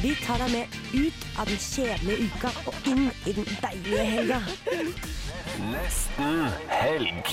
Vi 0.00 0.14
tar 0.24 0.40
deg 0.40 0.52
med 0.54 0.76
ut 0.96 1.24
av 1.36 1.50
den 1.50 1.58
kjedelige 1.60 2.24
uka 2.24 2.50
og 2.64 2.86
inn 2.88 3.10
i 3.28 3.34
den 3.36 3.48
deilige 3.60 4.04
helga. 4.08 4.38
Nesten 5.68 6.38
helg. 6.70 7.28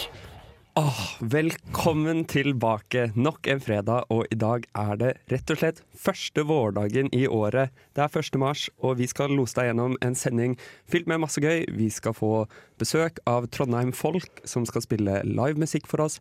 Åh, 0.79 0.99
velkommen 1.23 2.25
tilbake 2.27 3.05
nok 3.15 3.47
en 3.47 3.63
fredag, 3.63 4.11
og 4.11 4.27
i 4.27 4.39
dag 4.43 4.67
er 4.75 4.99
det 4.99 5.13
rett 5.31 5.55
og 5.55 5.61
slett 5.61 5.81
første 5.95 6.43
vårdagen 6.51 7.07
i 7.15 7.23
året. 7.31 7.71
Det 7.95 8.03
er 8.03 8.19
1. 8.25 8.35
mars, 8.43 8.67
og 8.83 8.99
vi 8.99 9.07
skal 9.07 9.31
lose 9.31 9.55
deg 9.55 9.71
gjennom 9.71 9.95
en 10.03 10.19
sending 10.19 10.59
fylt 10.91 11.07
med 11.07 11.23
masse 11.23 11.39
gøy. 11.39 11.63
Vi 11.79 11.87
skal 11.87 12.17
få 12.17 12.43
besøk 12.79 13.23
av 13.23 13.47
Trondheim 13.55 13.95
Folk, 13.95 14.43
som 14.43 14.67
skal 14.67 14.83
spille 14.83 15.21
livemusikk 15.23 15.87
for 15.87 16.09
oss. 16.09 16.19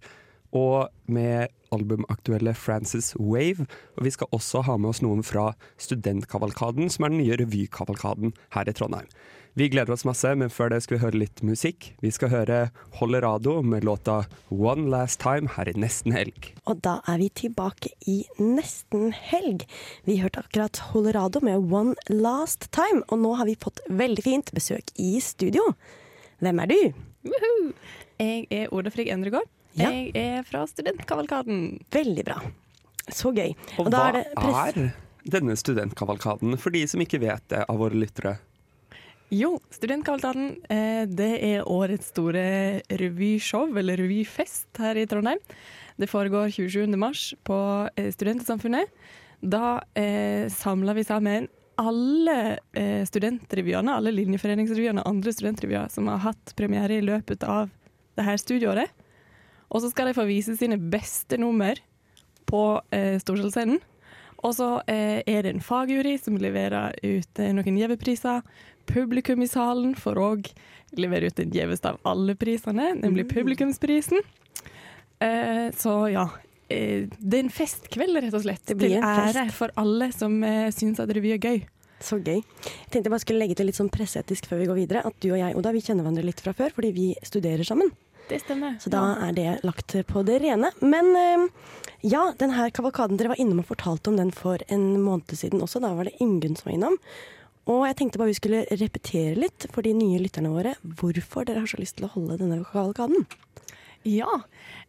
Og 0.55 0.87
med 1.11 1.51
albumaktuelle 1.75 2.55
Frances 2.55 3.15
Wave. 3.19 3.67
Og 3.99 4.07
vi 4.07 4.15
skal 4.15 4.31
også 4.35 4.63
ha 4.69 4.77
med 4.77 4.93
oss 4.93 5.03
noen 5.05 5.25
fra 5.27 5.53
Studentkavalkaden, 5.81 6.91
som 6.93 7.07
er 7.07 7.15
den 7.15 7.23
nye 7.23 7.41
revykavalkaden 7.41 8.35
her 8.57 8.71
i 8.71 8.77
Trondheim. 8.77 9.11
Vi 9.59 9.67
gleder 9.73 9.91
oss 9.91 10.05
masse, 10.07 10.31
men 10.39 10.53
før 10.55 10.71
det 10.71 10.85
skal 10.85 10.95
vi 10.95 11.03
høre 11.03 11.19
litt 11.19 11.41
musikk. 11.43 11.89
Vi 12.05 12.13
skal 12.15 12.31
høre 12.31 12.59
Hollerado 13.01 13.57
med 13.67 13.83
låta 13.89 14.21
One 14.55 14.87
Last 14.93 15.19
Time 15.25 15.51
her 15.57 15.67
i 15.67 15.75
Nesten 15.75 16.15
Helg. 16.15 16.53
Og 16.71 16.79
da 16.85 17.01
er 17.11 17.19
vi 17.19 17.27
tilbake 17.43 17.91
i 18.07 18.21
nesten 18.39 19.11
helg. 19.11 19.67
Vi 20.07 20.21
hørte 20.23 20.45
akkurat 20.45 20.79
Holerado 20.93 21.43
med 21.43 21.73
One 21.75 21.97
Last 22.07 22.69
Time, 22.71 23.03
og 23.09 23.25
nå 23.25 23.35
har 23.41 23.51
vi 23.51 23.59
fått 23.59 23.83
veldig 23.91 24.27
fint 24.29 24.55
besøk 24.55 24.95
i 24.95 25.17
studio. 25.19 25.65
Hvem 26.39 26.63
er 26.63 26.71
du? 26.71 26.81
Jeg 28.23 28.47
er 28.55 28.71
Oda 28.71 28.95
Frigg 28.95 29.11
Endregård. 29.11 29.58
Ja. 29.79 29.91
Jeg 29.93 30.13
er 30.19 30.47
fra 30.47 30.65
Studentkavalkaden. 30.69 31.79
Veldig 31.95 32.25
bra. 32.27 32.39
Så 33.15 33.33
gøy. 33.35 33.55
Og 33.79 33.91
da 33.93 34.09
hva 34.11 34.67
er 34.67 34.77
det 34.77 34.89
er 34.89 34.91
denne 35.29 35.57
studentkavalkaden, 35.59 36.57
for 36.61 36.75
de 36.75 36.85
som 36.89 37.03
ikke 37.05 37.21
vet 37.23 37.45
det 37.53 37.65
av 37.69 37.81
våre 37.81 37.99
lyttere? 37.99 38.39
Jo, 39.35 39.59
Studentkavalkaden 39.75 40.55
eh, 40.73 41.05
det 41.05 41.33
er 41.45 41.69
årets 41.69 42.09
store 42.15 42.81
revyshow, 43.01 43.69
eller 43.77 44.01
revyfest, 44.01 44.71
her 44.81 44.97
i 44.97 45.05
Trondheim. 45.09 45.43
Det 46.01 46.09
foregår 46.09 46.51
27. 46.55 46.87
mars 46.97 47.33
på 47.45 47.59
Studentsamfunnet. 48.15 48.89
Da 49.39 49.79
eh, 49.99 50.49
samler 50.51 50.97
vi 50.99 51.05
sammen 51.07 51.49
alle 51.79 52.59
eh, 52.73 53.05
studentrevyene, 53.07 53.95
alle 53.95 54.11
linjeforeningsrevyene 54.17 55.05
og 55.05 55.13
andre 55.13 55.35
studentrevyer 55.35 55.93
som 55.93 56.09
har 56.11 56.25
hatt 56.25 56.55
premiere 56.59 56.99
i 56.99 57.05
løpet 57.05 57.45
av 57.47 57.71
det 58.19 58.27
her 58.27 58.41
studieåret. 58.41 58.91
Og 59.69 59.85
så 59.85 59.93
skal 59.93 60.09
de 60.09 60.17
få 60.17 60.25
vise 60.29 60.57
sine 60.59 60.79
beste 60.81 61.39
nummer 61.41 61.79
på 62.49 62.65
eh, 62.95 63.19
Storsalsscenen. 63.21 63.81
Og 64.47 64.55
så 64.55 64.69
eh, 64.87 65.21
er 65.27 65.45
det 65.45 65.53
en 65.53 65.65
fagjury 65.65 66.15
som 66.23 66.39
leverer 66.39 66.95
ut 67.03 67.41
eh, 67.43 67.55
noen 67.55 67.79
gjevepriser. 67.81 68.45
Publikum 68.89 69.43
i 69.45 69.51
salen 69.51 69.97
får 69.99 70.21
òg 70.23 70.51
levere 70.97 71.29
ut 71.29 71.41
den 71.41 71.53
gjeveste 71.53 71.91
av 71.93 71.99
alle 72.09 72.37
prisene, 72.39 72.93
nemlig 72.97 73.27
publikumsprisen. 73.33 74.23
Eh, 75.21 75.67
så 75.77 75.97
ja. 76.15 76.29
Eh, 76.69 77.09
det 77.19 77.41
er 77.41 77.45
en 77.47 77.53
festkveld, 77.53 78.21
rett 78.23 78.37
og 78.37 78.47
slett. 78.47 78.63
Det 78.69 78.79
blir 78.79 78.95
til 78.95 79.09
ære 79.11 79.49
for 79.57 79.75
alle 79.81 80.13
som 80.15 80.39
eh, 80.47 80.69
syns 80.75 81.03
at 81.03 81.13
revy 81.13 81.35
er 81.35 81.43
gøy. 81.43 81.67
Så 81.99 82.21
gøy. 82.23 82.39
Jeg 82.39 82.91
tenkte 82.93 83.09
jeg 83.09 83.13
bare 83.13 83.25
skulle 83.25 83.43
legge 83.43 83.57
til 83.59 83.67
litt 83.67 83.79
sånn 83.79 83.91
presseetisk 83.91 84.47
før 84.47 84.63
vi 84.63 84.69
går 84.71 84.79
videre. 84.79 85.03
At 85.09 85.17
du 85.19 85.33
og 85.33 85.41
jeg, 85.41 85.57
Oda, 85.59 85.75
vi 85.75 85.83
kjenner 85.83 86.07
hverandre 86.07 86.29
litt 86.29 86.43
fra 86.45 86.55
før, 86.55 86.71
fordi 86.77 86.93
vi 86.95 87.09
studerer 87.27 87.67
sammen. 87.67 87.91
Det 88.29 88.43
stemmer. 88.43 88.77
Så 88.83 88.93
da 88.93 89.03
er 89.25 89.33
det 89.37 89.49
lagt 89.65 89.95
på 90.11 90.23
det 90.29 90.43
rene. 90.45 90.71
Men 90.85 91.11
eh, 91.17 91.49
ja, 92.07 92.29
den 92.39 92.53
her 92.55 92.71
kavalkaden, 92.75 93.19
dere 93.19 93.33
var 93.33 93.41
innom 93.41 93.63
og 93.63 93.71
fortalte 93.73 94.13
om 94.13 94.19
den 94.21 94.31
for 94.35 94.63
en 94.69 95.01
måned 95.03 95.35
siden 95.35 95.65
også. 95.65 95.81
Da 95.83 95.95
var 95.97 96.09
det 96.09 96.19
Ingunn 96.23 96.59
som 96.59 96.71
var 96.71 96.77
innom. 96.77 96.99
Og 97.69 97.85
jeg 97.85 97.99
tenkte 97.99 98.21
bare 98.21 98.33
vi 98.33 98.39
skulle 98.39 98.65
repetere 98.81 99.37
litt 99.37 99.67
for 99.75 99.85
de 99.85 99.93
nye 99.97 100.21
lytterne 100.23 100.53
våre 100.53 100.73
hvorfor 100.83 101.45
dere 101.49 101.65
har 101.65 101.69
så 101.69 101.81
lyst 101.81 101.99
til 101.99 102.07
å 102.09 102.13
holde 102.15 102.39
denne 102.41 102.63
kavalkaden. 102.65 103.27
Ja. 104.09 104.41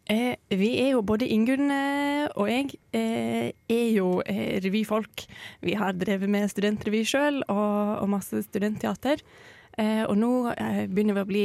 Eh, 0.08 0.36
vi 0.48 0.70
er 0.80 0.94
jo 0.94 1.02
både 1.04 1.28
Ingunn 1.28 1.70
eh, 1.74 2.24
og 2.40 2.48
jeg 2.48 2.78
eh, 2.96 3.50
er 3.52 3.88
jo 3.92 4.20
eh, 4.24 4.60
revyfolk. 4.64 5.26
Vi 5.66 5.76
har 5.76 5.98
drevet 5.98 6.30
med 6.30 6.48
studentrevy 6.50 7.02
sjøl 7.08 7.42
og, 7.48 8.00
og 8.00 8.08
masse 8.14 8.44
studentteater. 8.46 9.20
Eh, 9.76 10.06
og 10.06 10.16
nå 10.18 10.32
begynner 10.88 11.18
vi 11.18 11.24
å 11.24 11.28
bli 11.28 11.44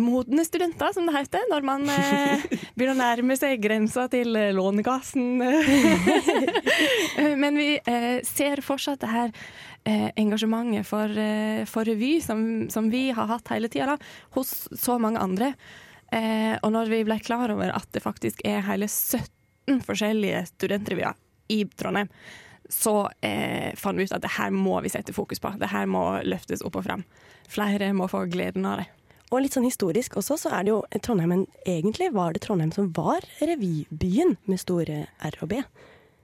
modne 0.00 0.44
studenter, 0.44 0.92
som 0.92 1.06
det 1.08 1.14
heter, 1.16 1.46
når 1.50 1.66
man 1.66 1.88
eh, 1.92 2.42
begynner 2.76 2.94
å 2.94 3.00
nærme 3.00 3.36
seg 3.38 3.60
grensa 3.62 4.06
til 4.12 4.36
eh, 4.36 4.52
Lånekassen. 4.56 5.42
Eh, 5.42 7.28
Men 7.42 7.58
vi 7.58 7.74
eh, 7.78 8.20
ser 8.26 8.62
fortsatt 8.64 9.02
det 9.04 9.12
her 9.12 9.32
eh, 9.84 10.10
engasjementet 10.20 10.88
for, 10.88 11.12
eh, 11.12 11.64
for 11.70 11.88
revy, 11.88 12.18
som, 12.24 12.42
som 12.72 12.90
vi 12.92 13.08
har 13.16 13.30
hatt 13.30 13.48
hele 13.54 13.70
tida, 13.72 13.96
hos 14.36 14.68
så 14.76 14.98
mange 15.02 15.22
andre. 15.22 15.54
Eh, 16.12 16.56
og 16.60 16.72
når 16.74 16.90
vi 16.90 17.02
ble 17.06 17.20
klar 17.22 17.52
over 17.54 17.72
at 17.74 17.88
det 17.94 18.04
faktisk 18.04 18.42
er 18.44 18.64
hele 18.66 18.88
17 18.90 19.82
forskjellige 19.86 20.46
studentrevyer 20.54 21.18
i 21.54 21.62
Trondheim, 21.78 22.10
så 22.70 23.10
eh, 23.26 23.74
fant 23.78 23.98
vi 23.98 24.06
ut 24.06 24.14
at 24.14 24.22
det 24.22 24.36
her 24.36 24.52
må 24.54 24.78
vi 24.82 24.92
sette 24.92 25.14
fokus 25.14 25.42
på. 25.42 25.50
Det 25.58 25.70
her 25.72 25.90
må 25.90 26.04
løftes 26.26 26.62
opp 26.66 26.78
og 26.78 26.86
fram. 26.86 27.04
Flere 27.50 27.90
må 27.96 28.06
få 28.10 28.24
gleden 28.30 28.66
av 28.66 28.82
det. 28.82 28.88
Og 29.30 29.44
litt 29.44 29.54
sånn 29.54 29.68
historisk 29.68 30.16
også, 30.18 30.36
så 30.42 30.52
er 30.56 30.66
det 30.66 30.72
jo 30.72 30.80
Trondheim 31.04 31.34
en, 31.36 31.46
Egentlig 31.68 32.10
var 32.14 32.34
det 32.34 32.42
Trondheim 32.44 32.72
som 32.74 32.90
var 32.96 33.24
revybyen 33.38 34.36
med 34.50 34.62
store 34.62 35.04
R 35.30 35.40
og 35.40 35.54
B. 35.54 35.62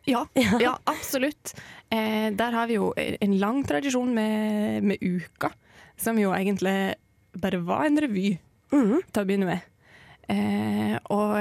Ja, 0.07 0.21
ja 0.63 0.77
absolutt. 0.87 1.51
Eh, 1.91 2.29
der 2.31 2.55
har 2.55 2.69
vi 2.71 2.77
jo 2.77 2.93
en 2.95 3.33
lang 3.43 3.65
tradisjon 3.67 4.13
med, 4.15 4.85
med 4.87 5.03
Uka, 5.03 5.51
som 5.99 6.21
jo 6.21 6.31
egentlig 6.31 6.95
bare 7.35 7.59
var 7.67 7.89
en 7.89 7.99
revy 7.99 8.37
mm. 8.71 9.01
til 9.11 9.19
å 9.19 9.27
begynne 9.27 9.49
med. 9.49 9.65
Eh, 10.27 10.97
og 11.15 11.37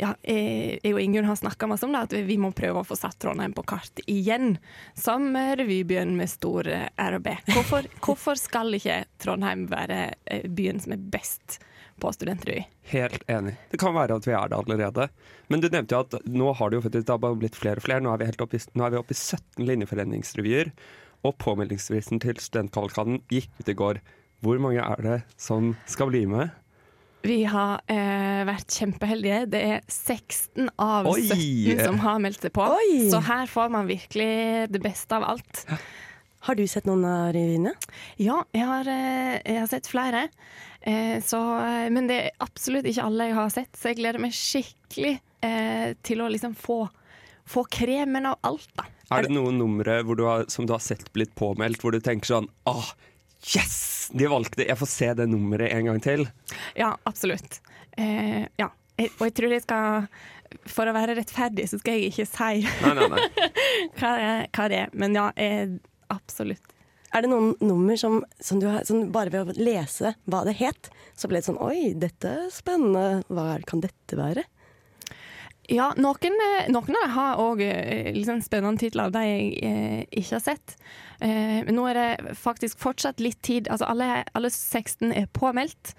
ja, 0.00 0.12
eh, 0.22 0.78
jeg 0.80 0.94
og 0.94 1.00
Ingunn 1.02 1.28
har 1.28 1.36
snakka 1.36 1.68
masse 1.68 1.84
om 1.84 1.92
det, 1.92 2.04
at 2.06 2.14
vi 2.28 2.38
må 2.40 2.52
prøve 2.56 2.80
å 2.80 2.86
få 2.86 2.96
satt 2.96 3.18
Trondheim 3.20 3.52
på 3.56 3.64
kart 3.68 4.02
igjen. 4.06 4.56
Som 4.98 5.34
revybyen 5.36 6.14
med 6.16 6.32
stor 6.32 6.68
eh, 6.70 6.88
R 6.96 7.18
og 7.18 7.26
B. 7.26 7.34
Hvorfor, 7.52 7.88
hvorfor 8.06 8.40
skal 8.40 8.72
ikke 8.78 9.02
Trondheim 9.22 9.66
være 9.72 10.06
eh, 10.24 10.48
byen 10.48 10.80
som 10.82 10.96
er 10.96 11.04
best 11.12 11.60
på 12.02 12.12
studentrevy? 12.16 12.64
Helt 12.92 13.28
enig. 13.30 13.54
Det 13.70 13.80
kan 13.82 13.94
være 13.96 14.16
at 14.18 14.26
vi 14.26 14.34
er 14.36 14.48
det 14.50 14.58
allerede. 14.58 15.08
Men 15.52 15.62
du 15.62 15.68
nevnte 15.68 15.94
jo 15.94 16.06
at 16.06 16.16
nå 16.26 16.56
har 16.56 16.72
det 16.72 16.80
jo 16.80 16.86
faktisk 16.88 17.06
det 17.10 17.18
har 17.18 17.38
blitt 17.44 17.60
flere 17.60 17.82
og 17.82 17.86
flere. 17.86 18.02
Nå 18.02 18.14
er 18.14 18.22
vi, 18.22 18.30
helt 18.32 18.44
oppe 18.44 18.62
nå 18.72 18.86
er 18.86 18.94
vi 18.94 19.02
oppe 19.02 19.14
i 19.14 19.20
17 19.20 19.68
linjeforeningsrevyer. 19.68 20.72
Og 21.22 21.36
påmeldingsvisen 21.38 22.18
til 22.24 22.40
studentkavalkaden 22.42 23.20
gikk 23.30 23.52
ut 23.60 23.70
i 23.70 23.78
går. 23.78 24.02
Hvor 24.42 24.58
mange 24.58 24.82
er 24.82 25.04
det 25.04 25.20
som 25.38 25.76
skal 25.86 26.10
bli 26.10 26.24
med? 26.26 26.50
Vi 27.22 27.42
har 27.46 27.82
eh, 27.92 28.42
vært 28.48 28.74
kjempeheldige. 28.74 29.42
Det 29.52 29.60
er 29.76 29.82
16 29.86 30.72
av 30.82 31.06
Oi! 31.12 31.22
17 31.28 31.84
som 31.86 32.00
har 32.02 32.22
meldt 32.22 32.42
seg 32.42 32.54
på. 32.56 32.64
Oi! 32.74 33.04
Så 33.12 33.22
her 33.26 33.50
får 33.50 33.70
man 33.74 33.90
virkelig 33.90 34.32
det 34.74 34.80
beste 34.82 35.18
av 35.18 35.26
alt. 35.34 35.62
Har 36.42 36.58
du 36.58 36.64
sett 36.66 36.88
noen 36.88 37.04
av 37.06 37.28
revyene? 37.36 37.76
Ja, 38.18 38.40
jeg 38.50 38.66
har, 38.66 38.88
eh, 38.90 39.36
jeg 39.38 39.60
har 39.60 39.70
sett 39.70 39.86
flere. 39.86 40.24
Eh, 40.82 41.22
så, 41.22 41.38
eh, 41.62 41.90
men 41.94 42.08
det 42.10 42.16
er 42.18 42.42
absolutt 42.42 42.88
ikke 42.90 43.04
alle 43.06 43.28
jeg 43.30 43.38
har 43.38 43.52
sett, 43.54 43.70
så 43.78 43.92
jeg 43.92 44.00
gleder 44.00 44.22
meg 44.22 44.34
skikkelig 44.34 45.14
eh, 45.46 45.94
til 46.02 46.24
å 46.24 46.30
liksom 46.32 46.56
få, 46.58 46.80
få 47.46 47.62
kremen 47.70 48.26
av 48.32 48.40
alt, 48.50 48.66
da. 48.74 48.88
Er 49.12 49.26
det 49.28 49.34
noen 49.34 49.58
numre 49.60 50.00
hvor 50.08 50.16
du 50.18 50.24
har, 50.24 50.46
som 50.50 50.66
du 50.66 50.72
har 50.74 50.82
sett 50.82 51.12
blitt 51.14 51.34
påmeldt, 51.38 51.82
hvor 51.84 51.92
du 51.92 52.00
tenker 52.00 52.30
sånn 52.30 52.46
Åh, 52.70 52.86
yes! 53.54 54.10
De 54.12 54.26
valgte 54.28 54.66
Jeg 54.68 54.76
får 54.76 54.90
se 54.90 55.08
det 55.16 55.26
nummeret 55.30 55.72
en 55.72 55.86
gang 55.88 56.00
til. 56.04 56.26
Ja, 56.76 56.92
absolutt. 57.08 57.60
Eh, 57.96 58.44
ja. 58.60 58.68
Og 59.02 59.24
jeg 59.26 59.34
tror 59.34 59.52
jeg 59.54 59.62
skal 59.64 60.06
For 60.68 60.86
å 60.86 60.92
være 60.94 61.16
rettferdig, 61.18 61.64
så 61.70 61.78
skal 61.80 61.96
jeg 61.98 62.12
ikke 62.12 62.26
si 62.28 62.60
Nei, 62.84 62.92
nei, 62.98 63.08
nei. 63.08 63.24
hva, 63.98 64.12
hva 64.52 64.68
det 64.70 64.78
er. 64.84 64.92
Men 64.92 65.16
ja, 65.16 65.30
eh, 65.40 65.72
absolutt. 66.12 66.62
Er 67.12 67.24
det 67.24 67.28
noen 67.32 67.50
nummer 67.60 67.98
som, 68.00 68.20
som 68.40 68.60
du 68.60 68.68
har 68.70 68.84
som 68.88 69.06
Bare 69.12 69.32
ved 69.32 69.50
å 69.52 69.56
lese 69.60 70.14
hva 70.32 70.44
det 70.48 70.54
het, 70.60 70.88
så 71.18 71.28
ble 71.28 71.40
det 71.42 71.48
sånn 71.48 71.60
Oi, 71.60 71.92
dette 71.98 72.36
er 72.46 72.52
spennende. 72.52 73.22
Hva 73.32 73.50
er- 73.56 73.66
kan 73.68 73.82
dette 73.84 74.16
være? 74.18 74.44
Ja, 75.70 75.92
noen, 75.94 76.40
eh, 76.42 76.66
noen 76.72 76.96
av 76.96 77.04
dem 77.04 77.14
har 77.14 77.40
òg 77.40 77.60
liksom 78.16 78.42
spennende 78.42 78.82
titler, 78.82 79.12
de 79.14 79.22
jeg 79.22 79.52
eh, 79.62 80.02
ikke 80.10 80.36
har 80.40 80.44
sett. 80.44 80.76
Eh, 81.22 81.62
men 81.66 81.76
nå 81.78 81.86
er 81.90 81.98
det 81.98 82.36
faktisk 82.38 82.80
fortsatt 82.82 83.22
litt 83.22 83.40
tid. 83.46 83.70
Altså 83.70 83.86
alle, 83.90 84.24
alle 84.34 84.50
16 84.50 85.12
er 85.14 85.30
påmeldt. 85.32 85.94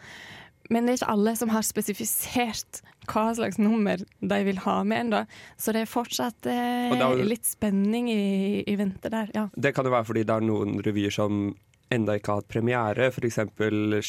Men 0.72 0.86
det 0.86 0.94
er 0.94 1.00
ikke 1.02 1.14
alle 1.14 1.34
som 1.36 1.52
har 1.52 1.66
spesifisert 1.68 2.82
hva 3.12 3.26
slags 3.36 3.60
nummer 3.60 4.00
de 4.00 4.40
vil 4.48 4.62
ha 4.64 4.78
med 4.88 5.06
ennå. 5.06 5.24
Så 5.60 5.76
det 5.76 5.84
er 5.84 5.92
fortsatt 5.92 6.48
eh, 6.50 6.96
litt 7.24 7.48
spenning 7.48 8.10
i, 8.12 8.64
i 8.68 8.76
vente 8.80 9.12
der, 9.12 9.32
ja. 9.36 9.48
Det 9.56 9.74
kan 9.76 9.88
jo 9.88 9.94
være 9.96 10.08
fordi 10.08 10.26
det 10.28 10.38
er 10.38 10.48
noen 10.48 10.80
revyer 10.84 11.14
som 11.14 11.46
enda 11.94 12.18
ikke 12.18 12.34
har 12.34 12.44
hatt 12.44 12.52
premiere, 12.52 13.10
f.eks. 13.14 13.40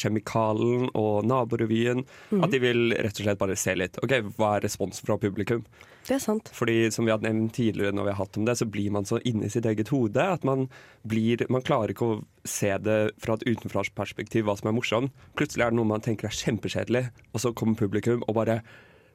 Kjemikalen 0.01 0.89
og 0.93 1.25
Naborevyen. 1.29 2.05
At 2.41 2.53
de 2.53 2.61
vil 2.63 2.95
rett 2.95 3.19
og 3.19 3.27
slett 3.27 3.41
bare 3.41 3.57
se 3.59 3.75
litt. 3.77 3.99
OK, 4.03 4.17
hva 4.37 4.55
er 4.55 4.65
responsen 4.67 5.07
fra 5.07 5.19
publikum? 5.21 5.63
Det 6.05 6.19
er 6.19 6.21
sant. 6.21 6.51
Fordi 6.53 6.91
som 6.93 7.07
vi 7.07 7.13
hadde 7.13 7.25
nevnt 7.25 7.55
tidligere 7.57 7.95
når 7.95 8.05
vi 8.05 8.13
har 8.13 8.19
hatt 8.19 8.37
om 8.37 8.45
det, 8.45 8.57
så 8.59 8.67
blir 8.69 8.91
man 8.93 9.07
så 9.09 9.17
inne 9.25 9.47
i 9.47 9.53
sitt 9.53 9.65
eget 9.65 9.89
hode 9.93 10.21
at 10.21 10.45
man 10.45 10.67
blir 11.05 11.41
Man 11.49 11.63
klarer 11.65 11.93
ikke 11.93 12.05
å 12.05 12.17
se 12.45 12.69
det 12.81 12.99
fra 13.21 13.37
et 13.37 13.45
utenfraperspektiv 13.47 14.45
hva 14.45 14.57
som 14.59 14.69
er 14.69 14.75
morsomt. 14.77 15.23
Plutselig 15.37 15.65
er 15.65 15.73
det 15.73 15.79
noe 15.79 15.89
man 15.89 16.03
tenker 16.05 16.29
er 16.29 16.37
kjempekjedelig, 16.37 17.07
og 17.33 17.41
så 17.41 17.53
kommer 17.57 17.79
publikum 17.79 18.21
og 18.27 18.37
bare 18.37 18.59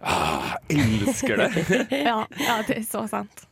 ah, 0.01 0.57
elsker 0.73 1.45
det. 1.45 1.51
ja. 2.09 2.25
Ja, 2.41 2.59
det 2.67 2.81
er 2.81 2.87
så 2.89 3.07
sant. 3.11 3.47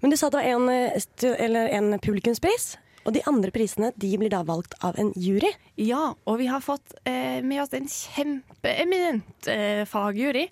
Men 0.00 0.12
du 0.12 0.18
sa 0.18 0.28
det 0.28 0.42
var 0.42 0.50
en, 0.52 0.68
eh, 0.68 1.36
eller 1.38 1.72
en 1.72 1.98
publikumspris, 2.02 2.76
og 3.04 3.12
de 3.16 3.22
andre 3.26 3.50
prisene 3.54 3.92
de 3.98 4.10
blir 4.20 4.30
da 4.32 4.42
valgt 4.46 4.74
av 4.84 4.98
en 5.00 5.12
jury. 5.18 5.50
Ja, 5.80 6.12
og 6.24 6.38
vi 6.38 6.46
har 6.50 6.62
fått 6.62 6.94
eh, 7.08 7.40
med 7.42 7.62
oss 7.64 7.72
en 7.74 7.88
kjempeeminent 7.90 9.48
eh, 9.50 9.82
fagjury. 9.88 10.46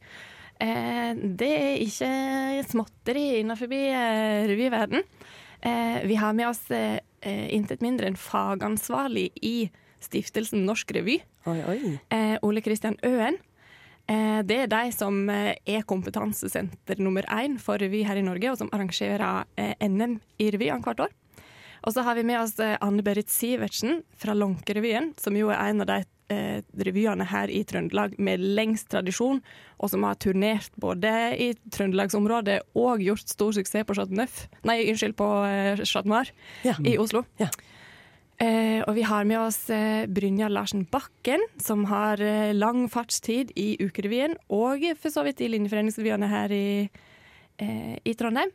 Eh, 0.61 1.13
det 1.41 1.51
er 1.57 1.85
ikke 1.85 2.11
småtteri 2.71 3.27
innenfor 3.41 3.71
eh, 3.77 4.49
revyverden. 4.51 5.05
Eh, 5.61 6.01
vi 6.09 6.17
har 6.17 6.33
med 6.37 6.49
oss 6.49 6.65
eh, 6.75 6.99
eh, 7.21 7.47
intet 7.55 7.83
mindre 7.85 8.09
enn 8.11 8.19
fagansvarlig 8.19 9.29
i 9.45 9.71
stiftelsen 10.01 10.63
Norsk 10.65 10.95
Revy, 10.97 11.19
Oi, 11.51 11.59
oi. 11.69 11.79
eh, 12.09 12.37
Ole 12.43 12.63
Kristian 12.65 12.97
Øen. 13.05 13.37
Eh, 14.09 14.41
det 14.49 14.63
er 14.65 14.71
de 14.73 14.93
som 14.97 15.29
er 15.31 15.85
kompetansesenter 15.87 16.99
nummer 17.05 17.23
én 17.31 17.59
for 17.61 17.79
revy 17.79 18.01
her 18.09 18.17
i 18.17 18.25
Norge, 18.25 18.51
og 18.51 18.59
som 18.59 18.71
arrangerer 18.73 19.45
NM 19.85 20.17
i 20.41 20.49
revy 20.51 20.71
annethvert 20.73 21.05
år. 21.07 21.13
Og 21.87 21.95
så 21.95 22.05
har 22.05 22.17
vi 22.19 22.25
med 22.29 22.41
oss 22.43 22.59
eh, 22.61 22.77
Anne 22.85 23.03
Berit 23.07 23.31
Sivertsen 23.33 24.03
fra 24.21 24.35
Lånkerevyen, 24.37 25.15
som 25.21 25.37
jo 25.39 25.49
er 25.53 25.71
en 25.71 25.81
av 25.85 25.89
de 25.89 25.99
eh, 26.35 26.61
revyene 26.87 27.25
her 27.31 27.49
i 27.53 27.63
Trøndelag 27.65 28.19
med 28.21 28.43
lengst 28.59 28.91
tradisjon, 28.93 29.41
og 29.81 29.91
som 29.93 30.05
har 30.05 30.19
turnert 30.21 30.71
både 30.81 31.11
i 31.41 31.51
trøndelagsområdet 31.73 32.61
og 32.77 33.01
gjort 33.05 33.33
stor 33.33 33.57
suksess 33.57 33.87
på 33.89 33.97
Chateau 33.97 34.19
Neuf 34.21 34.43
Nei, 34.69 34.83
unnskyld, 34.93 35.17
på 35.19 35.29
eh, 35.49 35.85
Chat 35.89 36.09
Noir 36.11 36.33
Ja. 36.67 36.77
i 36.85 36.99
Oslo. 37.01 37.25
Ja. 37.41 37.49
Eh, 38.41 38.81
og 38.89 38.95
vi 38.97 39.03
har 39.05 39.27
med 39.29 39.37
oss 39.43 39.67
eh, 39.73 40.07
Brynja 40.09 40.49
Larsen 40.49 40.87
Bakken, 40.89 41.43
som 41.61 41.85
har 41.91 42.21
eh, 42.25 42.55
lang 42.57 42.87
fartstid 42.93 43.53
i 43.61 43.75
Ukerevyen, 43.83 44.37
og 44.49 44.85
for 45.01 45.13
så 45.13 45.25
vidt 45.27 45.43
i 45.45 45.49
linjeforeningsrevyene 45.53 46.29
her 46.31 46.55
i, 46.57 46.69
eh, 47.61 47.97
i 48.01 48.15
Trondheim. 48.17 48.53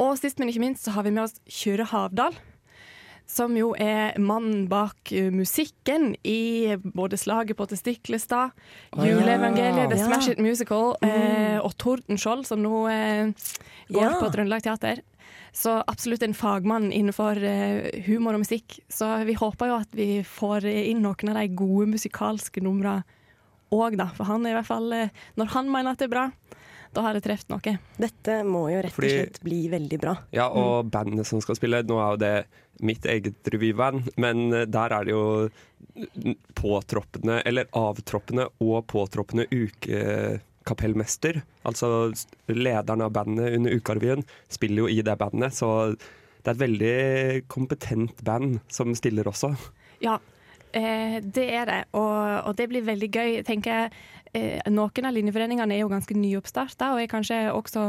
Og 0.00 0.14
sist, 0.16 0.38
men 0.40 0.48
ikke 0.48 0.62
minst, 0.62 0.84
så 0.86 0.94
har 0.94 1.04
vi 1.04 1.12
med 1.12 1.26
oss 1.26 1.36
Kyrre 1.50 1.84
Havdal. 1.90 2.36
Som 3.28 3.52
jo 3.58 3.74
er 3.76 4.16
mannen 4.18 4.64
bak 4.70 5.10
eh, 5.12 5.28
musikken 5.34 6.14
i 6.24 6.72
både 6.80 7.18
Slaget 7.20 7.58
på 7.58 7.66
Testiklestad, 7.68 8.54
Juleevangeliet, 8.96 9.90
The 9.92 9.98
Smash 10.00 10.30
It 10.32 10.40
Musical 10.40 10.94
eh, 11.04 11.58
og 11.60 11.74
Tordenskjold, 11.76 12.46
som 12.48 12.62
nå 12.64 12.86
eh, 12.88 13.28
går 13.92 14.02
Ja. 14.06 14.14
på 14.22 14.30
Trøndelag 14.32 14.64
Teater. 14.64 15.02
Så 15.52 15.76
absolutt 15.90 16.22
en 16.24 16.34
fagmann 16.36 16.88
innenfor 16.92 17.36
eh, 17.44 18.00
humor 18.08 18.36
og 18.38 18.44
musikk. 18.46 18.78
Så 18.92 19.10
vi 19.28 19.36
håper 19.36 19.70
jo 19.72 19.78
at 19.82 19.92
vi 19.96 20.08
får 20.24 20.64
inn 20.70 21.04
noen 21.04 21.32
av 21.32 21.40
de 21.42 21.46
gode 21.56 21.88
musikalske 21.92 22.62
numrene 22.64 23.02
òg, 23.74 23.98
da. 24.00 24.08
For 24.16 24.24
han 24.24 24.46
er 24.48 24.54
i 24.54 24.58
hvert 24.62 24.70
fall 24.70 24.92
eh, 24.96 25.10
Når 25.36 25.52
han 25.52 25.68
mener 25.72 25.92
at 25.92 26.00
det 26.00 26.08
er 26.08 26.14
bra, 26.16 26.26
da 26.98 27.04
har 27.06 27.14
jeg 27.16 27.24
truffet 27.28 27.52
noe. 27.54 27.74
Dette 28.02 28.40
må 28.48 28.64
jo 28.72 28.80
rett 28.82 28.90
og 28.90 28.98
Fordi- 28.98 29.14
slett 29.14 29.40
bli 29.46 29.60
veldig 29.70 29.98
bra. 30.02 30.16
Ja, 30.34 30.48
og 30.50 30.90
bandet 30.90 31.26
som 31.30 31.40
skal 31.44 31.54
spille, 31.58 31.84
nå 31.86 31.96
er 32.02 32.10
jo 32.16 32.22
det 32.24 32.34
mitt 32.82 33.06
eget 33.06 33.48
revyband, 33.54 34.10
men 34.18 34.48
eh, 34.52 34.64
der 34.66 34.94
er 34.98 35.06
det 35.06 35.14
jo 35.14 35.24
påtroppende, 36.58 37.40
eller 37.46 37.68
avtroppende 37.78 38.48
og 38.62 38.86
påtroppende 38.90 39.46
ukekapellmester. 39.54 41.42
Altså 41.68 41.90
lederen 42.48 43.02
av 43.04 43.12
bandet 43.14 43.54
under 43.58 43.74
Ukarevyen 43.78 44.24
spiller 44.52 44.84
jo 44.84 44.88
i 44.90 45.02
det 45.02 45.16
bandet, 45.20 45.54
så 45.54 45.94
det 45.94 46.46
er 46.46 46.54
et 46.56 46.64
veldig 46.64 46.96
kompetent 47.50 48.22
band 48.24 48.58
som 48.72 48.94
stiller 48.96 49.26
også. 49.28 49.52
Ja, 50.00 50.18
eh, 50.72 51.18
det 51.20 51.48
er 51.50 51.66
det. 51.66 51.80
Og, 51.98 52.46
og 52.48 52.56
det 52.56 52.68
blir 52.70 52.86
veldig 52.86 53.10
gøy. 53.10 53.32
Tenker, 53.44 53.88
eh, 53.90 53.90
Noen 54.34 55.08
av 55.08 55.14
linjeforeningene 55.16 55.76
er 55.76 55.82
jo 55.82 55.90
ganske 55.92 56.16
nyoppstarta, 56.16 56.92
og 56.92 57.02
er 57.02 57.10
kanskje 57.10 57.38
også 57.54 57.88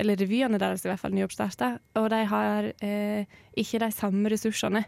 eller 0.00 0.16
revyene 0.20 0.60
deres 0.60 0.84
i 0.84 0.90
hvert 0.90 1.02
fall 1.02 1.14
nyoppstarta, 1.16 1.74
og 2.00 2.08
de 2.12 2.22
har 2.30 2.70
eh, 2.84 3.28
ikke 3.58 3.82
de 3.82 3.90
samme 3.92 4.30
ressursene 4.32 4.84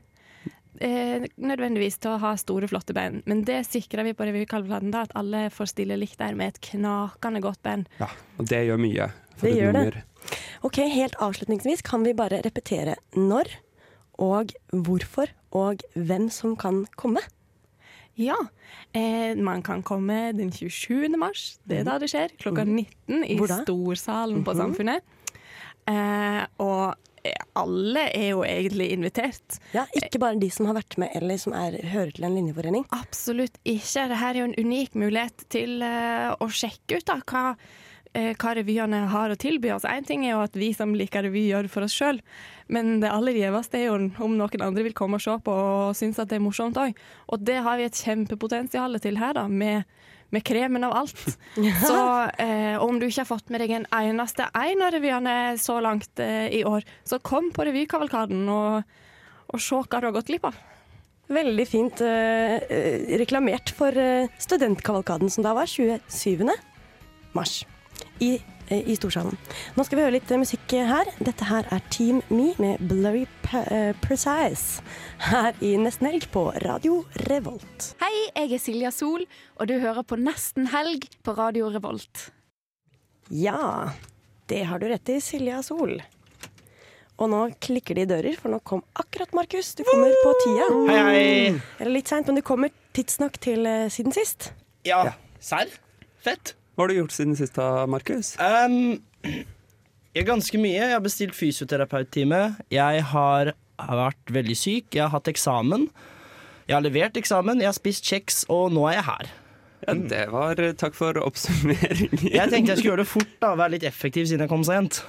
eh, 0.81 1.27
nødvendigvis 1.37 1.99
til 2.03 2.15
å 2.15 2.21
ha 2.23 2.33
store, 2.41 2.71
flotte 2.71 2.97
band. 2.97 3.25
Men 3.31 3.45
det 3.49 3.63
sikrer 3.69 4.07
vi 4.09 4.15
på 4.17 4.27
Revykalvplaten, 4.29 4.95
at 4.97 5.13
alle 5.19 5.47
får 5.53 5.73
stille 5.75 5.99
likt 6.01 6.21
der 6.23 6.39
med 6.39 6.55
et 6.55 6.63
knakende 6.73 7.43
godt 7.45 7.63
band. 7.67 7.91
Ja, 8.01 8.09
og 8.39 8.49
det 8.49 8.65
gjør 8.69 8.81
mye 8.83 9.11
for 9.37 9.49
Det 9.49 9.53
et 9.53 9.61
gjør 9.61 9.79
det. 9.79 10.07
Ok, 10.63 10.81
Helt 10.95 11.19
avslutningsvis 11.21 11.85
kan 11.85 12.07
vi 12.07 12.17
bare 12.17 12.41
repetere 12.45 12.97
når 13.19 13.51
og 14.23 14.53
hvorfor 14.71 15.33
og 15.59 15.83
hvem 15.97 16.29
som 16.33 16.55
kan 16.57 16.85
komme. 17.01 17.21
Ja, 18.21 18.37
eh, 18.93 19.33
man 19.41 19.63
kan 19.65 19.83
komme 19.83 20.33
den 20.37 20.53
27. 20.53 21.17
mars, 21.17 21.57
det 21.65 21.81
er 21.81 21.89
da 21.89 21.97
det 22.03 22.11
skjer, 22.13 22.35
klokka 22.41 22.67
19 22.69 23.25
i 23.25 23.39
Hvor? 23.41 23.55
Storsalen 23.63 24.45
på 24.45 24.55
Samfunnet. 24.59 25.07
Eh, 25.89 26.43
og 26.63 26.93
alle 27.59 28.07
er 28.11 28.29
jo 28.33 28.43
egentlig 28.47 28.89
invitert. 28.95 29.59
Ja, 29.75 29.85
Ikke 29.95 30.21
bare 30.23 30.41
de 30.41 30.49
som 30.51 30.67
har 30.69 30.77
vært 30.79 30.97
med 30.99 31.15
eller 31.19 31.39
som 31.41 31.55
er, 31.57 31.79
hører 31.93 32.11
til 32.17 32.27
en 32.27 32.35
linjeforening. 32.37 32.87
Absolutt 32.97 33.59
ikke. 33.63 34.09
Dette 34.11 34.19
er 34.29 34.41
jo 34.41 34.49
en 34.49 34.57
unik 34.59 34.99
mulighet 34.99 35.47
til 35.53 35.85
uh, 35.85 36.35
å 36.35 36.49
sjekke 36.51 36.99
ut 36.99 37.07
da, 37.09 37.21
hva, 37.23 37.55
hva 38.13 38.53
revyene 38.59 39.07
har 39.09 39.33
å 39.33 39.37
tilby. 39.41 39.71
oss. 39.73 39.87
Én 39.89 40.05
ting 40.05 40.27
er 40.27 40.35
jo 40.35 40.43
at 40.45 40.57
vi 40.59 40.73
som 40.77 40.95
liker 40.95 41.25
revy, 41.25 41.47
gjør 41.49 41.65
det 41.67 41.73
for 41.73 41.87
oss 41.87 41.95
sjøl, 41.97 42.21
men 42.69 43.01
det 43.01 43.11
aller 43.13 43.37
gjeveste 43.37 43.79
er 43.79 43.87
jo 43.87 43.99
om 44.25 44.37
noen 44.37 44.65
andre 44.65 44.85
vil 44.87 44.97
komme 44.97 45.17
og 45.17 45.25
se 45.25 45.35
på 45.45 45.53
og 45.53 45.97
synes 45.97 46.21
at 46.21 46.31
det 46.31 46.39
er 46.39 46.45
morsomt 46.45 46.79
òg. 46.81 46.97
Og 47.33 47.45
det 47.45 47.61
har 47.65 47.81
vi 47.81 47.89
et 47.89 48.01
kjempepotensial 48.05 49.01
til 49.03 49.21
her, 49.21 49.37
da, 49.39 49.47
med, 49.49 49.89
med 50.33 50.45
kremen 50.45 50.85
av 50.89 50.97
alt. 51.03 51.23
Så 51.89 52.01
eh, 52.43 52.77
om 52.81 53.01
du 53.01 53.09
ikke 53.09 53.23
har 53.25 53.31
fått 53.33 53.53
med 53.53 53.65
deg 53.65 53.77
en 53.79 53.89
eneste 54.03 54.49
en 54.53 54.85
av 54.85 54.93
revyene 54.95 55.37
så 55.61 55.79
langt 55.85 56.21
eh, 56.21 56.49
i 56.53 56.63
år, 56.69 56.85
så 57.09 57.21
kom 57.25 57.51
på 57.55 57.65
revykavalkaden 57.69 58.45
og, 58.53 59.01
og 59.49 59.61
se 59.61 59.81
hva 59.81 60.01
du 60.01 60.09
har 60.11 60.17
gått 60.17 60.33
glipp 60.33 60.49
av. 60.53 60.61
Veldig 61.33 61.67
fint 61.69 62.01
eh, 62.05 62.57
eh, 62.61 63.19
reklamert 63.21 63.73
for 63.77 63.97
eh, 63.97 64.33
studentkavalkaden 64.43 65.31
som 65.33 65.47
da 65.47 65.55
var 65.57 65.71
27. 65.71 66.49
mars 67.33 67.63
i, 68.23 68.43
eh, 68.69 68.89
i 68.89 68.97
Storsalen. 68.97 69.37
Nå 69.77 69.85
skal 69.87 69.99
vi 69.99 70.05
høre 70.05 70.17
litt 70.17 70.31
eh, 70.31 70.41
musikk 70.41 70.75
her. 70.89 71.11
Dette 71.25 71.49
her 71.49 71.67
er 71.75 71.83
Team 71.93 72.23
Me 72.31 72.53
med 72.63 72.83
Blurry 72.91 73.25
eh, 73.63 73.91
Precise 74.05 74.85
her 75.29 75.59
i 75.65 75.75
Nesten 75.81 76.09
Helg 76.11 76.29
på 76.35 76.47
Radio 76.65 77.03
Revolt. 77.29 77.93
Hei, 78.03 78.15
jeg 78.31 78.55
er 78.55 78.63
Silja 78.63 78.95
Sol, 78.95 79.27
og 79.59 79.71
du 79.71 79.77
hører 79.83 80.07
på 80.07 80.19
Nesten 80.21 80.71
Helg 80.73 81.09
på 81.27 81.37
Radio 81.39 81.73
Revolt. 81.75 82.29
Ja, 83.33 83.93
det 84.51 84.65
har 84.69 84.83
du 84.83 84.89
rett 84.91 85.13
i, 85.13 85.21
Silja 85.25 85.63
Sol. 85.67 85.99
Og 87.23 87.29
nå 87.31 87.43
klikker 87.63 87.97
det 87.97 88.07
i 88.07 88.11
dører, 88.11 88.39
for 88.41 88.51
nå 88.51 88.59
kom 88.67 88.81
akkurat 88.99 89.35
Markus. 89.37 89.75
Du 89.79 89.85
kommer 89.87 90.15
på 90.25 90.33
tida. 90.43 90.71
Hei, 90.89 91.03
hei. 91.07 91.61
Eller 91.79 91.99
litt 92.01 92.11
seint, 92.11 92.27
men 92.27 92.41
du 92.41 92.45
kommer 92.47 92.73
tidsnok 92.97 93.39
til 93.43 93.69
siden 93.95 94.15
sist. 94.17 94.51
Ja, 94.89 95.05
serr? 95.39 95.71
Fett. 96.25 96.57
Hva 96.73 96.85
har 96.85 96.93
du 96.93 96.97
gjort 96.97 97.13
siden 97.13 97.37
sist, 97.37 97.59
da, 97.59 97.85
Markus? 97.91 98.33
Um, 98.41 98.97
jeg 100.17 100.25
ganske 100.29 100.61
mye. 100.61 100.79
Jeg 100.79 100.95
har 100.95 101.05
bestilt 101.05 101.37
fysioterapeuttime. 101.37 102.41
Jeg 102.73 103.05
har, 103.13 103.53
vært 103.83 104.33
veldig 104.33 104.57
syk. 104.57 104.89
Jeg 104.97 105.05
har 105.05 105.13
hatt 105.13 105.29
eksamen. 105.29 105.87
Jeg 106.69 106.77
har 106.79 106.85
levert 106.85 107.17
eksamen, 107.19 107.61
jeg 107.61 107.69
har 107.69 107.77
spist 107.77 108.07
kjeks, 108.09 108.45
og 108.53 108.71
nå 108.73 108.87
er 108.89 109.01
jeg 109.01 109.07
her. 109.09 109.31
Ja, 109.83 109.95
det 110.13 110.21
var 110.31 110.61
Takk 110.79 110.95
for 110.95 111.19
oppsummeringen. 111.19 112.23
Jeg 112.23 112.53
tenkte 112.53 112.71
jeg 112.71 112.79
skulle 112.79 112.93
gjøre 112.93 113.03
det 113.03 113.11
fort, 113.11 113.35
da, 113.43 113.51
være 113.59 113.75
litt 113.75 113.87
effektiv 113.89 114.29
siden 114.31 114.47
jeg 114.47 114.53
kom 114.53 114.63
sent. 114.65 115.03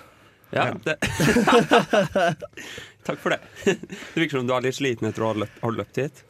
Ja, 0.53 0.71
det. 0.83 0.97
Takk 3.07 3.21
for 3.21 3.35
det. 3.35 3.39
Det 3.63 4.17
virker 4.17 4.39
som 4.39 4.49
du 4.49 4.53
er 4.57 4.65
litt 4.65 4.77
sliten 4.77 5.09
etter 5.09 5.25
å 5.25 5.31
ha 5.31 5.39
løpt, 5.43 5.61
har 5.61 5.77
løpt 5.77 6.01
hit. 6.01 6.23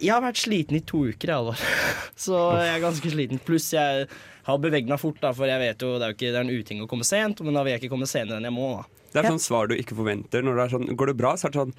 Jeg 0.00 0.14
har 0.14 0.24
vært 0.24 0.40
sliten 0.40 0.78
i 0.78 0.82
to 0.86 1.02
uker, 1.10 1.28
jeg, 1.28 1.36
Alvar. 1.36 1.64
Så 2.24 2.38
jeg 2.62 2.72
er 2.72 2.84
ganske 2.86 3.12
sliten. 3.12 3.42
Pluss 3.44 3.68
jeg 3.74 4.06
har 4.48 4.58
beveget 4.62 4.88
meg 4.90 5.00
fort, 5.02 5.20
da, 5.22 5.32
for 5.36 5.50
jeg 5.50 5.60
vet 5.62 5.84
jo 5.84 5.94
det 5.98 6.06
er 6.08 6.12
jo 6.12 6.18
ikke 6.18 6.32
det 6.32 6.40
er 6.40 6.46
en 6.46 6.54
uting 6.64 6.82
å 6.84 6.88
komme 6.90 7.06
sent, 7.06 7.40
men 7.46 7.56
da 7.56 7.62
vil 7.66 7.74
jeg 7.76 7.82
ikke 7.84 7.94
komme 7.94 8.08
senere 8.10 8.40
enn 8.40 8.48
jeg 8.50 8.56
må. 8.56 8.70
da. 8.80 9.06
Det 9.10 9.22
er 9.24 9.32
sånn 9.34 9.42
svar 9.42 9.66
du 9.70 9.74
ikke 9.74 9.96
forventer. 9.98 10.44
Når 10.46 10.54
det 10.60 10.64
er 10.68 10.72
sånn, 10.76 10.86
Går 10.96 11.10
det 11.10 11.16
bra, 11.18 11.32
så 11.36 11.48
er 11.48 11.54
det 11.56 11.64
sånn 11.64 11.74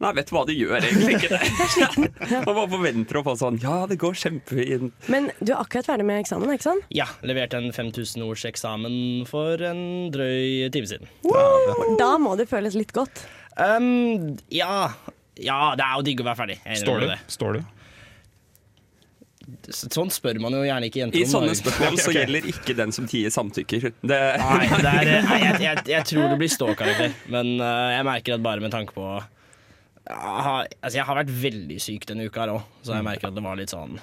Nei, 0.00 0.14
vet 0.16 0.30
du 0.30 0.32
hva, 0.32 0.42
det 0.48 0.54
gjør 0.56 0.78
egentlig 0.80 1.16
ikke 1.18 1.28
det. 1.34 2.28
Man 2.46 2.54
bare 2.56 2.70
forventer 2.72 3.18
å 3.20 3.22
få 3.26 3.34
sånn 3.36 3.58
Ja, 3.60 3.82
det 3.90 3.98
går 4.00 4.14
kjempefint. 4.16 4.94
Men 5.12 5.26
du 5.44 5.50
er 5.52 5.58
akkurat 5.60 5.90
ferdig 5.90 6.06
med 6.08 6.22
eksamen, 6.22 6.48
ikke 6.54 6.64
sant? 6.70 6.86
Ja, 6.96 7.04
leverte 7.20 7.58
en 7.60 7.68
5000 7.76 8.24
ords 8.24 8.46
eksamen 8.48 8.94
for 9.28 9.60
en 9.68 9.82
drøy 10.14 10.70
time 10.72 10.88
siden. 10.88 11.10
Da 12.00 12.14
må 12.22 12.32
det 12.40 12.48
føles 12.48 12.78
litt 12.80 12.94
godt. 12.96 13.26
Um, 13.60 14.38
ja. 14.48 14.88
ja, 15.36 15.58
det 15.76 15.84
er 15.84 15.98
jo 15.98 16.06
digg 16.08 16.24
å 16.24 16.28
være 16.30 16.38
ferdig. 16.46 16.58
Står 16.80 17.04
du? 17.04 17.12
Står 17.36 17.58
du? 17.58 17.60
S- 19.70 19.86
Sånn 19.92 20.10
spør 20.14 20.38
man 20.42 20.54
jo 20.56 20.62
gjerne 20.66 20.88
ikke 20.90 21.02
jenter 21.02 21.20
I 21.20 21.26
sånne 21.28 21.56
spørsmål 21.58 21.98
så 22.02 22.14
gjelder 22.18 22.46
ikke 22.52 22.76
den 22.78 22.94
som 22.96 23.08
tier 23.10 23.32
samtykker. 23.34 23.90
Det, 24.00 24.20
Nei, 24.42 24.68
det 24.70 24.94
er, 24.94 25.10
nei 25.30 25.40
jeg, 25.44 25.58
jeg, 25.66 25.84
jeg 25.92 26.08
tror 26.12 26.30
det 26.32 26.38
blir 26.42 26.52
ståkarakter, 26.52 27.14
men 27.32 27.56
uh, 27.62 27.90
jeg 27.96 28.06
merker 28.08 28.36
at 28.38 28.44
bare 28.46 28.64
med 28.64 28.74
tanke 28.74 28.96
på 28.96 29.06
har, 30.10 30.70
altså 30.80 30.96
jeg 30.98 31.06
har 31.06 31.18
vært 31.20 31.30
veldig 31.42 31.76
syk 31.82 32.06
denne 32.08 32.24
uka 32.26 32.42
her 32.42 32.54
òg, 32.56 32.64
så 32.82 32.96
jeg 32.96 33.06
merker 33.06 33.28
at 33.30 33.36
det 33.36 33.44
var 33.44 33.58
litt 33.60 33.70
sånn 33.70 33.98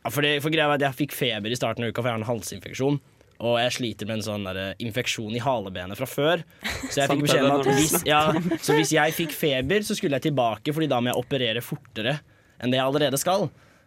ja, 0.00 0.10
for, 0.12 0.22
det, 0.24 0.36
for 0.44 0.52
greia 0.52 0.68
var 0.70 0.78
at 0.78 0.84
Jeg 0.86 0.96
fikk 1.02 1.16
feber 1.16 1.52
i 1.52 1.58
starten 1.58 1.84
av 1.84 1.90
uka, 1.90 2.00
for 2.00 2.08
jeg 2.08 2.14
har 2.16 2.22
en 2.22 2.28
halsinfeksjon. 2.30 2.94
Og 3.40 3.54
jeg 3.60 3.72
sliter 3.72 4.08
med 4.08 4.18
en 4.18 4.24
sånn 4.24 4.46
der, 4.48 4.58
infeksjon 4.84 5.32
i 5.36 5.40
halebenet 5.40 5.96
fra 5.96 6.08
før. 6.08 6.42
Så 6.90 7.02
jeg 7.02 7.10
fikk 7.10 7.22
beskjed 7.26 7.46
om 7.48 7.54
at 7.58 7.68
hvis, 7.68 7.94
ja, 8.08 8.20
så 8.60 8.76
hvis 8.76 8.92
jeg 8.96 9.16
fikk 9.16 9.32
feber, 9.36 9.84
så 9.84 9.96
skulle 9.96 10.16
jeg 10.16 10.30
tilbake, 10.30 10.72
Fordi 10.76 10.88
da 10.92 11.00
må 11.00 11.12
jeg 11.12 11.20
operere 11.20 11.64
fortere 11.64 12.18
enn 12.60 12.72
det 12.72 12.76
jeg 12.80 12.84
allerede 12.84 13.20
skal. 13.20 13.46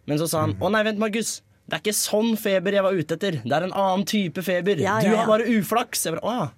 Men 0.09 0.19
så 0.19 0.27
sa 0.29 0.43
han 0.45 0.57
å 0.59 0.71
nei, 0.73 0.83
vent, 0.87 0.99
Markus. 1.01 1.37
Det 1.63 1.77
er 1.77 1.83
ikke 1.85 1.95
sånn 1.95 2.33
feber 2.39 2.75
jeg 2.75 2.83
var 2.83 2.97
ute 2.97 3.15
etter. 3.15 3.37
Det 3.43 3.55
er 3.55 3.65
en 3.69 3.75
annen 3.85 4.03
type 4.09 4.43
feber. 4.43 4.81
Ja, 4.83 4.97
Du 4.99 5.07
ja, 5.07 5.13
Du 5.13 5.17
har 5.21 5.29
bare 5.31 5.47
uflaks. 5.47 6.03
Jeg 6.05 6.17
bare, 6.17 6.25
å 6.27 6.33
ja. 6.41 6.49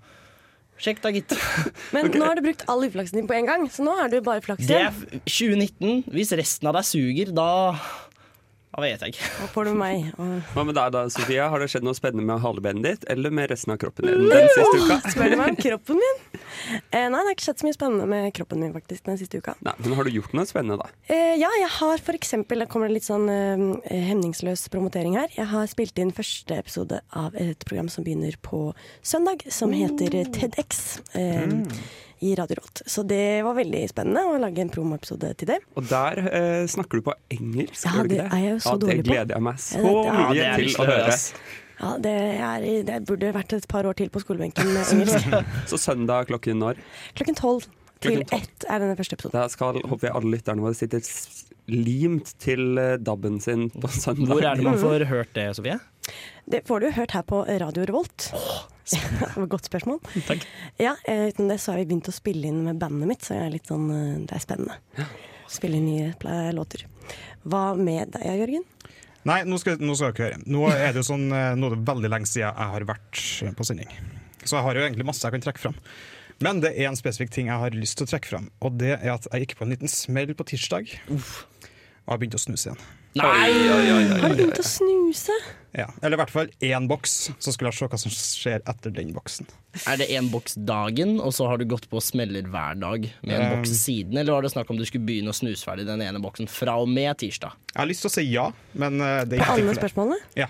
Sjekk 0.82 0.98
da, 1.04 1.12
gitt. 1.16 1.32
Men 1.96 2.10
nå 2.12 2.26
har 2.26 2.36
du 2.36 2.44
brukt 2.44 2.66
all 2.72 2.82
uflaksen 2.84 3.22
din 3.22 3.30
på 3.30 3.36
en 3.38 3.48
gang, 3.48 3.68
så 3.72 3.86
nå 3.86 3.94
er 4.02 4.10
du 4.12 4.18
bare 4.26 4.44
flaks 4.44 4.66
Det 4.68 4.76
er 4.82 4.90
igjen. 4.90 5.22
2019. 5.24 6.02
Hvis 6.18 6.34
resten 6.36 6.68
av 6.72 6.76
deg 6.80 6.88
suger, 6.90 7.32
da 7.38 7.48
Da 8.76 8.82
vet 8.84 9.04
jeg 9.06 9.14
ikke. 9.14 9.28
Nå 9.40 9.46
får 9.54 9.68
du 9.70 9.76
meg. 9.80 10.08
Hva 10.54 10.64
med 10.68 10.76
deg 10.76 10.90
da, 10.92 11.06
Sofia? 11.14 11.46
Har 11.52 11.64
det 11.64 11.70
skjedd 11.72 11.86
noe 11.88 11.96
spennende 11.96 12.26
med 12.28 12.42
halebenet 12.44 12.84
ditt, 12.84 13.06
eller 13.14 13.32
med 13.32 13.48
resten 13.54 13.72
av 13.72 13.80
kroppen 13.80 14.10
din 14.10 14.26
den 14.28 14.50
siste 14.52 14.82
uka? 14.82 14.98
Spør 15.14 15.32
du 15.32 15.36
meg 15.40 15.54
om 15.54 15.60
kroppen 15.62 16.02
min? 16.02 16.20
Eh, 16.92 17.06
nei, 17.08 17.16
det 17.16 17.22
har 17.22 17.32
ikke 17.38 17.46
skjedd 17.48 17.64
så 17.64 17.70
mye 17.70 17.78
spennende 17.78 18.08
med 18.12 18.28
kroppen 18.36 18.60
min 18.66 18.74
faktisk 18.76 19.08
den 19.08 19.22
siste 19.22 19.40
uka. 19.40 19.56
Nei, 19.64 19.76
men 19.80 19.96
har 19.96 20.10
du 20.10 20.12
gjort 20.18 20.36
noe 20.36 20.50
spennende, 20.50 20.80
da? 20.84 20.92
Eh, 21.08 21.38
ja, 21.40 21.52
jeg 21.62 21.72
har 21.78 22.04
for 22.10 22.20
eksempel, 22.20 22.66
da 22.66 22.68
kommer 22.68 22.92
det 22.92 22.98
litt 22.98 23.08
sånn 23.08 23.32
eh, 23.32 24.10
hemningsløs 24.12 24.68
promotering 24.74 25.16
her. 25.22 25.32
Jeg 25.38 25.48
har 25.56 25.72
spilt 25.72 26.04
inn 26.04 26.12
første 26.16 26.60
episode 26.60 27.00
av 27.16 27.38
et 27.40 27.64
program 27.64 27.88
som 27.92 28.04
begynner 28.04 28.36
på 28.44 28.66
søndag, 29.00 29.48
som 29.56 29.72
heter 29.72 30.20
TEDx. 30.36 30.84
Eh, 31.16 31.48
I 32.22 32.36
Radio 32.40 32.56
Rått. 32.62 32.82
Så 32.88 33.04
det 33.08 33.42
var 33.44 33.56
veldig 33.58 33.82
spennende 33.92 34.24
å 34.30 34.38
lage 34.40 34.62
en 34.64 34.70
promoepisode 34.72 35.34
til 35.42 35.48
det. 35.52 35.58
Og 35.76 35.84
der 35.90 36.22
eh, 36.30 36.64
snakker 36.72 37.02
du 37.02 37.06
på 37.10 37.14
engelsk, 37.36 37.84
Ja, 37.86 37.92
gjør 37.98 38.08
du 38.08 38.16
det 38.16 38.24
er 38.26 38.40
jeg 38.46 38.52
jo 38.54 38.58
så 38.64 38.74
ja, 38.74 38.80
dårlig 38.86 38.98
Det 39.04 39.08
gleder 39.10 39.36
jeg 39.36 39.46
meg 39.50 39.60
så 39.60 39.80
Ja, 39.82 39.86
det- 39.86 40.06
ja, 40.06 40.16
mye 40.16 40.34
det 40.36 40.46
er 40.46 40.58
til 40.64 40.76
å 40.86 40.90
høre. 40.90 41.18
Ja, 41.76 41.90
det, 42.00 42.12
er, 42.40 42.68
det 42.88 43.00
burde 43.10 43.34
vært 43.36 43.54
et 43.58 43.66
par 43.68 43.84
år 43.90 43.98
til 44.00 44.08
på 44.14 44.22
skolebenken 44.24 44.70
med 44.72 44.86
engelsk. 44.96 45.28
Så 45.68 45.80
søndag 45.82 46.30
klokken 46.32 46.62
når? 46.64 46.80
Klokken 47.20 47.36
tolv 47.36 47.66
til 48.06 48.22
ett 48.32 48.66
er 48.70 48.80
denne 48.80 48.96
første 48.96 49.18
episoden. 49.18 49.36
Da 49.36 49.50
skal 49.52 49.82
håper 49.84 50.08
jeg 50.08 50.16
alle 50.16 50.32
lytterne 50.38 50.64
våre 50.64 50.78
sitter 50.78 51.02
limt 51.68 52.32
til 52.40 52.78
DAB-en 53.02 53.40
sin 53.42 53.68
på 53.74 53.90
søndag. 53.92 54.30
Hvor 54.36 54.46
er 54.46 54.56
det 54.60 54.66
man 54.68 54.78
får 54.80 55.06
hørt 55.14 55.32
det, 55.36 55.50
Sofie? 55.58 55.80
Det 56.46 56.62
får 56.68 56.84
du 56.84 56.90
hørt 56.98 57.16
her 57.18 57.26
på 57.26 57.42
Radio 57.48 57.86
Revolt. 57.90 58.30
Oh, 58.38 59.46
godt 59.54 59.70
spørsmål. 59.70 60.00
Ja, 60.78 60.96
eh, 61.10 61.28
Uten 61.32 61.50
det 61.50 61.58
så 61.64 61.74
har 61.74 61.82
vi 61.82 61.88
begynt 61.90 62.12
å 62.12 62.16
spille 62.16 62.52
inn 62.52 62.64
med 62.68 62.82
bandet 62.82 63.10
mitt, 63.10 63.26
så 63.26 63.38
jeg 63.38 63.48
er 63.48 63.56
litt 63.56 63.72
sånn, 63.72 63.88
eh, 63.90 64.20
det 64.30 64.38
er 64.38 64.44
spennende. 64.44 65.08
Spille 65.50 65.80
inn 65.80 65.90
nye 65.90 66.52
låter. 66.54 66.86
Hva 67.46 67.72
med 67.78 68.14
deg, 68.16 68.30
Jørgen? 68.44 68.66
Nei, 69.26 69.40
nå 69.50 69.58
skal, 69.58 69.80
nå 69.82 69.96
skal 69.98 70.14
dere 70.14 70.28
høre. 70.28 70.44
Nå 70.54 70.68
er 70.70 70.92
det 70.94 71.02
jo 71.02 71.08
sånn, 71.08 71.26
eh, 71.34 71.56
nå 71.58 71.72
er 71.72 71.74
det 71.74 71.88
veldig 71.88 72.12
lenge 72.14 72.30
siden 72.30 72.46
jeg 72.46 72.70
har 72.76 72.86
vært 72.86 73.22
eh, 73.42 73.56
på 73.58 73.66
sending. 73.66 73.90
Så 74.44 74.54
jeg 74.60 74.66
har 74.68 74.78
jo 74.78 74.84
egentlig 74.86 75.08
masse 75.10 75.26
jeg 75.26 75.34
kan 75.34 75.46
trekke 75.48 75.64
fram. 75.64 75.80
Men 76.46 76.60
det 76.62 76.76
er 76.76 76.92
en 76.92 77.00
spesifikk 77.00 77.32
ting 77.34 77.50
jeg 77.50 77.58
har 77.58 77.74
lyst 77.74 77.98
til 77.98 78.06
å 78.06 78.12
trekke 78.12 78.30
fram, 78.30 78.50
og 78.62 78.76
det 78.78 78.92
er 79.00 79.14
at 79.14 79.26
jeg 79.32 79.46
gikk 79.46 79.56
på 79.58 79.66
en 79.66 79.72
liten 79.74 79.90
smell 79.90 80.34
på 80.38 80.46
tirsdag. 80.52 80.92
Og 81.16 82.12
har 82.12 82.20
begynt 82.22 82.38
å 82.38 82.42
snuse 82.44 82.70
igjen. 82.70 82.82
Nei! 83.16 83.50
oi, 83.72 83.86
oi 83.96 84.02
Har 84.20 84.34
du 84.34 84.42
begynt 84.42 84.60
å 84.62 84.68
snuse? 84.68 85.38
Ja, 85.76 85.90
Eller 86.02 86.16
i 86.16 86.20
hvert 86.22 86.32
fall 86.32 86.50
én 86.64 86.86
boks, 86.88 87.14
så 87.36 87.52
skulle 87.52 87.72
jeg 87.74 87.78
se 87.82 87.88
hva 87.92 87.98
som 88.00 88.14
skjer 88.14 88.62
etter 88.64 88.94
den 88.96 89.10
boksen. 89.16 89.50
Er 89.92 89.98
det 90.00 90.08
én 90.16 90.30
boks 90.32 90.56
dagen, 90.56 91.18
og 91.20 91.34
så 91.36 91.50
har 91.52 91.60
du 91.60 91.66
gått 91.68 91.90
på 91.92 92.00
smeller 92.04 92.48
hver 92.48 92.78
dag 92.80 93.10
med 93.22 93.36
en 93.36 93.46
Um, 93.50 93.58
boks 93.58 93.74
siden? 93.82 94.16
Eller 94.18 94.32
var 94.38 94.46
det 94.46 94.54
snakk 94.54 94.72
om 94.72 94.80
du 94.80 94.86
skulle 94.88 95.04
begynne 95.08 95.34
å 95.34 95.36
snuse 95.36 95.68
ferdig 95.68 95.84
den 95.90 96.04
ene 96.06 96.22
boksen 96.24 96.48
fra 96.48 96.78
og 96.80 96.88
med 96.88 97.18
tirsdag? 97.20 97.58
Jeg 97.74 97.82
har 97.82 97.90
lyst 97.92 98.06
til 98.06 98.12
å 98.12 98.16
si 98.16 98.24
ja, 98.32 98.48
men 98.80 99.02
eh, 99.04 99.26
det 99.28 99.36
er 99.36 99.44
På 99.44 99.52
ikke 99.52 99.58
alle 99.60 99.76
spørsmålene? 99.82 100.22
Ja. 100.40 100.48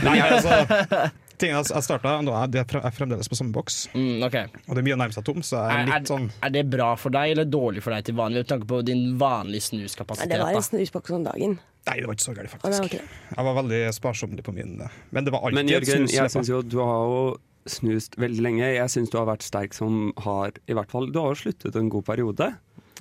Nei, 0.00 0.16
altså, 0.24 0.56
tingen 1.42 1.58
jeg 1.58 1.74
jeg 1.74 1.86
starta, 1.86 2.14
nå 2.24 2.32
er 2.38 2.54
jeg 2.56 2.94
fremdeles 2.96 3.28
på 3.30 3.38
samme 3.38 3.52
boks, 3.56 3.80
Mm, 3.92 4.22
okay. 4.26 4.46
og 4.68 4.72
det 4.76 4.82
er 4.82 4.86
mye 4.88 4.96
å 4.96 5.00
nærme 5.02 5.16
seg 5.16 5.26
tom, 5.28 5.42
så 5.44 5.58
jeg 5.60 5.74
er 5.74 5.82
Er, 5.82 6.00
litt 6.00 6.10
sånn 6.14 6.30
er, 6.42 6.50
det 6.54 6.64
bra 6.72 6.92
for 6.96 7.10
deg 7.14 7.34
eller 7.34 7.44
dårlig 7.50 7.82
for 7.84 7.92
deg 7.96 8.06
til 8.08 8.16
vanlig? 8.18 8.42
Med 8.44 8.50
tanke 8.54 8.66
på 8.70 8.80
din 8.86 9.04
vanlige 9.20 9.66
snuskapasitet. 9.68 10.30
det 10.32 10.40
var 10.40 10.54
en 10.56 10.66
snusboks 10.70 11.10
om 11.18 11.24
dagen. 11.28 11.58
Nei, 11.82 11.96
det 11.98 12.06
var 12.06 12.14
ikke 12.14 12.22
så 12.28 12.34
gærent, 12.36 12.50
faktisk. 12.54 12.84
Okay. 12.86 13.00
Jeg 13.36 13.44
var 13.48 13.56
veldig 13.58 13.80
sparsommelig 13.96 14.44
på 14.46 14.52
min, 14.54 14.76
men 15.10 15.24
det 15.26 15.32
var 15.34 15.42
alltid 15.42 15.58
Men 15.58 15.72
Jørgen, 15.74 16.04
snus. 16.06 16.12
jeg 16.14 16.30
syns 16.30 16.48
jo 16.52 16.60
du 16.62 16.78
har 16.78 17.08
jo 17.10 17.22
snust 17.66 18.14
veldig 18.18 18.42
lenge. 18.42 18.66
Jeg 18.74 18.90
syns 18.90 19.10
du 19.10 19.18
har 19.18 19.26
vært 19.26 19.42
sterk 19.46 19.74
som 19.74 20.12
har 20.24 20.52
I 20.70 20.74
hvert 20.78 20.90
fall, 20.90 21.10
du 21.10 21.18
har 21.20 21.34
jo 21.34 21.40
sluttet 21.42 21.76
en 21.78 21.88
god 21.90 22.04
periode. 22.06 22.52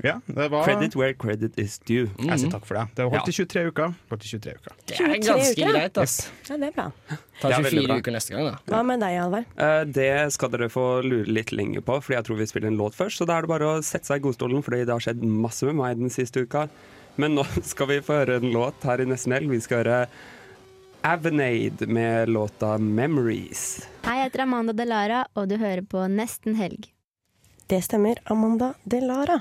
Ja, 0.04 0.16
det 0.26 0.48
var 0.50 0.64
Credit 0.66 0.96
where 0.96 1.14
credit 1.14 1.58
is 1.60 1.78
due. 1.86 2.08
Jeg 2.18 2.40
sier 2.40 2.50
takk 2.54 2.64
for 2.66 2.78
det. 2.80 2.86
Det 2.96 3.04
har 3.04 3.10
holdt 3.12 3.28
i 3.28 3.34
23 3.36 3.64
uker. 3.70 3.94
Holdt 4.10 4.24
i 4.26 4.30
23 4.32 4.54
uker. 4.56 4.74
Det 4.88 5.00
er 5.00 5.12
ganske 5.20 5.52
uker, 5.52 5.72
greit, 5.76 5.98
ass. 6.02 6.16
Ja, 6.50 6.58
det 6.58 6.70
er 6.70 6.76
bra. 6.78 6.86
Ta 7.42 7.48
Det 7.52 7.58
er 7.58 7.66
veldig 7.68 7.72
24 7.84 7.88
bra. 7.92 7.98
uker 8.00 8.16
neste 8.16 8.34
gang, 8.36 8.46
da. 8.48 8.56
Hva 8.72 8.82
med 8.88 9.00
deg, 9.04 9.18
Alvar? 9.26 9.46
Eh, 9.58 9.84
Det 9.86 10.10
skal 10.34 10.50
dere 10.56 10.70
få 10.72 10.86
lure 11.04 11.28
litt 11.28 11.52
lenger 11.52 11.82
på, 11.82 12.00
Fordi 12.02 12.16
jeg 12.18 12.24
tror 12.30 12.38
vi 12.40 12.46
spiller 12.48 12.68
en 12.72 12.78
låt 12.78 12.96
først. 12.96 13.18
Så 13.22 13.28
da 13.28 13.38
er 13.38 13.42
det 13.42 13.50
bare 13.50 13.68
å 13.68 13.84
sette 13.84 14.06
seg 14.08 14.22
i 14.24 14.26
godstolen, 14.30 14.64
fordi 14.64 14.86
det 14.86 14.96
har 14.96 15.00
skjedd 15.04 15.22
masse 15.22 15.64
med 15.66 15.76
meg 15.76 15.98
den 16.00 16.10
siste 16.10 16.46
uka. 16.48 16.70
Men 17.18 17.36
nå 17.36 17.44
skal 17.64 17.88
vi 17.88 18.00
få 18.00 18.24
høre 18.24 18.40
en 18.42 18.52
låt 18.54 18.82
her 18.88 19.02
i 19.02 19.06
Nesten 19.06 19.34
Helg. 19.36 19.50
Vi 19.52 19.60
skal 19.60 19.84
høre 19.84 20.08
Avenade 21.04 21.88
med 21.88 22.30
låta 22.30 22.78
'Memories'. 22.78 23.86
Hei, 24.06 24.18
jeg 24.22 24.30
heter 24.32 24.44
Amanda 24.44 24.72
Delara, 24.74 25.26
og 25.36 25.50
du 25.50 25.58
hører 25.58 25.82
på 25.82 26.08
Nesten 26.08 26.56
Helg. 26.56 26.88
Det 27.72 27.80
stemmer, 27.86 28.18
Amanda 28.28 28.74
Delara. 28.84 29.38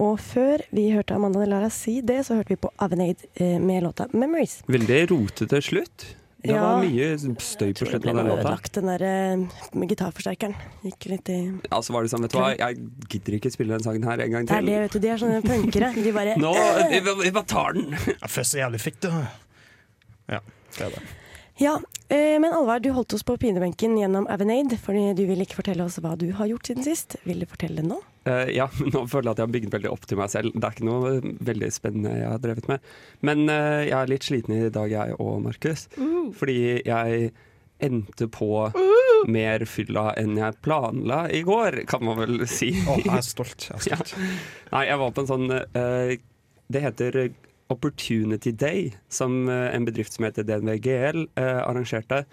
Og 0.00 0.14
før 0.22 0.62
vi 0.72 0.86
hørte 0.94 1.16
Amanda 1.16 1.42
Delara 1.44 1.68
si 1.72 1.98
det, 2.00 2.22
så 2.24 2.38
hørte 2.38 2.54
vi 2.54 2.60
på 2.62 2.70
Avenade 2.80 3.28
eh, 3.36 3.58
med 3.60 3.82
låta 3.84 4.06
'Memories'. 4.12 4.62
Veldig 4.66 5.02
rotete 5.10 5.60
slutt. 5.62 6.06
Det 6.46 6.54
Ja. 6.54 6.60
var 6.62 6.84
mye 6.84 7.18
støy 7.42 7.72
på 7.74 7.86
slutten 7.88 8.08
av 8.10 8.16
den 8.16 8.26
låta. 8.28 8.38
ødelagt, 8.40 8.72
den 8.72 8.86
der 8.86 9.02
eh, 9.02 9.86
gitarforsterkeren. 9.88 10.54
Gikk 10.84 11.06
litt 11.10 11.28
i 11.28 11.38
Ja, 11.70 11.80
så 11.82 11.92
var 11.92 12.02
det 12.02 12.10
sånn, 12.12 12.22
vet 12.22 12.30
du 12.32 12.38
hva, 12.38 12.56
jeg 12.56 12.76
gidder 13.10 13.34
ikke 13.40 13.50
spille 13.52 13.74
den 13.76 13.82
sangen 13.82 14.04
her 14.04 14.20
en 14.20 14.30
gang 14.30 14.46
til. 14.46 14.54
Det 14.54 14.62
er 14.62 14.66
det, 14.66 14.80
vet 14.84 14.92
du. 14.92 14.98
De 15.00 15.08
er 15.08 15.18
sånne 15.18 15.42
punkere. 15.42 15.92
De 16.04 16.12
bare 16.12 16.36
Nå, 16.38 16.54
vi, 17.22 17.30
bare 17.30 17.44
tar 17.44 17.72
den! 17.74 17.92
Får 18.28 18.44
så 18.46 18.58
jævlig 18.62 18.80
fikk 18.80 19.00
det. 19.00 19.12
Ja, 20.28 20.40
det 20.78 20.80
er 20.86 20.90
det. 20.96 21.02
Ja, 21.58 21.80
eh, 22.08 22.36
men 22.40 22.52
Alvar, 22.52 22.80
du 22.80 22.90
holdt 22.90 23.14
oss 23.16 23.24
på 23.24 23.36
pinebenken 23.40 23.96
gjennom 23.98 24.26
Avenade, 24.28 24.76
fordi 24.76 25.14
du 25.16 25.22
ville 25.24 25.46
ikke 25.46 25.62
fortelle 25.62 25.86
oss 25.86 25.96
hva 26.04 26.12
du 26.20 26.28
har 26.36 26.50
gjort 26.50 26.68
siden 26.68 26.84
sist. 26.84 27.16
Vil 27.24 27.40
du 27.40 27.46
fortelle 27.48 27.80
det 27.80 27.88
nå? 27.88 27.96
Uh, 28.28 28.44
ja, 28.52 28.66
nå 28.92 29.06
føler 29.08 29.30
jeg 29.30 29.32
at 29.32 29.40
jeg 29.40 29.46
har 29.46 29.54
bygd 29.54 29.72
veldig 29.72 29.92
opp 29.94 30.04
til 30.04 30.20
meg 30.20 30.32
selv. 30.34 30.52
Det 30.52 30.68
er 30.68 30.76
ikke 30.76 30.88
noe 30.90 31.14
veldig 31.48 31.70
spennende 31.72 32.12
jeg 32.18 32.28
har 32.28 32.42
drevet 32.44 32.68
med. 32.68 32.92
Men 33.24 33.46
uh, 33.48 33.80
jeg 33.86 33.96
er 33.96 34.12
litt 34.12 34.28
sliten 34.28 34.56
i 34.58 34.68
dag, 34.74 34.92
jeg 34.92 35.16
og 35.16 35.40
Markus. 35.46 35.86
Fordi 36.36 36.58
jeg 36.84 37.32
endte 37.86 38.28
på 38.32 38.50
mer 39.28 39.64
fylla 39.68 40.10
enn 40.20 40.36
jeg 40.36 40.60
planla 40.64 41.24
i 41.32 41.40
går, 41.44 41.82
kan 41.88 42.04
man 42.04 42.20
vel 42.20 42.44
si. 42.50 42.74
Å, 42.84 43.00
jeg 43.00 43.16
er 43.16 43.24
stolt. 43.24 43.70
Jeg 43.70 43.96
er 43.96 44.04
stolt. 44.04 44.16
Nei, 44.74 44.86
jeg 44.90 45.00
var 45.00 45.16
på 45.16 45.24
en 45.24 45.32
sånn 45.32 45.48
uh, 45.56 46.14
Det 46.68 46.84
heter 46.84 47.20
Opportunity 47.68 48.52
Day, 48.52 48.92
som 49.08 49.48
eh, 49.48 49.74
en 49.74 49.84
bedrift 49.84 50.12
som 50.14 50.26
heter 50.26 50.46
DNVGL 50.46 51.26
eh, 51.34 51.62
arrangerte. 51.62 52.24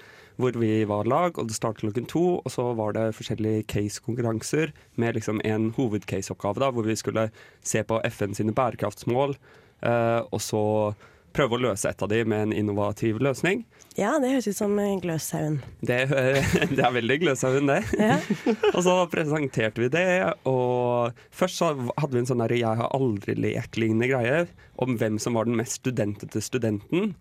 Hvor 0.42 0.56
vi 0.58 0.82
var 0.90 1.06
lag, 1.06 1.38
og 1.38 1.48
det 1.50 1.56
startet 1.56 1.84
klokken 1.84 2.08
to. 2.10 2.24
Og 2.42 2.50
så 2.50 2.66
var 2.78 2.96
det 2.98 3.14
forskjellige 3.18 3.68
case-konkurranser 3.70 4.74
med 4.98 5.18
liksom 5.18 5.42
en 5.46 5.72
hovedcase-oppgave, 5.78 6.72
hvor 6.74 6.88
vi 6.90 6.98
skulle 6.98 7.28
se 7.62 7.84
på 7.86 8.02
FN 8.10 8.34
sine 8.34 8.54
bærekraftsmål. 8.54 9.38
eh, 9.84 10.22
og 10.32 10.42
så 10.42 10.94
prøve 11.34 11.58
å 11.58 11.64
løse 11.66 11.90
et 11.90 12.02
av 12.02 12.10
de 12.10 12.24
med 12.26 12.48
en 12.48 12.54
innovativ 12.54 13.20
løsning. 13.20 13.66
Ja, 13.94 14.16
det 14.18 14.32
høres 14.32 14.48
ut 14.50 14.58
som 14.58 14.74
eh, 14.82 14.96
Gløshaugen. 15.04 15.60
Det, 15.86 16.00
det 16.76 16.82
er 16.82 16.96
veldig 16.96 17.20
Gløshaugen, 17.22 17.70
det. 17.70 17.82
Ja. 18.00 18.16
og 18.76 18.80
så 18.86 18.96
presenterte 19.12 19.84
vi 19.84 19.90
det, 19.94 20.06
og 20.50 21.14
først 21.34 21.62
så 21.62 21.70
hadde 21.76 22.16
vi 22.16 22.24
en 22.24 22.30
sånn 22.32 22.42
der 22.42 22.56
'jeg 22.58 22.80
har 22.82 22.90
aldri 22.96 23.36
lek'-lignende 23.38 24.10
greie 24.10 24.48
om 24.82 24.98
hvem 24.98 25.20
som 25.22 25.38
var 25.38 25.46
den 25.46 25.60
mest 25.60 25.84
studentete 25.84 26.42
studenten. 26.42 27.14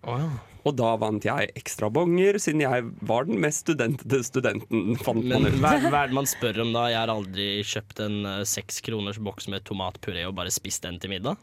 Og 0.62 0.76
da 0.78 0.94
vant 0.96 1.24
jeg 1.26 1.50
ekstra 1.58 1.90
bonger, 1.92 2.38
siden 2.40 2.62
jeg 2.62 2.84
var 3.02 3.26
den 3.28 3.40
mest 3.42 3.66
studentete 3.66 4.22
studenten. 4.24 4.96
fant 4.96 5.24
man 5.26 5.42
Men 5.42 5.52
ut. 5.52 5.60
hva, 5.60 5.74
hva 5.90 6.04
er 6.04 6.12
det 6.12 6.18
man 6.22 6.30
spør 6.30 6.62
om 6.62 6.72
da? 6.72 6.86
Jeg 6.88 7.00
har 7.02 7.12
aldri 7.12 7.48
kjøpt 7.66 8.00
en 8.00 8.24
eh, 8.24 8.44
seks 8.48 8.80
kroners 8.80 9.18
boks 9.18 9.48
med 9.48 9.64
tomatpuré 9.68 10.24
og 10.28 10.36
bare 10.38 10.54
spist 10.54 10.86
den 10.86 11.00
til 11.02 11.10
middag. 11.10 11.36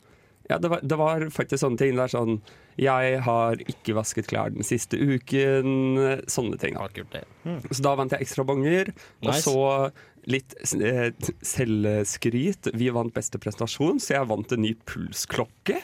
Ja, 0.50 0.58
det 0.58 0.72
var, 0.72 0.80
det 0.82 0.98
var 0.98 1.28
faktisk 1.30 1.62
sånne 1.62 1.78
ting. 1.78 1.94
Det 2.00 2.08
er 2.08 2.16
sånn 2.16 2.40
Jeg 2.80 3.20
har 3.26 3.60
ikke 3.68 3.96
vasket 3.98 4.30
klær 4.32 4.54
den 4.56 4.64
siste 4.64 4.96
uken. 4.96 5.98
Sånne 6.32 6.60
ting. 6.62 6.78
Det. 7.12 7.26
Så 7.74 7.84
da 7.84 7.96
vant 8.00 8.14
jeg 8.16 8.24
ekstra 8.24 8.46
bonger. 8.48 8.94
Og 9.24 9.34
Nice. 9.34 9.44
så 9.44 9.92
litt 10.30 10.56
eh, 10.80 11.10
selvskryt. 11.44 12.72
Vi 12.78 12.90
vant 12.96 13.14
beste 13.16 13.40
prestasjon, 13.42 14.00
så 14.04 14.16
jeg 14.20 14.30
vant 14.30 14.56
en 14.56 14.64
ny 14.64 14.74
pulsklokke. 14.88 15.80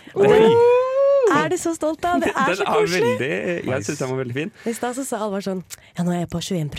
Er 1.35 1.49
du 1.49 1.57
så 1.57 1.73
stolt 1.75 2.05
av? 2.05 2.21
Det 2.21 2.31
er 2.31 2.51
Den 2.53 2.59
så 2.61 2.65
koselig! 2.69 3.01
Er 3.01 3.19
veldig, 3.19 3.71
jeg 3.73 3.85
syns 3.87 4.01
den 4.03 4.11
var 4.13 4.19
veldig 4.21 4.35
fin. 4.37 4.51
I 4.69 4.73
stad 4.77 4.97
så 4.99 5.05
sa 5.07 5.23
Alvar 5.25 5.41
sånn 5.45 5.63
Ja, 5.97 6.05
nå 6.05 6.13
er 6.13 6.23
jeg 6.23 6.29
på 6.35 6.41
21 6.43 6.69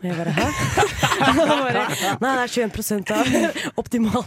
Og 0.00 0.06
jeg 0.08 0.16
bare 0.16 0.32
hæ? 0.32 0.46
Bare, 1.20 1.82
Nei, 2.22 2.30
det 2.38 2.44
er 2.46 2.52
21 2.72 3.10
av 3.12 3.80
optimal 3.80 4.22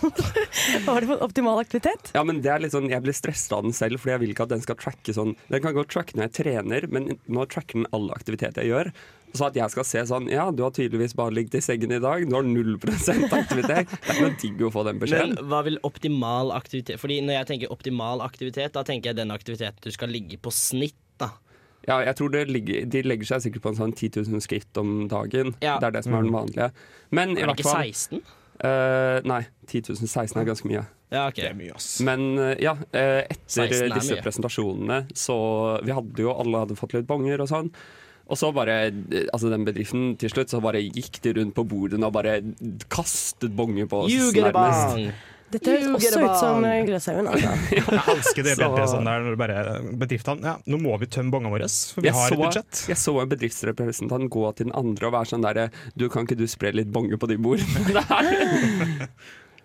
var 0.86 1.02
det 1.02 1.18
optimal 1.26 1.62
aktivitet? 1.64 2.12
Ja, 2.14 2.22
men 2.28 2.44
det 2.46 2.52
er 2.54 2.62
litt 2.62 2.76
sånn, 2.76 2.92
Jeg 2.94 3.02
blir 3.02 3.16
stressa 3.18 3.58
av 3.58 3.66
den 3.66 3.74
selv, 3.74 3.98
fordi 4.02 4.14
jeg 4.14 4.24
vil 4.24 4.36
ikke 4.36 4.46
at 4.46 4.54
den 4.54 4.62
skal 4.62 4.78
tracke 4.78 5.16
sånn 5.16 5.34
Den 5.50 5.64
kan 5.66 5.74
godt 5.74 5.90
tracke 5.96 6.18
når 6.18 6.30
jeg 6.30 6.36
trener, 6.44 6.88
men 6.94 7.16
nå 7.26 7.48
tracker 7.50 7.82
den 7.82 7.90
alle 7.96 8.14
aktiviteter 8.14 8.62
jeg 8.62 8.74
gjør. 8.74 8.94
Så 9.34 9.48
at 9.48 9.56
jeg 9.58 9.74
skal 9.74 9.86
se 9.88 10.02
sånn 10.10 10.28
Ja, 10.30 10.46
du 10.54 10.62
har 10.66 10.74
tydeligvis 10.76 11.16
bare 11.18 11.34
ligget 11.34 11.58
i 11.58 11.64
sengen 11.66 11.96
i 11.96 12.02
dag, 12.04 12.26
du 12.30 12.36
har 12.38 12.46
0% 12.46 13.34
aktivitet. 13.34 13.90
Det 13.90 14.12
er 14.14 14.14
ikke 14.14 14.28
noe 14.28 14.36
digg 14.44 14.62
å 14.68 14.74
få 14.74 14.86
den 14.86 15.02
Men 15.02 15.34
hva 15.50 15.64
vil 15.66 15.80
optimal 15.88 16.54
aktivitet 16.54 17.02
Fordi 17.02 17.18
når 17.26 17.40
jeg 17.40 17.50
tenker 17.50 17.74
optimal 17.74 18.22
aktivitet, 18.26 18.76
da 18.78 18.86
tenker 18.86 19.12
jeg 19.12 19.24
den 19.24 19.34
aktiviteten 19.34 19.82
du 19.82 19.94
skal 19.96 20.14
ligge 20.14 20.38
på 20.38 20.54
snitt. 20.54 21.00
Ja, 21.88 21.98
jeg 22.00 22.16
tror 22.16 22.32
det 22.32 22.46
ligger, 22.48 22.86
De 22.88 23.02
legger 23.04 23.28
seg 23.34 23.44
sikkert 23.48 23.66
på 23.66 23.74
en 23.74 23.80
sånn 23.80 23.94
10 23.96 24.24
000 24.24 24.44
skritt 24.46 24.80
om 24.80 25.08
dagen. 25.12 25.56
Ja. 25.64 25.78
Det 25.82 25.90
er 25.90 25.98
det 25.98 26.04
som 26.06 26.16
er 26.16 26.24
den 26.24 26.36
vanlige. 26.36 26.70
Men 27.12 27.34
i 27.36 27.42
Er 27.42 27.44
det 27.44 27.50
hvert 27.52 27.64
ikke 27.64 27.74
fall 27.74 27.90
16? 27.92 28.24
Uh, 28.64 29.18
nei, 29.28 29.42
10 29.68 29.90
000. 29.90 30.08
16 30.08 30.40
er 30.40 30.48
ganske 30.48 30.70
mye. 30.70 30.86
Ja, 31.14 31.26
okay. 31.28 31.44
Det 31.44 31.50
er 31.52 31.58
mye, 31.58 31.74
ass. 31.76 31.90
Men 32.06 32.24
uh, 32.40 32.54
ja, 32.62 32.78
uh, 32.78 33.20
etter 33.26 33.68
er 33.68 33.92
disse 33.92 34.16
mye. 34.16 34.24
presentasjonene 34.24 35.02
så 35.18 35.36
Vi 35.84 35.94
hadde 35.94 36.24
jo 36.24 36.32
alle 36.34 36.64
hadde 36.64 36.80
fått 36.80 36.96
litt 36.96 37.10
bonger 37.10 37.44
og 37.44 37.52
sånn. 37.52 37.70
Og 38.32 38.40
så 38.40 38.54
bare, 38.56 38.76
eh, 38.88 39.26
altså 39.36 39.50
den 39.52 39.66
bedriften 39.68 40.14
til 40.16 40.32
slutt, 40.32 40.50
så 40.50 40.62
bare 40.64 40.80
gikk 40.80 41.20
de 41.26 41.34
rundt 41.36 41.54
på 41.58 41.66
bordene 41.68 42.08
og 42.08 42.16
bare 42.16 42.38
kastet 42.88 43.52
bonger 43.52 43.90
på 43.92 44.06
oss. 44.06 44.14
You 44.14 44.32
get 44.32 44.48
a 44.48 44.54
nærmest. 44.56 44.96
bong! 44.96 45.33
Dette 45.54 45.74
høres 45.76 45.90
også 45.94 46.22
ut 46.24 46.38
som 46.40 46.66
eh, 46.68 46.80
Gløshaugen. 46.88 47.30
Altså. 47.30 47.52
Jeg 47.78 48.16
elsker 48.16 48.48
det 48.48 48.56
bedre 48.60 48.88
sånn 48.90 49.08
der 49.10 49.26
når 49.28 49.38
bare 49.40 49.58
bedriftene 50.04 50.50
Ja, 50.50 50.56
nå 50.70 50.80
må 50.82 50.96
vi 51.02 51.10
tømme 51.14 51.34
bongene 51.36 51.54
våre, 51.54 51.70
for 51.70 52.02
vi 52.04 52.10
Jeg 52.10 52.18
har 52.18 52.32
så, 52.32 52.38
et 52.38 52.42
budsjett. 52.44 52.82
jeg 52.94 53.02
så 53.04 53.14
en 53.22 53.32
bedriftsrepresentant 53.36 54.30
gå 54.34 54.44
til 54.58 54.70
den 54.70 54.76
andre 54.80 55.10
og 55.10 55.16
være 55.18 55.32
sånn 55.34 55.46
derre 55.46 55.68
Du, 55.96 56.08
kan 56.14 56.26
ikke 56.28 56.40
du 56.40 56.48
spre 56.52 56.74
litt 56.76 56.92
bonger 56.94 57.22
på 57.22 57.30
de 57.32 57.38
bordene 57.42 57.96
der? 58.00 59.08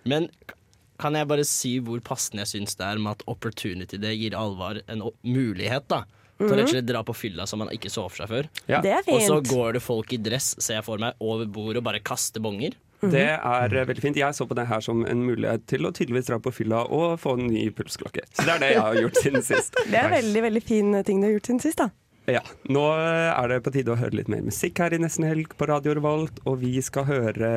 Men 0.09 0.29
kan 1.03 1.15
jeg 1.15 1.29
bare 1.31 1.45
si 1.47 1.77
hvor 1.85 2.01
passende 2.05 2.43
jeg 2.45 2.53
syns 2.57 2.79
det 2.79 2.87
er 2.89 3.03
med 3.03 3.17
at 3.19 3.27
opportunity 3.31 4.01
det 4.03 4.15
gir 4.19 4.35
alvor 4.39 4.81
en 4.91 5.05
mulighet, 5.23 5.87
da. 5.91 6.03
Til 6.39 6.55
og 6.63 6.71
slett 6.71 6.87
dra 6.87 7.01
på 7.07 7.15
fylla 7.19 7.47
som 7.51 7.59
man 7.63 7.71
ikke 7.75 7.91
så 7.91 8.05
for 8.07 8.23
seg 8.23 8.31
før. 8.31 8.49
Ja. 8.71 8.79
Det 8.83 8.93
er 8.95 9.09
Og 9.11 9.23
så 9.25 9.39
går 9.43 9.79
det 9.79 9.83
folk 9.83 10.13
i 10.15 10.19
dress, 10.23 10.53
ser 10.63 10.79
jeg 10.79 10.87
for 10.87 11.03
meg, 11.03 11.17
over 11.23 11.47
bordet 11.51 11.81
og 11.81 11.87
bare 11.89 12.03
kaster 12.03 12.43
bonger. 12.43 12.77
Det 13.01 13.25
er 13.37 13.75
eh, 13.77 13.87
veldig 13.87 14.03
fint. 14.03 14.19
Jeg 14.19 14.35
så 14.35 14.47
på 14.49 14.57
det 14.59 14.67
her 14.71 14.83
som 14.85 15.05
en 15.07 15.23
mulighet 15.27 15.67
til 15.71 15.87
å 15.87 15.93
tydeligvis 15.95 16.31
dra 16.31 16.41
på 16.43 16.53
fylla 16.55 16.83
og 16.85 17.19
få 17.23 17.37
en 17.39 17.47
ny 17.53 17.69
pulsklokke. 17.75 18.25
Så 18.33 18.47
det 18.47 18.57
er 18.57 18.63
det 18.65 18.71
jeg 18.75 18.85
har 18.85 19.01
gjort 19.05 19.23
siden 19.23 19.47
sist. 19.47 19.79
Det 19.93 20.01
er 20.01 20.13
veldig 20.13 20.45
veldig 20.49 20.63
fin 20.67 21.01
ting 21.07 21.23
du 21.23 21.29
har 21.29 21.37
gjort 21.37 21.51
siden 21.51 21.63
sist. 21.63 21.83
da 21.85 22.39
Ja, 22.39 22.43
Nå 22.69 22.85
er 22.99 23.53
det 23.53 23.63
på 23.67 23.75
tide 23.75 23.95
å 23.95 24.01
høre 24.01 24.19
litt 24.19 24.31
mer 24.33 24.43
musikk 24.47 24.83
her 24.83 24.97
i 24.97 25.03
Nesten 25.03 25.29
Helg 25.29 25.55
på 25.59 25.69
Radio 25.71 25.95
Revolt, 25.97 26.43
og 26.45 26.59
vi 26.65 26.75
skal 26.85 27.07
høre 27.09 27.53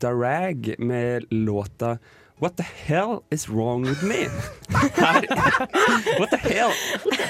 Darag 0.00 0.74
med 0.78 1.26
låta 1.32 1.96
What 2.42 2.56
the 2.56 2.64
hell 2.64 3.22
is 3.30 3.48
wrong 3.48 3.82
with 3.82 4.02
me? 4.02 4.26
Her. 4.68 5.22
What 6.18 6.30
the 6.30 6.36
hell? 6.36 6.72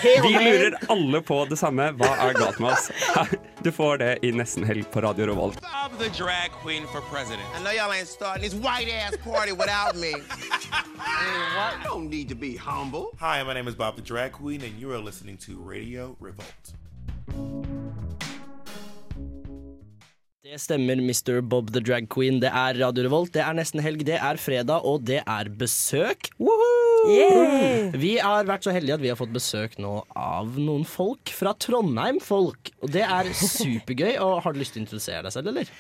Vi 0.03 0.33
lurer 0.33 0.75
alle 0.89 1.21
på 1.21 1.45
det 1.51 1.57
samme. 1.59 1.91
Hva 2.01 2.09
er 2.17 2.33
galt 2.33 2.59
med 2.59 2.71
oss? 2.71 2.89
Her. 3.15 3.29
Du 3.61 3.69
får 3.73 3.99
det 4.01 4.25
i 4.25 4.31
Nesten 4.33 4.65
Helg 4.65 4.89
på 4.91 5.01
Radio 5.05 5.27
Revolt. 5.27 5.61
I'm 5.63 5.99
the 5.99 6.09
drag 6.09 6.51
queen 6.63 6.87
for 6.87 7.03
president. 7.03 7.45
I 7.55 7.61
know 7.61 7.73
y'all 7.73 7.93
ain't 7.93 8.09
starting 8.09 8.43
this 8.43 8.55
white 8.55 8.89
ass 8.89 9.17
party 9.19 9.53
without 9.53 9.97
me. 9.97 10.15
I 10.99 11.77
don't 11.85 12.09
need 12.09 12.31
to 12.31 12.35
be 12.35 12.57
humble. 12.57 13.13
Hi, 13.21 13.43
my 13.45 13.53
name 13.53 13.69
is 13.69 13.75
Bob 13.75 13.97
the 13.97 14.03
Drag 14.03 14.33
Queen, 14.33 14.63
and 14.63 14.81
you 14.81 14.93
are 14.93 14.99
listening 14.99 15.37
to 15.45 15.59
Radio 15.59 16.17
Revolt. 16.21 16.73
Det 20.53 20.59
stemmer, 20.61 21.01
Mr. 21.01 21.41
Bob 21.41 21.71
the 21.73 21.81
Drag 21.81 22.11
Queen. 22.13 22.37
Det 22.43 22.51
er 22.53 22.77
Radio 22.77 23.07
Revolt, 23.07 23.31
det 23.33 23.41
er 23.41 23.55
nesten 23.57 23.81
helg, 23.81 24.03
det 24.05 24.19
er 24.21 24.37
fredag, 24.37 24.85
og 24.85 25.01
det 25.09 25.23
er 25.25 25.49
besøk. 25.49 26.29
Yeah! 27.09 27.89
Vi 27.97 28.11
har 28.21 28.45
vært 28.45 28.67
så 28.69 28.75
heldige 28.77 28.99
at 28.99 29.01
vi 29.01 29.09
har 29.09 29.17
fått 29.17 29.33
besøk 29.33 29.79
nå 29.81 29.95
av 30.13 30.53
noen 30.61 30.85
folk 30.85 31.33
fra 31.33 31.55
Trondheim. 31.57 32.21
folk 32.21 32.69
Og 32.85 32.93
det 32.93 33.01
er 33.01 33.33
supergøy. 33.33 34.19
Og 34.21 34.43
Har 34.45 34.53
du 34.53 34.61
lyst 34.61 34.77
til 34.77 34.83
å 34.83 34.85
introdusere 34.85 35.25
deg 35.25 35.33
selv, 35.39 35.55
eller? 35.55 35.73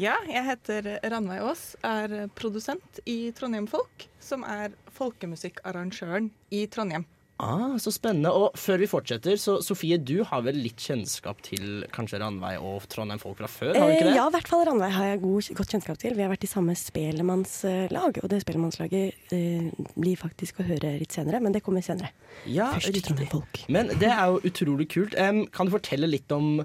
Ja, 0.00 0.16
jeg 0.24 0.48
heter 0.48 0.88
Ranveig 1.04 1.44
Aas, 1.44 1.66
er 1.84 2.24
produsent 2.32 3.04
i 3.04 3.28
Trondheim 3.36 3.68
Folk, 3.68 4.08
som 4.24 4.48
er 4.48 4.72
folkemusikkarrangøren 4.96 6.32
i 6.48 6.64
Trondheim. 6.72 7.04
Ah, 7.42 7.74
Så 7.82 7.90
spennende. 7.90 8.30
Og 8.30 8.52
før 8.54 8.78
vi 8.78 8.86
fortsetter, 8.86 9.34
så 9.42 9.56
Sofie, 9.64 9.96
du 9.98 10.22
har 10.22 10.42
vel 10.46 10.54
litt 10.62 10.76
kjennskap 10.78 11.40
til 11.42 11.82
kanskje 11.92 12.20
Ranveig 12.22 12.60
og 12.62 12.86
Trondheim 12.88 13.18
Folk 13.18 13.36
fra 13.40 13.48
før? 13.50 13.74
har 13.74 13.88
du 13.90 13.94
ikke 13.96 14.04
Eh, 14.06 14.10
det? 14.12 14.14
ja, 14.16 14.26
i 14.28 14.30
hvert 14.36 14.48
fall 14.48 14.62
Ranveig 14.68 14.92
har 14.94 15.04
jeg 15.10 15.20
god, 15.24 15.48
godt 15.58 15.68
kjennskap 15.74 15.98
til. 15.98 16.14
Vi 16.14 16.22
har 16.22 16.30
vært 16.30 16.44
i 16.46 16.52
samme 16.52 16.76
spelemannslag, 16.78 18.20
og 18.22 18.28
det 18.30 18.40
spelemannslaget 18.44 19.34
eh, 19.34 19.70
blir 19.98 20.16
faktisk 20.16 20.60
å 20.62 20.68
høre 20.68 20.94
litt 21.00 21.10
senere, 21.12 21.40
men 21.42 21.52
det 21.52 21.62
kommer 21.66 21.82
senere. 21.82 22.12
Ja, 22.46 22.70
Først 22.76 22.86
riktig. 22.92 23.02
Trondheim 23.08 23.30
Folk. 23.34 23.64
Men 23.68 23.88
det 23.98 24.10
er 24.14 24.26
jo 24.30 24.38
utrolig 24.46 24.88
kult. 24.94 25.14
Um, 25.18 25.46
kan 25.50 25.66
du 25.66 25.74
fortelle 25.74 26.06
litt 26.06 26.30
om 26.32 26.62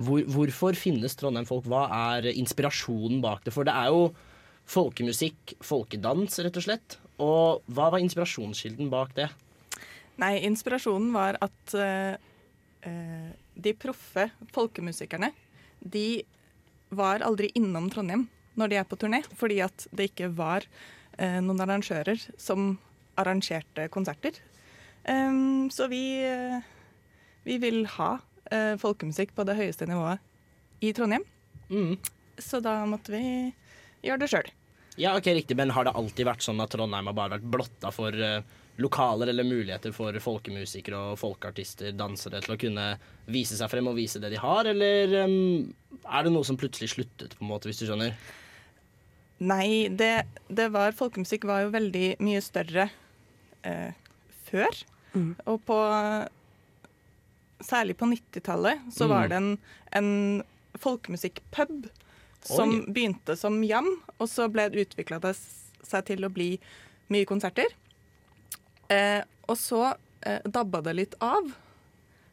hvor, 0.00 0.20
hvorfor 0.28 0.76
finnes 0.76 1.16
Trondheim 1.16 1.46
Folk? 1.48 1.64
Hva 1.64 1.86
er 2.16 2.28
inspirasjonen 2.36 3.22
bak 3.24 3.44
det? 3.44 3.52
For 3.56 3.64
det 3.64 3.72
er 3.72 3.88
jo 3.88 4.10
folkemusikk, 4.70 5.56
folkedans, 5.64 6.36
rett 6.44 6.56
og 6.60 6.62
slett. 6.68 6.98
Og 7.20 7.62
hva 7.72 7.88
var 7.92 8.00
inspirasjonskilden 8.04 8.90
bak 8.92 9.14
det? 9.16 9.30
Nei, 10.20 10.34
inspirasjonen 10.44 11.12
var 11.14 11.38
at 11.40 11.74
eh, 11.80 12.16
de 13.54 13.72
proffe 13.76 14.26
folkemusikerne, 14.54 15.32
de 15.80 16.22
var 16.90 17.24
aldri 17.24 17.50
innom 17.56 17.88
Trondheim 17.92 18.26
når 18.58 18.72
de 18.72 18.78
er 18.80 18.88
på 18.88 18.98
turné, 19.00 19.22
fordi 19.38 19.60
at 19.64 19.86
det 19.96 20.10
ikke 20.10 20.28
var 20.36 20.66
uh, 20.66 21.38
noen 21.40 21.62
arrangører 21.62 22.18
som 22.40 22.74
arrangerte 23.20 23.86
konserter. 23.94 24.36
Um, 25.06 25.70
så 25.72 25.86
vi, 25.88 26.02
uh, 26.26 26.58
vi 27.46 27.60
vil 27.62 27.84
ha 27.96 28.16
folkemusikk 28.82 29.30
på 29.36 29.44
det 29.46 29.54
høyeste 29.54 29.86
nivået 29.86 30.18
i 30.82 30.90
Trondheim. 30.96 31.22
Mm. 31.70 31.92
Så 32.42 32.58
da 32.64 32.80
måtte 32.88 33.12
vi 33.14 33.22
gjøre 34.02 34.24
det 34.24 34.28
sjøl. 34.32 34.48
Ja, 34.98 35.12
ok, 35.16 35.28
riktig, 35.36 35.56
Men 35.56 35.70
har 35.70 35.86
det 35.86 35.94
alltid 35.94 36.26
vært 36.26 36.42
sånn 36.42 36.60
at 36.60 36.72
Trondheim 36.74 37.06
har 37.06 37.16
bare 37.16 37.36
vært 37.36 37.46
blotta 37.52 37.92
for 37.94 38.10
eh, 38.10 38.42
lokaler 38.80 39.28
eller 39.28 39.44
muligheter 39.44 39.92
for 39.92 40.16
folkemusikere 40.24 40.98
og 41.12 41.18
folkeartister, 41.20 41.92
dansere, 41.96 42.40
til 42.44 42.54
å 42.54 42.58
kunne 42.60 42.86
vise 43.30 43.58
seg 43.58 43.68
frem 43.72 43.90
og 43.90 43.98
vise 43.98 44.20
det 44.22 44.30
de 44.32 44.40
har, 44.40 44.68
eller 44.72 45.14
um, 45.26 45.68
er 46.04 46.24
det 46.26 46.32
noe 46.32 46.46
som 46.48 46.56
plutselig 46.60 46.90
sluttet, 46.94 47.36
på 47.36 47.44
en 47.44 47.50
måte, 47.52 47.68
hvis 47.68 47.82
du 47.82 47.86
skjønner? 47.90 48.16
Nei, 49.40 49.88
det, 49.88 50.26
det 50.52 50.66
var 50.72 50.92
Folkemusikk 50.96 51.46
var 51.48 51.62
jo 51.64 51.70
veldig 51.72 52.06
mye 52.20 52.40
større 52.44 52.90
eh, 53.64 53.92
før. 54.50 54.82
Mm. 55.14 55.30
Og 55.48 55.62
på 55.68 55.78
Særlig 57.60 57.96
på 58.00 58.06
90-tallet 58.08 58.86
så 58.92 59.04
Mm. 59.04 59.10
var 59.10 59.28
det 59.28 59.36
en, 59.36 59.58
en 59.92 60.42
folkemusikkpub 60.80 61.90
som 62.40 62.70
Oi. 62.72 62.84
begynte 62.88 63.36
som 63.36 63.58
jam, 63.64 63.88
og 64.18 64.28
så 64.32 64.46
ble 64.48 64.64
det 64.72 64.86
utvikla 64.86 65.20
seg 65.36 66.06
til 66.08 66.24
å 66.24 66.30
bli 66.32 66.54
mye 67.12 67.28
konserter. 67.28 67.68
Eh, 68.90 69.22
og 69.48 69.56
så 69.58 69.94
eh, 70.26 70.40
dabba 70.50 70.80
det 70.84 70.96
litt 70.98 71.14
av, 71.22 71.52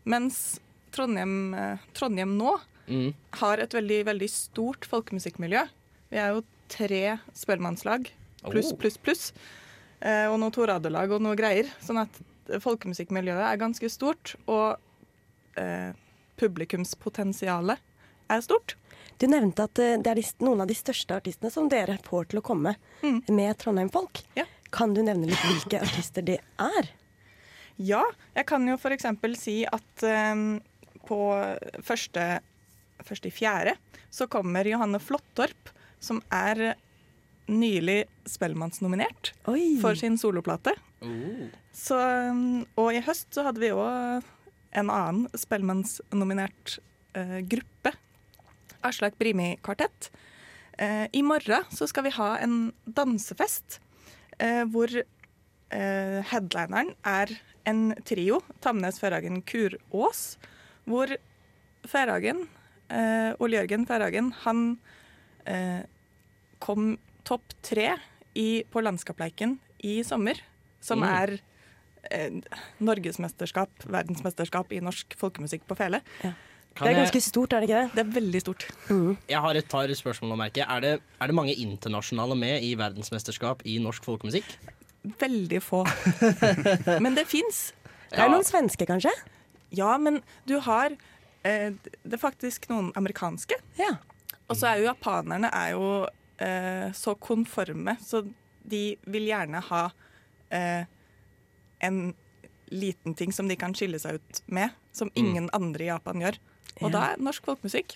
mens 0.10 0.60
Trondheim, 0.96 1.54
eh, 1.54 1.78
Trondheim 1.94 2.38
nå 2.40 2.58
Mm. 2.88 3.14
har 3.42 3.60
et 3.60 3.74
veldig, 3.76 4.06
veldig 4.08 4.28
stort 4.32 4.86
folkemusikkmiljø. 4.88 5.66
Vi 6.10 6.18
er 6.24 6.30
jo 6.32 6.44
tre 6.72 7.18
spellemannslag, 7.36 8.08
pluss, 8.48 8.72
Oh. 8.72 8.78
pluss, 8.80 8.96
pluss. 8.98 9.34
Eh, 10.02 10.28
og 10.32 10.40
noe 10.40 10.52
Toradelag 10.56 11.12
og 11.12 11.20
noe 11.22 11.36
greier. 11.36 11.68
Sånn 11.84 12.00
at 12.00 12.22
folkemusikkmiljøet 12.64 13.44
er 13.44 13.58
ganske 13.60 13.90
stort, 13.92 14.36
og 14.48 14.78
eh, 15.58 15.92
publikumspotensialet 16.40 17.78
er 18.30 18.42
stort. 18.42 18.76
Du 19.20 19.26
nevnte 19.28 19.64
at 19.66 19.80
eh, 19.82 19.98
det 19.98 20.08
er 20.14 20.22
noen 20.46 20.62
av 20.62 20.68
de 20.70 20.76
største 20.78 21.16
artistene 21.18 21.52
som 21.52 21.68
dere 21.72 21.98
får 22.06 22.30
til 22.32 22.40
å 22.40 22.46
komme 22.46 22.76
med 23.04 23.58
Trondheim-folk. 23.58 24.24
Kan 24.74 24.96
du 24.96 25.04
nevne 25.06 25.30
litt 25.30 25.44
hvilke 25.46 25.82
artister 25.86 26.26
det 26.26 26.40
er? 26.62 26.90
Ja, 27.78 28.02
jeg 28.34 28.48
kan 28.50 28.66
jo 28.68 28.78
f.eks. 28.78 29.06
si 29.38 29.60
at 29.70 30.06
um, 30.34 30.58
på 31.08 31.20
første, 31.86 32.26
første 33.06 33.30
i 33.30 33.34
fjerde 33.34 33.76
så 34.14 34.28
kommer 34.32 34.68
Johanne 34.68 35.00
Flåttorp, 35.04 35.70
som 36.00 36.24
er 36.34 36.74
nylig 37.48 38.04
Spellemannsnominert 38.28 39.32
for 39.82 39.96
sin 40.00 40.18
soloplate. 40.20 40.74
Så, 41.72 41.98
um, 41.98 42.66
og 42.80 42.92
i 42.98 43.04
høst 43.06 43.30
så 43.36 43.46
hadde 43.48 43.62
vi 43.62 43.72
òg 43.76 44.26
en 44.78 44.92
annen 44.92 45.28
Spellemannsnominert 45.38 46.78
eh, 47.18 47.40
gruppe. 47.50 47.94
Aslak 48.86 49.18
Brimi 49.18 49.56
Kvartett. 49.64 50.12
Eh, 50.78 51.08
I 51.14 51.24
morgen 51.26 51.64
så 51.74 51.88
skal 51.90 52.06
vi 52.08 52.14
ha 52.18 52.36
en 52.44 52.72
dansefest 52.86 53.80
hvor 54.72 54.92
eh, 54.98 56.20
headlineren 56.32 56.94
er 57.06 57.32
en 57.68 57.94
trio, 58.08 58.42
Tamnes, 58.64 59.00
Færhagen, 59.02 59.42
Kurås, 59.44 60.38
hvor 60.88 61.12
Færhagen, 61.88 62.46
eh, 62.90 63.34
Ole 63.40 63.58
Jørgen 63.60 63.86
Færhagen, 63.90 64.32
han 64.46 64.80
eh, 65.46 65.84
kom 66.64 66.98
topp 67.28 67.44
tre 67.62 67.96
i, 68.36 68.64
på 68.72 68.82
Landskapleiken 68.82 69.58
i 69.84 70.00
sommer, 70.04 70.40
som 70.82 71.00
Mm. 71.00 71.10
er 71.10 71.40
eh, 72.12 72.42
norgesmesterskap, 72.80 73.70
verdensmesterskap 73.84 74.72
i 74.72 74.80
norsk 74.80 75.18
folkemusikk 75.20 75.68
på 75.68 75.76
fele. 75.76 76.02
Kan 76.78 76.86
Det 76.86 76.92
er 76.94 77.00
jeg- 77.00 77.08
ganske 77.08 77.22
stort, 77.26 77.54
er 77.54 77.60
det 77.62 77.70
ikke 77.70 77.82
det? 77.82 77.92
Det 77.96 78.02
er 78.06 78.12
veldig 78.22 78.42
stort. 78.44 78.66
Jeg 79.28 79.40
har 79.42 79.56
et 79.56 79.68
par 79.70 79.88
spørsmål 79.88 80.36
å 80.36 80.38
merke. 80.38 80.62
Er 80.68 80.80
det, 80.82 80.92
er 81.22 81.28
det 81.28 81.36
mange 81.36 81.56
internasjonale 81.58 82.38
med 82.38 82.64
i 82.64 82.76
verdensmesterskap 82.78 83.64
i 83.66 83.80
norsk 83.82 84.04
folkemusikk? 84.06 84.46
Veldig 85.18 85.62
få. 85.64 85.84
men 87.04 87.16
det 87.16 87.26
fins. 87.28 87.72
Det 88.12 88.20
er 88.20 88.30
noen 88.30 88.46
svenske, 88.46 88.86
kanskje? 88.86 89.12
Ja, 89.76 89.98
men 89.98 90.22
du 90.46 90.60
har 90.64 90.94
eh, 91.44 91.72
Det 92.04 92.14
er 92.14 92.22
faktisk 92.22 92.70
noen 92.70 92.92
amerikanske. 92.96 93.58
Ja. 93.80 93.98
Og 94.48 94.56
så 94.56 94.70
er 94.70 94.82
jo 94.84 94.88
japanerne 94.92 95.50
er 95.52 95.74
jo 95.74 95.88
eh, 96.40 96.92
så 96.96 97.16
konforme, 97.20 97.98
så 98.04 98.22
de 98.68 98.98
vil 99.08 99.28
gjerne 99.32 99.62
ha 99.72 99.90
eh, 100.52 100.86
en 101.80 102.14
liten 102.72 103.16
ting 103.16 103.32
som 103.32 103.48
de 103.48 103.56
kan 103.56 103.74
skille 103.76 104.00
seg 104.00 104.20
ut 104.20 104.42
med, 104.52 104.72
som 104.92 105.12
ingen 105.16 105.50
andre 105.56 105.86
i 105.86 105.88
Japan 105.92 106.20
gjør. 106.24 106.38
Og 106.82 106.90
Ja. 106.92 106.94
da 106.94 107.02
er 107.14 107.18
norsk 107.24 107.44
folkemusikk 107.46 107.96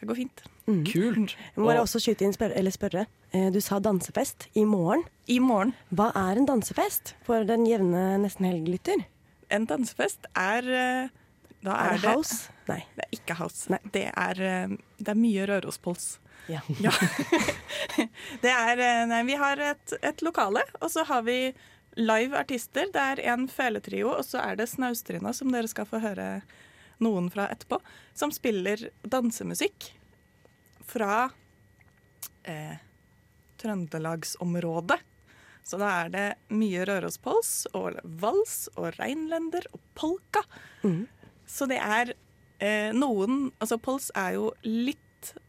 Det 0.00 0.08
går 0.08 0.16
fint. 0.16 0.42
Kult. 0.66 1.34
Jeg 1.36 1.56
må 1.58 1.66
bare 1.66 1.82
også 1.82 2.00
skyte 2.02 2.22
inn 2.26 2.32
spør 2.34 2.52
eller 2.56 2.70
spørre. 2.74 3.06
Eh, 3.32 3.50
Du 3.50 3.60
sa 3.60 3.78
dansefest 3.78 4.48
i 4.54 4.64
morgen. 4.64 5.04
I 5.28 5.38
morgen. 5.38 5.74
Hva 5.94 6.10
er 6.14 6.36
en 6.38 6.46
dansefest 6.46 7.14
for 7.22 7.44
den 7.44 7.66
jevne 7.66 8.18
nesten 8.22 8.46
helglytter? 8.46 9.04
En 9.50 9.66
dansefest 9.66 10.26
er 10.34 10.58
eh, 10.66 11.08
Da 11.62 11.70
Er 11.70 11.94
er, 11.94 11.98
det 11.98 12.10
house? 12.10 12.50
Nei. 12.68 12.80
Det 12.96 13.04
er 13.04 13.10
ikke 13.18 13.34
house. 13.38 13.68
Det, 13.92 14.10
er, 14.16 14.40
eh, 14.42 14.76
det 14.98 15.08
er 15.08 15.14
mye 15.14 15.46
Rørospols. 15.46 16.18
Ja. 16.48 16.58
det 18.42 18.50
er 18.50 19.06
Nei, 19.06 19.22
vi 19.28 19.36
har 19.38 19.60
et, 19.62 19.94
et 20.02 20.22
lokale, 20.22 20.62
og 20.80 20.90
så 20.90 21.04
har 21.06 21.22
vi 21.22 21.52
live 21.96 22.34
artister. 22.38 22.88
Det 22.92 23.02
er 23.02 23.22
en 23.34 23.46
feletrio, 23.48 24.10
og 24.16 24.24
så 24.26 24.40
er 24.42 24.56
det 24.58 24.68
Snaustrina, 24.72 25.32
som 25.32 25.52
dere 25.52 25.68
skal 25.70 25.86
få 25.86 26.00
høre 26.02 26.42
noen 27.02 27.28
fra 27.32 27.48
etterpå, 27.52 27.78
som 28.14 28.32
spiller 28.34 28.88
dansemusikk 29.02 29.90
fra 30.88 31.30
eh, 32.48 32.76
Trøndelagsområdet. 33.62 34.98
Så 35.62 35.78
da 35.78 35.92
er 36.02 36.10
det 36.10 36.26
mye 36.50 36.82
Rørospols 36.88 37.68
og 37.78 38.00
vals 38.22 38.66
og 38.74 38.96
reinlender 38.98 39.68
og 39.70 39.80
polka. 39.94 40.42
Så 41.46 41.68
det 41.70 41.78
er 41.78 42.14
eh, 42.58 42.90
noen 42.96 43.52
Altså, 43.62 43.78
pols 43.78 44.10
er 44.18 44.34
jo 44.40 44.48
litt 44.66 44.98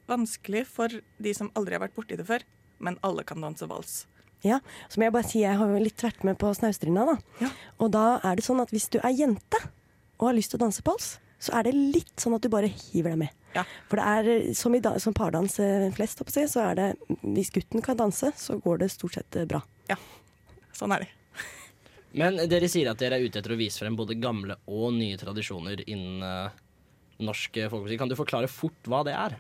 vanskelig 0.06 0.68
for 0.70 0.94
de 1.18 1.34
som 1.34 1.50
aldri 1.58 1.74
har 1.74 1.82
vært 1.88 1.96
borti 1.98 2.18
det 2.20 2.28
før, 2.30 2.44
men 2.84 3.00
alle 3.02 3.26
kan 3.26 3.42
danse 3.42 3.66
vals. 3.66 4.04
Ja, 4.46 4.60
så 4.92 5.00
må 5.00 5.08
jeg 5.08 5.16
bare 5.16 5.26
si 5.32 5.40
jeg 5.42 5.56
har 5.58 5.70
jo 5.72 5.80
litt 5.82 6.04
vært 6.04 6.26
med 6.28 6.38
på 6.38 6.52
Snaustrinda, 6.54 7.06
da. 7.16 7.50
Og 7.82 7.90
da 7.96 8.20
er 8.28 8.38
det 8.38 8.46
sånn 8.46 8.62
at 8.62 8.74
hvis 8.76 8.90
du 8.92 9.00
er 9.00 9.16
jente 9.16 9.62
og 10.20 10.28
har 10.30 10.36
lyst 10.38 10.52
til 10.54 10.60
å 10.60 10.66
danse 10.68 10.84
pols, 10.86 11.16
så 11.44 11.54
er 11.60 11.68
det 11.68 11.74
litt 11.76 12.14
sånn 12.22 12.38
at 12.38 12.44
du 12.46 12.50
bare 12.54 12.70
hiver 12.72 13.14
deg 13.14 13.26
med. 13.26 13.68
For 13.92 14.00
det 14.00 14.06
er 14.10 14.30
eh, 14.34 14.52
som, 14.58 14.74
i 14.76 14.82
da, 14.84 14.96
som 15.02 15.16
pardans 15.16 15.60
eh, 15.62 15.90
flest, 15.94 16.24
jeg, 16.34 16.50
så 16.50 16.64
er 16.72 16.80
det 16.80 16.88
hvis 17.22 17.52
gutten 17.54 17.84
kan 17.86 18.00
danse, 18.00 18.32
så 18.40 18.58
går 18.64 18.84
det 18.86 18.94
stort 18.94 19.20
sett 19.20 19.44
bra. 19.50 19.62
Ja, 19.92 20.00
Sånn 20.74 20.94
er 20.96 21.04
det. 21.04 21.12
Men 22.20 22.40
dere 22.50 22.70
sier 22.72 22.90
at 22.92 23.02
dere 23.02 23.20
er 23.20 23.28
ute 23.28 23.42
etter 23.42 23.54
å 23.54 23.60
vise 23.60 23.82
frem 23.84 23.98
både 24.00 24.18
gamle 24.22 24.58
og 24.66 24.94
nye 24.96 25.20
tradisjoner 25.22 25.84
innen 25.86 26.24
uh, 26.26 26.62
norsk 27.22 27.60
eh, 27.62 27.70
folkemusikk. 27.70 28.02
Kan 28.02 28.12
du 28.14 28.18
forklare 28.18 28.50
fort 28.52 28.90
hva 28.90 29.04
det 29.06 29.14
er? 29.18 29.38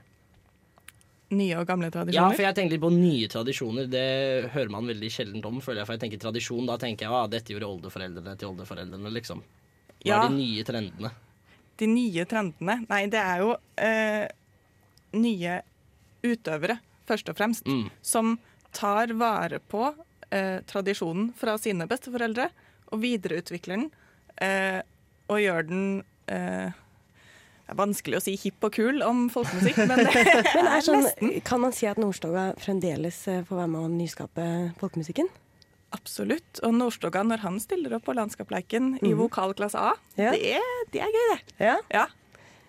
Nye 1.33 1.57
og 1.57 1.65
gamle 1.65 1.89
tradisjoner? 1.89 2.19
Ja, 2.19 2.29
for 2.35 2.45
jeg 2.45 2.57
tenker 2.57 2.75
litt 2.75 2.83
på 2.83 2.93
nye 2.93 3.29
tradisjoner. 3.31 3.89
Det 3.89 4.05
hører 4.53 4.73
man 4.75 4.89
veldig 4.91 5.09
sjelden 5.09 5.45
om, 5.49 5.57
føler 5.63 5.81
jeg. 5.81 5.89
For 5.89 5.97
jeg 5.97 6.03
tenker 6.05 6.21
tradisjon, 6.27 6.67
da 6.69 6.77
tenker 6.81 7.07
jeg 7.07 7.17
at 7.17 7.33
dette 7.33 7.55
gjorde 7.55 7.71
oldeforeldrene 7.71 8.35
til 8.37 8.51
oldeforeldrene, 8.51 9.13
liksom. 9.17 9.41
Hva 10.03 10.09
Ja. 10.09 10.19
er 10.19 10.29
de 10.29 10.35
nye 10.37 10.65
trendene? 10.67 11.13
De 11.81 11.87
nye 11.89 12.25
trendene 12.29 12.79
Nei, 12.89 13.03
det 13.09 13.19
er 13.19 13.41
jo 13.41 13.55
eh, 13.81 14.27
nye 15.17 15.59
utøvere, 16.23 16.77
først 17.09 17.29
og 17.29 17.37
fremst, 17.37 17.67
som 18.05 18.37
tar 18.73 19.11
vare 19.19 19.59
på 19.59 19.89
eh, 20.33 20.61
tradisjonen 20.69 21.31
fra 21.37 21.57
sine 21.61 21.85
besteforeldre 21.89 22.47
og 22.93 23.01
videreutvikler 23.03 23.81
den. 23.81 23.89
Eh, 24.41 24.79
og 25.29 25.41
gjør 25.41 25.67
den 25.69 25.83
eh, 26.31 26.71
Det 27.63 27.71
er 27.73 27.77
vanskelig 27.79 28.17
å 28.17 28.23
si 28.23 28.33
hipp 28.41 28.65
og 28.67 28.73
kul 28.75 29.03
om 29.05 29.27
folkemusikk, 29.33 29.77
men 29.87 30.01
det 30.03 30.23
Men 30.57 30.71
er 30.73 30.83
sånn, 30.83 31.05
nesten. 31.05 31.35
kan 31.47 31.61
man 31.63 31.75
si 31.75 31.87
at 31.89 32.01
Nordstoga 32.01 32.49
fremdeles 32.61 33.21
eh, 33.31 33.43
får 33.47 33.61
være 33.63 33.71
med 33.75 33.85
å 33.85 33.91
nyskape 33.93 34.47
folkemusikken? 34.81 35.29
Absolutt. 35.93 36.59
Og 36.65 36.73
Nordstoga, 36.73 37.21
når 37.23 37.43
han 37.45 37.59
stiller 37.63 37.93
opp 37.99 38.05
på 38.09 38.15
Landskapsleiken 38.17 38.97
i 39.03 39.13
Mhm. 39.13 39.17
vokalklasse 39.27 39.75
A, 39.79 39.93
Ja. 40.17 40.31
det, 40.31 40.59
det 40.91 41.01
er 41.01 41.11
gøy, 41.13 41.37
det. 41.59 41.79
Ja. 41.91 42.05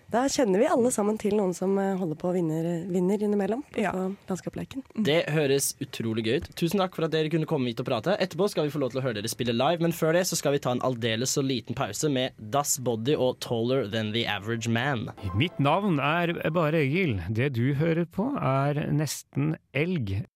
Da 0.07 0.27
kjenner 0.29 0.59
vi 0.61 0.67
alle 0.69 0.91
sammen 0.93 1.17
til 1.17 1.33
noen 1.33 1.51
som 1.57 1.71
eh, 1.81 1.95
holder 1.97 2.15
på 2.15 2.29
å 2.29 2.33
vinner, 2.35 2.85
vinner 2.87 3.17
innimellom 3.25 3.63
på, 3.73 3.81
ja. 3.81 3.91
landskapsleiken. 4.29 4.83
Det 5.03 5.25
høres 5.33 5.73
utrolig 5.81 6.23
gøy 6.27 6.35
ut. 6.43 6.49
Tusen 6.55 6.77
takk 6.79 6.93
for 6.95 7.05
at 7.07 7.11
dere 7.11 7.27
kunne 7.33 7.47
komme 7.49 7.65
hit 7.71 7.79
og 7.81 7.87
prate. 7.89 8.13
Etterpå 8.21 8.47
skal 8.47 8.65
vi 8.65 8.69
få 8.69 8.79
lov 8.83 8.91
til 8.93 9.01
å 9.01 9.03
høre 9.03 9.15
dere 9.17 9.27
spille 9.33 9.51
live, 9.57 9.81
men 9.81 9.91
før 9.91 10.13
det 10.13 10.27
så 10.29 10.37
skal 10.37 10.53
vi 10.53 10.59
ta 10.59 10.71
en 10.71 10.79
aldeles 10.85 11.33
så 11.33 11.41
liten 11.43 11.73
pause 11.75 12.07
med 12.07 12.37
Das 12.37 12.77
Body 12.77 13.15
og 13.17 13.39
Taller 13.41 13.89
Than 13.89 14.13
The 14.13 14.27
Average 14.27 14.69
Man. 14.69 15.09
Mitt 15.35 15.57
navn 15.59 15.97
er 15.99 16.37
bare 16.53 16.85
Egil. 16.85 17.19
Det 17.33 17.53
du 17.57 17.73
hører 17.73 18.05
på 18.05 18.29
er 18.37 18.85
Nesten 18.93 19.55
elg. 19.73 20.27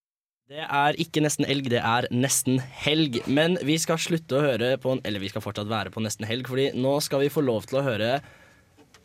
Det 0.49 0.63
er 0.65 0.95
ikke 0.97 1.21
nesten 1.21 1.45
elg, 1.45 1.67
det 1.69 1.77
er 1.85 2.07
nesten 2.09 2.55
helg. 2.81 3.19
Men 3.29 3.59
vi 3.61 3.75
skal 3.77 3.99
slutte 4.01 4.39
å 4.39 4.41
høre 4.41 4.71
på 4.81 4.95
Eller 5.05 5.21
vi 5.21 5.29
skal 5.29 5.43
fortsatt 5.45 5.69
være 5.69 5.91
på 5.93 6.01
nesten 6.01 6.25
helg, 6.25 6.47
Fordi 6.49 6.71
nå 6.73 6.95
skal 7.05 7.21
vi 7.21 7.29
få 7.29 7.43
lov 7.45 7.67
til 7.69 7.77
å 7.77 7.83
høre 7.85 8.15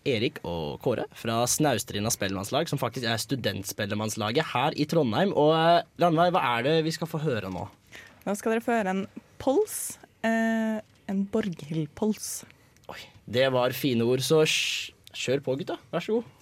Erik 0.09 0.39
og 0.49 0.81
Kåre 0.85 1.05
fra 1.17 1.43
Snaustrinda 1.49 2.11
spellemannslag, 2.13 2.69
som 2.69 2.81
faktisk 2.81 3.09
er 3.09 3.21
studentspellemannslaget 3.21 4.51
her 4.53 4.77
i 4.77 4.85
Trondheim. 4.89 5.33
Og 5.33 5.53
Landveig, 6.01 6.33
hva 6.33 6.43
er 6.59 6.67
det 6.67 6.75
vi 6.85 6.93
skal 6.97 7.09
få 7.09 7.21
høre 7.23 7.53
nå? 7.53 7.65
Nå 8.25 8.35
skal 8.37 8.53
dere 8.53 8.65
få 8.65 8.77
høre 8.77 8.93
en 8.93 9.05
pols. 9.41 9.79
Eh, 10.25 10.81
en 11.09 11.25
Borghild-pols. 11.33 12.31
Det 13.25 13.49
var 13.53 13.77
fine 13.77 14.05
ord, 14.05 14.25
så 14.25 14.43
kjør 14.49 15.45
på, 15.45 15.57
gutta. 15.61 15.81
Vær 15.93 16.05
så 16.05 16.19
god. 16.19 16.34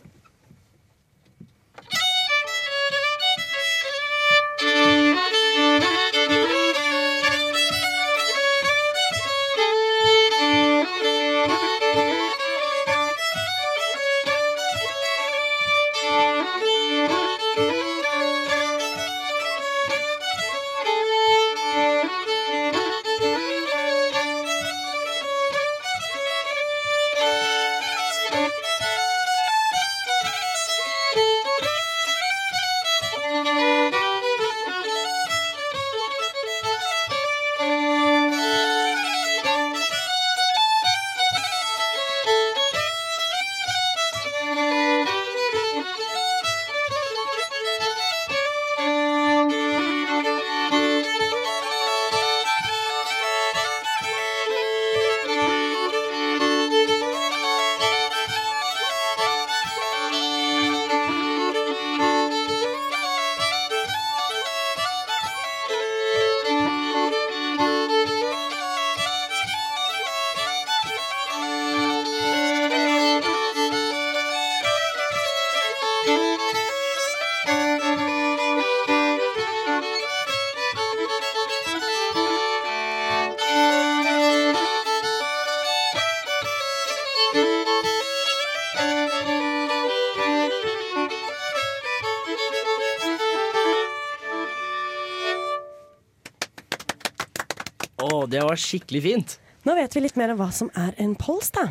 Var 98.52 98.60
skikkelig 98.60 99.02
fint. 99.04 99.38
Nå 99.66 99.74
vet 99.78 99.94
vi 99.96 100.02
litt 100.04 100.18
mer 100.18 100.32
om 100.34 100.40
hva 100.40 100.50
som 100.54 100.70
er 100.78 100.94
en 101.00 101.14
pols, 101.18 101.52
da. 101.54 101.68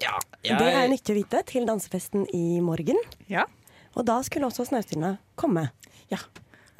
Ja, 0.00 0.16
Det 0.42 0.66
er 0.68 0.88
nyttig 0.92 1.14
å 1.14 1.18
vite 1.18 1.42
til 1.48 1.66
dansefesten 1.68 2.26
i 2.36 2.60
morgen. 2.64 2.98
Ja. 3.32 3.46
Og 3.96 4.04
da 4.08 4.18
skulle 4.26 4.48
også 4.50 4.66
Snaustina 4.68 5.16
komme. 5.40 5.70
Ja. 6.12 6.18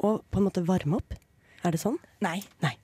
Og 0.05 0.21
på 0.29 0.39
en 0.39 0.45
måte 0.47 0.63
varme 0.65 0.99
opp. 0.99 1.15
Er 1.65 1.73
det 1.73 1.81
sånn? 1.81 1.97
Nei. 2.21 2.39
Nei. 2.61 2.75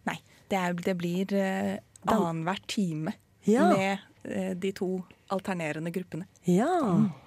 Det, 0.50 0.58
er, 0.58 0.74
det 0.74 0.96
blir 1.00 1.30
uh, 1.38 1.76
annenhver 2.10 2.60
time 2.70 3.14
Ja. 3.46 3.70
med 3.74 4.02
uh, 4.26 4.54
de 4.58 4.72
to 4.76 4.90
alternerende 5.34 5.94
gruppene. 5.94 6.28
Ja. 6.50 6.70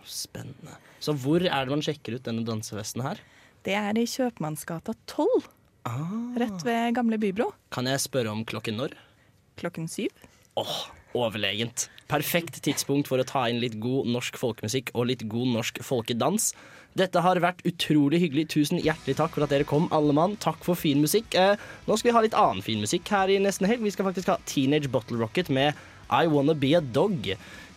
Spennende. 0.05 0.77
Så 1.03 1.15
hvor 1.15 1.43
er 1.43 1.67
det 1.67 1.73
man 1.75 1.85
sjekker 1.85 2.19
ut 2.19 2.27
denne 2.27 2.45
dansefesten 2.47 3.05
her? 3.07 3.23
Det 3.67 3.75
er 3.79 3.99
i 3.99 4.07
Kjøpmannsgata 4.11 4.95
12. 5.11 5.47
Rett 6.39 6.65
ved 6.67 6.95
Gamle 6.99 7.19
Bybro. 7.23 7.53
Kan 7.75 7.87
jeg 7.91 8.03
spørre 8.03 8.35
om 8.35 8.43
klokken 8.47 8.79
når? 8.81 8.95
Klokken 9.61 9.89
syv. 9.91 10.13
Åh, 10.57 10.79
overlegent. 11.17 11.89
Perfekt 12.09 12.61
tidspunkt 12.65 13.11
for 13.11 13.21
å 13.21 13.27
ta 13.27 13.47
inn 13.51 13.61
litt 13.61 13.79
god 13.83 14.09
norsk 14.09 14.39
folkemusikk 14.41 14.93
og 14.95 15.09
litt 15.11 15.27
god 15.29 15.53
norsk 15.57 15.81
folkedans. 15.85 16.53
Dette 16.97 17.21
har 17.21 17.41
vært 17.45 17.61
utrolig 17.69 18.23
hyggelig. 18.23 18.47
Tusen 18.55 18.81
hjertelig 18.81 19.19
takk 19.19 19.35
for 19.35 19.45
at 19.45 19.53
dere 19.53 19.67
kom, 19.69 19.91
alle 19.93 20.15
mann. 20.17 20.39
Takk 20.41 20.63
for 20.65 20.79
fin 20.79 21.03
musikk. 21.03 21.35
Eh, 21.37 21.61
nå 21.85 21.99
skal 21.99 22.11
vi 22.11 22.17
ha 22.17 22.25
litt 22.25 22.39
annen 22.39 22.65
fin 22.65 22.81
musikk 22.81 23.11
her 23.13 23.33
i 23.33 23.41
nesten 23.43 23.69
helg. 23.69 23.85
Vi 23.85 23.93
skal 23.93 24.09
faktisk 24.09 24.33
ha 24.33 24.39
Teenage 24.49 24.89
Bottle 24.93 25.21
Rocket 25.21 25.53
med 25.53 25.77
I 26.09 26.25
Wanna 26.31 26.55
Be 26.57 26.73
A 26.79 26.81
Dog. 26.81 27.35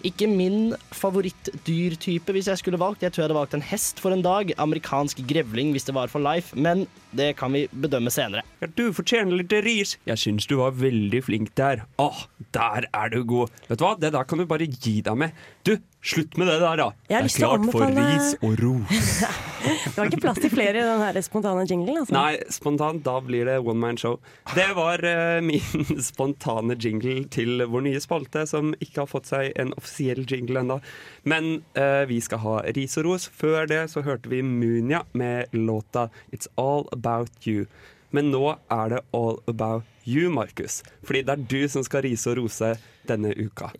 Ikke 0.07 0.29
min 0.31 0.73
favorittdyrtype 0.95 2.35
hvis 2.35 2.47
jeg 2.47 2.61
skulle 2.61 2.79
valgt. 2.79 3.03
Jeg 3.03 3.11
tror 3.11 3.23
jeg 3.23 3.29
hadde 3.29 3.39
valgt 3.39 3.57
en 3.57 3.65
hest 3.65 3.99
for 3.99 4.15
en 4.15 4.23
dag. 4.23 4.53
Amerikansk 4.61 5.19
grevling 5.27 5.73
hvis 5.75 5.87
det 5.89 5.95
var 5.97 6.11
for 6.11 6.23
life. 6.23 6.55
Men 6.55 6.85
det 7.11 7.33
kan 7.39 7.53
vi 7.53 7.65
bedømme 7.71 8.11
senere. 8.13 8.45
Ja, 8.61 8.69
du 8.75 8.89
fortjener 8.95 9.39
litt 9.41 9.53
ris. 9.65 9.97
Jeg 10.07 10.21
syns 10.21 10.47
du 10.49 10.59
var 10.61 10.75
veldig 10.77 11.23
flink 11.25 11.53
der. 11.59 11.83
Å, 11.99 12.11
der 12.55 12.87
er 12.93 13.13
du 13.13 13.23
god. 13.27 13.53
Vet 13.67 13.81
du 13.81 13.85
hva, 13.85 13.95
det 13.99 14.13
der 14.15 14.27
kan 14.29 14.41
du 14.41 14.47
bare 14.49 14.69
gi 14.69 14.99
deg 15.05 15.17
med. 15.19 15.45
Du, 15.67 15.75
slutt 16.05 16.37
med 16.39 16.47
det 16.47 16.59
der, 16.61 16.79
da. 16.79 16.89
Jeg 17.09 17.17
har 17.17 17.25
det 17.25 17.29
lyst 17.29 17.41
til 17.41 17.47
å 17.47 17.53
er 17.55 17.63
klart 17.65 17.75
for 17.75 17.97
ris 17.99 18.35
og 18.39 18.63
ros. 18.63 19.13
Det 19.59 19.97
var 19.97 20.07
ikke 20.07 20.21
plass 20.23 20.37
til 20.39 20.51
flere 20.53 20.79
i 20.79 20.83
den 20.87 21.01
her 21.03 21.17
spontane 21.25 21.65
jinglen. 21.67 21.97
Altså. 21.99 22.13
Nei, 22.15 22.37
spontant, 22.53 23.01
da 23.03 23.17
blir 23.19 23.43
det 23.49 23.57
one 23.59 23.81
man 23.81 23.97
show. 23.99 24.15
Det 24.55 24.69
var 24.77 25.03
uh, 25.03 25.41
min 25.43 25.89
spontane 26.09 26.77
jingle 26.79 27.25
til 27.33 27.65
vår 27.67 27.83
nye 27.89 27.99
spalte, 27.99 28.45
som 28.47 28.71
ikke 28.79 29.03
har 29.03 29.09
fått 29.11 29.27
seg 29.33 29.51
en 29.59 29.73
offisiell 29.75 29.88
jingle 29.97 30.59
ennå. 30.63 30.79
Men 31.23 31.63
eh, 31.73 32.05
vi 32.09 32.19
skal 32.21 32.43
ha 32.43 32.57
ris 32.75 32.97
og 32.99 33.07
ros. 33.09 33.29
Før 33.29 33.67
det 33.69 33.85
så 33.93 34.03
hørte 34.05 34.29
vi 34.31 34.41
Munia 34.45 35.03
med 35.11 35.51
låta 35.51 36.09
It's 36.31 36.49
All 36.55 36.87
About 36.95 37.47
You. 37.47 37.65
Men 38.11 38.31
nå 38.33 38.45
er 38.73 38.95
det 38.95 39.03
All 39.13 39.37
About 39.49 39.85
You, 40.07 40.31
Markus. 40.33 40.81
Fordi 41.05 41.21
det 41.21 41.35
er 41.35 41.45
du 41.49 41.67
som 41.69 41.83
skal 41.85 42.07
rise 42.07 42.31
og 42.31 42.39
rose 42.41 42.73
denne 43.09 43.33
uka. 43.35 43.71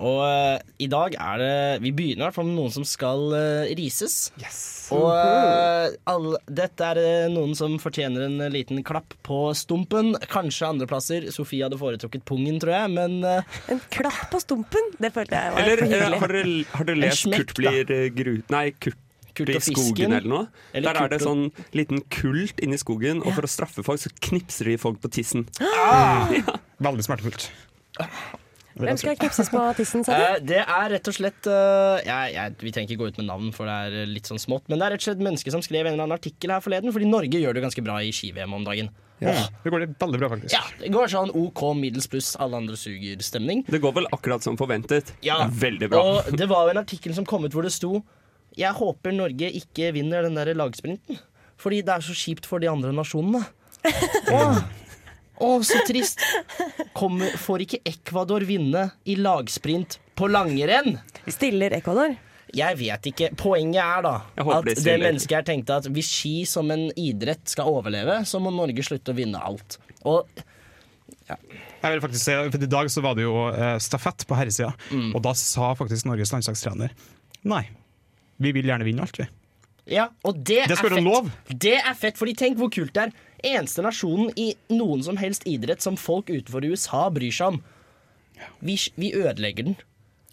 Og 0.00 0.18
uh, 0.24 0.56
i 0.80 0.88
dag 0.90 1.14
er 1.20 1.40
det 1.40 1.52
Vi 1.84 1.92
begynner 1.96 2.24
i 2.24 2.26
hvert 2.28 2.36
fall 2.38 2.48
med 2.48 2.56
noen 2.58 2.72
som 2.74 2.86
skal 2.88 3.26
uh, 3.34 3.70
rises. 3.78 4.16
Og 4.90 5.06
uh, 5.06 5.92
alle, 6.10 6.38
dette 6.50 6.86
er 6.92 6.98
eh, 7.00 7.26
noen 7.30 7.52
som 7.54 7.76
fortjener 7.82 8.24
en 8.26 8.40
eh, 8.42 8.50
liten 8.52 8.80
klapp 8.86 9.14
på 9.26 9.42
stumpen. 9.58 10.12
Kanskje 10.32 10.66
andreplasser. 10.70 11.28
Sofie 11.34 11.62
hadde 11.66 11.78
foretrukket 11.80 12.24
pungen, 12.28 12.58
tror 12.62 12.74
jeg, 12.74 12.90
men 12.96 13.20
eh, 13.26 13.60
En 13.70 13.82
klapp 13.94 14.24
på 14.32 14.40
stumpen, 14.42 14.90
det 15.02 15.12
følte 15.14 15.38
jeg 15.38 15.54
var 15.54 15.62
Eller 15.62 15.82
for 15.82 15.86
eh, 15.86 15.94
hyggelig. 15.94 16.18
har 16.24 16.34
dere, 16.34 16.56
har 16.74 16.88
dere 16.90 17.02
lest 17.04 17.24
smekk, 17.26 17.44
Kurt 17.44 17.54
blir 17.60 17.94
eh, 17.94 18.08
gru... 18.16 18.32
Nei, 18.52 18.64
Kurt, 18.82 18.98
Kurt 19.38 19.54
og 19.54 19.62
skogen 19.68 20.16
eller 20.18 20.30
noe. 20.32 20.42
Eller 20.74 20.90
Der 20.90 21.04
er 21.04 21.12
det 21.14 21.20
sånn 21.22 21.46
liten 21.76 22.02
kult 22.12 22.58
inni 22.64 22.80
skogen, 22.82 23.22
og 23.22 23.36
for 23.36 23.46
å 23.46 23.50
straffe 23.50 23.84
folk 23.86 24.02
så 24.02 24.10
knipser 24.26 24.72
de 24.72 24.78
folk 24.82 24.98
på 25.04 25.12
tissen. 25.20 25.46
Ah! 25.62 26.26
Ja. 26.40 26.58
Veldig 26.80 27.04
smertefullt. 27.04 27.50
Hvem 28.78 28.96
skal 29.00 29.16
knipses 29.18 29.48
på 29.50 29.60
tissen, 29.76 30.04
sa 30.06 30.14
Eh, 30.14 30.38
du? 30.38 30.46
det 30.52 30.60
er 30.62 30.90
rett 30.94 31.08
og 31.10 31.14
slett 31.16 31.46
eh, 31.50 32.00
jeg, 32.06 32.34
jeg, 32.36 32.54
Vi 32.60 32.70
trenger 32.72 32.90
ikke 32.92 33.00
gå 33.02 33.08
ut 33.10 33.18
med 33.18 33.26
navn, 33.26 33.48
for 33.56 33.66
det 33.66 33.74
er 33.88 33.96
eh, 34.04 34.10
litt 34.10 34.30
sånn 34.30 34.38
smått. 34.38 34.68
Men 34.70 34.78
det 34.78 34.86
er 34.86 34.94
rett 34.94 35.02
og 35.02 35.08
slett 35.10 35.24
mennesket 35.26 35.52
som 35.56 35.62
skrev 35.64 35.86
en 35.88 35.92
eller 35.96 36.04
annen 36.06 36.16
artikkel 36.16 36.52
her 36.54 36.62
forleden, 36.62 36.92
fordi 36.94 37.08
Norge 37.10 37.40
gjør 37.42 37.58
det 37.58 37.64
ganske 37.66 37.82
bra 37.84 37.98
i 38.06 38.12
ski-VM 38.14 38.54
om 38.60 38.64
dagen. 38.68 38.90
Ja, 39.20 39.34
det 39.64 39.68
går 39.74 39.82
det 39.84 39.88
veldig 40.00 40.18
bra, 40.22 40.28
faktisk. 40.32 40.54
Ja, 40.54 40.62
Det 40.80 40.88
går 40.94 41.10
sånn 41.12 41.32
OK 41.36 41.60
middels 41.76 42.06
pluss 42.08 42.30
alle 42.40 42.56
andre 42.62 42.78
suger-stemning. 42.80 43.66
Det 43.68 43.82
går 43.82 43.92
vel 43.98 44.06
akkurat 44.16 44.46
som 44.46 44.56
forventet. 44.56 45.10
Ja, 45.26 45.42
veldig 45.50 45.90
bra. 45.92 46.00
Og 46.00 46.30
det 46.40 46.46
var 46.48 46.64
jo 46.64 46.72
en 46.72 46.80
artikkel 46.80 47.12
som 47.18 47.26
kom 47.28 47.44
ut 47.44 47.52
hvor 47.52 47.66
det 47.66 47.74
sto 47.74 47.98
Jeg 48.56 48.72
håper 48.78 49.12
Norge 49.12 49.50
ikke 49.60 49.90
vinner 49.92 50.24
den 50.24 50.38
der 50.38 50.54
lagsprinten. 50.56 51.18
Fordi 51.60 51.82
det 51.84 51.92
er 51.98 52.00
så 52.06 52.16
kjipt 52.16 52.46
for 52.48 52.58
de 52.64 52.70
andre 52.72 52.94
nasjonene. 52.96 53.42
Åh, 54.32 54.62
åh, 55.40 55.60
så 55.66 55.80
trist. 55.88 56.20
Kommer, 56.96 57.32
får 57.40 57.64
ikke 57.66 57.80
Ecuador 57.88 58.44
vinne 58.48 58.88
i 59.08 59.16
lagsprint 59.18 59.98
på 60.18 60.28
langrenn? 60.30 60.98
Stiller 61.32 61.72
Ecuador? 61.78 62.16
Jeg 62.56 62.76
vet 62.80 63.04
ikke. 63.12 63.28
Poenget 63.38 63.78
er 63.84 64.02
da 64.02 64.14
at 64.42 64.64
det, 64.66 64.76
det 64.82 64.96
mennesket 64.98 65.36
her 65.38 65.44
tenkte 65.46 65.76
at 65.80 65.86
hvis 65.94 66.08
ski 66.10 66.32
som 66.50 66.70
en 66.74 66.88
idrett 66.98 67.46
skal 67.52 67.68
overleve, 67.70 68.20
så 68.26 68.40
må 68.42 68.50
Norge 68.54 68.82
slutte 68.82 69.14
å 69.14 69.18
vinne 69.20 69.38
alt. 69.38 69.78
Og 70.10 70.26
Jeg 71.30 71.94
vil 71.94 72.02
faktisk 72.02 72.24
si, 72.26 72.34
for 72.52 72.64
I 72.66 72.68
dag 72.68 72.90
så 72.92 73.02
var 73.04 73.14
det 73.16 73.22
jo 73.24 73.36
eh, 73.52 73.76
stafett 73.80 74.26
på 74.28 74.36
herresida, 74.36 74.72
Mm. 74.90 75.12
og 75.14 75.22
da 75.24 75.32
sa 75.38 75.70
faktisk 75.78 76.08
Norges 76.10 76.32
landslagstrener 76.34 76.90
nei, 77.48 77.62
vi 78.42 78.50
vil 78.52 78.66
gjerne 78.68 78.84
vinne 78.84 79.00
alt, 79.06 79.16
vi. 79.16 79.24
Ja, 79.94 80.08
og 80.26 80.42
det, 80.44 80.66
Det 80.68 80.76
er 80.76 80.82
fett. 80.82 81.00
lov. 81.02 81.30
Det 81.48 81.76
er 81.80 81.94
fett, 81.96 82.18
fordi 82.20 82.34
tenk 82.36 82.58
hvor 82.60 82.68
kult 82.70 82.92
det 82.94 83.06
er. 83.06 83.14
Eneste 83.46 83.84
nasjonen 83.84 84.32
i 84.38 84.52
noen 84.72 85.04
som 85.06 85.18
helst 85.20 85.46
idrett 85.48 85.84
som 85.84 85.98
folk 86.00 86.30
utenfor 86.30 86.66
USA 86.68 87.06
bryr 87.12 87.34
seg 87.34 87.54
om. 87.54 87.62
Vi, 88.64 88.76
vi 88.96 89.14
ødelegger 89.16 89.70
den. 89.70 89.78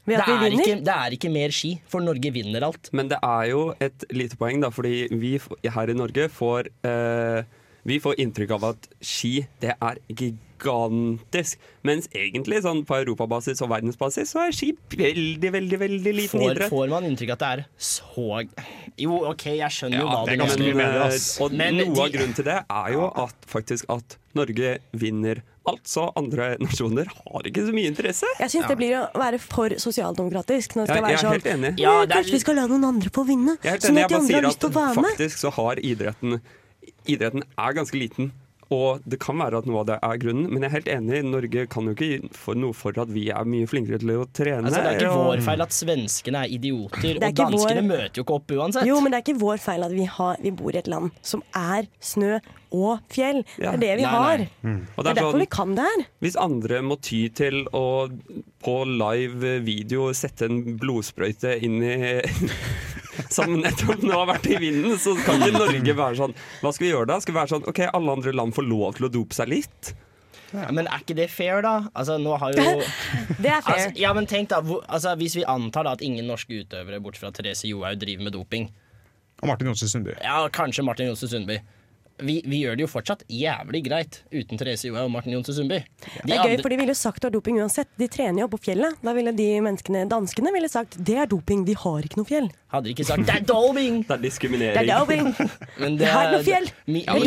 Det 0.08 0.16
er, 0.24 0.46
ikke, 0.48 0.76
det 0.88 0.94
er 0.94 1.14
ikke 1.18 1.30
mer 1.32 1.52
ski, 1.52 1.74
for 1.92 2.00
Norge 2.00 2.30
vinner 2.32 2.64
alt. 2.64 2.88
Men 2.96 3.10
det 3.12 3.18
er 3.20 3.50
jo 3.50 3.64
et 3.84 4.06
lite 4.16 4.38
poeng, 4.40 4.62
da, 4.64 4.70
fordi 4.72 5.10
vi 5.12 5.34
her 5.68 5.92
i 5.92 5.96
Norge 5.98 6.30
får 6.32 6.70
eh, 6.88 7.42
Vi 7.88 8.00
får 8.04 8.18
inntrykk 8.20 8.52
av 8.58 8.64
at 8.74 8.88
ski, 9.00 9.46
det 9.64 9.72
er 9.80 10.00
gigantisk. 10.12 11.58
Mens 11.88 12.08
egentlig 12.12 12.60
sånn 12.66 12.82
på 12.88 12.98
europabasis 13.00 13.62
og 13.64 13.70
verdensbasis 13.72 14.34
så 14.34 14.42
er 14.48 14.56
ski 14.58 14.74
veldig, 14.92 15.52
veldig 15.54 15.80
veldig 15.80 16.14
liten 16.18 16.34
Får, 16.42 16.52
idrett. 16.52 16.70
får 16.74 16.90
man 16.92 17.08
inntrykk 17.08 17.32
av 17.32 17.38
at 17.38 17.44
det 17.46 17.52
er 17.54 17.66
så 17.80 18.26
Jo, 19.00 19.20
OK, 19.32 19.46
jeg 19.62 19.72
skjønner 19.72 20.02
jo 20.02 20.08
hva 20.10 20.24
det 20.26 20.34
er 20.34 20.38
du 20.38 20.44
ganske 20.44 20.60
mener. 20.60 20.74
mye 20.74 20.84
bedre, 20.84 21.08
Eh. 21.08 21.44
Og 21.46 21.52
Men 21.62 21.78
noe 21.78 22.04
av 22.08 22.12
grunnen 22.12 22.36
til 22.36 22.44
det 22.50 22.58
er 22.70 22.92
jo 22.98 23.06
at 23.24 23.48
faktisk 23.48 23.86
at 23.94 24.18
Norge 24.36 24.74
vinner 24.94 25.42
alt, 25.68 25.84
så 25.88 26.12
andre 26.16 26.58
nasjoner 26.60 27.08
har 27.08 27.42
ikke 27.50 27.64
så 27.68 27.74
mye 27.76 27.88
interesse. 27.92 28.28
Jeg 28.40 28.50
syns 28.54 28.68
det 28.68 28.78
blir 28.78 28.94
å 29.00 29.08
være 29.20 29.40
for 29.40 29.70
sosialdemokratisk. 29.80 30.76
Når 30.76 30.88
det 30.88 30.92
skal 30.92 30.96
Jeg- 30.96 30.96
jeg 30.96 31.04
være 31.04 31.14
er 31.14 31.24
sånn 31.24 31.32
helt 31.32 31.50
enig. 31.56 31.80
Ja, 31.80 32.06
det 32.06 32.12
er- 32.12 32.22
Kanskje 32.22 32.32
vi 32.32 32.40
skal 32.40 32.56
la 32.56 32.68
noen 32.68 32.84
andre 32.86 33.10
få 33.10 33.26
vinne? 33.28 33.58
Jeg 33.64 33.66
er 33.66 33.72
helt 33.72 33.82
Sånn 33.84 34.04
at 34.04 34.10
de 34.10 34.16
andre 34.16 34.34
har 34.36 34.42
lyst 34.44 34.60
til 34.60 34.70
å 34.70 34.74
være 34.74 34.90
at 34.90 34.96
med? 34.96 35.06
faktisk 35.18 35.38
så 35.38 35.52
har 35.54 35.76
idretten 35.76 36.42
Idretten 37.08 37.44
er 37.58 37.74
ganske 37.78 37.98
liten. 38.00 38.32
Og 38.68 39.00
det 39.08 39.16
kan 39.24 39.38
være 39.40 39.62
at 39.62 39.68
noe 39.70 39.80
av 39.80 39.86
det 39.88 39.96
er 40.04 40.18
grunnen, 40.20 40.50
men 40.52 40.60
jeg 40.66 40.68
er 40.68 40.74
helt 40.74 40.90
enig. 40.92 41.22
Norge 41.24 41.62
kan 41.72 41.86
jo 41.88 41.94
ikke 41.96 42.28
få 42.36 42.56
noe 42.60 42.76
for 42.76 42.98
at 43.00 43.08
vi 43.16 43.30
er 43.32 43.48
mye 43.48 43.68
flinkere 43.72 44.02
til 44.02 44.12
å 44.12 44.26
trene. 44.36 44.68
Altså, 44.68 44.82
det 44.84 44.90
er 44.92 45.00
ikke 45.06 45.22
vår 45.24 45.44
feil 45.46 45.64
at 45.64 45.76
svenskene 45.78 46.42
er 46.44 46.52
idioter, 46.58 47.14
er 47.16 47.30
og 47.30 47.40
danskene 47.40 47.80
vår- 47.86 47.88
møter 47.94 48.20
jo 48.20 48.26
ikke 48.26 48.36
opp 48.42 48.52
uansett. 48.58 48.90
Jo, 48.90 49.00
men 49.00 49.14
det 49.16 49.22
er 49.22 49.24
ikke 49.24 49.40
vår 49.40 49.64
feil 49.64 49.88
at 49.88 49.96
vi, 49.96 50.04
har, 50.18 50.36
vi 50.44 50.52
bor 50.52 50.76
i 50.76 50.82
et 50.84 50.92
land 50.92 51.16
som 51.24 51.46
er 51.56 51.88
snø 52.04 52.42
og 52.72 53.00
fjell. 53.14 53.44
Det 53.58 53.68
er 53.74 53.78
det 53.82 53.92
vi 54.00 54.04
Nei, 54.06 54.12
har. 54.12 54.38
nei. 54.38 54.74
Og 54.98 55.04
Det 55.04 55.12
er 55.12 55.18
derfor 55.22 55.34
sånn- 55.36 55.40
vi 55.40 55.50
kan 55.58 55.76
det 55.76 55.86
her. 55.88 56.06
Hvis 56.22 56.36
andre 56.42 56.82
må 56.82 56.98
ty 57.02 57.28
til 57.30 57.66
å 57.74 57.84
på 58.64 58.76
live 58.86 59.60
video 59.64 60.10
sette 60.14 60.46
en 60.50 60.78
blodsprøyte 60.78 61.56
inn 61.64 61.82
i 61.84 62.22
Som 63.34 63.56
nettopp 63.64 64.04
nå 64.06 64.14
har 64.14 64.28
vært 64.30 64.46
i 64.52 64.58
vinden, 64.62 64.94
så 65.02 65.16
kan 65.26 65.42
ikke 65.42 65.58
Norge 65.58 65.94
være 65.98 66.18
sånn 66.20 66.36
Hva 66.62 66.72
skal 66.76 66.86
vi 66.86 66.92
gjøre 66.92 67.08
da? 67.10 67.16
Skal 67.24 67.34
vi 67.34 67.40
være 67.40 67.50
sånn 67.56 67.66
OK, 67.72 67.80
alle 67.90 68.12
andre 68.14 68.34
land 68.38 68.54
får 68.54 68.68
lov 68.70 68.92
til 69.00 69.08
å 69.08 69.10
dope 69.12 69.34
seg 69.34 69.50
litt? 69.50 69.94
Ja, 70.54 70.70
men 70.72 70.86
er 70.88 71.02
ikke 71.02 71.16
det 71.18 71.26
fair, 71.34 71.60
da? 71.66 71.90
Altså, 71.98 72.16
nå 72.22 72.38
har 72.40 72.54
jo 72.54 72.62
Det 73.44 73.50
er 73.52 73.62
fair. 73.66 73.74
altså, 73.74 73.98
Ja, 74.00 74.14
men 74.16 74.28
tenk 74.30 74.48
da 74.54 74.62
hvor, 74.64 74.84
altså, 74.88 75.16
Hvis 75.20 75.36
vi 75.36 75.44
antar 75.50 75.84
da 75.90 75.96
at 75.98 76.04
ingen 76.06 76.28
norske 76.30 76.62
utøvere 76.62 77.02
bortsett 77.04 77.26
fra 77.26 77.32
Therese 77.36 77.66
Johaug 77.68 77.98
driver 78.00 78.24
med 78.30 78.34
doping 78.38 78.70
Og 79.42 79.50
Martin 79.50 79.68
Johnsen 79.72 79.90
Sundby. 79.92 80.14
Ja, 80.24 80.48
kanskje 80.54 80.86
Martin 80.88 81.10
Johnsen 81.12 81.30
Sundby. 81.34 81.58
Vi, 82.18 82.42
vi 82.46 82.64
gjør 82.64 82.78
det 82.80 82.86
jo 82.86 82.90
fortsatt 82.90 83.24
jævlig 83.30 83.84
greit 83.86 84.22
uten 84.34 84.58
Therese 84.58 84.88
Johaug 84.90 85.06
og 85.06 85.12
Martin 85.14 85.36
Johnsen 85.36 85.54
Sundby. 85.54 85.78
De 86.02 86.10
Det 86.26 86.34
er 86.34 86.42
gøy, 86.42 86.54
andre- 86.56 86.64
for 86.66 86.70
de 86.74 86.78
ville 86.82 86.94
jo 86.96 86.98
sagt 86.98 87.22
det 87.22 87.30
var 87.30 87.36
doping 87.38 87.60
uansett. 87.62 87.90
De 87.98 88.08
trener 88.08 88.42
jo 88.42 88.48
på 88.48 88.60
fjellet. 88.64 88.98
Da 89.04 89.14
ville 89.14 89.34
de 89.38 89.48
menneskene, 89.62 90.08
danskene 90.10 90.54
ville 90.56 90.70
sagt 90.70 90.98
det 90.98 91.18
er 91.18 91.30
doping, 91.30 91.66
de 91.68 91.76
har 91.78 92.02
ikke 92.02 92.18
noe 92.18 92.26
fjell. 92.26 92.50
Hadde 92.74 92.90
de 92.90 92.94
ikke 92.96 93.06
sagt 93.06 93.26
'det 93.26 93.36
er 93.36 93.46
doping'? 93.48 94.02
Det 94.08 94.12
er 94.18 94.24
diskriminering. 94.24 94.76
Det 94.76 94.90
er 94.90 95.00
doping! 95.00 95.36
Men 95.82 95.98
Det 95.98 96.08
er 96.08 96.32
noe 96.32 96.44
fjell. 96.44 96.68
Mi, 96.88 97.04
Ja, 97.06 97.14
men-! 97.14 97.24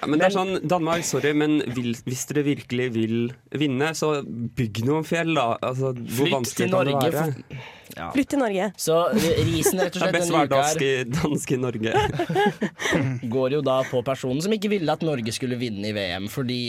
Ja, 0.00 0.06
men 0.06 0.18
det 0.18 0.26
er 0.26 0.34
sånn, 0.36 0.52
Danmark, 0.68 1.04
sorry, 1.04 1.32
men 1.32 1.62
vil, 1.74 1.94
hvis 2.06 2.26
dere 2.30 2.44
virkelig 2.46 2.92
vil 2.94 3.32
vinne, 3.50 3.90
så 3.96 4.22
bygg 4.24 4.84
noen 4.86 5.04
fjell, 5.04 5.34
da. 5.34 5.56
Altså, 5.62 5.92
hvor 5.94 6.26
Flytt 6.26 6.34
vanskelig 6.36 6.70
kan 6.70 6.86
det 6.86 6.94
Norge. 6.94 7.10
Til 7.10 7.18
For, 7.18 7.85
ja. 7.94 8.08
Flytt 8.14 8.30
til 8.32 8.40
Norge. 8.42 8.68
Så 8.80 8.96
risen 9.14 9.80
rett 9.82 9.96
og 9.96 10.02
slett 10.02 10.16
best 10.16 10.32
være 10.34 10.48
uka 10.48 10.56
dansk 10.56 10.84
i, 10.86 10.92
dansk 11.16 11.52
i 11.54 11.58
Norge. 11.62 11.92
går 13.36 13.56
jo 13.58 13.60
da 13.66 13.78
på 13.90 14.02
personen 14.06 14.42
som 14.44 14.54
ikke 14.56 14.72
ville 14.72 14.96
at 14.96 15.04
Norge 15.06 15.34
skulle 15.36 15.58
vinne 15.60 15.92
i 15.92 15.94
VM, 15.96 16.30
fordi 16.32 16.60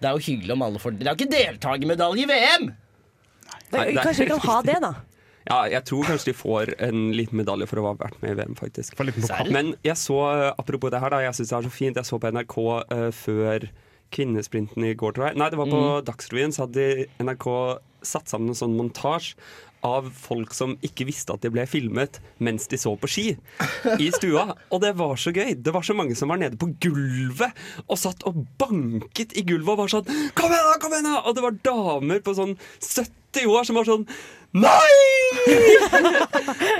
Det 0.00 0.08
er 0.08 0.16
jo 0.16 0.24
hyggelig 0.24 0.54
om 0.56 0.62
alle 0.64 0.80
får 0.80 0.96
Det 0.96 1.06
er 1.06 1.12
jo 1.12 1.18
ikke 1.20 1.34
deltakermedalje 1.36 2.24
i 2.24 2.30
VM! 2.30 2.66
Nei, 2.70 3.60
det 3.70 3.80
er 3.84 4.02
Kanskje 4.02 4.24
vi 4.24 4.30
kan 4.32 4.44
ha 4.48 4.58
det, 4.66 4.78
da? 4.82 4.92
Ja, 5.50 5.60
jeg 5.72 5.82
tror 5.88 6.06
kanskje 6.06 6.30
de 6.30 6.36
får 6.36 6.74
en 6.84 7.10
liten 7.16 7.38
medalje 7.40 7.66
for 7.70 7.80
å 7.80 7.86
ha 7.88 7.94
vært 7.98 8.18
med 8.22 8.34
i 8.34 8.38
VM, 8.38 8.56
faktisk. 8.58 8.98
Men 9.50 9.72
jeg 9.86 9.96
så, 9.98 10.18
apropos 10.52 10.92
det 10.92 11.00
her, 11.02 11.14
da, 11.14 11.22
jeg 11.24 11.38
syns 11.38 11.50
det 11.50 11.56
er 11.56 11.66
så 11.66 11.72
fint. 11.74 11.96
Jeg 11.98 12.06
så 12.06 12.18
på 12.20 12.30
NRK 12.36 12.56
uh, 12.60 13.06
før 13.16 13.66
kvinnesprinten 14.14 14.84
i 14.86 14.92
går, 14.98 15.16
tror 15.16 15.30
jeg. 15.30 15.40
Nei, 15.40 15.48
det 15.50 15.58
var 15.58 15.70
på 15.70 15.80
Mm. 15.80 16.04
Dagsrevyen, 16.06 16.54
så 16.54 16.66
hadde 16.66 17.08
NRK 17.22 17.46
satt 18.06 18.30
sammen 18.30 18.52
en 18.52 18.58
sånn 18.58 18.76
montasje 18.78 19.36
av 19.86 20.10
folk 20.12 20.52
som 20.56 20.74
ikke 20.84 21.06
visste 21.08 21.34
at 21.34 21.44
de 21.44 21.50
ble 21.52 21.64
filmet 21.68 22.18
mens 22.42 22.68
de 22.70 22.78
så 22.80 22.92
på 23.00 23.08
ski 23.10 23.26
i 23.96 24.10
stua. 24.14 24.50
Og 24.70 24.82
det 24.84 24.92
var 24.98 25.20
så 25.20 25.32
gøy. 25.34 25.54
Det 25.56 25.72
var 25.74 25.86
så 25.86 25.96
mange 25.96 26.16
som 26.18 26.32
var 26.32 26.40
nede 26.42 26.58
på 26.60 26.70
gulvet 26.82 27.56
og 27.86 28.00
satt 28.00 28.26
og 28.28 28.42
banket 28.60 29.36
i 29.38 29.44
gulvet 29.46 29.72
og 29.74 29.84
var 29.84 29.94
sånn 29.94 30.10
Kom 30.36 30.52
igjen, 30.52 30.68
da! 30.68 30.76
kom 30.82 30.96
igjen 30.96 31.08
da! 31.08 31.22
Og 31.24 31.36
det 31.36 31.46
var 31.46 31.58
damer 31.70 32.20
på 32.24 32.36
sånn 32.36 32.56
70 32.80 33.48
år 33.50 33.68
som 33.68 33.80
var 33.80 33.88
sånn 33.88 34.06
Nei! 34.58 34.90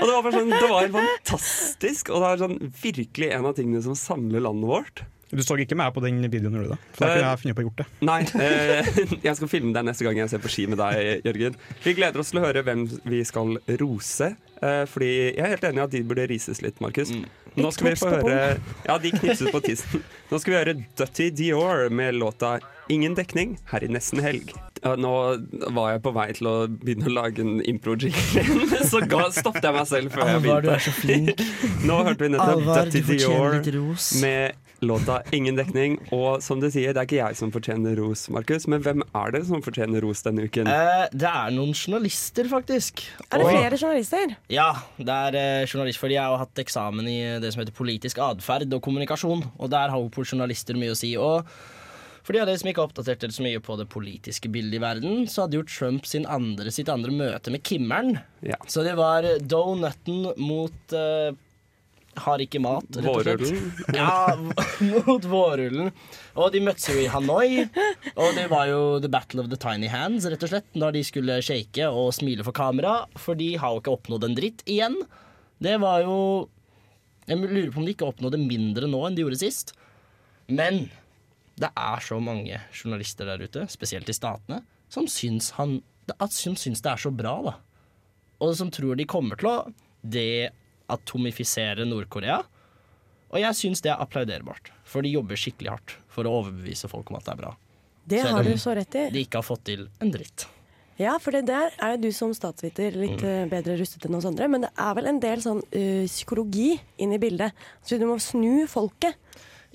og 0.01 0.03
det 0.03 0.11
var 0.11 0.33
sånn, 0.35 0.51
det 0.51 0.67
var 0.67 0.81
helt 0.81 0.97
fantastisk, 0.97 2.11
og 2.11 2.19
det 2.19 2.31
er 2.31 2.41
sånn 2.41 2.57
virkelig 2.81 3.29
en 3.31 3.47
av 3.47 3.55
tingene 3.55 3.83
som 3.85 3.95
samler 3.95 4.43
landet 4.43 4.67
vårt. 4.67 5.03
Du 5.31 5.43
så 5.45 5.55
ikke 5.63 5.77
meg 5.79 5.93
på 5.95 6.03
den 6.03 6.19
videoen, 6.25 6.57
gjorde 6.57 6.67
du 6.67 6.73
det? 6.73 6.79
For 6.97 7.05
da 7.05 7.15
kunne 7.15 7.29
jeg 7.29 7.41
funnet 7.41 7.57
på 7.57 7.63
å 7.63 7.67
gjort 7.69 7.81
det. 7.81 7.87
Nei, 8.09 8.19
eh, 8.43 8.89
jeg 9.27 9.35
skal 9.39 9.51
filme 9.51 9.73
deg 9.75 9.87
neste 9.87 10.07
gang 10.07 10.19
jeg 10.19 10.31
ser 10.33 10.43
på 10.43 10.51
ski 10.51 10.65
med 10.71 10.81
deg, 10.81 11.27
Jørgen. 11.27 11.59
Vi 11.85 11.93
gleder 11.97 12.23
oss 12.23 12.33
til 12.33 12.41
å 12.41 12.45
høre 12.45 12.65
hvem 12.67 12.87
vi 13.07 13.21
skal 13.27 13.55
rose. 13.81 14.33
Eh, 14.61 14.83
fordi 14.91 15.11
jeg 15.31 15.41
er 15.41 15.55
helt 15.55 15.63
enig 15.71 15.81
i 15.81 15.85
at 15.87 15.95
de 15.95 16.03
burde 16.05 16.27
rises 16.29 16.61
litt, 16.61 16.77
Markus. 16.83 17.13
Nå 17.57 17.71
skal 17.73 17.89
vi 17.89 17.95
få 17.99 18.11
høre 18.13 18.41
Ja, 18.85 18.97
de 19.01 19.11
knipses 19.15 19.49
på 19.51 19.63
tissen. 19.63 20.03
Nå 20.29 20.39
skal 20.39 20.53
vi 20.53 20.59
høre 20.59 20.75
Dutty 20.99 21.31
Dior 21.35 21.87
med 21.91 22.19
låta 22.19 22.59
'Ingen 22.89 23.15
dekning' 23.15 23.57
her 23.71 23.83
i 23.83 23.87
Nesten 23.87 24.19
Helg. 24.23 24.53
Nå 24.81 25.11
var 25.75 25.91
jeg 25.93 26.01
på 26.01 26.11
vei 26.15 26.31
til 26.33 26.47
å 26.49 26.55
begynne 26.67 27.05
å 27.05 27.13
lage 27.13 27.43
en 27.43 27.59
impro-jingle, 27.61 28.79
så 28.91 29.03
ga, 29.05 29.27
stoppet 29.29 29.67
jeg 29.67 29.75
meg 29.77 29.87
selv 29.87 30.15
før 30.15 30.25
jeg 30.31 30.41
begynte. 30.41 30.57
Alvar, 30.57 30.65
du 30.65 30.71
er 30.73 30.81
så 30.87 30.93
flink. 30.97 31.45
Nå 31.87 31.99
hørte 32.07 32.25
vi 32.25 32.31
nettopp 32.33 32.57
Alvar, 32.57 32.89
Dutty 32.89 33.01
Dior 33.05 33.61
med 34.23 34.57
låta 34.81 35.21
'Ingen 35.29 35.59
dekning'. 35.59 35.99
Og 36.11 36.41
som 36.41 36.59
du 36.59 36.65
sier, 36.73 36.93
det 36.93 36.97
er 37.03 37.05
ikke 37.05 37.19
jeg 37.21 37.37
som 37.37 37.51
fortjener 37.53 37.95
ros, 38.01 38.25
Markus, 38.33 38.65
men 38.67 38.81
hvem 38.81 39.03
er 39.13 39.31
det 39.35 39.43
som 39.45 39.61
fortjener 39.61 40.01
ros 40.01 40.23
denne 40.25 40.47
uken? 40.49 40.65
Eh, 40.67 41.05
det 41.13 41.29
er 41.29 41.53
noen 41.53 41.73
journalister, 41.77 42.49
faktisk. 42.49 43.05
Er 43.29 43.37
det 43.37 43.45
Og- 43.45 43.53
flere 43.53 43.77
journalister? 43.77 44.35
Ja, 44.49 44.71
det 44.97 45.07
er 45.09 45.35
eh, 45.37 45.67
journalist, 45.67 45.99
fordi 46.01 46.17
jeg 46.17 46.23
har 46.25 46.37
hatt 46.41 46.55
eksamen 46.65 47.05
i 47.07 47.39
det 47.39 47.53
som 47.53 47.61
heter 47.61 47.77
politisk 47.77 48.17
atferd 48.17 48.73
og 48.73 48.81
kommunikasjon. 48.81 49.45
Og 49.59 49.69
der 49.69 49.89
har 49.93 49.97
jo 50.01 50.09
journalister 50.25 50.73
mye 50.73 50.91
å 50.91 50.97
si. 50.97 51.15
Og 51.15 51.45
for 52.31 52.37
de 52.37 52.45
av 52.45 52.47
dere 52.47 52.59
som 52.61 52.69
ikke 52.71 52.79
har 52.79 52.87
oppdatert 52.87 53.23
dere 53.25 53.33
så 53.35 53.43
mye 53.43 53.59
på 53.59 53.75
det 53.75 53.85
politiske 53.91 54.47
bildet 54.47 54.77
i 54.77 54.79
verden, 54.79 55.23
så 55.27 55.43
hadde 55.43 55.57
jo 55.57 55.65
Trump 55.67 56.05
sin 56.07 56.23
andre, 56.23 56.71
sitt 56.71 56.87
andre 56.87 57.11
møte 57.11 57.51
med 57.51 57.59
Kimmeren. 57.67 58.21
Så 58.71 58.85
det 58.87 58.93
var 58.95 59.27
donutten 59.43 60.29
mot 60.39 60.95
uh, 60.95 61.35
har 62.23 62.43
ikke 62.45 62.61
mat, 62.63 62.87
rett 62.95 63.09
og 63.09 63.25
slett. 63.25 63.43
Vårrullen? 63.43 63.73
Ja, 63.99 64.37
mot 65.09 65.27
vårrullen. 65.27 65.91
Og 66.39 66.55
de 66.55 66.61
møttes 66.63 66.87
jo 66.87 66.95
i 67.01 67.09
Hanoi. 67.11 67.65
Og 68.13 68.39
det 68.39 68.47
var 68.53 68.71
jo 68.71 68.79
the 69.03 69.11
battle 69.11 69.43
of 69.43 69.51
the 69.51 69.59
tiny 69.59 69.91
hands, 69.91 70.29
rett 70.31 70.47
og 70.47 70.53
slett, 70.53 70.71
når 70.71 70.95
de 70.95 71.03
skulle 71.11 71.41
shake 71.43 71.91
og 71.91 72.13
smile 72.15 72.47
for 72.47 72.55
kamera. 72.55 73.09
For 73.19 73.35
de 73.35 73.57
har 73.59 73.75
jo 73.75 73.83
ikke 73.83 73.97
oppnådd 73.97 74.29
en 74.29 74.39
dritt 74.39 74.63
igjen. 74.71 74.95
Det 75.59 75.75
var 75.83 76.07
jo 76.07 76.17
Jeg 77.27 77.43
lurer 77.43 77.75
på 77.75 77.83
om 77.83 77.91
de 77.91 77.91
ikke 77.91 78.07
oppnådde 78.07 78.39
mindre 78.39 78.87
nå 78.87 79.03
enn 79.03 79.19
de 79.19 79.27
gjorde 79.27 79.43
sist. 79.43 79.75
Men 80.47 80.85
det 81.61 81.69
er 81.77 82.03
så 82.03 82.17
mange 82.23 82.59
journalister 82.73 83.27
der 83.29 83.43
ute, 83.43 83.65
spesielt 83.71 84.09
i 84.09 84.15
statene, 84.15 84.61
som 84.91 85.07
syns, 85.09 85.51
han, 85.59 85.79
at, 86.17 86.33
som 86.33 86.57
syns 86.59 86.81
det 86.83 86.91
er 86.91 87.03
så 87.03 87.11
bra, 87.13 87.35
da. 87.45 87.55
Og 88.41 88.55
som 88.57 88.71
tror 88.73 88.97
de 88.97 89.05
kommer 89.09 89.37
til 89.37 89.51
å 89.51 89.57
deatomifisere 90.01 91.85
Nord-Korea. 91.85 92.39
Og 93.31 93.39
jeg 93.39 93.57
syns 93.59 93.83
det 93.85 93.93
er 93.93 94.01
applauderbart, 94.01 94.73
for 94.83 95.05
de 95.05 95.13
jobber 95.13 95.39
skikkelig 95.39 95.75
hardt 95.75 95.93
for 96.11 96.27
å 96.27 96.39
overbevise 96.41 96.89
folk 96.91 97.11
om 97.11 97.19
at 97.19 97.27
det 97.27 97.35
er 97.35 97.43
bra. 97.43 97.51
Det 98.11 98.23
Selv 98.25 98.39
har 98.39 98.49
du 98.49 98.57
så 98.59 98.73
rett 98.75 98.97
i. 98.97 99.05
De 99.13 99.23
ikke 99.23 99.39
har 99.39 99.45
fått 99.45 99.63
til 99.69 99.85
en 100.01 100.11
dritt. 100.11 100.47
Ja, 100.99 101.15
for 101.21 101.33
det 101.33 101.45
der 101.47 101.71
er 101.81 101.95
jo 101.95 102.01
du 102.03 102.09
som 102.13 102.33
statsviter 102.35 102.93
litt 102.97 103.21
mm. 103.23 103.49
bedre 103.49 103.77
rustet 103.79 104.03
enn 104.05 104.17
oss 104.17 104.27
andre. 104.27 104.49
Men 104.51 104.65
det 104.65 104.71
er 104.75 104.97
vel 104.97 105.07
en 105.09 105.21
del 105.23 105.41
sånn 105.41 105.61
ø, 105.63 105.85
psykologi 106.09 106.75
inn 107.01 107.15
i 107.15 107.21
bildet. 107.21 107.55
Så 107.85 107.97
du 108.01 108.05
må 108.09 108.19
snu 108.21 108.67
folket. 108.69 109.17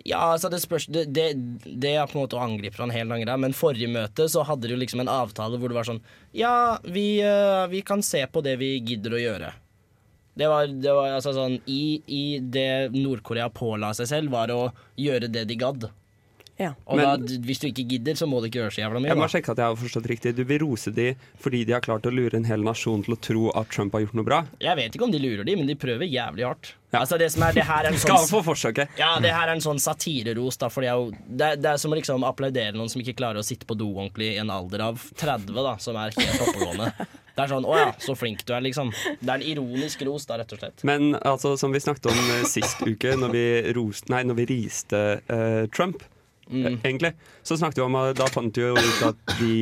Ja, 0.05 0.21
altså 0.35 0.51
det 0.53 0.61
spørs 0.61 0.87
Det, 0.93 1.07
det, 1.17 1.31
det 1.65 1.95
er 1.97 2.09
på 2.09 2.19
en 2.19 2.27
måte 2.27 2.37
å 2.37 2.43
angripe 2.45 2.77
han 2.83 2.91
en 2.91 2.97
hel 2.97 3.09
lang 3.09 3.25
men 3.41 3.57
forrige 3.57 3.89
møte 3.89 4.27
så 4.29 4.45
hadde 4.45 4.69
de 4.69 4.77
liksom 4.77 5.01
en 5.01 5.13
avtale 5.13 5.57
hvor 5.57 5.73
det 5.73 5.79
var 5.79 5.89
sånn 5.89 6.03
Ja, 6.37 6.79
vi, 6.85 7.23
eh, 7.25 7.65
vi 7.73 7.81
kan 7.87 8.05
se 8.05 8.21
på 8.29 8.43
det 8.45 8.59
vi 8.61 8.77
gidder 8.77 9.17
å 9.17 9.23
gjøre. 9.23 9.53
Det 10.37 10.49
var, 10.53 10.69
det 10.69 10.93
var 10.93 11.15
altså 11.17 11.33
sånn 11.33 11.57
I, 11.65 12.03
i 12.13 12.25
det 12.41 12.93
Nord-Korea 12.93 13.49
påla 13.49 13.95
seg 13.97 14.11
selv, 14.11 14.35
var 14.37 14.53
å 14.53 14.69
gjøre 15.01 15.31
det 15.33 15.47
de 15.49 15.57
gadd. 15.57 15.89
Ja. 16.59 16.71
Og 16.87 16.97
Men- 16.97 17.05
da, 17.27 17.35
hvis 17.45 17.59
du 17.61 17.67
ikke 17.69 17.85
gidder, 17.89 18.15
så 18.17 18.27
må 18.27 18.41
du 18.41 18.47
ikke 18.49 18.61
gjøre 18.63 18.73
så 18.73 18.81
jævla 18.81 19.01
mye. 19.03 19.09
Jeg 19.13 19.17
må 19.17 19.27
Da. 19.27 19.33
sjekke 19.35 19.51
at 19.53 19.59
jeg 19.59 19.67
har 19.67 19.77
forstått 19.77 20.07
riktig. 20.09 20.35
Du 20.37 20.45
vil 20.45 20.59
rose 20.61 20.91
de 20.95 21.15
fordi 21.39 21.65
de 21.67 21.73
har 21.73 21.81
klart 21.85 22.03
å 22.09 22.13
lure 22.15 22.35
en 22.35 22.45
hel 22.45 22.63
nasjon 22.65 23.05
til 23.05 23.15
å 23.15 23.21
tro 23.21 23.51
at 23.55 23.69
Trump 23.71 23.93
har 23.93 24.01
gjort 24.07 24.15
noe 24.15 24.25
bra? 24.25 24.47
Jeg 24.61 24.77
vet 24.77 24.93
ikke 24.97 25.05
om 25.05 25.11
de 25.13 25.19
lurer 25.19 25.45
de, 25.45 25.55
men 25.57 25.67
de 25.67 25.75
prøver 25.75 26.09
jævlig 26.09 26.45
hardt. 26.47 26.73
Altså 26.97 27.19
det 27.19 27.31
som 27.31 27.43
er, 27.43 27.53
det 27.53 27.65
her 27.65 27.85
er 27.85 27.89
en 27.89 27.99
Skal 27.99 28.17
sånn 28.17 28.41
få 28.41 28.55
forsøket. 28.55 28.89
Ja, 28.97 29.19
det 29.21 29.31
her 29.35 29.49
er 29.49 29.53
en 29.53 29.61
sånn 29.61 29.77
satireros. 29.79 30.57
Da, 30.57 30.69
for 30.73 30.81
det, 30.81 30.95
det, 31.29 31.61
det 31.61 31.71
er 31.75 31.77
som 31.77 31.93
å 31.93 31.97
liksom 32.01 32.25
applaudere 32.25 32.73
noen 32.73 32.89
som 32.89 33.03
ikke 33.03 33.17
klarer 33.19 33.37
å 33.43 33.45
sitte 33.45 33.67
på 33.67 33.77
do 33.77 33.91
ordentlig 33.93 34.33
i 34.35 34.39
en 34.41 34.49
alder 34.49 34.81
av 34.81 34.97
30, 35.15 35.53
da, 35.53 35.77
som 35.77 35.95
er 35.97 36.11
helt 36.17 36.41
oppegående. 36.41 36.93
Det 37.37 37.45
er 37.45 37.49
sånn 37.53 37.67
'Å 37.69 37.77
ja, 37.77 37.93
så 38.01 38.17
flink 38.17 38.47
du 38.47 38.55
er', 38.55 38.63
liksom. 38.65 38.91
Det 39.21 39.29
er 39.29 39.35
en 39.35 39.43
ironisk 39.43 40.01
ros, 40.07 40.25
da, 40.25 40.39
rett 40.39 40.53
og 40.55 40.59
slett. 40.59 40.83
Men 40.85 41.13
altså, 41.21 41.59
som 41.59 41.71
vi 41.71 41.81
snakket 41.81 42.07
om 42.09 42.17
eh, 42.41 42.45
sist 42.49 42.81
uke, 42.81 43.13
når 43.13 43.31
vi, 43.31 43.73
roste, 43.77 44.09
nei, 44.09 44.23
når 44.25 44.37
vi 44.41 44.47
riste 44.47 45.21
uh, 45.29 45.67
Trump, 45.67 46.03
eh, 46.51 46.77
egentlig, 46.83 47.13
så 47.47 47.59
snakket 47.59 47.83
vi 47.83 47.87
om 47.87 47.99
at 48.01 48.19
da 48.19 48.29
fant 48.33 48.57
vi 48.57 48.65
jo 48.65 48.75
ut 48.77 49.07
at 49.11 49.37
de 49.41 49.57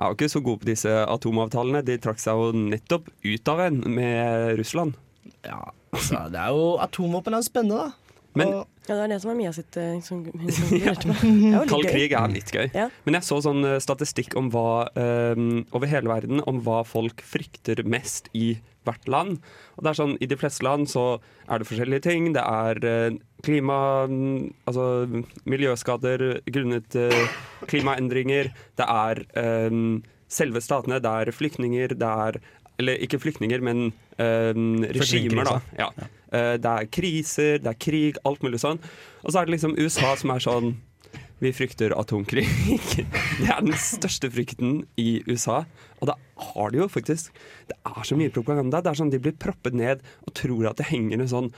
er 0.00 0.08
jo 0.08 0.16
ikke 0.16 0.30
så 0.32 0.40
gode 0.44 0.62
på 0.62 0.70
disse 0.70 0.90
atomavtalene. 0.90 1.84
De 1.84 1.98
trakk 2.00 2.20
seg 2.22 2.38
jo 2.38 2.52
nettopp 2.56 3.10
ut 3.24 3.52
av 3.52 3.64
en 3.66 3.82
med 3.92 4.54
Russland. 4.60 4.96
Ja, 5.44 5.60
altså, 5.92 6.24
det 6.32 6.40
er 6.40 6.54
jo 6.56 6.70
Atomvåpen 6.80 7.36
er 7.36 7.44
spennende, 7.44 7.88
da. 7.90 8.10
Men 8.38 8.52
Ja, 8.54 8.94
det 8.94 8.96
er 9.04 9.10
det 9.10 9.18
som 9.22 9.32
er 9.32 9.36
Mia 9.38 9.50
sitt 9.54 9.76
eh, 9.78 9.98
som, 10.06 10.22
er 10.26 10.46
litt 10.46 11.70
Kald 11.70 11.88
krig 11.90 12.14
er 12.14 12.32
litt 12.32 12.52
gøy. 12.54 12.68
Ja. 12.74 12.88
Men 13.04 13.18
jeg 13.18 13.26
så 13.26 13.40
sånn 13.44 13.66
eh, 13.66 13.78
statistikk 13.82 14.36
om 14.38 14.50
hva, 14.54 14.86
um, 14.94 15.64
over 15.76 15.90
hele 15.90 16.10
verden 16.10 16.42
om 16.50 16.60
hva 16.66 16.80
folk 16.86 17.22
frykter 17.26 17.82
mest 17.86 18.30
i 18.32 18.54
hvert 18.86 19.08
land. 19.10 19.40
Og 19.76 19.84
det 19.84 19.92
er 19.92 19.98
sånn, 19.98 20.14
I 20.20 20.28
de 20.30 20.38
fleste 20.40 20.64
land 20.66 20.88
så 20.90 21.04
er 21.46 21.60
det 21.60 21.68
forskjellige 21.68 22.06
ting. 22.08 22.30
Det 22.36 22.44
er 22.44 22.80
eh, 22.86 23.18
klima... 23.46 23.80
Altså 24.68 24.86
miljøskader 25.48 26.40
grunnet 26.50 26.96
eh, 26.98 27.36
klimaendringer. 27.70 28.52
Det 28.78 28.86
er 28.86 29.22
um, 29.70 30.00
selve 30.30 30.62
statene. 30.64 31.00
Det 31.02 31.14
er 31.22 31.34
flyktninger. 31.34 31.96
Det 32.00 32.14
er 32.26 32.40
Eller 32.80 32.96
ikke 33.04 33.18
flyktninger, 33.20 33.60
men 33.60 33.90
um, 34.16 34.84
regimer, 34.96 35.44
da. 35.44 35.58
Ja. 35.76 35.90
Det 36.30 36.70
er 36.70 36.86
kriser, 36.88 37.58
det 37.58 37.66
er 37.66 37.76
krig, 37.76 38.16
alt 38.24 38.40
mulig 38.46 38.62
sånn. 38.62 38.78
Og 39.20 39.32
så 39.32 39.40
er 39.40 39.48
det 39.48 39.58
liksom 39.58 39.74
USA 39.76 40.14
som 40.16 40.30
er 40.32 40.44
sånn 40.44 40.70
vi 41.40 41.52
frykter 41.56 41.94
atomkrig. 41.96 42.44
Det 43.40 43.48
er 43.48 43.62
den 43.64 43.76
største 43.80 44.28
frykten 44.32 44.82
i 45.00 45.22
USA. 45.28 45.62
Og 46.00 46.10
det 46.10 46.16
har 46.50 46.72
de 46.72 46.80
jo 46.82 46.86
faktisk 46.88 47.32
Det 47.68 47.76
er 47.88 48.04
så 48.08 48.16
mye 48.16 48.32
propaganda. 48.32 48.80
Det 48.84 48.92
er 48.92 48.98
sånn 49.00 49.12
De 49.12 49.20
blir 49.22 49.36
proppet 49.40 49.76
ned 49.76 50.04
og 50.26 50.34
tror 50.36 50.70
at 50.70 50.80
det 50.80 50.90
henger 50.92 51.20
en 51.24 51.32
sånn 51.32 51.50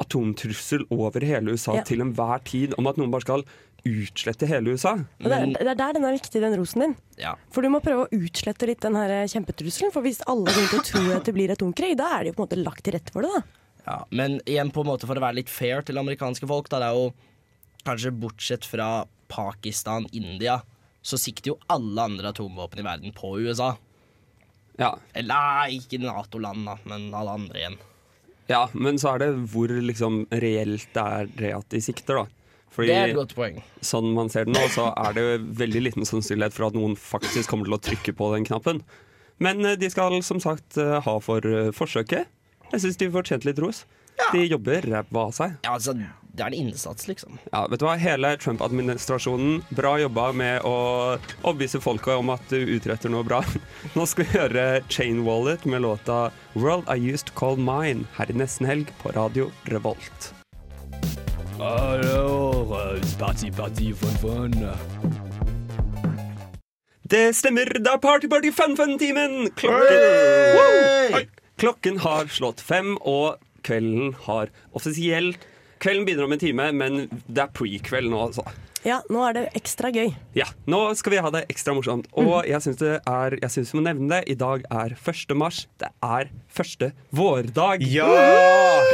atomtrussel 0.00 0.82
over 0.92 1.24
hele 1.24 1.54
USA 1.56 1.78
Ja. 1.78 1.82
til 1.88 2.02
enhver 2.04 2.42
tid 2.44 2.74
om 2.76 2.86
at 2.86 2.98
noen 3.00 3.10
bare 3.12 3.24
skal 3.24 3.44
utslette 3.86 4.48
hele 4.50 4.74
USA. 4.74 4.92
Og 4.98 5.28
det, 5.30 5.36
er, 5.36 5.46
det 5.56 5.70
er 5.72 5.78
der 5.78 5.92
den 5.96 6.04
er 6.04 6.16
viktig, 6.16 6.40
den 6.42 6.56
rosen 6.58 6.82
din. 6.82 6.94
Ja. 7.22 7.36
For 7.54 7.62
du 7.64 7.70
må 7.72 7.80
prøve 7.84 8.04
å 8.04 8.10
utslette 8.18 8.66
litt 8.68 8.82
den 8.84 8.96
her 8.98 9.14
kjempetrusselen. 9.30 9.92
For 9.94 10.04
hvis 10.04 10.20
alle 10.26 10.50
begynner 10.50 10.80
å 10.82 10.84
tro 10.88 11.04
at 11.16 11.28
det 11.28 11.34
blir 11.36 11.52
atomkrig, 11.54 11.94
da 11.96 12.10
er 12.16 12.24
det 12.26 12.32
jo 12.32 12.38
på 12.40 12.42
en 12.44 12.48
måte 12.48 12.60
lagt 12.64 12.84
til 12.84 12.96
rette 12.98 13.14
for 13.14 13.24
det, 13.24 13.30
da. 13.36 13.62
Ja, 13.86 13.96
men 14.10 14.40
igjen 14.44 14.72
på 14.74 14.82
en 14.82 14.90
måte 14.90 15.06
for 15.06 15.14
å 15.16 15.22
være 15.22 15.38
litt 15.38 15.52
fair 15.52 15.84
til 15.86 16.00
amerikanske 16.02 16.48
folk, 16.50 16.68
da 16.72 16.82
det 16.82 16.88
er 16.90 16.98
jo 16.98 17.12
kanskje 17.86 18.10
bortsett 18.18 18.66
fra 18.66 18.88
Pakistan, 19.28 20.06
India, 20.12 20.60
så 21.06 21.18
sikter 21.20 21.52
jo 21.52 21.58
alle 21.70 22.02
andre 22.10 22.32
atomvåpen 22.32 22.80
i 22.82 22.86
verden 22.86 23.12
på 23.16 23.36
USA. 23.40 23.74
Ja. 24.80 24.96
Eller 25.16 25.70
ikke 25.72 26.00
Nato-land, 26.02 26.66
da, 26.68 26.78
men 26.84 27.08
alle 27.14 27.36
andre 27.38 27.60
igjen. 27.62 27.76
Ja, 28.50 28.64
men 28.74 28.98
så 29.02 29.14
er 29.14 29.24
det 29.24 29.30
hvor 29.50 29.70
liksom 29.72 30.24
reelt 30.30 30.86
det 30.94 31.04
er 31.18 31.30
det 31.38 31.52
at 31.56 31.68
de 31.72 31.80
sikter, 31.82 32.22
da. 32.22 32.26
Fordi 32.76 32.90
Det 32.92 32.96
er 32.98 33.08
et 33.08 33.16
godt 33.16 33.32
poeng. 33.34 33.62
sånn 33.80 34.10
man 34.12 34.28
ser 34.28 34.44
det 34.44 34.52
nå, 34.52 34.66
så 34.74 34.90
er 35.00 35.14
det 35.16 35.24
veldig 35.58 35.80
liten 35.86 36.04
sannsynlighet 36.06 36.52
for 36.52 36.68
at 36.68 36.76
noen 36.76 36.94
faktisk 36.98 37.48
kommer 37.48 37.64
til 37.70 37.76
å 37.78 37.80
trykke 37.80 38.12
på 38.18 38.28
den 38.34 38.44
knappen. 38.44 38.82
Men 39.42 39.64
eh, 39.64 39.78
de 39.80 39.88
skal 39.92 40.18
som 40.22 40.40
sagt 40.42 40.76
eh, 40.80 40.98
ha 41.00 41.14
for 41.24 41.40
eh, 41.46 41.70
forsøket. 41.72 42.28
Jeg 42.72 42.82
syns 42.82 42.98
de 43.00 43.08
fortjente 43.14 43.48
litt 43.48 43.58
ros. 43.62 43.84
De 44.32 44.44
jobber 44.44 44.84
ræva 44.84 45.24
av 45.28 45.32
seg. 45.36 45.56
Ja, 45.64 45.74
altså, 45.76 45.94
det 46.36 46.44
er 46.44 46.52
en 46.52 46.66
innsats, 46.68 47.08
liksom. 47.08 47.38
Ja, 47.48 47.64
vet 47.70 47.80
du 47.80 47.86
hva? 47.86 47.94
Hele 48.00 48.34
Trump-administrasjonen, 48.40 49.62
bra 49.76 49.94
jobba 50.02 50.28
med 50.36 50.66
å 50.68 50.76
overbevise 51.40 51.80
folket 51.80 52.20
om 52.20 52.32
at 52.34 52.44
du 52.52 52.58
utretter 52.76 53.12
noe 53.12 53.24
bra. 53.24 53.40
Nå 53.96 54.04
skal 54.08 54.26
vi 54.26 54.36
høre 54.36 54.66
Chain 54.92 55.24
Wallet 55.24 55.64
med 55.64 55.86
låta 55.86 56.30
'World 56.54 56.90
I 56.92 56.98
Used 57.00 57.30
to 57.30 57.36
Call 57.38 57.56
Mine' 57.56 58.04
her 58.18 58.28
i 58.28 58.36
nesten 58.36 58.68
helg 58.68 58.92
på 59.00 59.14
Radio 59.16 59.48
Revolt. 59.72 60.32
Alors, 61.56 63.00
party, 63.18 63.50
party, 63.50 63.94
fun, 63.96 64.16
fun. 64.20 64.52
Det 67.06 67.30
stemmer, 67.38 67.70
det 67.70 67.88
er 67.88 68.00
Party 68.02 68.28
Party 68.28 68.50
Fun 68.52 68.76
Fun-timen! 68.76 69.48
Klokken, 69.56 70.06
Woo! 70.58 71.20
Klokken 71.56 72.00
har 72.02 72.26
slått 72.28 72.60
fem, 72.60 72.96
og 73.00 73.38
kvelden 73.64 74.16
har 74.26 74.50
offisielt 74.76 75.46
Kvelden 75.82 76.06
begynner 76.06 76.24
om 76.24 76.32
en 76.36 76.40
time, 76.40 76.70
men 76.72 77.02
det 77.26 77.42
er 77.42 77.52
pre-kveld 77.52 78.08
nå, 78.12 78.22
altså. 78.30 78.46
Ja, 78.86 79.00
nå 79.10 79.22
er 79.26 79.34
det 79.34 79.42
ekstra 79.58 79.90
gøy. 79.90 80.12
Ja, 80.38 80.46
nå 80.70 80.78
skal 80.94 81.16
vi 81.16 81.18
ha 81.24 81.30
det 81.34 81.42
ekstra 81.50 81.74
morsomt. 81.74 82.06
Og 82.14 82.46
jeg 82.46 82.62
syns 82.62 82.84
er 82.86 83.34
Jeg 83.40 83.50
synes 83.50 83.72
vi 83.72 83.80
må 83.80 83.82
nevne 83.88 84.06
det. 84.12 84.30
I 84.30 84.36
dag 84.38 84.62
er 84.70 84.94
1. 84.94 85.34
mars. 85.34 85.64
Det 85.82 85.90
er 86.06 86.30
første 86.46 86.92
vårdag. 87.10 87.82
Ja! 87.82 88.06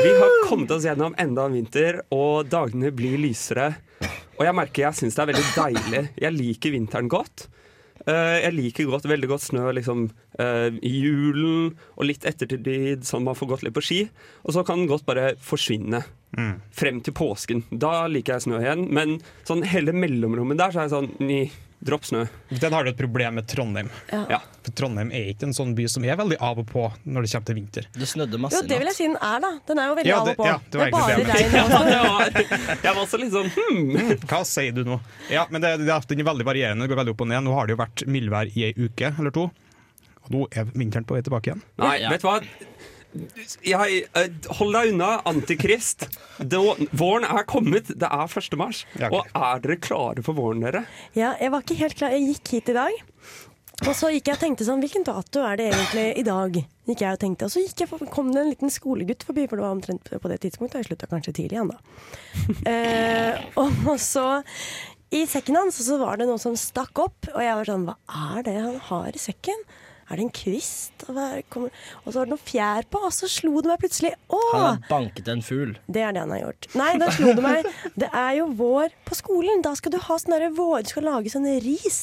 Vi 0.03 0.14
har 0.16 0.39
kommet 0.49 0.72
oss 0.72 0.87
gjennom 0.89 1.12
enda 1.20 1.45
en 1.45 1.59
vinter, 1.59 2.01
og 2.09 2.49
dagene 2.49 2.89
blir 2.97 3.20
lysere. 3.20 3.74
Og 4.39 4.47
jeg 4.49 4.57
merker 4.57 4.87
jeg 4.87 4.99
syns 5.03 5.18
det 5.18 5.26
er 5.26 5.33
veldig 5.35 5.51
deilig. 5.59 6.05
Jeg 6.24 6.39
liker 6.39 6.72
vinteren 6.74 7.12
godt. 7.12 7.47
Eh, 8.07 8.38
jeg 8.42 8.55
liker 8.57 8.88
godt, 8.90 9.07
veldig 9.07 9.28
godt 9.30 9.44
snø 9.44 9.68
liksom, 9.76 10.09
eh, 10.42 10.70
i 10.82 10.92
julen 11.05 11.72
og 11.96 12.07
litt 12.09 12.26
ettertid, 12.26 13.05
sånn 13.07 13.26
man 13.28 13.38
får 13.38 13.53
gått 13.53 13.62
litt 13.66 13.76
på 13.76 13.84
ski. 13.84 14.00
Og 14.42 14.57
så 14.57 14.64
kan 14.66 14.82
den 14.82 14.90
godt 14.90 15.07
bare 15.07 15.34
forsvinne. 15.38 16.05
Frem 16.72 17.03
til 17.05 17.12
påsken. 17.12 17.66
Da 17.70 18.07
liker 18.09 18.38
jeg 18.38 18.46
snø 18.46 18.62
igjen. 18.62 18.86
Men 18.88 19.18
sånn 19.44 19.66
hele 19.68 19.92
mellomrommet 19.92 20.57
der, 20.57 20.72
så 20.72 20.80
er 20.80 20.88
jeg 20.88 20.94
sånn 20.94 21.12
dropp 21.83 22.05
snø. 22.07 22.22
Den 22.49 22.72
har 22.76 22.85
du 22.85 22.91
et 22.93 22.99
problem 22.99 23.35
med 23.39 23.47
Trondheim. 23.51 23.89
Ja. 24.11 24.39
For 24.62 24.74
Trondheim 24.78 25.11
er 25.14 25.33
ikke 25.33 25.49
en 25.49 25.55
sånn 25.57 25.72
by 25.78 25.89
som 25.91 26.05
er 26.07 26.18
veldig 26.20 26.39
av 26.43 26.61
og 26.62 26.68
på 26.68 26.85
når 27.03 27.26
det 27.26 27.33
kommer 27.33 27.49
til 27.49 27.59
vinter. 27.59 27.89
Det 27.97 28.09
snødde 28.09 28.39
masse 28.43 28.61
Jo, 28.61 28.68
det 28.70 28.78
vil 28.78 28.91
jeg 28.93 28.99
si 28.99 29.09
den 29.09 29.16
er, 29.18 29.41
da. 29.43 29.51
Den 29.68 29.83
er 29.83 29.91
jo 29.91 29.97
veldig 29.99 30.12
Ja, 30.12 30.20
av 30.20 30.30
og 30.30 30.39
på. 30.39 30.47
ja, 30.47 30.59
det 30.70 30.80
var 30.80 30.87
er 30.87 30.95
bare 30.95 31.16
det 31.18 31.26
regn. 31.33 31.51
mente. 31.57 32.61
Jeg 32.87 32.95
var 32.95 33.03
også 33.03 33.18
litt 33.22 33.35
sånn 33.35 33.51
hmm. 33.57 34.14
Hva 34.30 34.43
sier 34.49 34.76
du 34.76 34.85
nå? 34.87 35.01
Ja, 35.33 35.47
men 35.51 35.64
det, 35.64 35.74
det, 35.83 35.99
Den 36.12 36.22
er 36.22 36.30
veldig 36.30 36.47
varierende. 36.47 36.87
Det 36.87 36.95
går 36.95 37.03
veldig 37.03 37.16
opp 37.16 37.26
og 37.26 37.30
ned. 37.33 37.45
Nå 37.47 37.57
har 37.59 37.66
det 37.68 37.76
jo 37.76 37.83
vært 37.83 38.07
mildvær 38.07 38.53
i 38.55 38.68
ei 38.68 38.72
uke 38.78 39.11
eller 39.18 39.35
to. 39.35 39.49
Og 40.22 40.30
nå 40.35 40.47
er 40.55 40.70
vinteren 40.70 41.07
på 41.09 41.16
vei 41.18 41.24
tilbake 41.26 41.51
igjen. 41.51 41.64
Nei, 41.83 41.97
vet 42.07 42.22
du 42.22 42.28
hva? 42.30 42.39
Jeg, 43.62 44.02
eh, 44.16 44.28
hold 44.58 44.72
deg 44.76 44.92
unna, 44.94 45.10
antikrist. 45.28 46.06
Det- 46.38 46.88
Våren 46.96 47.24
er 47.28 47.44
kommet. 47.44 47.86
Det 47.92 48.08
er 48.08 48.26
1. 48.28 48.56
mars. 48.56 48.84
Og 49.10 49.26
er 49.34 49.60
dere 49.60 49.76
klare 49.76 50.22
for 50.24 50.34
våren, 50.34 50.60
dere? 50.64 50.86
Ja, 51.14 51.34
jeg 51.40 51.50
var 51.52 51.62
ikke 51.62 51.76
helt 51.76 51.96
klar. 51.96 52.10
Jeg 52.10 52.28
gikk 52.34 52.48
hit 52.56 52.68
i 52.70 52.72
dag. 52.72 52.92
Og 53.82 53.94
så 53.98 54.12
gikk 54.12 54.28
jeg 54.30 54.36
og 54.36 54.40
tenkte 54.40 54.64
sånn, 54.64 54.80
hvilken 54.84 55.02
dato 55.04 55.40
er 55.42 55.56
det 55.58 55.72
egentlig 55.72 56.18
i 56.18 56.22
dag? 56.22 56.52
Gikk 56.86 57.00
jeg 57.02 57.12
Og 57.16 57.18
tenkte, 57.18 57.44
og 57.44 57.50
så 57.50 57.62
gikk 57.66 57.80
jeg, 57.80 57.88
for- 57.88 58.06
kom 58.06 58.30
det 58.32 58.40
en 58.42 58.50
liten 58.50 58.70
skolegutt 58.70 59.24
forbi, 59.24 59.48
for 59.48 59.56
det 59.56 59.64
var 59.64 59.74
omtrent 59.74 60.04
på 60.20 60.28
det 60.30 60.40
tidspunktet. 60.40 60.84
Jeg 60.84 60.86
slutta 60.96 61.08
kanskje 61.10 61.34
tidlig 61.34 61.58
igjen, 61.58 61.72
da. 61.72 61.78
eh, 62.70 63.40
og 63.56 63.98
så 63.98 64.42
i 65.12 65.24
sekken 65.26 65.56
hans 65.56 65.80
så 65.82 65.98
var 65.98 66.16
det 66.16 66.28
noe 66.28 66.38
som 66.38 66.54
stakk 66.54 66.96
opp, 67.02 67.28
og 67.34 67.40
jeg 67.42 67.54
var 67.58 67.64
sånn, 67.68 67.86
hva 67.88 67.96
er 68.38 68.42
det 68.46 68.54
han 68.60 68.78
har 68.88 69.08
i 69.12 69.18
sekken? 69.20 69.64
Er 70.12 70.20
det 70.20 70.26
en 70.26 70.32
kvist? 70.36 71.06
Og, 71.08 71.70
så 72.04 72.18
var 72.18 72.26
det 72.26 72.32
noe 72.34 72.42
fjær 72.42 72.88
på, 72.92 73.00
og 73.08 73.14
så 73.16 73.28
slo 73.32 73.62
det 73.64 73.70
meg 73.72 73.80
plutselig. 73.80 74.10
Å! 74.28 74.40
Han 74.52 74.66
har 74.66 74.82
banket 74.90 75.30
en 75.32 75.40
fugl. 75.44 75.72
Det 75.88 76.02
er 76.04 76.12
det 76.12 76.20
han 76.26 76.34
har 76.36 76.42
gjort. 76.42 76.68
Nei, 76.76 76.90
da 77.00 77.08
slo 77.16 77.32
det 77.38 77.44
meg. 77.46 77.70
Det 77.96 78.10
er 78.12 78.34
jo 78.42 78.50
vår 78.58 78.92
på 79.08 79.16
skolen. 79.16 79.64
Da 79.64 79.72
skal 79.78 79.94
du 79.94 80.02
ha 80.04 80.18
sånn 80.20 80.36
derre 80.36 80.52
vår... 80.52 80.84
Du 80.84 80.92
skal 80.92 81.08
lage 81.08 81.32
sånne 81.32 81.56
ris. 81.64 82.02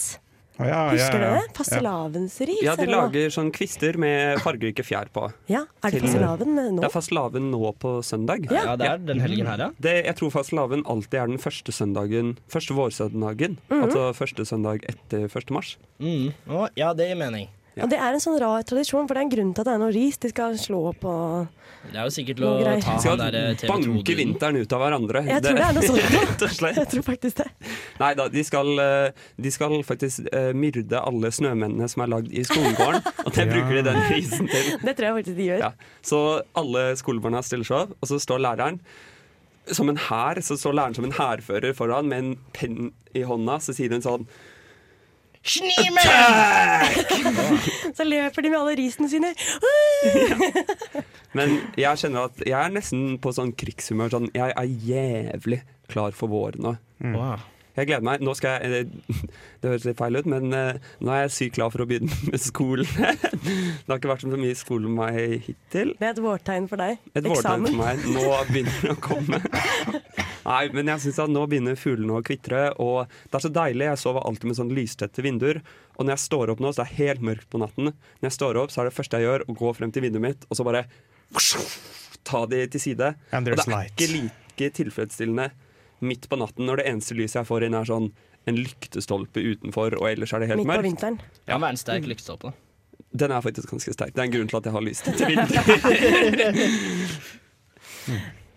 Å, 0.59 0.65
ja, 0.67 0.79
Husker 0.91 1.21
ja, 1.21 1.27
ja. 1.27 1.35
du 1.39 1.45
det? 1.47 1.53
Fastelavnsris. 1.55 2.63
Ja, 2.65 2.73
de 2.75 2.87
lager 2.89 3.29
sånn 3.31 3.51
kvister 3.55 3.95
med 4.01 4.41
fargerike 4.43 4.83
fjær 4.83 5.07
på. 5.15 5.29
Ja, 5.47 5.61
er 5.85 5.93
det 5.95 6.01
fastelavn 6.03 6.57
nå? 6.57 6.65
Det 6.81 6.89
er 6.89 6.91
fastelavn 6.91 7.47
nå 7.53 7.71
på 7.79 7.93
søndag. 8.03 8.49
Ja. 8.51 8.65
Ja, 8.71 8.73
det 8.79 8.89
er 8.89 9.05
den 9.11 9.23
helgen 9.23 9.47
her, 9.47 9.63
ja. 9.67 9.69
Det, 9.79 9.93
jeg 10.09 10.17
tror 10.19 10.33
fastelavn 10.35 10.83
alltid 10.83 11.21
er 11.21 11.31
den 11.31 11.39
første 11.39 11.75
søndagen 11.75 12.33
Første 12.51 12.75
vårsøndagen. 12.75 13.55
Mhm. 13.69 13.85
Altså 13.85 14.09
første 14.17 14.47
søndag 14.49 14.83
etter 14.89 15.29
1. 15.29 15.55
mars. 15.55 15.77
Mm. 16.03 16.33
Å, 16.51 16.67
ja, 16.79 16.91
det 16.97 17.07
gir 17.07 17.21
mening. 17.23 17.47
Og 17.83 17.89
det 17.91 17.97
er 17.99 18.15
en 18.15 18.21
sånn 18.23 18.37
rar 18.41 18.63
tradisjon, 18.67 19.07
for 19.07 19.15
det 19.15 19.21
er 19.21 19.27
en 19.27 19.31
grunn 19.33 19.53
til 19.55 19.63
at 19.63 19.67
det 19.69 19.73
er 19.75 19.81
noe 19.81 19.93
ris 19.95 20.17
de 20.21 20.29
skal 20.31 20.57
slå 20.59 20.81
på. 20.99 21.13
Det 21.89 21.95
er 21.95 22.03
jo 22.09 22.11
sikkert 22.13 22.41
å 22.43 22.49
greier. 22.59 22.81
ta 22.83 22.95
Skal 22.99 23.13
han 23.15 23.21
der 23.33 23.55
TV2 23.61 23.69
banke 23.71 24.15
vinteren 24.19 24.57
ut 24.59 24.73
av 24.75 24.81
hverandre. 24.83 25.21
Jeg 25.29 25.43
tror 25.45 25.59
det 25.59 25.65
er 25.67 25.77
noe 25.77 25.85
sånt. 25.87 26.09
Rett 26.19 26.43
og 26.47 26.55
slett. 26.57 26.79
Jeg 26.81 26.89
tror 26.93 27.05
faktisk 27.07 27.39
det. 27.39 27.47
Nei 28.01 28.09
da, 28.19 28.25
de 28.33 28.43
skal, 28.47 28.71
eh, 28.83 29.27
de 29.45 29.53
skal 29.55 29.75
faktisk 29.87 30.27
uh, 30.33 30.49
myrde 30.59 30.99
alle 30.99 31.31
snømennene 31.39 31.87
som 31.91 32.03
er 32.03 32.11
lagd 32.15 32.33
i 32.35 32.43
skolegården. 32.47 33.05
Og 33.25 33.31
det 33.37 33.45
Ja. 33.45 33.51
bruker 33.53 33.79
de 33.79 33.85
den 33.87 34.01
risen 34.11 34.51
til. 34.51 34.73
Det 34.89 34.95
tror 34.97 35.07
jeg 35.09 35.17
faktisk 35.21 35.39
de 35.39 35.47
gjør. 35.51 35.63
Ja. 35.69 35.71
Så 36.05 36.19
alle 36.59 36.83
skolebarna 36.99 37.41
stiller 37.47 37.67
seg 37.69 37.85
opp, 37.85 37.95
og 38.01 38.11
så 38.11 38.19
står 38.19 38.43
læreren 38.43 38.81
som 39.71 39.89
en 39.91 39.99
hær. 40.09 40.39
Så 40.43 40.57
står 40.59 40.75
læreren 40.75 40.97
som 40.99 41.07
en 41.07 41.15
hærfører 41.15 41.75
foran 41.77 42.09
med 42.11 42.23
en 42.25 42.31
penn 42.57 42.91
i 43.15 43.23
hånda. 43.23 43.59
Så 43.63 43.75
sier 43.77 43.93
hun 43.95 44.03
sånn 44.03 44.27
Så 47.95 48.03
løper 48.05 48.43
de 48.43 48.49
med 48.51 48.59
alle 48.59 48.75
risene 48.79 49.09
sine. 49.11 49.31
Men 51.37 51.55
jeg 51.79 52.01
kjenner 52.03 52.27
at 52.29 52.41
jeg 52.45 52.57
er 52.59 52.73
nesten 52.73 53.17
på 53.23 53.31
sånn 53.35 53.53
krigshumør. 53.57 54.11
Sånn, 54.13 54.27
jeg 54.35 54.51
er 54.51 54.67
jævlig 54.89 55.61
klar 55.89 56.11
for 56.17 56.31
våren 56.31 56.61
nå. 56.65 56.75
Wow. 57.15 57.39
Jeg 57.79 57.87
gleder 57.87 58.05
meg. 58.05 58.23
Nå 58.25 58.33
skal 58.37 58.59
jeg 58.59 58.83
eh, 58.83 59.21
Det 59.61 59.71
høres 59.71 59.85
litt 59.87 59.99
feil 59.99 60.19
ut, 60.19 60.27
men 60.29 60.55
eh, 60.55 60.79
nå 61.03 61.13
er 61.15 61.25
jeg 61.25 61.35
sykt 61.35 61.57
klar 61.57 61.71
for 61.73 61.83
å 61.83 61.87
begynne 61.89 62.11
med 62.29 62.43
skolen. 62.43 62.87
det 62.95 63.87
har 63.87 63.99
ikke 63.99 64.11
vært 64.11 64.25
så 64.25 64.39
mye 64.39 64.57
skole 64.59 64.89
med 64.89 64.99
meg 64.99 65.47
hittil. 65.47 65.93
Det 65.99 66.09
er 66.09 66.13
et 66.13 66.23
vårtegn 66.23 66.69
for 66.71 66.83
deg. 66.83 66.99
Et 67.13 67.23
vårtegn 67.23 67.37
Eksamen. 67.39 67.69
for 67.71 67.83
meg. 67.83 68.07
Nå 68.15 68.25
begynner 68.49 68.81
det 68.83 68.95
å 68.95 68.99
komme. 69.03 69.41
Nei, 70.49 70.63
men 70.73 70.89
jeg 70.89 71.03
synes 71.03 71.19
at 71.25 71.31
nå 71.31 71.43
begynner 71.51 71.77
fuglene 71.77 72.15
å 72.17 72.25
kvitre, 72.25 72.63
og 72.81 73.11
det 73.29 73.37
er 73.37 73.43
så 73.43 73.51
deilig. 73.53 73.85
Jeg 73.91 74.01
sover 74.01 74.25
alltid 74.25 74.49
med 74.49 74.59
sånn 74.59 74.73
lystette 74.73 75.25
vinduer. 75.25 75.61
Og 75.99 76.07
når 76.07 76.15
jeg 76.15 76.25
står 76.25 76.53
opp 76.53 76.63
nå, 76.63 76.71
så 76.73 76.83
er 76.83 76.89
det 76.89 76.99
helt 77.03 77.25
mørkt 77.27 77.49
på 77.51 77.61
natten. 77.61 77.91
Når 77.91 78.29
jeg 78.31 78.37
står 78.39 78.59
opp, 78.63 78.73
så 78.73 78.81
er 78.81 78.89
det 78.89 78.95
første 78.97 79.19
jeg 79.19 79.27
gjør, 79.27 79.45
å 79.51 79.57
gå 79.61 79.73
frem 79.77 79.93
til 79.93 80.07
vinduet 80.07 80.25
mitt, 80.25 80.47
og 80.49 80.57
så 80.57 80.65
bare 80.67 80.85
ta 82.29 82.45
de 82.49 82.63
til 82.73 82.85
side. 82.89 83.13
Og 83.35 83.49
det 83.49 83.57
er 83.67 83.91
ikke 83.91 84.09
like 84.15 84.71
tilfredsstillende 84.79 85.51
midt 86.01 86.27
på 86.29 86.37
natten 86.39 86.65
når 86.69 86.81
det 86.81 86.85
eneste 86.91 87.15
lyset 87.17 87.41
jeg 87.41 87.47
får 87.49 87.65
inn, 87.67 87.75
er 87.77 87.85
sånn 87.89 88.09
en 88.47 88.55
lyktestolpe 88.57 89.41
utenfor, 89.43 89.97
og 89.99 90.07
ellers 90.09 90.31
er 90.33 90.39
det 90.43 90.47
helt 90.49 90.61
Midt 90.63 90.67
på 90.69 90.73
mørkt. 90.73 90.87
vinteren. 90.87 91.17
Ja, 91.47 91.57
men 91.59 91.75
en 91.75 91.77
sterk 91.81 92.07
lyktestolpe. 92.07 92.53
Den 93.11 93.31
er 93.33 93.41
faktisk 93.41 93.69
ganske 93.73 93.93
sterk. 93.93 94.13
Det 94.15 94.21
er 94.21 94.27
en 94.29 94.33
grunn 94.35 94.47
til 94.51 94.57
at 94.59 94.65
jeg 94.69 94.73
har 94.75 94.85
lyst 94.85 95.03
til 95.05 95.27
vinter. 95.31 95.49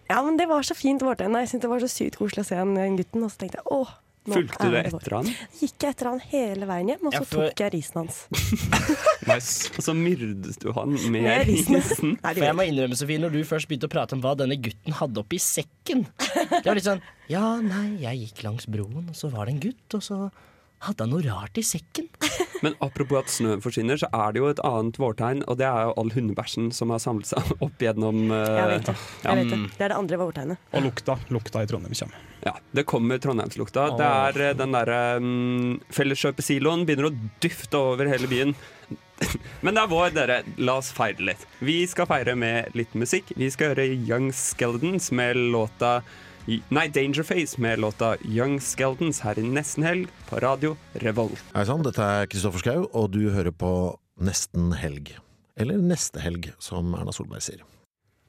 Ja, 0.08 0.22
men 0.22 0.36
det 0.36 0.46
var 0.50 0.62
så 0.66 0.74
fint 0.76 1.02
Morten. 1.04 1.34
Jeg 1.38 1.48
syntes 1.48 1.64
det 1.64 1.70
var 1.72 1.80
så 1.82 1.88
sykt 1.90 2.18
koselig 2.20 2.44
å 2.44 2.48
se 2.50 2.58
den 2.60 2.96
gutten. 2.98 3.24
Og 3.24 3.30
så 3.32 3.40
tenkte 3.42 3.60
jeg 3.62 3.66
åh, 3.72 3.92
Fulgte 4.22 4.68
du 4.70 4.76
er 4.78 4.86
etter 4.86 5.14
han? 5.16 5.26
Gikk 5.58 5.82
jeg 5.82 5.94
etter 5.96 6.08
han 6.12 6.20
hele 6.30 6.66
veien 6.68 6.92
hjem, 6.92 7.06
og 7.08 7.14
Ja, 7.16 7.22
så 7.24 7.26
for- 7.26 7.48
tok 7.50 7.62
jeg 7.64 7.72
risen 7.74 7.98
hans. 8.02 8.20
Og 9.78 9.82
så 9.86 9.94
myrdet 9.96 10.56
du 10.62 10.68
han 10.76 10.92
med 11.10 11.22
Med 11.24 11.46
risen. 11.48 11.74
risen. 11.78 12.12
Nei, 12.22 12.34
For 12.36 12.44
jeg 12.46 12.56
må 12.58 12.66
innrømme, 12.68 12.98
Sofie, 12.98 13.18
når 13.22 13.34
du 13.34 13.40
først 13.48 13.68
begynte 13.70 13.88
å 13.90 13.92
prate 13.92 14.14
om 14.16 14.22
hva 14.22 14.34
denne 14.38 14.56
gutten 14.62 14.94
hadde 14.98 15.22
oppi 15.22 15.38
sekken 15.42 16.04
Det 16.18 16.64
var 16.66 16.78
litt 16.78 16.86
sånn 16.86 17.02
Ja, 17.30 17.56
nei, 17.62 17.98
jeg 18.02 18.24
gikk 18.28 18.42
langs 18.46 18.66
broen, 18.70 19.08
og 19.10 19.16
så 19.18 19.30
var 19.32 19.46
det 19.50 19.56
en 19.56 19.62
gutt, 19.66 19.98
og 19.98 20.02
så 20.06 20.18
hadde 20.82 21.04
han 21.06 21.12
noe 21.14 21.22
rart 21.22 21.58
i 21.58 21.62
sekken. 21.62 22.08
Men 22.62 22.76
apropos 22.84 23.18
at 23.22 23.32
snøen 23.32 23.62
forsvinner, 23.64 23.98
så 23.98 24.08
er 24.14 24.34
det 24.34 24.42
jo 24.42 24.48
et 24.50 24.62
annet 24.66 24.98
vårtegn, 25.02 25.42
og 25.50 25.58
det 25.60 25.66
er 25.68 25.88
jo 25.88 25.94
all 26.02 26.12
hundebæsjen 26.14 26.70
som 26.74 26.92
har 26.94 27.02
samlet 27.02 27.32
seg 27.32 27.54
opp 27.66 27.82
gjennom 27.82 28.24
uh, 28.30 28.38
Jeg 28.38 28.68
vet 28.72 28.90
det. 28.90 28.96
ja. 28.96 29.32
Jeg 29.32 29.40
vet 29.40 29.54
det. 29.54 29.60
det 29.78 29.86
er 29.86 29.94
det 29.94 29.98
andre 29.98 30.20
vårtegnet. 30.22 30.68
Og 30.72 30.86
lukta. 30.86 31.18
Lukta 31.34 31.64
i 31.64 31.70
Trondheim 31.70 31.96
kommer. 31.98 32.28
Ja, 32.42 32.56
det 32.74 32.86
kommer 32.90 33.18
Trondheimslukta. 33.22 33.88
Det 33.98 34.06
er 34.06 34.40
eh, 34.48 34.54
den 34.58 34.74
derre 34.74 35.00
um, 35.22 35.76
Felleskjøpesiloen 35.94 36.86
begynner 36.88 37.10
å 37.10 37.14
dufte 37.42 37.78
over 37.78 38.10
hele 38.10 38.30
byen. 38.30 38.56
Men 39.64 39.76
det 39.76 39.84
er 39.84 39.92
vår, 39.92 40.10
dere. 40.16 40.40
La 40.58 40.78
oss 40.80 40.90
feire 40.94 41.22
litt. 41.30 41.46
Vi 41.62 41.82
skal 41.90 42.08
feire 42.10 42.34
med 42.38 42.74
litt 42.78 42.94
musikk. 42.98 43.30
Vi 43.38 43.50
skal 43.54 43.74
høre 43.74 43.86
Young 43.92 44.32
Skeldons 44.34 45.12
med 45.14 45.38
låta 45.54 46.00
Nei, 46.46 46.88
Dangerface 46.88 47.60
med 47.60 47.78
låta 47.78 48.16
Young 48.26 48.56
Skeldons 48.60 49.20
her 49.22 49.38
i 49.38 49.44
nesten 49.46 49.84
helg 49.86 50.08
på 50.26 50.40
radio 50.42 50.72
Revolt. 50.98 51.38
Hei 51.54 51.62
sann, 51.68 51.84
dette 51.86 52.02
er 52.02 52.26
Kristoffer 52.26 52.64
Schau, 52.64 52.88
og 52.90 53.12
du 53.14 53.28
hører 53.30 53.54
på 53.54 53.70
Nesten 54.18 54.72
helg. 54.74 55.12
Eller 55.54 55.78
Neste 55.78 56.18
helg, 56.22 56.50
som 56.58 56.90
Erna 56.98 57.14
Solberg 57.14 57.44
sier. 57.46 57.62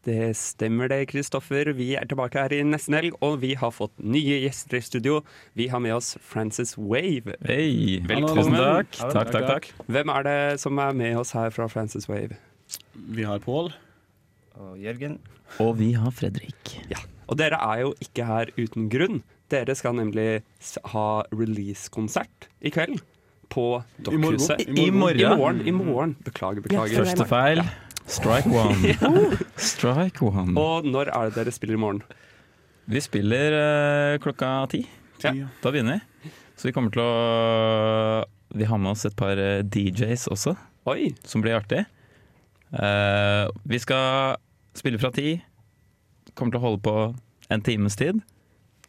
Det 0.05 0.33
stemmer 0.37 0.91
det, 0.91 1.07
Kristoffer. 1.09 1.71
Vi 1.73 1.93
er 1.97 2.05
tilbake 2.05 2.37
her 2.43 2.53
i 2.53 2.59
nesten 2.67 2.99
helg, 2.99 3.15
og 3.23 3.39
vi 3.41 3.53
har 3.57 3.71
fått 3.73 3.95
nye 3.97 4.41
gjester 4.43 4.77
i 4.77 4.83
studio. 4.83 5.21
Vi 5.57 5.69
har 5.71 5.81
med 5.81 5.95
oss 5.95 6.13
Frances 6.21 6.75
Wave. 6.77 7.37
Hei. 7.47 8.01
Velkommen. 8.11 8.59
Takk. 8.59 8.99
Takk, 8.99 9.31
takk, 9.31 9.47
takk. 9.47 9.71
Hvem 9.87 10.11
er 10.13 10.27
det 10.27 10.37
som 10.61 10.83
er 10.83 10.93
med 11.01 11.17
oss 11.23 11.33
her 11.33 11.49
fra 11.55 11.69
Frances 11.71 12.05
Wave? 12.11 12.37
Vi 12.93 13.25
har 13.25 13.41
Pål. 13.41 13.71
Og 14.59 14.77
Jørgen. 14.83 15.17
Og 15.63 15.79
vi 15.79 15.93
har 15.97 16.13
Fredrik. 16.13 16.75
Ja, 16.91 16.99
Og 17.27 17.39
dere 17.39 17.59
er 17.61 17.83
jo 17.85 17.93
ikke 18.03 18.27
her 18.27 18.51
uten 18.57 18.89
grunn. 18.91 19.21
Dere 19.51 19.75
skal 19.77 19.95
nemlig 19.97 20.43
ha 20.93 21.07
release-konsert 21.33 22.49
i 22.61 22.71
kveld. 22.73 23.01
På 23.53 23.83
I 23.83 24.17
morgen. 24.17 24.39
Dokkhuset. 24.39 24.63
I 24.65 24.89
morgen. 24.89 25.19
I 25.19 25.35
morgen. 25.37 25.61
I 25.67 25.73
morgen. 25.77 26.15
Beklager, 26.25 26.63
beklager. 26.65 27.03
Første 27.03 27.27
feil. 27.29 27.63
Strike 28.09 28.49
one. 28.49 28.95
Strike 29.71 30.25
one. 30.25 30.57
Og 30.59 30.87
når 30.89 31.11
er 31.13 31.29
det 31.29 31.39
dere 31.39 31.53
spiller 31.55 31.77
i 31.77 31.83
morgen? 31.83 32.03
Vi 32.89 32.99
spiller 33.03 33.55
eh, 33.59 34.19
klokka 34.23 34.55
ti. 34.73 34.83
Da 35.23 35.71
begynner 35.71 36.01
vi. 36.01 36.31
Så 36.57 36.67
vi 36.67 36.73
kommer 36.75 36.91
til 36.93 37.03
å 37.03 38.25
Vi 38.53 38.67
har 38.67 38.79
med 38.81 38.91
oss 38.91 39.05
et 39.07 39.15
par 39.17 39.39
eh, 39.39 39.63
DJs 39.63 40.27
også, 40.33 40.55
som 41.25 41.43
blir 41.45 41.57
artig. 41.57 41.85
Uh, 42.73 43.45
vi 43.69 43.77
skal 43.77 44.35
spille 44.73 44.97
fra 44.97 45.11
ti. 45.13 45.37
Kommer 46.35 46.55
til 46.55 46.61
å 46.61 46.65
holde 46.67 46.81
på 46.85 46.95
en 47.53 47.61
times 47.65 47.95
tid. 47.99 48.21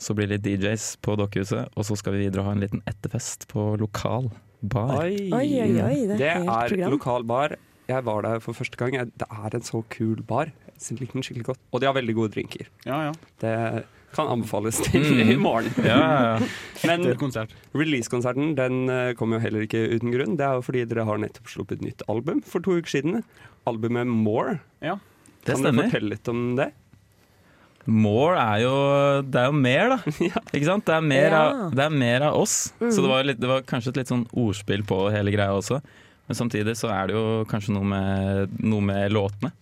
Så 0.00 0.14
blir 0.16 0.26
det 0.28 0.40
litt 0.42 0.62
DJs 0.64 0.96
på 1.04 1.14
Dokkehuset, 1.20 1.68
og 1.78 1.86
så 1.86 1.96
skal 1.96 2.16
vi 2.16 2.24
videre 2.26 2.42
ha 2.46 2.52
en 2.52 2.60
liten 2.64 2.82
etterfest 2.90 3.46
på 3.50 3.74
lokal 3.80 4.30
bar. 4.64 4.96
Oi, 5.04 5.28
Oi, 5.32 5.46
oi, 5.60 6.00
det 6.16 6.30
er 6.32 6.72
det 6.72 6.80
er 6.82 6.90
lokal 6.92 7.24
bar. 7.28 7.54
Jeg 7.88 8.04
var 8.06 8.22
der 8.24 8.40
for 8.40 8.56
første 8.56 8.78
gang. 8.80 8.96
Det 9.12 9.28
er 9.28 9.54
en 9.58 9.62
så 9.64 9.82
kul 9.92 10.22
bar. 10.26 10.50
Jeg 10.80 10.98
liker 10.98 11.18
den 11.20 11.22
skikkelig 11.26 11.44
godt. 11.52 11.60
Og 11.72 11.80
de 11.82 11.86
har 11.88 11.94
veldig 11.96 12.14
gode 12.16 12.32
drinker. 12.34 12.66
Det 13.40 13.52
kan 14.14 14.28
anbefales 14.30 14.78
til 14.86 15.02
Mm. 15.04 15.30
i 15.30 15.36
morgen. 15.36 15.72
Ja, 15.84 15.96
ja, 15.98 16.38
ja. 16.38 16.46
Men 16.88 17.02
releasekonserten 17.74 18.54
den 18.58 18.88
eh, 18.90 19.12
kommer 19.18 19.38
jo 19.38 19.44
heller 19.46 19.64
ikke 19.66 19.80
uten 19.90 20.12
grunn. 20.14 20.36
Det 20.38 20.46
er 20.46 20.58
jo 20.58 20.62
fordi 20.66 20.84
dere 20.90 21.04
har 21.08 21.18
nettopp 21.22 21.50
sluppet 21.50 21.82
nytt 21.84 22.02
album 22.08 22.40
for 22.46 22.62
to 22.64 22.76
uker 22.78 22.90
siden. 22.98 23.22
Albumet 23.66 24.06
More. 24.10 24.60
Det 24.80 25.52
kan 25.52 25.60
stemmer. 25.60 25.84
du 25.84 25.90
fortelle 25.90 26.12
litt 26.14 26.28
om 26.32 26.44
det? 26.58 26.70
More 27.86 28.38
er 28.40 28.62
jo 28.62 28.76
Det 29.28 29.40
er 29.42 29.50
jo 29.50 29.56
mer, 29.58 29.92
da. 29.94 30.14
Ikke 30.54 30.68
sant? 30.68 30.86
Det 30.88 30.94
er 30.96 31.04
mer, 31.04 31.28
Ja. 31.30 31.42
av, 31.42 31.74
det 31.74 31.84
er 31.84 31.92
mer 31.92 32.28
av 32.30 32.38
oss. 32.40 32.72
Mm. 32.80 32.88
Så 32.90 33.04
det 33.04 33.10
var, 33.10 33.26
litt, 33.28 33.40
det 33.42 33.50
var 33.50 33.66
kanskje 33.68 33.92
et 33.94 34.00
litt 34.02 34.12
sånn 34.12 34.24
ordspill 34.32 34.84
på 34.88 35.02
hele 35.12 35.34
greia 35.34 35.52
også. 35.56 35.80
Men 36.24 36.38
samtidig 36.38 36.76
så 36.80 36.88
er 36.94 37.10
det 37.10 37.18
jo 37.18 37.44
kanskje 37.50 37.74
noe 37.76 37.84
med, 37.84 38.56
noe 38.64 38.80
med 38.84 39.12
låtene 39.12 39.52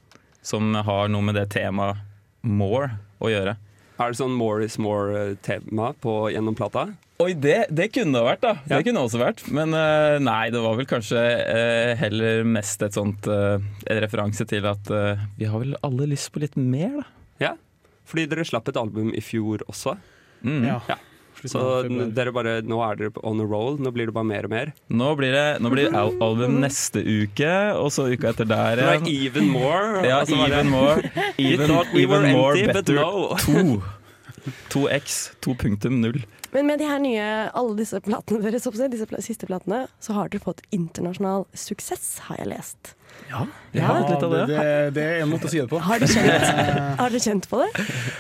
som 0.43 0.75
har 0.75 1.11
noe 1.11 1.23
med 1.27 1.39
det 1.39 1.49
temaet 1.55 1.99
more 2.43 2.91
å 3.23 3.31
gjøre. 3.31 3.57
Er 4.03 4.11
det 4.11 4.19
sånn 4.19 4.35
more 4.35 4.65
is 4.67 4.79
more-tema 4.83 5.93
på 6.03 6.15
gjennom 6.35 6.57
plata? 6.59 6.89
Oi, 7.23 7.35
det, 7.39 7.69
det 7.71 7.89
kunne 7.95 8.17
det 8.17 8.23
vært, 8.27 8.43
da. 8.43 8.53
Det 8.67 8.81
kunne 8.83 8.99
det 8.99 9.07
også 9.07 9.21
vært. 9.21 9.43
Men 9.55 9.77
uh, 9.77 10.19
nei, 10.23 10.49
det 10.51 10.63
var 10.65 10.75
vel 10.79 10.89
kanskje 10.91 11.21
uh, 11.23 11.93
heller 12.01 12.43
mest 12.49 12.83
et 12.83 12.97
sånt 12.99 13.29
uh, 13.31 13.63
en 13.63 14.01
referanse 14.03 14.47
til 14.51 14.67
at 14.67 14.91
vi 15.39 15.47
har 15.47 15.63
vel 15.63 15.77
alle 15.87 16.09
lyst 16.11 16.33
på 16.35 16.43
litt 16.43 16.59
mer, 16.59 17.03
da. 17.03 17.07
Ja, 17.43 17.53
fordi 18.09 18.27
dere 18.31 18.45
slapp 18.49 18.69
et 18.73 18.79
album 18.81 19.13
i 19.15 19.23
fjor 19.25 19.65
også. 19.71 19.97
Mm. 20.43 20.65
Ja. 20.67 20.99
Så 21.49 21.61
dere 22.15 22.31
bare, 22.35 22.59
nå 22.63 22.77
er 22.85 22.99
dere 23.01 23.23
on 23.27 23.41
a 23.43 23.47
roll, 23.49 23.79
nå 23.83 23.91
blir 23.95 24.11
det 24.11 24.15
bare 24.15 24.29
mer 24.29 24.47
og 24.47 24.53
mer. 24.53 24.73
Nå 24.93 25.09
blir 25.19 25.33
det, 25.35 25.47
nå 25.65 25.73
blir 25.73 25.89
det 25.91 25.99
album 25.99 26.61
neste 26.63 27.03
uke, 27.03 27.55
og 27.79 27.89
så 27.95 28.07
uka 28.13 28.31
etter 28.31 28.47
der 28.47 28.83
igjen. 28.85 29.09
even 29.09 29.49
more. 29.51 30.05
Ja, 30.07 30.21
even 30.29 30.71
more. 30.71 31.01
Even, 31.39 31.73
we 31.95 32.05
even 32.05 32.31
more 32.31 32.53
empty, 32.55 32.67
but 32.67 32.85
better. 32.85 32.95
no. 33.01 33.35
To. 33.47 33.83
2x. 34.73 35.19
2.0. 35.45 36.23
Men 36.53 36.67
med 36.69 36.83
de 36.83 36.89
her 36.89 37.01
nye, 37.01 37.29
alle 37.57 37.77
disse 37.79 38.01
platene 38.05 38.43
deres, 38.45 38.67
disse 38.93 39.23
siste 39.25 39.49
platene, 39.49 39.87
så 40.05 40.17
har 40.19 40.29
dere 40.33 40.45
fått 40.45 40.61
internasjonal 40.75 41.47
suksess, 41.57 42.19
har 42.27 42.43
jeg 42.43 42.51
lest. 42.53 42.93
Ja, 43.31 43.47
vi 43.73 43.81
har 43.81 44.01
hatt 44.01 44.11
litt 44.11 44.25
av 44.27 44.35
det. 44.35 44.43
Det, 44.51 44.65
det 44.97 45.05
er 45.05 45.23
en 45.23 45.31
måte 45.33 45.49
å 45.49 45.53
si 45.53 45.61
det 45.61 45.69
på. 45.71 45.81
Har 45.81 46.03
dere 46.03 46.13
kjent, 46.13 46.47
har 47.01 47.13
dere 47.13 47.23
kjent 47.25 47.49
på 47.49 47.61
det? 47.63 47.71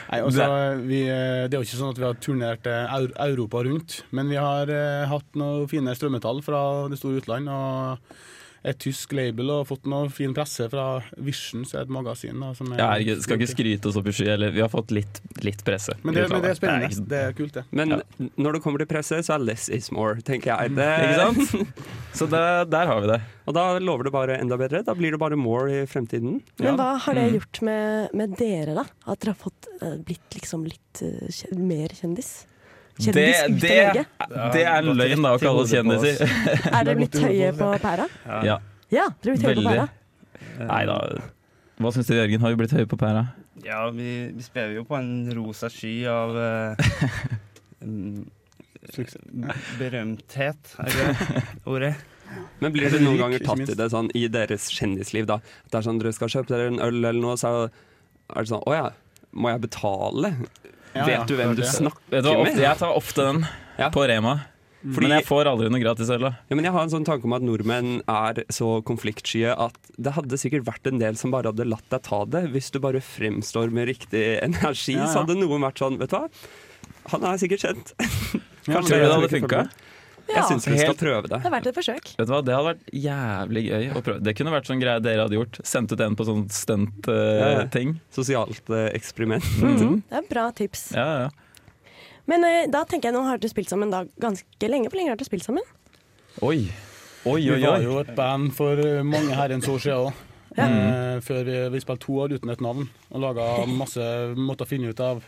Nei, 0.08 0.20
altså, 0.20 0.48
vi, 0.88 1.00
det 1.04 1.52
er 1.52 1.58
jo 1.58 1.66
ikke 1.66 1.80
sånn 1.80 1.92
at 1.92 2.00
vi 2.00 2.06
har 2.08 2.20
turnert 2.24 2.68
eh, 2.70 2.98
Europa 3.26 3.64
rundt, 3.68 3.98
men 4.16 4.32
vi 4.32 4.40
har 4.40 4.72
eh, 4.72 5.04
hatt 5.10 5.40
noen 5.40 5.68
fine 5.68 5.96
strømmetall 5.96 6.40
fra 6.46 6.62
det 6.92 7.00
store 7.00 7.20
utland. 7.20 7.52
og 7.52 8.22
et 8.64 8.78
tysk 8.78 9.10
label 9.18 9.48
og 9.50 9.66
fått 9.66 9.86
noe 9.90 10.06
fin 10.14 10.32
presse 10.36 10.68
fra 10.70 11.00
Vision, 11.18 11.64
som 11.66 11.80
er 11.80 11.82
et 11.82 11.90
magasin. 11.90 12.38
Da, 12.38 12.52
som 12.54 12.70
er 12.72 12.78
Ja, 12.78 12.90
jeg 13.02 13.18
skal 13.24 13.40
ikke 13.40 13.50
skryte 13.50 13.88
oss 13.90 13.96
opp 13.98 14.06
i 14.06 14.12
sky, 14.14 14.28
eller 14.36 14.52
vi 14.54 14.60
har 14.62 14.68
fått 14.70 14.92
litt, 14.94 15.18
litt 15.42 15.64
presse. 15.66 15.96
Men 16.04 16.14
det, 16.14 16.28
men 16.30 16.42
det 16.44 16.50
er 16.52 16.58
spennende. 16.60 16.88
ikke- 16.92 17.08
Det 17.08 17.18
er 17.26 17.32
kult, 17.32 17.52
det. 17.58 17.64
Men 17.72 18.02
når 18.38 18.52
det 18.52 18.62
kommer 18.62 18.78
til 18.78 18.86
presse, 18.86 19.18
så 19.26 19.34
er 19.34 19.38
less 19.42 19.68
is 19.68 19.90
more, 19.90 20.14
tenker 20.22 20.54
jeg. 20.54 20.74
Det, 20.78 20.90
Ikke 21.02 21.18
sant? 21.18 21.76
Så 22.14 22.26
det, 22.28 22.70
der 22.70 22.86
har 22.86 23.00
vi 23.00 23.06
det. 23.08 23.20
Og 23.48 23.54
da 23.54 23.78
lover 23.80 24.04
det 24.04 24.12
bare 24.12 24.38
enda 24.38 24.56
bedre. 24.60 24.84
Da 24.84 24.92
blir 24.94 25.10
det 25.10 25.18
bare 25.18 25.34
more 25.36 25.82
i 25.82 25.86
fremtiden. 25.86 26.40
Men 26.60 26.76
hva 26.76 26.98
har 27.00 27.14
det 27.14 27.22
Mm. 27.32 27.34
gjort 27.40 27.62
med, 27.62 28.14
med 28.14 28.36
dere, 28.38 28.74
da? 28.74 28.84
At 29.08 29.20
dere 29.20 29.32
har 29.34 29.40
fått 29.50 29.66
eh, 29.80 29.96
blitt 30.04 30.30
liksom 30.36 30.64
litt 30.68 31.02
uh, 31.02 31.56
mer 31.58 31.88
kjendis? 31.88 32.44
Kjendis 33.00 33.14
Det, 33.14 33.48
ut 33.48 33.60
det, 33.62 33.76
av 33.80 33.94
Norge? 33.94 34.52
det 34.52 34.64
er 34.68 34.88
løgn 34.88 35.24
da 35.24 35.30
å 35.32 35.38
kalle 35.40 35.62
oss 35.64 35.72
kjendiser. 35.72 36.34
Er 36.76 36.84
dere 36.84 36.96
blitt 36.98 37.16
høye 37.22 37.52
på 37.56 37.70
pæra? 37.82 38.08
Ja. 38.44 38.58
Ja, 38.92 39.06
dere 39.24 39.32
er 39.32 39.38
blitt 39.38 39.46
høye 39.48 39.56
på 39.56 39.64
pæra. 39.70 39.86
Nei 40.68 40.82
da. 40.90 40.98
Hva 41.82 41.92
syns 41.94 42.10
du, 42.10 42.14
Jørgen? 42.18 42.42
Har 42.44 42.52
vi 42.52 42.60
blitt 42.60 42.74
høye 42.76 42.88
på 42.90 42.98
pæra? 43.00 43.24
Ja, 43.64 43.84
vi, 43.94 44.10
vi 44.36 44.44
spiller 44.44 44.76
jo 44.76 44.84
på 44.88 44.96
en 44.98 45.12
rosa 45.36 45.70
sky 45.72 45.94
av 46.10 46.36
uh, 46.36 46.76
berømthet, 49.78 50.74
er 50.82 50.90
det 50.90 51.06
det 51.06 51.44
ordet? 51.68 51.94
Men 52.62 52.72
blir 52.72 52.88
det 52.92 53.02
noen 53.02 53.18
ganger 53.20 53.42
tatt 53.44 53.68
i 53.68 53.76
det 53.76 53.88
sånn 53.92 54.08
i 54.16 54.24
deres 54.32 54.68
kjendisliv, 54.72 55.26
da? 55.28 55.36
At 55.66 55.72
Det 55.72 55.80
er 55.80 55.86
sånn 55.88 55.98
dere 56.00 56.14
skal 56.16 56.32
kjøpe 56.32 56.54
dere 56.54 56.70
en 56.72 56.80
øl 56.80 57.00
eller 57.02 57.20
noe, 57.20 57.36
så 57.40 57.66
er 57.66 58.38
det 58.38 58.48
sånn 58.48 58.64
Å 58.64 58.76
ja, 58.76 58.86
må 59.36 59.52
jeg 59.52 59.64
betale? 59.66 60.32
Ja, 60.94 61.04
Vet 61.08 61.26
du 61.28 61.36
hvem 61.38 61.54
du 61.56 61.62
det. 61.62 61.68
snakker 61.72 62.00
Vet 62.12 62.24
du 62.24 62.30
hva, 62.30 62.44
med? 62.44 62.58
jeg 62.60 62.78
tar 62.78 62.92
ofte 62.96 63.24
den 63.28 63.46
på 63.92 64.08
Rema. 64.08 64.34
Fordi- 64.82 65.06
Men 65.06 65.12
jeg 65.20 65.26
får 65.28 65.46
aldri 65.46 65.68
noe 65.70 65.78
gratis 65.80 66.08
øl. 66.10 66.24
Ja, 66.50 66.56
men 66.56 66.64
jeg 66.64 66.72
har 66.74 66.82
en 66.82 66.90
sånn 66.90 67.04
tanke 67.06 67.24
om 67.24 67.32
at 67.34 67.42
nordmenn 67.42 68.02
er 68.10 68.42
så 68.50 68.82
konfliktsky 68.82 69.44
at 69.46 69.76
det 69.96 70.12
hadde 70.16 70.34
sikkert 70.36 70.64
vært 70.66 70.88
en 70.90 70.98
del 70.98 71.14
som 71.14 71.30
bare 71.30 71.52
hadde 71.52 71.64
latt 71.70 71.86
deg 71.88 72.02
ta 72.02 72.24
det. 72.24 72.50
Hvis 72.52 72.72
du 72.72 72.80
bare 72.80 72.98
fremstår 73.00 73.70
med 73.70 73.86
riktig 73.86 74.42
energi, 74.42 74.94
Ja, 74.98 75.06
ja. 75.06 75.06
så 75.06 75.22
hadde 75.24 75.38
noen 75.38 75.62
vært 75.62 75.78
sånn 75.78 75.98
Vet 76.02 76.10
du 76.10 76.16
hva, 76.16 76.28
han 77.14 77.24
er 77.24 77.38
sikkert 77.38 77.62
kjent. 77.62 77.94
Ja, 78.66 78.80
tror 78.82 78.98
det 78.98 79.12
hadde 79.12 79.30
funka? 79.30 79.70
Jeg 80.32 80.44
syns 80.48 80.66
vi 80.66 80.76
skal 80.78 80.92
Helt- 80.92 80.98
prøve 81.02 81.22
det. 81.28 81.30
Det 81.36 81.42
har 81.42 81.50
vært 81.54 81.66
et 81.70 81.74
forsøk. 81.76 82.10
Vet 82.18 82.26
du 82.26 82.32
hva, 82.32 82.40
Det 82.44 82.54
hadde 82.54 82.68
vært 82.72 82.92
jævlig 83.04 83.62
gøy 83.68 83.84
å 83.92 84.02
prøve. 84.02 84.22
Det 84.22 84.34
kunne 84.38 84.52
vært 84.54 84.70
sånn 84.70 84.80
greie 84.82 85.02
dere 85.04 85.26
hadde 85.26 85.36
gjort. 85.38 85.60
Sendt 85.64 85.92
ut 85.92 86.00
en 86.00 86.16
på 86.16 86.24
sånn 86.28 86.42
Ja, 86.42 86.46
ja. 86.46 87.60
stunt-ting. 87.66 88.00
Sosialt 88.10 88.70
uh, 88.70 88.88
eksperiment. 88.96 89.44
Mhm. 89.60 90.02
Det 90.08 90.18
er 90.22 90.28
bra 90.30 90.50
tips. 90.50 90.92
Ja, 90.96 91.06
ja. 91.26 91.28
Men 92.26 92.44
uh, 92.44 92.66
da 92.70 92.84
tenker 92.84 93.10
jeg 93.10 93.14
nå 93.18 93.24
har 93.26 93.38
dere 93.38 93.50
spilt 93.50 93.68
sammen 93.68 93.90
da 93.90 94.04
ganske 94.20 94.68
lenge. 94.68 94.88
Hvor 94.88 94.96
lenge 95.00 95.10
har 95.12 95.16
dere 95.20 95.26
spilt 95.28 95.44
sammen? 95.44 95.62
Oi. 96.40 96.68
Oi, 97.24 97.38
oi, 97.50 97.56
Vi 97.58 97.62
var 97.62 97.80
jo 97.84 97.98
et 98.00 98.14
band 98.16 98.52
for 98.56 98.72
eh, 98.82 99.02
mange 99.06 99.30
herrens 99.38 99.68
år 99.70 99.78
siden 99.78 100.08
òg. 100.08 100.12
Ja. 100.56 100.66
Før 101.24 101.44
vi, 101.46 101.54
vi 101.70 101.80
spilte 101.80 102.02
to 102.04 102.16
år 102.24 102.32
uten 102.34 102.50
et 102.50 102.60
navn 102.60 102.88
og 103.12 103.20
laga 103.22 103.64
masse 103.70 104.02
måtte 104.36 104.66
finne 104.68 104.90
ut 104.90 105.00
av 105.00 105.22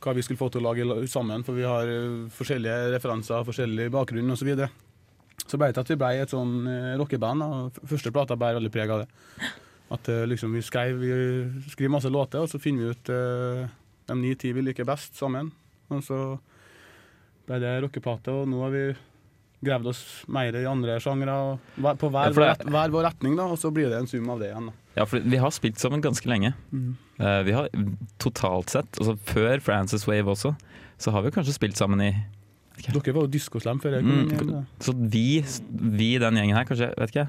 hva 0.00 0.14
vi 0.16 0.22
skulle 0.24 0.40
få 0.40 0.48
til 0.52 0.62
å 0.64 0.70
lage 0.72 1.06
sammen, 1.12 1.42
for 1.44 1.56
vi 1.58 1.66
har 1.68 1.88
eh, 1.88 2.28
forskjellige 2.32 2.92
referanser, 2.94 3.44
forskjellig 3.46 3.90
bakgrunn 3.92 4.32
osv. 4.32 4.40
Så, 4.40 4.48
videre. 4.48 4.70
så 5.46 5.58
ble 5.60 5.68
det 5.70 5.76
til 5.76 5.84
at 5.84 5.90
vi 5.92 5.98
ble 6.00 6.12
et 6.22 6.32
sånn 6.32 6.54
eh, 6.70 6.94
rockeband. 7.00 7.42
og 7.44 7.82
Første 7.90 8.12
plata 8.14 8.38
bærer 8.40 8.60
veldig 8.60 8.72
preg 8.72 8.94
av 8.94 9.02
det. 9.04 9.10
At 9.90 10.08
eh, 10.08 10.24
liksom 10.30 10.54
vi 10.56 10.62
skrev 10.64 11.00
vi 11.02 11.12
skriver 11.72 11.92
masse 11.96 12.12
låter, 12.12 12.40
og 12.44 12.48
så 12.52 12.60
finner 12.62 12.86
vi 12.86 12.94
ut 12.94 13.12
uh, 13.12 13.68
de 14.08 14.16
ni-ti 14.20 14.52
vi 14.56 14.62
liker 14.64 14.88
best 14.88 15.18
sammen. 15.18 15.50
Og 15.90 16.02
så 16.06 16.18
ble 17.48 17.58
det 17.60 17.76
rockeplate, 17.84 18.30
og 18.32 18.48
nå 18.48 18.60
har 18.62 18.70
vi 18.74 18.84
gravd 19.66 19.90
oss 19.90 20.02
mer 20.32 20.56
i 20.56 20.64
andre 20.64 20.96
sjangre. 21.02 21.34
På 22.00 22.08
hver, 22.08 22.32
Ja, 22.32 22.54
det- 22.54 22.70
hver 22.70 22.94
vår 22.94 23.04
retning, 23.10 23.36
da, 23.36 23.44
og 23.50 23.58
så 23.58 23.72
blir 23.74 23.90
det 23.90 23.98
en 23.98 24.06
sum 24.06 24.30
av 24.30 24.38
det 24.40 24.52
igjen. 24.52 24.70
da. 24.70 24.72
Ja, 24.96 25.04
for 25.04 25.20
vi 25.20 25.36
har 25.36 25.50
spilt 25.50 25.76
sammen 25.78 26.00
ganske 26.00 26.24
lenge. 26.26 26.54
Mhm. 26.72 26.96
Eh, 27.20 27.42
vi 27.44 27.52
har 27.52 27.68
totalt 28.22 28.72
sett, 28.72 28.96
altså 28.98 29.16
før 29.28 29.60
Frances 29.64 30.06
Wave 30.08 30.32
også, 30.32 30.54
så 31.00 31.12
har 31.12 31.22
vi 31.26 31.32
kanskje 31.34 31.56
spilt 31.56 31.76
sammen 31.80 32.00
i 32.04 32.12
Dere 32.80 33.12
var 33.12 33.26
jo 33.26 33.28
diskoslam 33.28 33.76
før 33.82 33.98
jeg 33.98 34.06
kom 34.06 34.20
inn. 34.22 34.52
mm, 34.54 34.66
Så 34.80 34.94
vi, 34.96 35.42
vi 36.00 36.06
den 36.22 36.38
gjengen 36.38 36.56
her, 36.56 36.64
kanskje 36.64 36.86
vet 36.96 37.10
ikke 37.12 37.26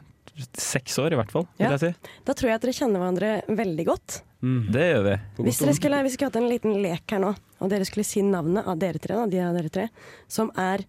seks 0.56 0.96
år 1.04 1.12
i 1.12 1.18
hvert 1.20 1.32
fall, 1.34 1.44
vil 1.60 1.66
Ja. 1.66 1.72
jeg 1.76 1.82
si. 1.82 2.10
Da 2.24 2.34
tror 2.40 2.48
jeg 2.48 2.56
at 2.56 2.62
dere 2.64 2.76
kjenner 2.78 3.02
hverandre 3.02 3.32
veldig 3.60 3.86
godt. 3.90 4.22
Det 4.42 4.86
gjør 4.94 5.04
vi. 5.10 5.16
Hvis 5.44 5.60
dere 5.60 5.74
skulle, 5.76 6.00
hvis 6.06 6.14
vi 6.14 6.18
skulle 6.18 6.30
hatt 6.32 6.40
en 6.40 6.48
liten 6.50 6.78
lek 6.82 7.04
her 7.12 7.20
nå, 7.20 7.34
og 7.60 7.70
dere 7.70 7.84
skulle 7.86 8.06
si 8.08 8.22
navnet 8.24 8.66
av 8.66 8.80
dere 8.80 8.98
tre, 9.04 9.14
da, 9.20 9.26
de 9.28 9.42
av 9.44 9.54
dere 9.60 9.70
tre, 9.76 9.90
som 10.32 10.50
er 10.56 10.86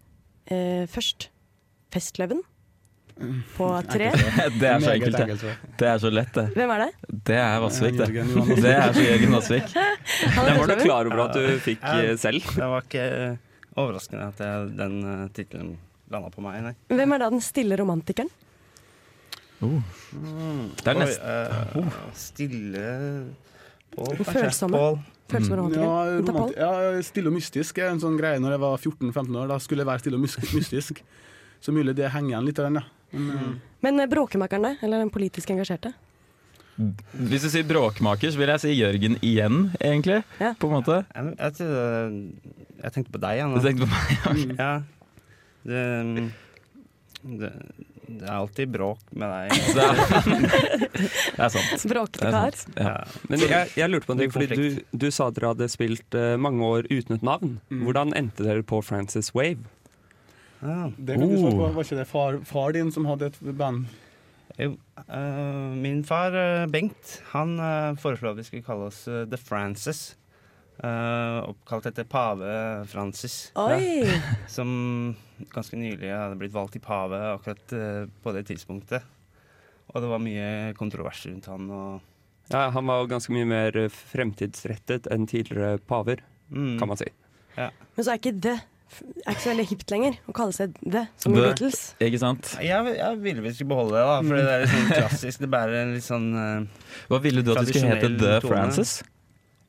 eh, 0.47 0.87
først 0.87 1.27
Festløven 1.91 2.39
på 3.55 3.67
tre. 3.87 4.09
Det 4.59 4.67
er 4.69 4.83
så 4.83 4.91
enkelt, 4.93 5.17
det. 5.17 5.55
Det 5.79 5.87
er 5.87 6.01
så 6.01 6.11
lett, 6.13 6.33
det. 6.35 6.45
Hvem 6.57 6.73
er 6.75 6.83
det? 6.85 6.89
Det 7.29 7.39
er 7.39 7.57
Vassvik, 7.63 7.97
det. 7.99 8.09
Det 8.13 8.73
er 8.73 8.93
så 8.95 9.05
Jørgen 9.05 9.35
Vassvik. 9.37 9.73
Den 9.73 10.57
var 10.59 10.73
du 10.73 10.75
klar 10.81 11.09
over 11.11 11.23
at 11.27 11.37
du 11.37 11.47
fikk 11.63 11.83
eh, 11.93 12.13
selv? 12.19 12.45
Det 12.55 12.69
var 12.73 12.87
ikke 12.87 13.07
overraskende 13.73 14.29
at 14.33 14.41
jeg, 14.43 14.71
den 14.77 14.99
uh, 15.05 15.27
tittelen 15.33 15.75
landa 16.13 16.29
på 16.33 16.43
meg, 16.45 16.59
nei. 16.65 16.73
Hvem 16.93 17.15
er 17.15 17.23
da 17.23 17.29
den 17.33 17.43
stille 17.43 17.77
romantikeren? 17.79 18.31
Det 19.63 20.89
er 20.91 20.97
nesten 20.99 21.79
oh. 21.79 21.99
Stille 22.19 22.87
Pål. 23.93 24.23
Følsomme. 24.25 24.77
Pål. 24.77 24.97
Som. 25.33 25.71
Ja, 25.73 25.91
romant 26.19 26.57
ja, 26.57 26.71
stille 27.05 27.31
og 27.31 27.37
mystisk 27.37 27.79
er 27.81 27.93
en 27.93 28.01
sånn 28.01 28.17
greie 28.19 28.41
når 28.43 28.57
jeg 28.57 28.61
var 28.61 28.75
14-15 28.75 29.37
år. 29.39 29.47
Da 29.49 29.57
skulle 29.63 29.81
jeg 29.81 29.89
være 29.89 30.03
stille 30.03 30.19
og 30.19 30.25
mystisk. 30.25 30.99
Så 31.63 31.73
mulig 31.73 31.95
det 31.97 32.11
henger 32.11 32.33
igjen 32.33 32.49
litt. 32.49 32.59
av 32.59 32.67
den, 32.67 32.81
ja. 32.81 33.02
Men, 33.13 33.29
eh, 33.37 33.53
Men 33.85 33.99
eh, 34.03 34.09
bråkemakerne, 34.11 34.75
eller 34.81 35.03
den 35.05 35.11
politisk 35.13 35.49
engasjerte? 35.53 35.93
Hvis 37.13 37.43
du 37.45 37.49
sier 37.53 37.65
bråkmaker, 37.69 38.31
så 38.33 38.39
vil 38.41 38.49
jeg 38.49 38.61
si 38.63 38.71
Jørgen 38.73 39.19
igjen, 39.21 39.67
egentlig. 39.77 40.23
På 40.57 40.71
en 40.71 40.79
måte. 40.79 40.95
Jeg, 41.13 41.35
jeg, 41.37 42.15
jeg 42.81 42.95
tenkte 42.95 43.13
på 43.13 43.21
deg, 43.21 43.43
Anna. 43.45 43.59
Du 43.61 43.67
tenkte 43.67 43.85
på 43.85 44.33
meg, 44.33 44.55
Ja. 44.57 44.71
Det, 45.63 45.83
det, 47.23 47.51
det 48.09 48.25
er 48.25 48.33
alltid 48.35 48.71
bråk 48.73 48.99
med 49.15 49.29
deg. 49.31 49.53
Det 49.77 49.85
er- 49.85 50.01
Det 51.33 51.45
er 51.45 51.53
sant. 51.53 51.85
Bråkete 51.89 52.31
kar. 52.33 52.57
Ja. 52.77 52.97
Men 53.29 53.39
jeg, 53.45 53.69
jeg 53.79 53.89
lurte 53.93 54.09
på 54.09 54.13
en 54.17 54.19
ting, 54.25 54.33
fordi 54.33 54.57
du, 54.57 54.81
du 54.91 55.07
sa 55.13 55.29
dere 55.33 55.53
hadde 55.53 55.69
spilt 55.71 56.17
uh, 56.17 56.33
mange 56.41 56.65
år 56.67 56.89
uten 56.91 57.15
et 57.15 57.23
navn. 57.25 57.55
Mm. 57.71 57.85
Hvordan 57.87 58.13
endte 58.17 58.45
dere 58.45 58.65
på 58.69 58.81
Francis 58.85 59.31
Wave? 59.37 59.61
Det 60.97 61.17
kan 61.19 61.29
du 61.29 61.37
svare 61.37 61.57
på. 61.57 61.65
Oh. 61.67 61.75
Var 61.75 61.83
ikke 61.87 61.99
det 61.99 62.07
far, 62.09 62.39
far 62.47 62.73
din 62.75 62.91
som 62.95 63.05
hadde 63.09 63.31
et 63.31 63.39
band? 63.59 63.85
Jo, 64.59 64.75
Uh, 65.03 65.73
min 65.75 66.03
far 66.07 66.31
eh, 66.37 66.65
Bengt 66.71 67.17
han 67.33 67.55
uh, 67.59 67.95
foreslo 67.99 68.29
at 68.31 68.37
vi 68.37 68.43
skulle 68.47 68.63
kalle 68.63 68.85
oss 68.87 69.01
eh, 69.11 69.23
The 69.27 69.35
Francis. 69.41 70.13
Uh, 70.79 71.43
oppkalt 71.49 71.85
etter 71.89 72.05
pave 72.09 72.47
Francis. 72.89 73.51
Oi! 73.59 74.05
Som 74.55 75.15
ganske 75.53 75.77
nylig 75.77 76.07
hadde 76.13 76.37
blitt 76.39 76.53
valgt 76.55 76.77
til 76.77 76.83
pave 76.85 77.19
akkurat 77.33 77.73
eh, 77.75 78.05
på 78.23 78.33
det 78.37 78.45
tidspunktet. 78.49 79.03
Og 79.91 79.99
det 80.01 80.09
var 80.13 80.21
mye 80.23 80.47
kontrovers 80.79 81.25
rundt 81.27 81.49
han. 81.51 81.67
Og 81.69 82.53
Ja, 82.53 82.69
han 82.73 82.87
var 82.89 83.05
ganske 83.11 83.33
mye 83.35 83.49
mer 83.49 83.77
eh, 83.83 83.91
fremtidsrettet 84.13 85.09
enn 85.13 85.27
tidligere 85.29 85.81
paver, 85.89 86.23
Mm. 86.53 86.77
kan 86.79 86.87
man 86.91 86.97
si. 86.99 87.07
ja. 87.57 87.69
Men 87.95 88.05
så 88.05 88.11
er 88.13 88.19
ikke 88.21 88.35
det 88.43 88.57
er 89.01 89.33
ikke 89.33 89.43
så 89.43 89.51
veldig 89.51 89.65
hipt 89.69 89.93
lenger 89.93 90.19
å 90.29 90.35
kalle 90.35 90.55
seg 90.55 90.75
det, 90.81 91.03
som 91.21 91.33
The- 91.35 91.43
Beatles. 91.47 91.81
Ikke 92.03 92.21
sant? 92.21 92.53
Jeg, 92.63 92.93
jeg 92.99 93.19
ville 93.23 93.43
vi 93.45 93.53
skulle 93.55 93.73
beholde 93.73 93.97
det, 93.97 94.05
da, 94.09 94.19
for 94.27 94.37
det 94.39 94.53
er 94.53 94.63
litt 94.63 94.73
sånn 94.75 94.93
klassisk. 94.93 95.43
Det 95.43 95.49
bærer 95.53 95.79
en 95.81 95.93
litt 95.97 96.07
sånn 96.07 96.29
uh, 96.37 96.87
Hva 97.11 97.19
ville 97.23 97.43
du 97.45 97.51
at 97.55 97.63
det 97.63 97.73
skulle 97.73 97.93
hete? 97.95 98.13
The 98.21 98.37
tone. 98.43 98.49
Francis? 98.53 98.95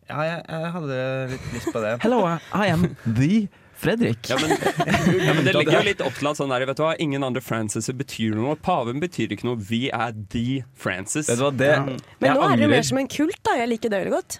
Ja, 0.05 0.20
jeg, 0.29 0.41
jeg 0.53 0.72
hadde 0.77 0.97
litt 1.33 1.53
lyst 1.57 1.70
på 1.72 1.85
det. 1.85 1.93
Hello, 2.05 2.22
I 2.29 2.66
am 2.75 2.89
the 3.07 3.47
Fredrik. 3.85 4.29
Ja, 4.31 4.37
men, 4.41 4.51
ja, 5.27 5.35
men 5.35 5.45
det 5.45 5.55
ligger 5.57 5.81
jo 5.81 5.85
litt 5.89 6.03
opp 6.05 6.14
til 6.16 6.31
at 6.31 6.39
sånn 6.39 6.53
der, 6.53 6.64
vet 6.68 6.79
du 6.79 6.85
hva, 6.85 6.95
ingen 7.03 7.27
andre 7.27 7.43
Franciser 7.45 7.97
betyr 7.99 8.37
noe. 8.39 8.55
Paven 8.64 9.03
betyr 9.03 9.35
ikke 9.35 9.49
noe. 9.49 9.59
Vi 9.61 9.87
er 9.91 10.14
the 10.33 10.62
Francis. 10.79 11.29
Vet 11.33 11.41
du 11.41 11.47
hva, 11.49 11.53
det 11.57 11.72
Men 11.83 12.37
nå 12.39 12.47
er 12.47 12.61
det 12.61 12.68
jo 12.68 12.72
mer 12.77 12.87
som 12.87 13.01
en 13.03 13.11
kult, 13.11 13.41
da. 13.45 13.59
Jeg 13.61 13.72
liker 13.75 13.93
det 13.93 14.05
veldig 14.05 14.14
godt. 14.14 14.39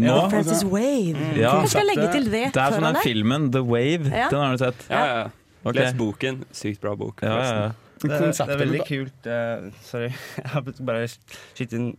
Nå- 0.00 0.30
Francis 0.32 0.64
Wave. 0.64 1.20
Ja. 1.36 1.52
Kanskje 1.58 1.70
skal 1.74 1.88
legge 1.90 2.08
til 2.14 2.28
det, 2.32 2.44
Det 2.54 2.62
er 2.62 2.76
sånn 2.76 2.86
den 2.88 3.00
filmen 3.04 3.50
The 3.52 3.60
Wave. 3.60 4.08
Ja. 4.08 4.28
Den 4.32 4.40
har 4.40 4.56
du 4.56 4.62
sett? 4.62 4.86
Ja, 4.88 5.02
ja. 5.06 5.24
Okay. 5.62 5.78
Les 5.78 5.94
boken. 5.94 6.42
Sykt 6.56 6.80
bra 6.82 6.94
bok. 6.98 7.20
Ja, 7.22 7.34
ja, 7.38 7.50
ja. 7.58 7.72
Det, 8.02 8.08
det 8.10 8.46
er 8.50 8.58
veldig 8.58 8.80
kult 8.88 9.26
uh, 9.30 9.68
Sorry, 9.86 10.08
jeg 10.40 10.48
har 10.50 10.64
bare 10.82 11.04
skyte 11.06 11.76
inn 11.78 11.92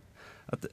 at 0.52 0.66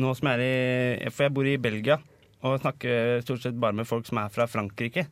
nå 0.00 0.14
som 0.16 0.30
jeg 0.30 0.38
er 0.40 1.02
i 1.04 1.10
For 1.12 1.26
jeg 1.26 1.34
bor 1.36 1.48
i 1.50 1.58
Belgia 1.60 1.98
og 2.46 2.60
snakker 2.62 3.18
stort 3.26 3.42
sett 3.42 3.56
bare 3.58 3.74
med 3.74 3.88
folk 3.90 4.06
som 4.06 4.20
er 4.22 4.30
fra 4.30 4.44
Frankrike. 4.46 5.02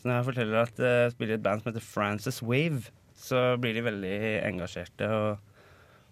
Så 0.00 0.08
når 0.08 0.14
jeg 0.16 0.26
forteller 0.30 0.62
at 0.62 0.78
jeg 0.80 1.10
uh, 1.10 1.12
spiller 1.12 1.34
i 1.34 1.36
et 1.36 1.42
band 1.44 1.60
som 1.60 1.68
heter 1.68 1.84
Francis 1.84 2.38
Wave, 2.40 2.86
så 3.12 3.42
blir 3.60 3.76
de 3.76 3.82
veldig 3.84 4.14
engasjerte 4.48 5.10
og, 5.12 5.42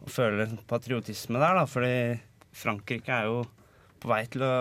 og 0.05 0.13
føler 0.13 0.53
patriotisme 0.69 1.41
der, 1.41 1.57
da. 1.57 1.65
Fordi 1.65 1.95
Frankrike 2.61 3.17
er 3.17 3.31
jo 3.31 3.41
på 4.01 4.11
vei 4.11 4.23
til 4.33 4.45
å 4.47 4.55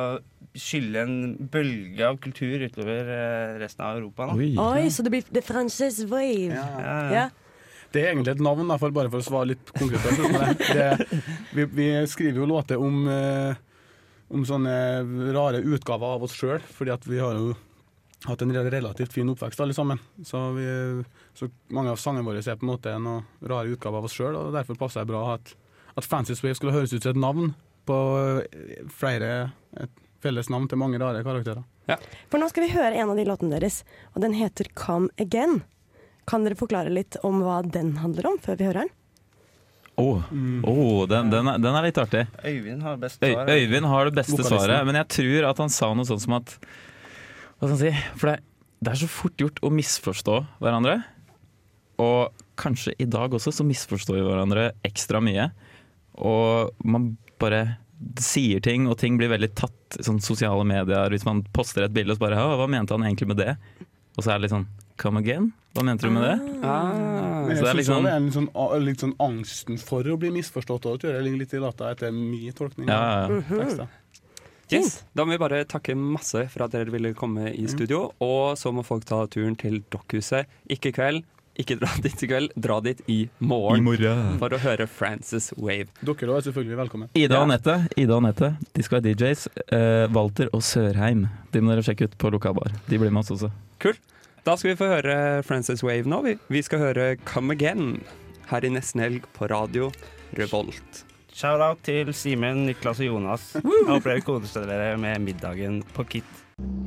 skylle 0.59 1.03
en 1.05 1.19
bølge 1.51 2.07
av 2.07 2.17
kultur 2.23 2.63
utover 2.65 3.11
eh, 3.13 3.59
resten 3.61 3.85
av 3.85 3.99
Europa. 3.99 4.29
Da. 4.31 4.65
Oi, 4.65 4.89
så 4.93 5.05
det 5.05 5.13
blir 5.13 5.29
The 5.29 5.43
Frances 5.45 6.01
Wave. 6.09 6.49
Ja. 6.55 6.97
Ja. 7.13 7.29
Det 7.89 8.03
er 8.03 8.11
egentlig 8.11 8.35
et 8.35 8.43
navn, 8.45 8.67
da, 8.69 8.77
for, 8.77 8.93
bare 8.93 9.09
for 9.09 9.21
å 9.21 9.25
svare 9.25 9.51
litt 9.51 9.71
konkret. 9.73 10.03
på 10.05 10.41
det. 10.43 10.67
Det, 10.77 11.21
vi, 11.57 11.65
vi 11.79 11.87
skriver 12.09 12.43
jo 12.43 12.49
låter 12.49 12.81
om, 12.81 12.99
eh, 13.09 13.55
om 14.29 14.45
sånne 14.45 14.75
rare 15.33 15.63
utgaver 15.63 16.17
av 16.17 16.27
oss 16.27 16.37
sjøl, 16.37 16.61
fordi 16.75 16.93
at 16.93 17.07
vi 17.09 17.21
har 17.21 17.39
jo 17.39 17.55
hatt 18.27 18.43
en 18.43 18.51
relativt 18.51 19.15
fin 19.15 19.31
oppvekst 19.31 19.63
alle 19.63 19.73
sammen. 19.73 20.01
Så, 20.27 20.43
vi, 20.57 20.67
så 21.37 21.49
mange 21.73 21.95
av 21.95 22.01
sangene 22.01 22.27
våre 22.27 22.43
er 22.43 22.59
på 22.59 22.67
en 22.67 22.73
måte 22.73 22.93
en 22.93 23.09
rare 23.41 23.73
utgave 23.73 24.01
av 24.01 24.09
oss 24.09 24.17
sjøl, 24.17 24.37
og 24.37 24.53
derfor 24.57 24.77
passer 24.77 25.01
det 25.01 25.13
bra 25.13 25.23
at, 25.37 25.55
at 25.95 26.05
Fancy 26.05 26.37
Wave 26.43 26.59
skulle 26.59 26.75
høres 26.75 26.93
ut 26.93 27.01
som 27.01 27.15
et 27.15 27.23
navn 27.23 27.53
på 27.89 27.97
eh, 28.45 28.85
flere 28.93 29.33
et 29.81 29.91
felles 30.23 30.49
navn 30.51 30.67
til 30.69 30.79
mange 30.81 30.99
rare 31.01 31.23
karakterer. 31.25 31.65
For 32.29 32.37
nå 32.37 32.49
skal 32.51 32.67
vi 32.67 32.73
høre 32.75 32.99
en 33.01 33.09
av 33.13 33.17
de 33.17 33.25
låtene 33.25 33.55
deres, 33.55 33.81
og 34.13 34.21
den 34.21 34.35
heter 34.37 34.67
Come 34.77 35.09
Again. 35.17 35.61
Kan 36.29 36.43
dere 36.45 36.59
forklare 36.59 36.91
litt 36.93 37.17
om 37.25 37.39
hva 37.41 37.61
den 37.65 37.95
handler 38.03 38.27
om, 38.29 38.35
før 38.43 38.59
vi 38.59 38.67
hører 38.67 38.83
den? 38.83 38.91
Oh, 39.99 40.21
oh, 40.63 41.07
den, 41.09 41.31
den, 41.31 41.47
er, 41.49 41.57
den 41.59 41.75
er 41.75 41.83
litt 41.87 41.97
artig. 41.99 42.21
Øyvind 42.45 42.83
har 42.85 42.99
best 43.01 43.23
Øy, 43.23 43.33
svar. 43.33 43.49
Øyvind 43.51 43.89
har 43.91 44.07
det 44.07 44.15
beste 44.15 44.37
Vokalisten. 44.37 44.59
svaret, 44.59 44.85
men 44.87 44.99
jeg 45.01 45.09
tror 45.15 45.47
at 45.49 45.63
han 45.65 45.73
sa 45.75 45.89
noe 45.97 46.07
sånt 46.07 46.23
som 46.23 46.37
at 46.37 46.53
Hva 47.59 47.65
skal 47.67 47.73
han 47.73 47.81
si? 47.81 47.91
For 48.21 48.31
det, 48.31 48.35
det 48.79 48.93
er 48.93 49.01
så 49.01 49.09
fort 49.11 49.43
gjort 49.43 49.59
å 49.65 49.73
misforstå 49.75 50.37
hverandre. 50.61 50.99
Og 51.99 52.45
kanskje 52.59 52.93
i 53.01 53.07
dag 53.11 53.33
også 53.35 53.51
så 53.57 53.65
misforstår 53.67 54.21
vi 54.21 54.27
hverandre 54.29 54.69
ekstra 54.87 55.19
mye. 55.23 55.49
Og 56.15 56.71
man 56.87 57.11
bare 57.39 57.77
sier 58.23 58.61
ting, 58.63 58.87
og 58.87 58.97
ting 59.01 59.17
blir 59.19 59.31
veldig 59.31 59.49
tatt 59.59 59.97
i 59.99 60.05
sånn 60.07 60.21
sosiale 60.23 60.63
medier. 60.67 61.11
Hvis 61.11 61.25
man 61.27 61.41
poster 61.55 61.83
et 61.83 61.93
bilde 61.95 62.13
og 62.15 62.19
så 62.19 62.27
bare 62.29 62.39
Hva 62.39 62.67
mente 62.71 62.95
han 62.95 63.03
egentlig 63.03 63.27
med 63.33 63.41
det? 63.41 63.57
Og 64.17 64.23
så 64.23 64.31
er 64.31 64.39
det 64.39 64.47
litt 64.47 64.55
sånn 64.55 64.67
Come 64.99 65.21
again? 65.23 65.51
Hva 65.75 65.83
mente 65.87 66.07
du 66.07 66.11
med 66.11 66.25
det? 66.25 66.63
Ah. 66.67 67.45
Men 67.47 67.55
Så 67.55 67.63
det 67.63 67.69
er 67.69 67.77
liksom- 67.79 68.03
det 68.03 68.11
er 68.11 68.19
litt, 68.19 68.33
sånn, 68.35 68.85
litt 68.85 68.99
sånn 68.99 69.15
angsten 69.19 69.79
for 69.79 70.03
å 70.03 70.17
bli 70.19 70.29
misforstått 70.29 70.87
òg, 70.89 70.99
tror 70.99 71.13
jeg 71.13 71.23
ligger 71.23 71.39
litt 71.39 71.53
i 71.53 71.59
data 71.59 71.91
etter 71.91 72.11
min 72.11 72.51
tolkning. 72.51 72.87
Ja, 72.87 73.27
ja, 73.29 73.35
ja. 73.35 73.41
tekster. 73.63 73.87
Yes. 74.69 75.03
Da 75.15 75.23
må 75.25 75.31
vi 75.31 75.37
bare 75.37 75.63
takke 75.65 75.95
masse 75.95 76.47
for 76.49 76.63
at 76.63 76.71
dere 76.71 76.91
ville 76.91 77.13
komme 77.13 77.47
i 77.57 77.65
studio. 77.65 78.11
Og 78.21 78.57
så 78.57 78.73
må 78.73 78.83
folk 78.85 79.05
ta 79.05 79.25
turen 79.25 79.55
til 79.57 79.79
Dokkhuset. 79.89 80.45
Ikke 80.69 80.91
i 80.91 80.91
kveld, 80.91 81.23
ikke 81.60 81.76
dra 81.80 81.89
dit 82.03 82.24
i 82.24 82.30
kveld, 82.30 82.53
dra 82.55 82.80
dit 82.84 83.01
i 83.12 83.18
morgen. 83.39 83.82
I 83.82 83.86
morgen. 83.86 84.38
For 84.41 84.55
å 84.55 84.62
høre 84.64 84.88
Francis 84.89 85.51
Wave. 85.57 85.89
Dere 86.01 86.38
er 86.38 86.45
selvfølgelig 86.47 86.80
velkommen. 86.84 87.12
Ida 87.20 87.41
og 87.41 87.49
Anette, 87.49 87.76
Ida 87.99 88.16
og 88.16 88.24
Anette, 88.24 88.53
de 88.76 88.86
skal 88.86 89.01
være 89.01 89.16
DJs. 89.20 89.47
Uh, 89.74 90.05
Walter 90.16 90.51
og 90.55 90.64
Sørheim, 90.66 91.28
de 91.53 91.64
må 91.64 91.74
dere 91.74 91.86
sjekke 91.86 92.10
ut 92.10 92.16
på 92.22 92.32
lokalbar. 92.36 92.74
De 92.88 93.01
blir 93.01 93.12
med 93.12 93.26
oss 93.26 93.34
også. 93.36 93.51
Kult. 93.84 94.01
Da 94.47 94.55
skal 94.55 94.72
vi 94.72 94.80
få 94.80 94.88
høre 94.88 95.16
Francis 95.45 95.84
Wave 95.84 96.07
nå. 96.10 96.22
Vi, 96.26 96.38
vi 96.49 96.64
skal 96.66 96.82
høre 96.82 97.12
Come 97.28 97.53
Again 97.57 97.99
her 98.49 98.66
i 98.66 98.72
nesten 98.74 99.03
helg 99.03 99.28
på 99.36 99.49
radio 99.51 99.91
Revolt. 100.39 101.03
Shout-out 101.39 101.84
til 101.86 102.10
Simen, 102.18 102.66
Niklas 102.68 102.99
og 103.03 103.12
Jonas. 103.12 103.51
Jeg 103.55 103.86
håper 103.88 104.16
dere 104.16 104.26
koser 104.26 104.66
dere 104.68 104.95
med 104.99 105.22
middagen 105.24 105.82
på 105.95 106.07
Kit. 106.16 106.39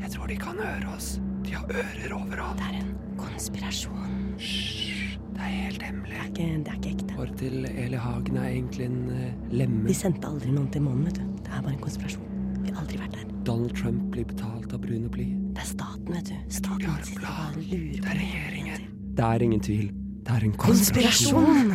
Jeg 0.03 0.12
tror 0.12 0.29
de 0.29 0.37
kan 0.41 0.59
høre 0.61 0.97
oss. 0.97 1.14
De 1.47 1.55
har 1.57 1.70
ører 1.70 2.16
overalt. 2.18 2.61
Det 2.61 2.68
er 2.68 2.83
en 2.83 2.93
konspirasjon. 3.20 4.32
Hysj, 4.43 5.18
det 5.36 5.45
er 5.47 5.53
helt 5.55 5.82
hemmelig. 5.86 6.12
Det 6.12 6.20
er 6.20 6.28
ikke, 6.28 6.47
det 6.64 6.72
er 6.72 6.78
ikke 6.80 6.93
ekte. 6.97 7.16
Håret 7.18 7.36
til 7.38 7.66
Eli 7.70 8.01
Hagen 8.03 8.38
er 8.40 8.49
egentlig 8.49 8.86
en 8.88 9.01
uh, 9.11 9.53
lemme. 9.55 9.84
De 9.88 9.95
sendte 9.97 10.28
aldri 10.28 10.51
noen 10.51 10.70
til 10.74 10.82
månen, 10.82 11.07
vet 11.09 11.20
du. 11.20 11.28
Det 11.45 11.53
er 11.53 11.62
bare 11.62 11.74
en 11.76 11.82
konspirasjon. 11.82 12.28
Vi 12.62 12.72
har 12.72 12.82
aldri 12.82 12.99
vært 13.01 13.18
der. 13.18 13.28
Donald 13.47 13.76
Trump 13.78 14.09
blir 14.14 14.26
betalt 14.26 14.74
av 14.74 14.82
brun 14.82 15.07
og 15.07 15.14
blid. 15.14 15.36
Det 15.55 15.62
er 15.62 15.68
staten, 15.70 16.11
vet 16.14 16.30
du. 16.30 16.34
Staten 16.59 17.07
sitter 17.07 17.28
og 17.28 17.61
lurer 17.61 18.03
på 18.07 18.16
regjeringen. 18.18 18.88
Det 19.18 19.28
er 19.28 19.47
ingen 19.47 19.62
tvil. 19.62 19.86
Det 20.22 20.34
er 20.36 20.49
en 20.49 20.59
Konspirasjon! 20.62 21.72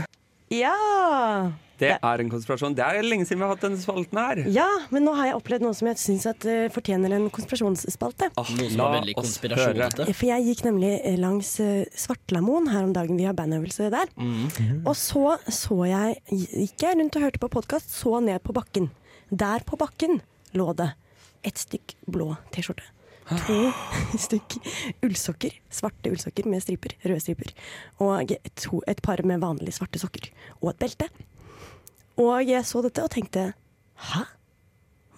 Ja! 0.55 0.75
Det 1.77 1.91
er 1.95 2.23
en 2.23 2.31
konspirasjon. 2.31 2.75
Det 2.77 2.85
er 2.85 3.05
lenge 3.05 3.27
siden 3.27 3.41
vi 3.41 3.45
har 3.45 3.53
hatt 3.53 3.63
denne 3.65 3.79
spalten 3.81 4.19
her. 4.19 4.41
Ja, 4.53 4.67
men 4.93 5.05
nå 5.05 5.13
har 5.17 5.29
jeg 5.29 5.37
opplevd 5.37 5.65
noe 5.67 5.77
som 5.77 5.89
jeg 5.91 6.01
syns 6.01 6.25
uh, 6.25 6.67
fortjener 6.73 7.13
en 7.17 7.27
konspirasjonsspalte. 7.33 8.31
Ah, 8.33 8.51
Noe 8.57 8.71
som 8.71 8.81
la 8.81 8.89
er 8.89 8.95
veldig 8.99 9.15
oss 9.15 9.27
konspirasjonete. 9.27 10.07
For 10.09 10.29
jeg 10.31 10.47
gikk 10.49 10.63
nemlig 10.65 10.93
eh, 10.97 11.17
langs 11.21 11.53
uh, 11.61 11.83
Svartlamoen 11.93 12.71
her 12.73 12.87
om 12.87 12.95
dagen. 12.97 13.19
Vi 13.19 13.27
har 13.29 13.37
bandøvelse 13.37 13.91
der. 13.93 14.09
Og 14.83 14.93
så 14.97 15.37
så 15.53 15.81
jeg 15.87 16.15
Gikk 16.27 16.83
jeg 16.83 16.97
rundt 16.97 17.15
og 17.17 17.23
hørte 17.23 17.41
på 17.41 17.49
podkast, 17.51 17.91
så 17.93 18.17
ned 18.23 18.41
på 18.45 18.55
bakken. 18.55 18.89
Der 19.29 19.63
på 19.67 19.77
bakken 19.79 20.21
lå 20.57 20.71
det 20.77 20.91
et 21.47 21.59
stykk 21.61 21.95
blå 22.09 22.33
T-skjorte. 22.55 22.85
To 23.27 23.57
stykk 24.25 24.57
ullsokker. 25.05 25.55
Svarte 25.73 26.11
ullsokker 26.11 26.47
med 26.49 26.63
striper. 26.63 26.95
Røde 27.03 27.21
striper. 27.23 27.51
Og 28.03 28.33
to, 28.55 28.81
et 28.87 29.01
par 29.03 29.21
med 29.27 29.43
vanlige 29.43 29.77
svarte 29.77 30.01
sokker. 30.01 30.29
Og 30.61 30.71
et 30.73 30.81
belte. 30.83 31.09
Og 32.17 32.41
jeg 32.49 32.65
så 32.65 32.81
dette 32.85 33.03
og 33.05 33.11
tenkte 33.13 33.51
Hæ? 34.11 34.23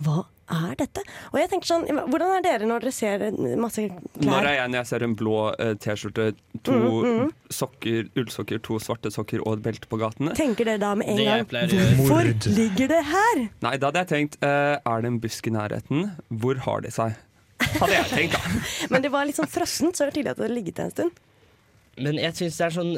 Hva 0.03 0.21
er 0.49 0.75
dette? 0.79 1.01
Og 1.29 1.37
jeg 1.37 1.49
tenker 1.51 1.67
sånn, 1.69 1.83
Hvordan 2.09 2.31
er 2.37 2.43
dere 2.45 2.67
når 2.69 2.85
dere 2.85 2.93
ser 2.95 3.25
masse 3.35 3.59
masse 3.61 3.83
Når 3.83 4.23
klær? 4.23 4.47
er 4.49 4.55
jeg 4.57 4.71
når 4.71 4.79
jeg 4.79 4.87
ser 4.89 5.05
en 5.05 5.15
blå 5.19 5.33
eh, 5.59 5.73
T-skjorte, 5.83 6.27
to 6.65 6.77
Mm, 6.79 7.09
mm. 7.19 7.33
sokker, 7.53 8.07
ullsokker, 8.17 8.61
to 8.65 8.79
svarte 8.81 9.11
sokker 9.13 9.43
og 9.45 9.57
et 9.59 9.63
belte 9.67 9.89
på 9.91 9.99
gatene? 10.01 10.33
Tenker 10.39 10.65
dere 10.71 10.81
da 10.81 10.93
med 10.97 11.11
en 11.11 11.19
gang. 11.27 11.43
Hvorfor 11.99 12.31
ligger 12.55 12.89
det 12.95 13.01
her? 13.11 13.43
Nei, 13.67 13.73
da 13.77 13.91
hadde 13.91 14.03
jeg 14.05 14.11
tenkt 14.15 14.39
eh, 14.47 14.75
Er 14.79 15.03
det 15.05 15.11
en 15.13 15.19
busk 15.23 15.47
i 15.51 15.53
nærheten? 15.53 16.07
Hvor 16.31 16.63
har 16.65 16.81
de 16.87 16.93
seg? 16.95 17.19
Hadde 17.75 17.91
jeg 17.93 18.07
tenkt, 18.13 18.39
da. 18.39 18.63
Men 18.95 19.03
det 19.05 19.11
var 19.13 19.27
litt 19.27 19.37
sånn 19.37 19.51
frossent, 19.51 19.93
så 19.99 20.07
det 20.07 20.09
var 20.09 20.15
tydelig 20.17 20.31
at 20.33 20.39
det 20.39 20.45
hadde 20.47 20.55
ligget 20.57 20.79
der 20.79 20.87
en 20.89 20.95
stund. 20.95 21.19
Men 21.99 22.15
jeg 22.23 22.33
syns 22.39 22.57
det 22.57 22.65
er 22.69 22.75
sånn 22.79 22.91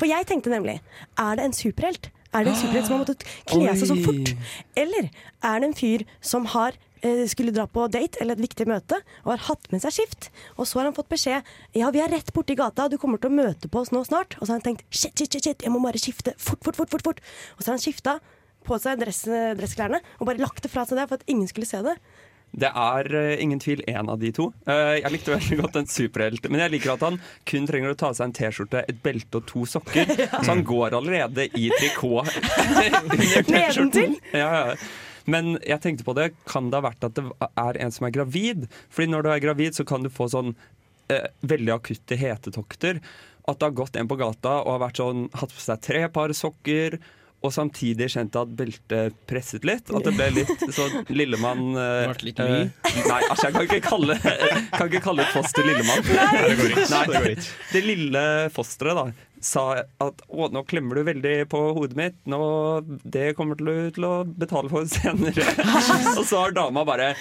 For 0.00 0.08
jeg 0.08 0.24
tenkte 0.30 0.48
nemlig 0.48 0.78
Er 1.20 1.36
det 1.36 1.44
en 1.44 1.52
superhelt? 1.52 2.08
Er 2.32 2.46
det 2.46 2.54
en 2.54 2.60
superhelt 2.62 2.88
som 2.88 2.96
har 2.96 3.02
måttet 3.04 3.26
kle 3.50 3.74
seg 3.76 3.90
så 3.90 3.98
fort? 4.00 4.32
Eller 4.78 5.10
er 5.44 5.60
det 5.60 5.68
en 5.68 5.76
fyr 5.76 6.04
som 6.24 6.46
har 6.54 6.78
eh, 7.04 7.24
skulle 7.28 7.52
dra 7.52 7.66
på 7.68 7.84
date 7.92 8.20
eller 8.22 8.38
et 8.38 8.44
viktig 8.46 8.66
møte 8.70 9.00
og 9.24 9.34
har 9.34 9.44
hatt 9.50 9.68
med 9.74 9.84
seg 9.84 9.96
skift. 9.98 10.30
Og 10.56 10.68
så 10.68 10.80
har 10.80 10.88
han 10.88 10.96
fått 10.96 11.10
beskjed 11.12 11.52
Ja, 11.76 11.90
vi 11.92 12.00
er 12.00 12.12
rett 12.12 12.32
borti 12.32 12.56
gata, 12.58 12.88
du 12.88 12.96
kommer 13.00 13.20
til 13.20 13.32
å 13.32 13.36
møte 13.36 13.68
på 13.68 13.82
oss 13.84 13.92
nå 13.92 14.04
snart. 14.08 14.38
Og 14.40 14.46
så 14.46 14.54
har 14.54 14.62
han 14.62 14.68
tenkt 14.70 14.86
shit, 14.88 15.12
shit, 15.12 15.28
shit, 15.28 15.44
shit 15.44 15.66
jeg 15.66 15.74
må 15.74 15.82
bare 15.84 16.00
skifte 16.00 16.36
fort, 16.38 16.62
fort, 16.64 16.80
fort. 16.80 16.94
fort, 16.94 17.04
fort. 17.10 17.24
Og 17.58 17.64
så 17.64 17.72
har 17.72 17.76
han 17.76 17.84
skifta 17.84 18.18
på 18.62 18.78
seg 18.78 19.00
dress, 19.02 19.24
dressklærne 19.58 19.98
og 20.20 20.28
bare 20.28 20.40
lagt 20.40 20.62
det 20.64 20.70
fra 20.72 20.86
seg 20.86 21.00
der 21.00 21.08
for 21.10 21.20
at 21.20 21.26
ingen 21.30 21.48
skulle 21.50 21.68
se 21.68 21.82
det. 21.84 21.96
Det 22.52 22.68
er 22.68 23.08
eh, 23.16 23.42
ingen 23.42 23.60
tvil 23.62 23.80
én 23.88 24.10
av 24.12 24.18
de 24.20 24.28
to. 24.36 24.50
Eh, 24.68 24.98
jeg 25.00 25.12
likte 25.14 25.32
veldig 25.32 25.58
godt 25.62 25.78
en 25.80 25.88
superhelt, 25.88 26.48
men 26.52 26.60
jeg 26.60 26.74
liker 26.74 26.94
at 26.94 27.06
han 27.06 27.16
kun 27.48 27.68
trenger 27.68 27.94
å 27.94 27.98
ta 28.02 28.10
seg 28.12 28.28
en 28.28 28.34
T-skjorte, 28.36 28.82
et 28.88 29.00
belte 29.04 29.40
og 29.40 29.46
to 29.48 29.64
sokker. 29.68 30.12
Så 30.42 30.48
han 30.50 30.64
går 30.68 30.98
allerede 30.98 31.48
i 31.56 31.70
trikot 31.78 32.28
under 33.08 33.48
T-skjorten. 33.48 34.18
Ja, 34.36 34.50
ja. 34.52 34.76
Men 35.30 35.54
jeg 35.62 35.78
tenkte 35.84 36.04
på 36.04 36.16
det, 36.18 36.32
kan 36.50 36.68
det 36.70 36.80
ha 36.80 36.88
vært 36.88 37.04
at 37.06 37.16
det 37.16 37.24
er 37.62 37.78
en 37.84 37.92
som 37.94 38.08
er 38.08 38.14
gravid? 38.14 38.66
Fordi 38.92 39.12
når 39.12 39.24
du 39.24 39.32
er 39.32 39.44
gravid, 39.44 39.76
så 39.78 39.86
kan 39.88 40.02
du 40.04 40.10
få 40.12 40.26
sånn 40.32 40.52
eh, 41.12 41.28
veldig 41.46 41.76
akutte 41.76 42.18
hetetokter. 42.18 43.00
At 43.48 43.58
det 43.58 43.68
har 43.70 43.78
gått 43.78 43.96
en 43.98 44.10
på 44.10 44.18
gata 44.20 44.58
og 44.60 44.82
har 44.82 44.96
sånn, 44.98 45.28
hatt 45.38 45.54
på 45.54 45.62
seg 45.62 45.82
tre 45.86 46.04
par 46.12 46.34
sokker. 46.36 46.98
Og 47.42 47.50
samtidig 47.54 48.06
kjente 48.12 48.42
at 48.42 48.52
beltet 48.58 49.16
presset 49.26 49.66
litt. 49.66 49.90
At 49.90 50.06
det 50.06 50.14
ble 50.14 50.28
litt 50.38 50.62
sånn 50.76 51.02
Lillemann 51.10 51.72
Det 51.74 51.88
Ble 52.12 52.28
litt 52.28 52.42
mye? 52.42 52.62
eh, 52.70 53.02
Nei, 53.08 53.18
altså 53.26 53.48
jeg 53.48 53.56
kan 53.56 53.66
ikke 53.66 53.82
kalle, 53.88 54.18
kan 54.76 54.86
ikke 54.88 55.02
kalle 55.08 55.26
et 55.26 55.34
foster 55.34 55.66
Lillemann. 55.66 56.08
Nei, 56.12 56.30
det 56.46 56.56
går 56.60 56.74
ikke. 56.76 56.88
Nei, 56.94 57.04
Det 57.12 57.36
det 57.72 57.84
lille 57.88 58.24
fosteret 58.54 58.98
da 58.98 59.06
sa 59.42 59.62
at 60.02 60.22
å, 60.30 60.46
nå 60.54 60.62
klemmer 60.70 60.98
du 60.98 61.06
veldig 61.06 61.34
på 61.50 61.60
hodet 61.76 61.98
mitt, 61.98 62.18
nå, 62.30 62.38
det 63.02 63.32
kommer 63.38 63.58
du 63.58 63.90
til 63.94 64.06
å 64.06 64.12
betale 64.24 64.70
for 64.72 64.86
senere. 64.90 65.46
og 66.18 66.22
så 66.28 66.44
har 66.44 66.54
dama 66.56 66.84
bare 66.86 67.12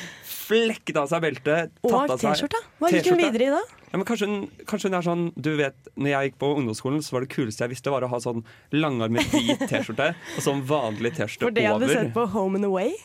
flekket 0.52 1.00
av 1.02 1.08
seg 1.12 1.24
beltet. 1.24 1.78
Og 1.82 1.94
tatt 1.94 2.16
av 2.16 2.22
seg 2.22 2.36
T-skjorta. 2.36 2.62
Hva 2.82 2.92
gikk 2.94 3.10
hun 3.12 3.22
videre 3.22 3.48
i 3.48 3.54
da? 3.54 3.62
Ja, 3.92 4.00
men 4.00 4.06
kanskje, 4.08 4.30
hun, 4.30 4.66
kanskje 4.70 4.88
hun 4.88 4.96
er 4.96 5.04
sånn 5.04 5.24
Du 5.36 5.50
vet, 5.60 5.90
når 6.00 6.14
jeg 6.14 6.30
gikk 6.30 6.38
på 6.40 6.52
ungdomsskolen, 6.62 7.02
så 7.04 7.18
var 7.18 7.26
det 7.26 7.32
kuleste 7.34 7.66
jeg 7.66 7.74
visste, 7.74 7.92
var 7.92 8.06
å 8.08 8.12
ha 8.12 8.20
sånn 8.24 8.46
langarmet 8.76 9.34
hvit 9.34 9.66
T-skjorte 9.68 10.14
og 10.38 10.46
sånn 10.46 10.64
vanlig 10.70 11.16
T-skjorte 11.18 11.50
over. 11.50 11.52
For 11.52 11.58
det 11.60 11.68
hadde 11.68 11.90
du 11.90 11.96
sett 11.98 12.14
på 12.16 12.28
Home 12.36 12.62
and 12.62 12.70
Away. 12.70 12.96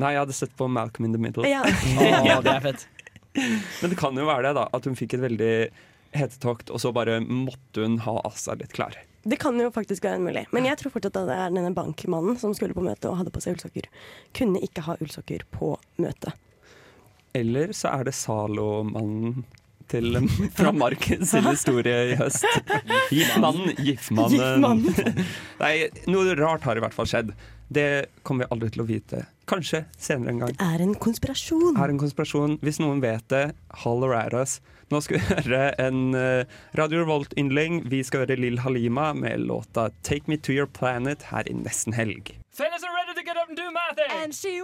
Nei, 0.00 0.14
jeg 0.14 0.24
hadde 0.24 0.36
sett 0.36 0.56
på 0.56 0.66
Malcolm 0.72 1.10
in 1.10 1.14
the 1.14 1.20
Middle. 1.20 1.46
Ja. 1.48 1.62
Å, 2.00 2.40
det 2.42 2.56
er 2.56 2.66
fett. 2.70 2.88
Men 3.36 3.92
det 3.92 3.98
kan 4.00 4.16
jo 4.16 4.26
være 4.28 4.48
det, 4.48 4.56
da. 4.60 4.66
At 4.72 4.88
hun 4.88 4.96
fikk 4.98 5.18
et 5.18 5.24
veldig 5.24 5.54
hetetokt, 6.16 6.72
og 6.72 6.80
så 6.82 6.92
bare 6.96 7.20
måtte 7.24 7.84
hun 7.84 7.98
ha 8.04 8.18
av 8.24 8.36
seg 8.40 8.60
litt 8.60 8.74
klær. 8.76 8.96
Det 9.22 9.38
kan 9.38 9.58
jo 9.60 9.70
faktisk 9.70 10.04
være 10.04 10.18
mulig. 10.18 10.46
Men 10.50 10.66
jeg 10.66 10.80
tror 10.80 10.96
fortsatt 10.96 11.20
at 11.20 11.28
det 11.28 11.36
er 11.38 11.52
denne 11.54 11.70
bankmannen 11.76 12.38
som 12.40 12.54
skulle 12.58 12.74
på 12.74 12.82
møte 12.82 13.10
og 13.10 13.20
hadde 13.20 13.32
på 13.34 13.42
seg 13.44 13.54
ullsokker. 13.54 13.86
Kunne 14.34 14.62
ikke 14.64 14.82
ha 14.88 14.96
ullsokker 14.98 15.44
på 15.54 15.76
møtet. 16.02 16.34
Eller 17.32 17.72
så 17.76 17.92
er 17.96 18.08
det 18.08 18.14
Zalo-mannen 18.16 19.44
til 19.92 20.16
fra 20.56 20.72
Marken 20.72 21.26
sin 21.26 21.46
historie 21.48 22.12
i 22.12 22.18
høst. 22.20 22.46
Giftmannen, 23.12 23.72
giftmannen. 23.82 24.86
Nei, 25.62 25.74
noe 26.12 26.36
rart 26.38 26.68
har 26.68 26.78
i 26.78 26.84
hvert 26.84 26.96
fall 26.96 27.08
skjedd. 27.08 27.32
Det 27.72 27.88
kommer 28.26 28.44
vi 28.44 28.52
aldri 28.54 28.72
til 28.74 28.84
å 28.84 28.88
vite. 28.88 29.22
Kanskje 29.48 29.84
senere 30.00 30.34
en 30.34 30.42
gang. 30.44 30.52
Er 30.60 30.84
en 30.84 30.94
konspirasjon. 30.94 31.80
Er 31.80 31.92
en 31.92 32.00
konspirasjon. 32.00 32.58
Hvis 32.64 32.80
noen 32.82 33.00
vet 33.04 33.24
det, 33.32 33.46
holler 33.84 34.14
at 34.18 34.36
us. 34.36 34.58
Nå 34.92 35.00
skal 35.00 35.18
vi 35.18 35.24
høre 35.32 35.62
en 35.80 36.12
uh, 36.12 36.44
Radio 36.78 37.02
Revolt-yndling. 37.02 37.82
Vi 37.92 38.02
skal 38.04 38.26
høre 38.26 38.36
Lill 38.40 38.60
Halima 38.64 39.12
med 39.16 39.48
låta 39.48 39.88
'Take 40.02 40.28
Me 40.28 40.36
To 40.36 40.52
Your 40.52 40.68
Planet' 40.68 41.30
her 41.32 41.48
i 41.48 41.56
nesten 41.56 41.96
helg. 41.96 42.36
Fellas 42.52 42.84
are 42.84 42.92
ready 42.92 43.16
to 43.16 43.24
get 43.24 43.36
up 43.40 43.48
and 43.48 43.56
do 43.56 43.70
my 43.72 43.88
thing! 43.96 44.12
And 44.22 44.34
she 44.34 44.60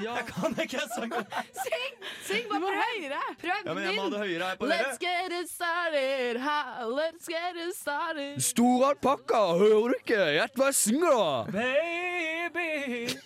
Jeg 0.00 0.22
kan 0.28 0.54
ikke 0.62 0.80
sang 0.94 1.12
Syng! 1.12 1.94
Syng 2.26 2.44
bare 2.50 2.60
prøv! 2.62 2.76
høyere! 2.80 3.22
Prøv 3.40 3.66
Ja, 3.66 3.74
men 3.74 3.84
jeg 3.84 3.96
må 3.96 4.04
ha 4.04 4.12
det 4.12 4.20
høyere 4.22 4.50
her 4.50 4.60
på 4.60 4.68
Let's 4.70 5.00
get 5.02 5.34
it 5.34 5.50
started, 5.50 6.40
ha, 6.44 6.60
let's 6.86 7.26
get 7.30 7.58
it 7.58 7.74
started. 7.76 8.38
Stor 8.44 8.86
alpakka, 8.90 9.42
hører 9.58 9.92
du 9.92 9.98
ikke? 9.98 10.22
Gjett 10.36 10.56
hva 10.60 10.70
jeg 10.70 10.78
synger, 10.78 11.18
da! 11.18 11.28
Baby. 11.58 13.18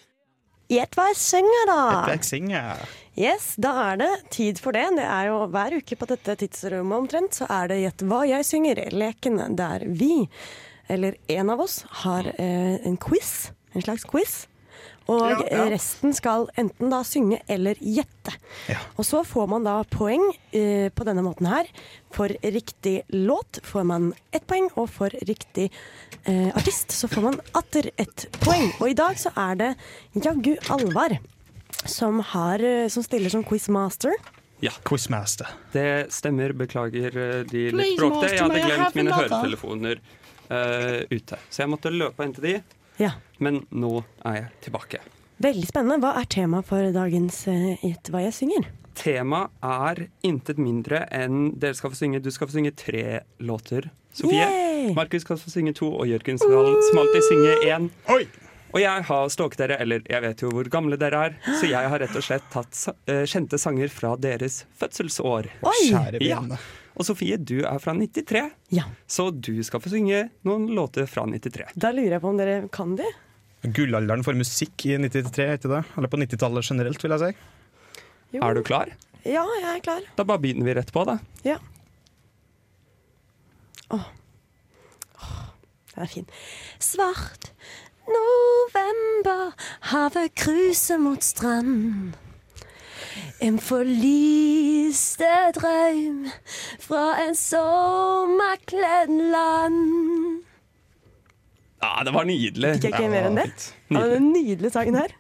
Gjett 0.73 0.97
hva 0.97 1.09
jeg 1.11 1.19
synger, 1.21 1.65
da! 1.71 1.81
Jeg 2.15 2.25
synger. 2.31 2.85
Yes, 3.15 3.51
da 3.61 3.75
er 3.93 3.99
det 4.01 4.13
tid 4.35 4.59
for 4.63 4.75
det. 4.75 4.87
Det 4.97 5.05
er 5.07 5.29
jo 5.31 5.43
Hver 5.53 5.77
uke 5.79 5.99
på 6.01 6.09
dette 6.11 6.35
tidsrommet 6.41 7.05
omtrent, 7.05 7.37
så 7.37 7.47
er 7.53 7.71
det 7.71 7.83
Gjett 7.85 8.07
hva 8.11 8.23
jeg 8.27 8.49
synger, 8.49 8.81
leken 8.95 9.43
der 9.59 9.85
vi, 9.87 10.25
eller 10.91 11.21
en 11.37 11.53
av 11.55 11.63
oss, 11.63 11.83
har 12.03 12.27
eh, 12.35 12.81
en 12.83 12.97
quiz. 13.01 13.53
En 13.75 13.83
slags 13.83 14.07
quiz. 14.09 14.45
Og 15.07 15.21
Ja, 15.21 15.37
ja. 15.51 15.65
resten 15.69 16.15
skal 16.17 16.47
enten 16.57 16.89
da 16.91 17.03
synge 17.05 17.43
eller 17.49 17.77
gjette. 17.77 18.33
Og 18.97 19.05
så 19.05 19.21
får 19.27 19.49
man 19.53 19.67
da 19.67 19.83
poeng 19.85 20.23
eh, 20.53 20.89
på 20.89 21.05
denne 21.05 21.23
måten 21.27 21.49
her. 21.51 21.69
For 22.15 22.33
riktig 22.41 23.03
låt 23.13 23.61
får 23.63 23.85
man 23.85 24.13
ett 24.33 24.47
poeng, 24.49 24.71
og 24.81 24.89
for 24.95 25.13
riktig 25.29 25.71
eh, 26.25 26.49
artist 26.57 26.95
så 26.97 27.11
får 27.13 27.27
man 27.29 27.41
atter 27.53 27.91
ett 28.01 28.27
poeng. 28.41 28.73
Og 28.81 28.95
i 28.95 28.97
dag 28.97 29.21
så 29.21 29.33
er 29.37 29.61
det 29.61 29.71
jaggu 30.25 30.55
Alvar 30.73 31.19
som, 31.85 32.21
har, 32.33 32.65
eh, 32.65 32.89
som 32.89 33.05
stiller 33.05 33.31
som 33.31 33.45
quizmaster. 33.45 34.17
Ja. 34.65 34.73
Quizmaster. 34.89 35.51
Det 35.73 36.07
stemmer. 36.15 36.55
Beklager 36.57 37.13
eh, 37.13 37.43
de 37.45 37.67
litt 37.75 37.99
bråkete. 38.01 38.33
Jeg 38.33 38.41
hadde 38.41 38.65
glemt 38.65 38.97
mine 38.97 39.13
høretelefoner 39.13 40.01
uh, 40.49 41.03
ute. 41.11 41.39
Så 41.51 41.65
jeg 41.65 41.73
måtte 41.73 41.93
løpe 41.93 42.17
og 42.17 42.25
hente 42.25 42.45
de. 42.45 42.55
Ja. 43.01 43.17
Men 43.43 43.65
nå 43.75 43.99
er 44.25 44.39
jeg 44.39 44.49
tilbake. 44.69 45.03
Veldig 45.43 45.67
spennende. 45.67 45.99
Hva 46.05 46.15
er 46.21 46.29
temaet 46.31 46.69
for 46.69 46.95
dagens 46.95 47.41
eh, 47.51 47.75
Gjett 47.83 48.11
hva 48.15 48.23
jeg 48.23 48.37
synger? 48.37 48.69
Temaet 48.95 49.51
er 49.67 50.05
intet 50.23 50.61
mindre 50.63 51.03
enn 51.11 51.49
dere 51.59 51.75
skal 51.75 51.91
få 51.91 51.99
synge 51.99 52.21
Du 52.23 52.31
skal 52.31 52.47
få 52.47 52.55
synge 52.55 52.71
tre 52.79 53.25
låter, 53.43 53.91
Sofie. 54.15 54.47
Yay! 54.47 54.93
Markus 54.95 55.25
skal 55.27 55.41
få 55.41 55.51
synge 55.51 55.75
to, 55.75 55.89
og 55.91 56.07
Jørgen 56.07 56.39
skal 56.39 56.71
som 56.87 57.01
alltid 57.03 57.27
synge 57.27 57.57
én. 57.67 57.89
Og 58.75 58.81
jeg 58.83 59.05
har 59.07 59.29
stalket 59.31 59.61
dere, 59.63 59.77
eller 59.85 60.03
jeg 60.11 60.23
vet 60.25 60.41
jo 60.43 60.49
hvor 60.51 60.67
gamle 60.73 60.97
dere 60.99 61.21
er, 61.29 61.35
så 61.61 61.69
jeg 61.71 61.91
har 61.93 62.01
rett 62.03 62.17
og 62.19 62.25
slett 62.27 62.47
tatt 62.51 62.75
sa 62.75 62.95
eh, 63.07 63.23
kjente 63.31 63.59
sanger 63.63 63.93
fra 63.95 64.17
deres 64.19 64.65
fødselsår. 64.81 65.47
Oi! 65.63 65.77
Kjære 65.93 66.23
Ja. 66.27 66.41
Og 66.95 67.07
Sofie, 67.07 67.35
du 67.39 67.61
er 67.67 67.79
fra 67.83 67.91
93, 67.95 68.43
Ja. 68.75 68.85
så 69.11 69.29
du 69.35 69.63
skal 69.67 69.81
få 69.83 69.91
synge 69.91 70.29
noen 70.47 70.69
låter 70.75 71.07
fra 71.11 71.25
93. 71.27 71.73
Da 71.75 71.91
lurer 71.95 72.17
jeg 72.17 72.23
på 72.23 72.29
om 72.31 72.37
dere 72.39 72.69
kan 72.75 72.97
de? 72.99 73.07
Gullalderen 73.65 74.23
for 74.27 74.35
musikk 74.39 74.85
i 74.87 74.99
93, 75.03 75.47
heter 75.55 75.73
det? 75.73 75.81
Eller 75.97 76.11
på 76.13 76.19
90-tallet 76.23 76.67
generelt, 76.69 77.03
vil 77.03 77.15
jeg 77.17 77.23
si. 77.33 78.03
Jo. 78.37 78.43
Er 78.47 78.55
du 78.59 78.63
klar? 78.67 78.91
Ja, 79.25 79.43
jeg 79.63 79.71
er 79.79 79.81
klar. 79.87 80.03
Da 80.19 80.27
bare 80.29 80.43
begynner 80.43 80.67
vi 80.69 80.75
rett 80.79 80.91
på, 80.95 81.03
da. 81.09 81.17
Ja. 81.47 81.57
Åh. 83.95 84.07
Åh, 85.23 85.41
Den 85.95 86.03
er 86.05 86.11
fin. 86.11 86.27
Svart 86.83 87.51
november, 88.11 89.55
havet 89.91 90.35
kruser 90.39 90.99
mot 90.99 91.25
strand. 91.25 92.15
En 93.43 93.59
forliste 93.59 95.31
drøm 95.57 96.25
fra 96.83 97.05
en 97.25 97.37
sommerkledd 97.39 99.13
land. 99.35 100.45
Ja, 101.85 102.01
det 102.07 102.15
var 102.17 102.25
nydelig. 102.29 102.77
Fikk 102.79 102.89
jeg 102.89 102.95
ikke 102.97 103.13
mer 103.13 103.29
enn 103.29 103.39
det? 103.43 103.51
Ja, 103.93 104.07
den 104.15 104.31
nydelige 104.33 104.73
sangen 104.73 104.97
her. 104.97 105.13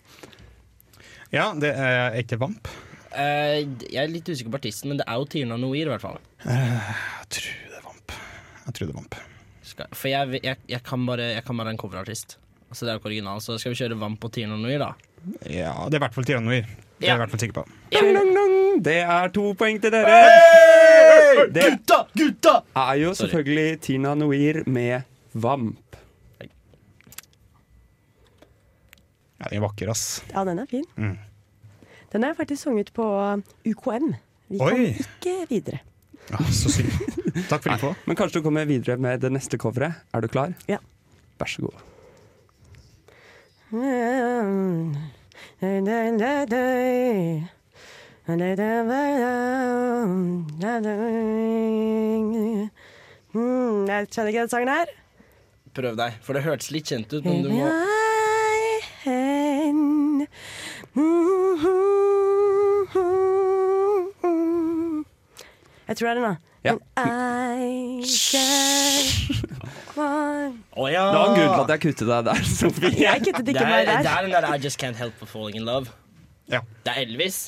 Ja, 1.35 1.51
det 1.59 1.75
er 1.75 2.17
ikke 2.21 2.39
Vamp. 2.41 2.71
Eh, 3.15 3.61
jeg 3.91 4.01
er 4.01 4.11
litt 4.11 4.29
usikker 4.31 4.53
på 4.55 4.61
artisten, 4.63 4.91
men 4.91 5.01
det 5.01 5.07
er 5.11 5.19
jo 5.21 5.27
Tirna 5.31 5.59
Noir, 5.61 5.85
i 5.85 5.91
hvert 5.93 6.03
fall. 6.03 6.19
Jeg 6.47 7.29
tror 7.37 7.51
det 7.69 7.79
er 7.79 7.85
Vamp. 7.85 8.17
Jeg 8.65 8.77
tror 8.79 8.89
det 8.89 8.95
er 8.95 8.99
Vamp. 9.01 9.19
Skal, 9.65 9.93
for 9.97 10.11
jeg, 10.13 10.41
jeg, 10.45 10.61
jeg, 10.71 10.83
kan 10.87 11.05
bare, 11.09 11.35
jeg 11.35 11.45
kan 11.47 11.61
bare 11.61 11.75
en 11.75 11.81
coverartist. 11.81 12.39
Altså, 12.75 12.89
det 12.89 12.91
er 12.91 12.97
jo 12.99 13.07
original, 13.07 13.39
så 13.39 13.55
skal 13.63 13.71
vi 13.71 13.77
kjøre 13.79 13.97
Vamp 14.01 14.25
og 14.27 14.33
Tina 14.35 14.57
Noir, 14.59 14.81
da? 14.83 14.87
Ja, 15.47 15.71
det 15.87 15.95
er 15.95 16.01
i 16.01 16.03
hvert 16.03 16.17
fall 16.17 16.27
Tiranoir. 16.27 16.65
Det 16.99 17.07
er 17.07 17.13
jeg 17.13 17.15
i 17.15 17.21
hvert 17.21 17.31
fall 17.31 17.43
sikker 17.45 17.55
på. 17.61 17.63
Det 18.83 18.97
er 18.99 19.31
to 19.37 19.45
poeng 19.61 19.79
til 19.79 19.95
dere. 19.95 20.17
Det 21.55 21.69
Gutta! 21.69 21.99
Gutta! 22.19 22.55
er 22.83 22.99
jo 22.99 23.13
selvfølgelig 23.15 23.79
Tina 23.87 24.17
Noir 24.19 24.59
med 24.67 25.07
Vamp. 25.39 26.01
Ja, 29.39 29.47
den 29.53 29.61
er 29.61 29.65
vakker, 29.69 29.95
ass. 29.95 30.05
Ja, 30.35 30.43
den 30.51 30.59
er 30.59 30.67
fin. 30.75 30.91
Mm. 30.99 31.15
Den 32.11 32.27
er 32.27 32.35
faktisk 32.35 32.67
sunget 32.67 32.91
på 32.99 33.07
UKM. 33.71 34.17
Vi 34.51 34.59
Oi. 34.59 34.75
kom 34.75 34.85
ikke 34.91 35.39
videre. 35.55 35.85
Ja, 36.33 36.43
så 36.51 36.75
synd. 36.75 36.91
Takk 37.53 37.63
for 37.63 37.79
info. 37.79 37.95
Men 38.11 38.19
kanskje 38.19 38.43
du 38.43 38.51
kommer 38.51 38.67
videre 38.67 38.99
med 38.99 39.23
det 39.23 39.31
neste 39.39 39.63
coveret. 39.63 40.03
Er 40.11 40.27
du 40.27 40.33
klar? 40.35 40.59
Ja. 40.67 40.83
Vær 41.39 41.55
så 41.55 41.69
god. 41.71 41.94
Mm, 53.35 53.87
Jeg 53.89 54.09
kjenner 54.13 54.31
ikke 54.31 54.41
den 54.45 54.49
sangen 54.53 54.69
her. 54.71 54.87
Prøv 55.75 55.97
deg, 55.99 56.13
for 56.23 56.37
det 56.37 56.45
hørtes 56.45 56.71
litt 56.71 56.87
kjent 56.93 57.11
ut, 57.17 57.25
men 57.27 57.43
du 57.43 57.51
må 57.51 57.67
Jeg 65.89 65.97
tror 65.97 66.07
det 66.07 66.11
er 66.11 66.15
den, 66.15 66.25
da. 66.25 66.35
Ja. 66.65 66.75
I 69.97 70.53
Oh, 70.77 70.89
ja! 70.91 71.05
Det 71.11 71.19
var 71.19 71.27
en 71.29 71.37
grunn 71.39 71.53
til 71.55 71.65
at 71.65 71.75
jeg 71.75 71.83
kuttet 71.89 72.09
deg 72.11 72.25
der, 72.31 72.47
Sofie. 72.61 72.95
Jeg 72.99 73.25
kuttet 73.27 73.51
ikke 73.55 73.67
meg 73.69 73.87
der. 73.87 74.01
Det 74.03 74.15
er 74.15 74.23
den 74.29 74.33
der 74.39 74.49
I 74.55 74.57
Just 74.65 74.81
Can't 74.83 74.99
Help 74.99 75.19
But 75.21 75.29
Falling 75.31 75.61
In 75.61 75.69
Love. 75.69 75.87
Ja. 76.51 76.61
Det 76.85 76.93
er 76.97 77.05
Elvis. 77.07 77.45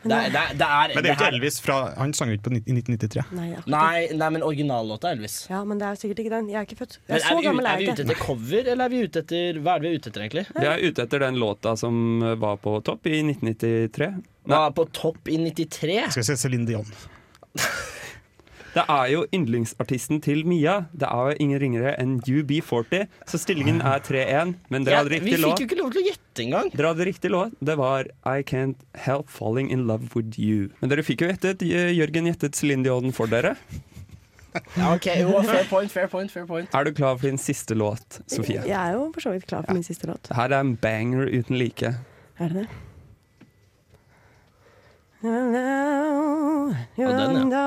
Det 0.00 0.14
er, 0.16 0.30
det 0.32 0.40
er, 0.40 0.52
det 0.56 0.64
er, 0.64 0.92
Men 0.94 1.04
det 1.04 1.10
er 1.10 1.12
jo 1.12 1.16
ikke 1.18 1.26
Elvis 1.34 1.58
fra 1.60 1.74
Han 1.98 2.14
sang 2.16 2.30
jo 2.30 2.38
ikke 2.38 2.46
på 2.46 2.52
i 2.56 2.60
1993. 2.72 3.24
Nei. 3.36 3.48
Nei, 3.68 4.06
nei, 4.16 4.28
men 4.32 4.44
originallåta 4.46 5.10
er 5.10 5.18
Elvis. 5.18 5.34
Ja, 5.50 5.58
men 5.68 5.76
det 5.82 5.90
er 5.90 5.98
sikkert 6.00 6.22
ikke 6.22 6.32
den. 6.38 6.48
Jeg 6.48 6.56
er 6.62 6.68
ikke 6.68 6.78
født. 6.78 6.94
Jeg 7.04 7.18
er 7.18 7.24
så 7.26 7.34
er, 7.34 7.36
vi, 7.36 7.44
gammel 7.44 7.66
ut- 7.66 7.68
er 7.68 7.74
er 7.74 7.82
vi 7.82 7.90
ute 7.90 8.04
etter 8.06 8.20
cover, 8.22 8.70
eller 8.72 8.84
er 8.86 8.94
vi 8.94 9.02
ute 9.04 9.22
etter 9.26 9.60
Hva 9.60 9.74
er 9.76 9.82
det 9.82 9.84
vi 9.84 9.92
er 9.92 10.00
ute 10.00 10.08
etter, 10.14 10.24
egentlig? 10.24 10.46
Vi 10.56 10.70
er 10.72 10.84
ute 10.88 11.04
etter 11.04 11.24
den 11.26 11.40
låta 11.42 11.74
som 11.76 12.00
var 12.40 12.56
på 12.64 12.78
topp 12.88 13.10
i 13.12 13.18
1993. 13.26 14.08
Nei. 14.16 14.56
Var 14.56 14.72
på 14.80 14.88
topp 14.96 15.28
i 15.28 15.36
93? 15.36 16.00
Skal 16.16 16.22
vi 16.24 16.28
se 16.32 16.38
Céline 16.46 16.68
Dion. 16.70 16.88
Det 18.70 18.84
er 18.86 19.06
jo 19.10 19.24
yndlingsartisten 19.34 20.20
til 20.22 20.44
Mia. 20.46 20.76
Det 20.94 21.08
er 21.10 21.32
jo 21.32 21.36
ingen 21.42 21.58
ringere 21.62 21.94
enn 21.98 22.20
UB40, 22.22 23.06
så 23.26 23.40
stillingen 23.42 23.80
er 23.82 23.98
3-1. 24.06 24.54
Men 24.70 24.84
dere 24.86 24.94
Ja, 24.94 25.00
hadde 25.02 25.10
vi 25.24 25.32
fikk 25.34 25.42
jo 25.58 25.66
ikke 25.66 25.78
lov 25.80 25.90
til 25.96 26.02
å 26.04 26.06
gjette 26.06 26.44
engang. 26.44 26.70
Dere 26.76 26.92
hadde 26.92 27.06
riktig 27.08 27.30
låt. 27.34 27.56
Det 27.60 27.76
var 27.80 28.06
I 28.24 28.42
Can't 28.46 28.76
Help 29.06 29.28
Falling 29.28 29.70
In 29.74 29.86
Love 29.90 30.12
With 30.14 30.38
You. 30.38 30.68
Men 30.80 30.92
dere 30.92 31.02
fikk 31.02 31.24
jo 31.24 31.30
gjettet. 31.32 31.62
eh, 31.66 31.90
Jørgen 31.98 32.28
gjettet 32.30 32.54
Celine 32.54 32.84
Dion 32.86 33.10
for 33.12 33.26
dere. 33.26 33.56
Ja, 34.76 34.94
ok, 34.94 35.06
jo, 35.20 35.42
fair 35.46 35.64
point, 35.70 35.90
fair 35.94 36.08
point, 36.10 36.30
fair 36.30 36.46
point. 36.46 36.68
Er 36.74 36.84
du 36.84 36.90
klar 36.92 37.16
for 37.18 37.26
din 37.26 37.38
siste 37.38 37.74
låt, 37.74 38.20
Sofie? 38.26 38.62
Jeg 38.66 38.74
er 38.74 38.92
jo 38.96 39.10
for 39.14 39.20
så 39.22 39.30
vidt 39.34 39.46
klar 39.46 39.62
for 39.66 39.74
min 39.78 39.82
siste 39.86 40.06
låt. 40.10 40.30
Her 40.34 40.50
er 40.50 40.60
en 40.60 40.72
banger 40.76 41.26
uten 41.30 41.58
like. 41.58 41.92
Er 42.38 42.48
det 42.54 42.64
det? 42.64 42.68
Og 45.22 47.12
den, 47.12 47.50
ja. 47.52 47.66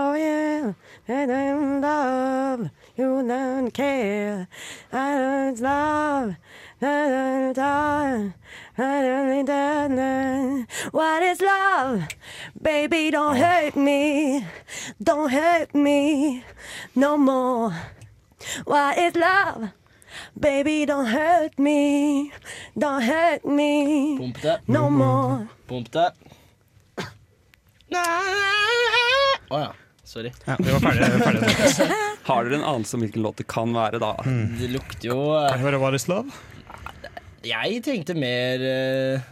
And 1.05 1.31
I 1.33 1.53
love, 1.79 2.69
you 2.95 3.27
don't 3.27 3.71
care. 3.71 4.47
I 4.91 5.17
don't 5.17 5.59
love. 5.59 6.35
I 6.81 7.09
don't 7.09 7.53
die. 7.53 8.33
I 8.77 9.01
don't 9.01 9.45
die. 9.45 10.65
What 10.91 11.23
is 11.23 11.41
love? 11.41 12.07
Baby, 12.61 13.11
don't 13.11 13.35
oh. 13.35 13.39
hurt 13.39 13.75
me. 13.75 14.45
Don't 15.01 15.29
hurt 15.29 15.75
me 15.75 16.45
no 16.95 17.17
more. 17.17 17.73
What 18.63 18.97
is 18.97 19.15
love? 19.15 19.71
Baby, 20.39 20.85
don't 20.85 21.07
hurt 21.07 21.59
me. 21.59 22.31
Don't 22.77 23.01
hurt 23.01 23.45
me 23.45 24.17
Pump 24.17 24.41
det. 24.41 24.61
no 24.67 24.87
mm-hmm. 24.87 24.97
more. 24.97 25.47
Pump 25.67 25.91
det. 25.91 26.13
Å 29.49 29.59
ja. 29.59 29.82
Sorry. 30.03 30.31
Ja, 30.45 30.55
vi 30.59 30.71
var 30.71 30.79
ferdig, 30.83 31.07
ferdig. 31.23 31.91
Har 32.27 32.43
dere 32.47 32.57
en 32.59 32.65
anelse 32.67 32.97
om 32.97 33.03
hvilken 33.05 33.23
låt 33.23 33.37
det 33.39 33.45
kan 33.51 33.71
være, 33.75 33.99
da? 34.03 34.09
Det 34.59 34.67
lukter 34.73 35.07
jo 35.09 35.19
Kan 35.49 35.61
det 35.63 35.67
være 35.69 35.79
What 35.79 35.95
is 35.95 36.07
love? 36.11 36.31
Jeg 37.43 37.81
tenkte 37.83 38.13
mer 38.15 38.61
eh, 38.67 39.23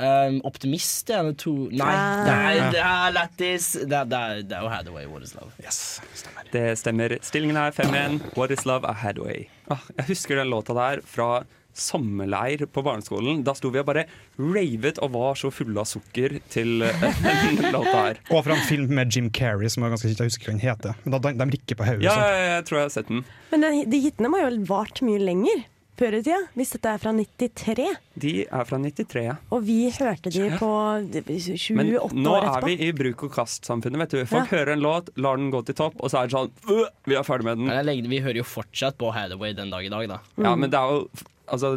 um, 0.00 0.40
optimist, 0.48 1.08
jeg. 1.12 1.36
To 1.44 1.54
Nei, 1.72 1.92
nei 2.26 2.26
det 2.26 2.34
er, 2.34 2.72
det 2.74 2.82
er 2.88 3.14
lættis. 3.16 3.70
Det, 3.80 3.96
er- 4.00 4.08
det, 4.12 4.18
er- 4.20 4.42
det 4.50 4.56
er 4.58 4.66
jo 4.66 4.72
Hathaway, 4.72 5.06
What 5.08 5.24
is 5.28 5.32
love. 5.38 5.48
Yes, 5.64 5.78
stemmer. 6.20 6.48
Det 6.52 6.64
stemmer. 6.80 7.16
Stillingen 7.24 7.56
er 7.60 7.72
5-1. 7.76 8.18
What 8.36 8.52
is 8.52 8.66
love? 8.68 8.84
A 8.88 8.92
Hadway. 9.04 9.46
Ah, 9.72 9.80
jeg 9.96 10.10
husker 10.12 10.36
den 10.42 10.52
låta 10.52 10.76
der 10.76 11.00
fra 11.08 11.30
sommerleir 11.74 12.66
på 12.72 12.82
barneskolen. 12.84 13.42
Da 13.46 13.54
sto 13.58 13.70
vi 13.72 13.80
og 13.82 13.88
bare 13.88 14.04
ravet 14.38 14.98
og 15.02 15.12
var 15.16 15.34
så 15.40 15.50
fulle 15.54 15.82
av 15.82 15.88
sukker 15.90 16.38
til 16.52 16.82
eh, 16.86 17.06
den 17.60 17.72
låta 17.74 17.96
her. 18.08 18.22
Og 18.30 18.44
fra 18.46 18.56
en 18.58 18.64
film 18.68 18.94
med 18.98 19.12
Jim 19.14 19.30
Carrey 19.34 19.68
som 19.72 19.84
jeg 19.86 19.94
ganske 19.96 20.12
ikke 20.14 20.28
husker 20.30 20.50
hva 20.50 20.56
den 20.58 20.64
heter. 20.66 20.96
Men 21.04 21.16
da, 21.16 21.22
de, 21.28 21.34
de 21.42 21.50
rikker 21.56 21.78
på 21.80 21.88
hodet. 21.88 22.06
Ja, 22.06 22.16
sånn. 22.16 22.30
jeg, 22.38 22.48
jeg 22.56 22.68
tror 22.70 22.78
jeg 22.82 22.88
har 22.88 22.96
sett 23.00 23.12
den. 23.12 23.26
Men 23.52 23.66
den, 23.68 23.82
de 23.92 24.02
hitene 24.08 24.32
må 24.32 24.40
jo 24.42 24.48
ha 24.50 24.56
vart 24.72 25.02
mye 25.06 25.20
lenger 25.22 25.68
før 26.02 26.14
i 26.16 26.22
tida, 26.24 26.38
hvis 26.56 26.70
dette 26.72 26.88
er 26.96 26.98
fra 27.02 27.10
93. 27.14 27.84
De 28.24 28.30
er 28.48 28.64
fra 28.66 28.78
93, 28.80 29.20
ja. 29.26 29.34
Og 29.54 29.60
vi 29.66 29.76
hørte 29.92 30.32
de 30.34 30.46
på 30.58 30.70
28 31.12 31.76
Men 31.76 31.90
år 32.00 32.14
nå 32.16 32.32
er 32.40 32.64
vi 32.64 32.76
i 32.86 32.88
bruk 32.96 33.26
og 33.28 33.34
kast-samfunnet. 33.36 34.00
vet 34.00 34.14
du 34.16 34.22
Folk 34.26 34.48
Ja. 34.50 34.56
hører 34.56 34.72
en 34.72 34.82
låt, 34.82 35.12
lar 35.20 35.36
den 35.38 35.52
gå 35.52 35.60
til 35.68 35.76
topp, 35.78 36.00
og 36.00 36.10
så 36.10 36.22
er 36.22 36.30
det 36.32 36.34
sånn 36.34 36.50
«Øh, 36.72 36.88
Vi 37.06 37.14
er 37.20 37.22
ferdig 37.28 37.44
med 37.46 37.60
den. 37.60 38.08
Vi 38.10 38.22
hører 38.24 38.40
jo 38.40 38.46
fortsatt 38.48 38.96
på 38.98 39.12
Hathaway 39.14 39.52
den 39.54 39.70
dag 39.70 39.84
i 39.84 39.92
dag, 39.92 40.08
da. 40.08 40.18
Ja, 40.42 40.56
men 40.56 40.72
det 40.72 40.80
er 40.80 40.90
jo 40.96 41.06
Altså, 41.52 41.76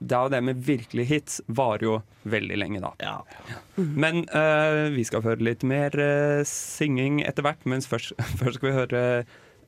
det 0.00 0.16
er 0.16 0.22
jo 0.24 0.32
det 0.32 0.40
med 0.44 0.62
virkelige 0.64 1.10
hits 1.10 1.40
varer 1.46 1.84
jo 1.84 1.96
veldig 2.32 2.56
lenge, 2.56 2.80
da. 2.80 2.92
Ja. 3.04 3.18
Men 3.76 4.24
uh, 4.32 4.88
vi 4.94 5.04
skal 5.04 5.24
høre 5.26 5.44
litt 5.44 5.64
mer 5.66 5.92
uh, 6.00 6.40
synging 6.48 7.20
etter 7.28 7.44
hvert, 7.44 7.66
mens 7.68 7.88
først, 7.90 8.14
først 8.40 8.60
skal 8.60 8.70
vi 8.70 8.78
høre 8.78 9.04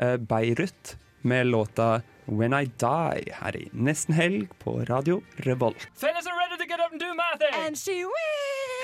uh, 0.00 0.16
Beirut 0.16 0.96
med 1.22 1.52
låta 1.52 2.00
When 2.26 2.54
I 2.54 2.64
Die 2.80 3.34
her 3.34 3.56
i 3.58 3.68
Nesten 3.72 4.14
Helg 4.14 4.48
på 4.62 4.78
Radio 4.88 5.20
Revolt. 5.44 5.88
Fellas 5.94 6.26
are 6.26 6.38
ready 6.38 6.56
to 6.56 6.66
get 6.66 6.80
up 6.80 6.92
and 6.92 7.00
do 7.00 7.12
my 7.14 7.32
thing. 7.38 7.66
And 7.66 7.76
she 7.76 8.04
will 8.04 8.14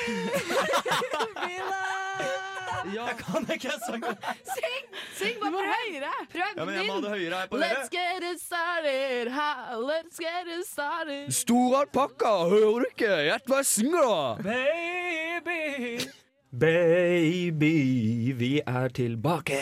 be 1.47 1.59
loved. 1.65 2.58
Jeg 2.95 3.17
kan 3.23 3.49
ikke 3.55 3.75
sangen. 3.87 4.21
Syng! 4.55 4.85
Syng 5.19 5.41
bare 5.43 5.53
prøv 5.55 5.73
høyere. 5.73 6.13
Prøv 6.35 6.45
Ja, 6.57 6.65
men 6.65 6.75
jeg 6.75 6.87
må 6.87 6.99
ha 6.99 7.01
det 7.05 7.11
høyere 7.17 7.41
her 7.43 7.51
på 7.51 7.59
dere. 7.59 7.75
Let's 7.75 7.91
get 7.93 8.29
it 8.31 8.41
started. 8.43 9.33
Ha, 9.35 9.51
let's 9.83 10.23
get 10.23 10.53
it 10.55 10.67
started. 10.69 11.33
Stor 11.35 11.81
alpakka, 11.83 12.33
hører 12.53 12.87
du 12.87 12.89
ikke? 12.93 13.13
Gjett 13.29 13.51
hva 13.51 13.61
jeg 13.65 13.71
synger, 13.73 14.09
da! 14.09 14.49
Baby. 14.49 16.09
Baby, 16.49 18.33
vi 18.39 18.55
er 18.65 18.89
tilbake 18.97 19.59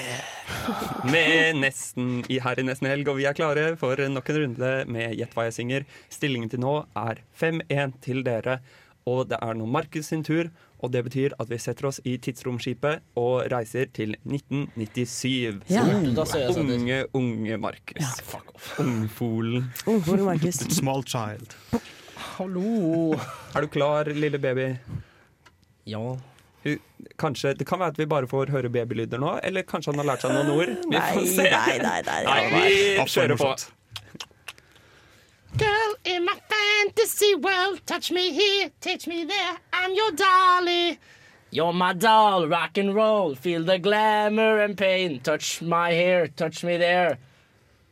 med 1.11 1.59
nesten 1.59 2.21
i 2.31 2.39
her 2.39 2.61
i 2.63 2.65
Nesten 2.67 2.87
Helg, 2.87 3.09
og 3.11 3.19
vi 3.19 3.27
er 3.27 3.35
klare 3.35 3.65
for 3.81 3.99
nok 3.99 4.31
en 4.31 4.39
runde 4.45 4.71
med 4.95 5.17
Gjett 5.19 5.35
hva 5.35 5.49
jeg 5.49 5.57
synger. 5.59 5.87
Stillingen 6.15 6.53
til 6.53 6.63
nå 6.63 6.77
er 6.95 7.25
5-1 7.41 7.97
til 8.07 8.23
dere, 8.27 8.61
og 9.07 9.29
det 9.31 9.39
er 9.43 9.55
nå 9.55 9.67
Markus 9.71 10.09
sin 10.13 10.25
tur. 10.27 10.49
Og 10.85 10.91
det 10.93 11.01
betyr 11.07 11.33
at 11.41 11.49
vi 11.49 11.57
setter 11.63 11.87
oss 11.89 12.01
i 12.05 12.17
tidsromskipet 12.21 13.01
og 13.17 13.47
reiser 13.53 13.87
til 13.97 14.13
1997. 14.29 15.63
Ja. 15.73 15.85
Ut. 15.87 16.59
Unge, 16.61 16.99
unge 17.17 17.57
Markus. 17.63 18.21
Fuck 18.29 18.51
off. 18.55 18.73
Ungfolen. 18.83 19.71
Ungfolen 19.89 20.25
Markus. 20.29 20.61
Small 20.81 21.03
child. 21.09 21.55
Hallo. 22.37 23.15
Er 23.55 23.65
du 23.65 23.69
klar, 23.73 24.05
lille 24.13 24.39
baby? 24.39 24.75
Ja. 25.89 26.03
Kanskje, 27.17 27.55
Det 27.55 27.65
kan 27.67 27.79
være 27.79 27.95
at 27.95 27.99
vi 27.99 28.07
bare 28.11 28.27
får 28.29 28.51
høre 28.51 28.69
babylyder 28.75 29.21
nå, 29.23 29.37
eller 29.47 29.63
kanskje 29.63 29.93
han 29.95 30.01
har 30.03 30.09
lært 30.11 30.25
seg 30.27 30.33
noen 30.35 30.51
ord. 30.51 30.73
Vi 30.91 30.99
får 30.99 31.27
se. 31.31 31.45
nei, 31.53 31.77
nei, 31.79 32.01
nei, 32.09 32.23
Nei, 32.27 32.41
nei. 32.51 32.63
vi 32.99 33.05
kjører 33.15 33.39
på. 33.39 33.53
In 36.07 36.25
my 36.25 36.39
fantasy 36.49 37.35
world, 37.35 37.81
touch 37.85 38.13
me 38.13 38.31
here, 38.31 38.71
touch 38.81 39.09
me 39.09 39.25
there, 39.25 39.57
I'm 39.73 39.93
your 39.93 40.13
dolly. 40.13 41.01
You're 41.51 41.73
my 41.73 41.95
doll, 41.95 42.47
rock 42.47 42.79
and 42.79 42.95
roll, 42.95 43.35
feel 43.35 43.65
the 43.65 43.81
glamour 43.81 44.61
and 44.61 44.79
pain. 44.79 45.19
Touch 45.19 45.61
my 45.63 45.91
hair, 45.91 46.29
touch 46.29 46.63
me 46.63 46.77
there. 46.77 47.19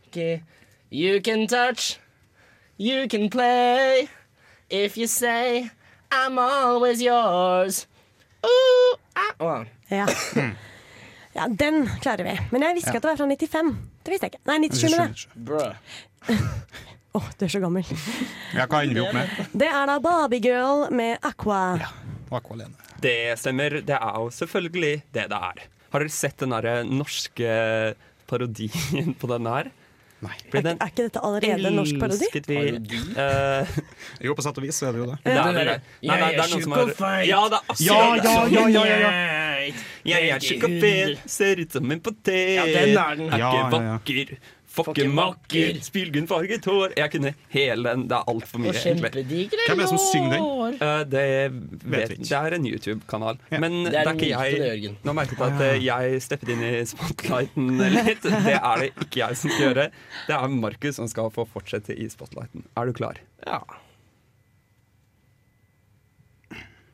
Okay. 0.06 0.44
You 0.90 1.20
can 1.20 1.48
touch, 1.48 1.98
you 2.76 3.08
can 3.08 3.30
play, 3.30 4.08
if 4.70 4.96
you 4.96 5.08
say 5.08 5.72
I'm 6.12 6.38
always 6.38 7.02
yours. 7.02 7.88
Ooh, 8.46 8.96
ah. 9.16 9.34
oh. 9.40 9.64
ja. 9.88 10.06
ja, 11.34 11.48
den 11.48 11.88
klarer 12.00 12.22
vi. 12.22 12.38
Men 12.52 12.62
jeg 12.62 12.74
visste 12.74 12.94
ikke 12.94 12.94
ja. 12.94 12.96
at 12.96 13.02
det 13.02 13.10
var 13.10 13.16
fra 13.16 13.26
95. 13.26 13.76
Det 14.06 14.12
visste 14.12 14.24
jeg 14.26 14.34
ikke. 14.34 14.44
Nei, 14.46 14.58
97. 14.70 15.28
97. 15.34 16.93
Å, 17.14 17.20
oh, 17.20 17.26
du 17.38 17.44
er 17.46 17.50
så 17.52 17.60
gammel. 17.62 17.86
Ja, 18.56 18.64
hva 18.66 18.80
ender 18.82 18.96
vi 18.96 19.02
opp 19.04 19.12
med? 19.14 19.50
Det 19.54 19.68
er 19.70 19.84
da 19.86 20.00
Barbie-girl 20.02 20.88
med 20.90 21.22
Aqua. 21.22 21.58
Ja, 21.78 21.92
Aqua 22.34 22.56
alene. 22.56 22.74
Det 23.04 23.36
stemmer. 23.38 23.76
Det 23.86 23.94
er 23.94 24.16
jo 24.18 24.32
selvfølgelig 24.34 24.90
det 25.14 25.28
det 25.30 25.38
er. 25.38 25.60
Har 25.92 26.02
dere 26.02 26.10
sett 26.10 26.42
den 26.42 26.50
derre 26.50 26.72
norske 26.82 27.52
parodien 28.26 29.14
på 29.20 29.30
denne 29.30 29.52
her? 29.54 29.70
Nei. 30.24 30.32
Er, 30.56 30.66
er, 30.72 30.88
ikke 30.88 31.04
dette 31.04 31.22
allerede 31.22 31.70
en 31.70 31.78
norsk 31.78 32.00
parodi? 32.02 32.30
Vi, 32.48 32.58
uh, 33.14 33.22
eh, 33.22 33.78
jo, 34.26 34.34
på 34.34 34.46
sett 34.48 34.58
og 34.58 34.66
vis 34.66 34.82
så 34.82 34.88
er 34.88 34.98
det 34.98 35.02
jo 35.04 35.06
det. 35.12 35.20
det, 35.22 35.36
det, 35.36 35.46
er, 35.46 35.70
det. 35.70 35.78
Nei, 36.08 36.18
nei, 36.18 36.32
det 36.34 36.42
er 36.48 36.52
noen 36.56 36.66
som 36.66 36.74
har 36.74 37.22
Ja, 37.28 37.44
det 37.52 37.62
er 37.62 37.84
ja, 37.84 38.00
ja, 38.18 38.34
ja, 38.56 38.66
ja, 38.74 38.84
ja, 38.90 38.98
ja. 39.04 39.78
Jeg 40.10 40.34
er 40.34 40.42
sjukafil, 40.42 41.14
ser 41.30 41.62
ut 41.62 41.78
som 41.78 41.94
en 41.94 42.02
potet. 42.10 42.42
Ja, 42.58 42.66
den 42.66 42.98
er 42.98 43.22
den. 43.22 43.30
Er 43.30 43.46
ikke 43.46 43.64
vakker 43.78 44.36
fokke 44.74 45.04
makker, 45.10 45.78
spylgunfarget 45.84 46.66
hår 46.68 46.94
Jeg 46.98 47.12
kunne 47.14 47.32
hele 47.54 47.84
den. 47.88 48.06
Det 48.10 48.16
er 48.18 48.30
altfor 48.32 48.62
mye, 48.62 48.74
kjempedigre 48.76 49.66
Hvem 49.68 49.78
er 49.78 49.82
det 49.84 49.88
som 49.92 50.00
synger 50.02 50.34
den? 50.34 50.78
Eh, 50.78 51.02
det, 51.12 51.24
Vet 51.94 52.14
det 52.18 52.38
er 52.38 52.56
en 52.58 52.66
YouTube-kanal. 52.68 53.38
Men 53.52 53.78
Det 53.86 53.92
det 53.92 54.00
er 54.00 54.10
er 54.10 54.14
ikke 54.14 54.58
det, 54.64 54.72
jeg 54.84 54.96
Nå 55.06 55.14
merket 55.16 55.38
jeg 55.38 55.54
at 55.54 55.62
uh, 55.62 55.84
jeg 55.84 56.22
steppet 56.24 56.52
inn 56.54 56.64
i 56.66 56.72
spotlighten 56.88 57.70
litt. 57.94 58.24
Det 58.24 58.56
er 58.58 58.82
det 58.84 58.90
ikke 59.06 59.22
jeg 59.22 59.40
som 59.40 59.54
skal 59.54 59.66
gjøre. 59.68 59.86
Det 60.28 60.36
er 60.38 60.54
Markus 60.58 60.98
som 61.00 61.08
skal 61.10 61.30
få 61.34 61.46
fortsette 61.50 61.96
i 61.96 62.08
spotlighten. 62.12 62.66
Er 62.78 62.90
du 62.90 62.94
klar? 62.96 63.20
Ja. 63.46 63.60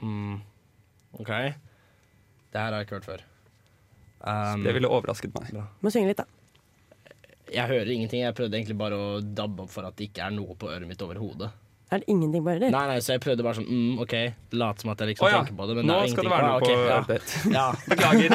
Mm. 0.02 0.40
OK. 1.20 1.28
Det 1.28 2.58
her 2.58 2.70
har 2.72 2.80
jeg 2.80 2.88
ikke 2.88 2.98
hørt 3.00 3.08
før. 3.08 3.24
Um, 4.20 4.64
Det 4.64 4.74
ville 4.76 4.88
overrasket 4.88 5.32
meg. 5.36 5.54
Må 5.80 5.92
synge 5.92 6.10
litt, 6.10 6.20
da. 6.20 6.39
Jeg 7.50 7.66
hører 7.70 7.90
ingenting. 7.94 8.22
Jeg 8.22 8.36
prøvde 8.38 8.56
egentlig 8.58 8.78
bare 8.78 8.96
å 8.98 9.20
dabbe 9.20 9.66
opp 9.66 9.72
for 9.72 9.82
at 9.88 9.96
det 9.98 10.04
ikke 10.10 10.22
er 10.26 10.32
noe 10.36 10.54
på 10.58 10.70
øret 10.70 10.88
mitt 10.88 11.02
overhodet. 11.04 11.50
Er 11.90 11.98
det 11.98 12.06
ingenting 12.12 12.44
bare 12.46 12.60
det? 12.62 12.70
Nei, 12.70 12.84
nei, 12.86 12.98
så 13.02 13.16
jeg 13.16 13.22
prøvde 13.24 13.42
bare 13.42 13.58
sånn 13.58 13.66
mm, 13.66 13.98
OK, 14.04 14.14
late 14.54 14.84
som 14.84 14.92
at 14.92 15.00
jeg 15.02 15.08
liksom 15.10 15.26
oh, 15.26 15.30
ja, 15.32 15.40
tenker 15.42 15.56
på 15.58 15.64
det. 15.66 15.74
Men 15.80 15.84
nå 15.90 15.96
det 15.98 16.04
er 16.04 16.12
skal 16.14 16.24
det 16.28 16.34
være 16.36 16.46
noe 16.46 16.60
på 16.62 16.66
på 16.70 16.74
ja, 16.78 16.78
øret 16.86 17.08
ditt. 17.10 17.28
ja. 17.50 17.66
Beklager. 17.90 18.30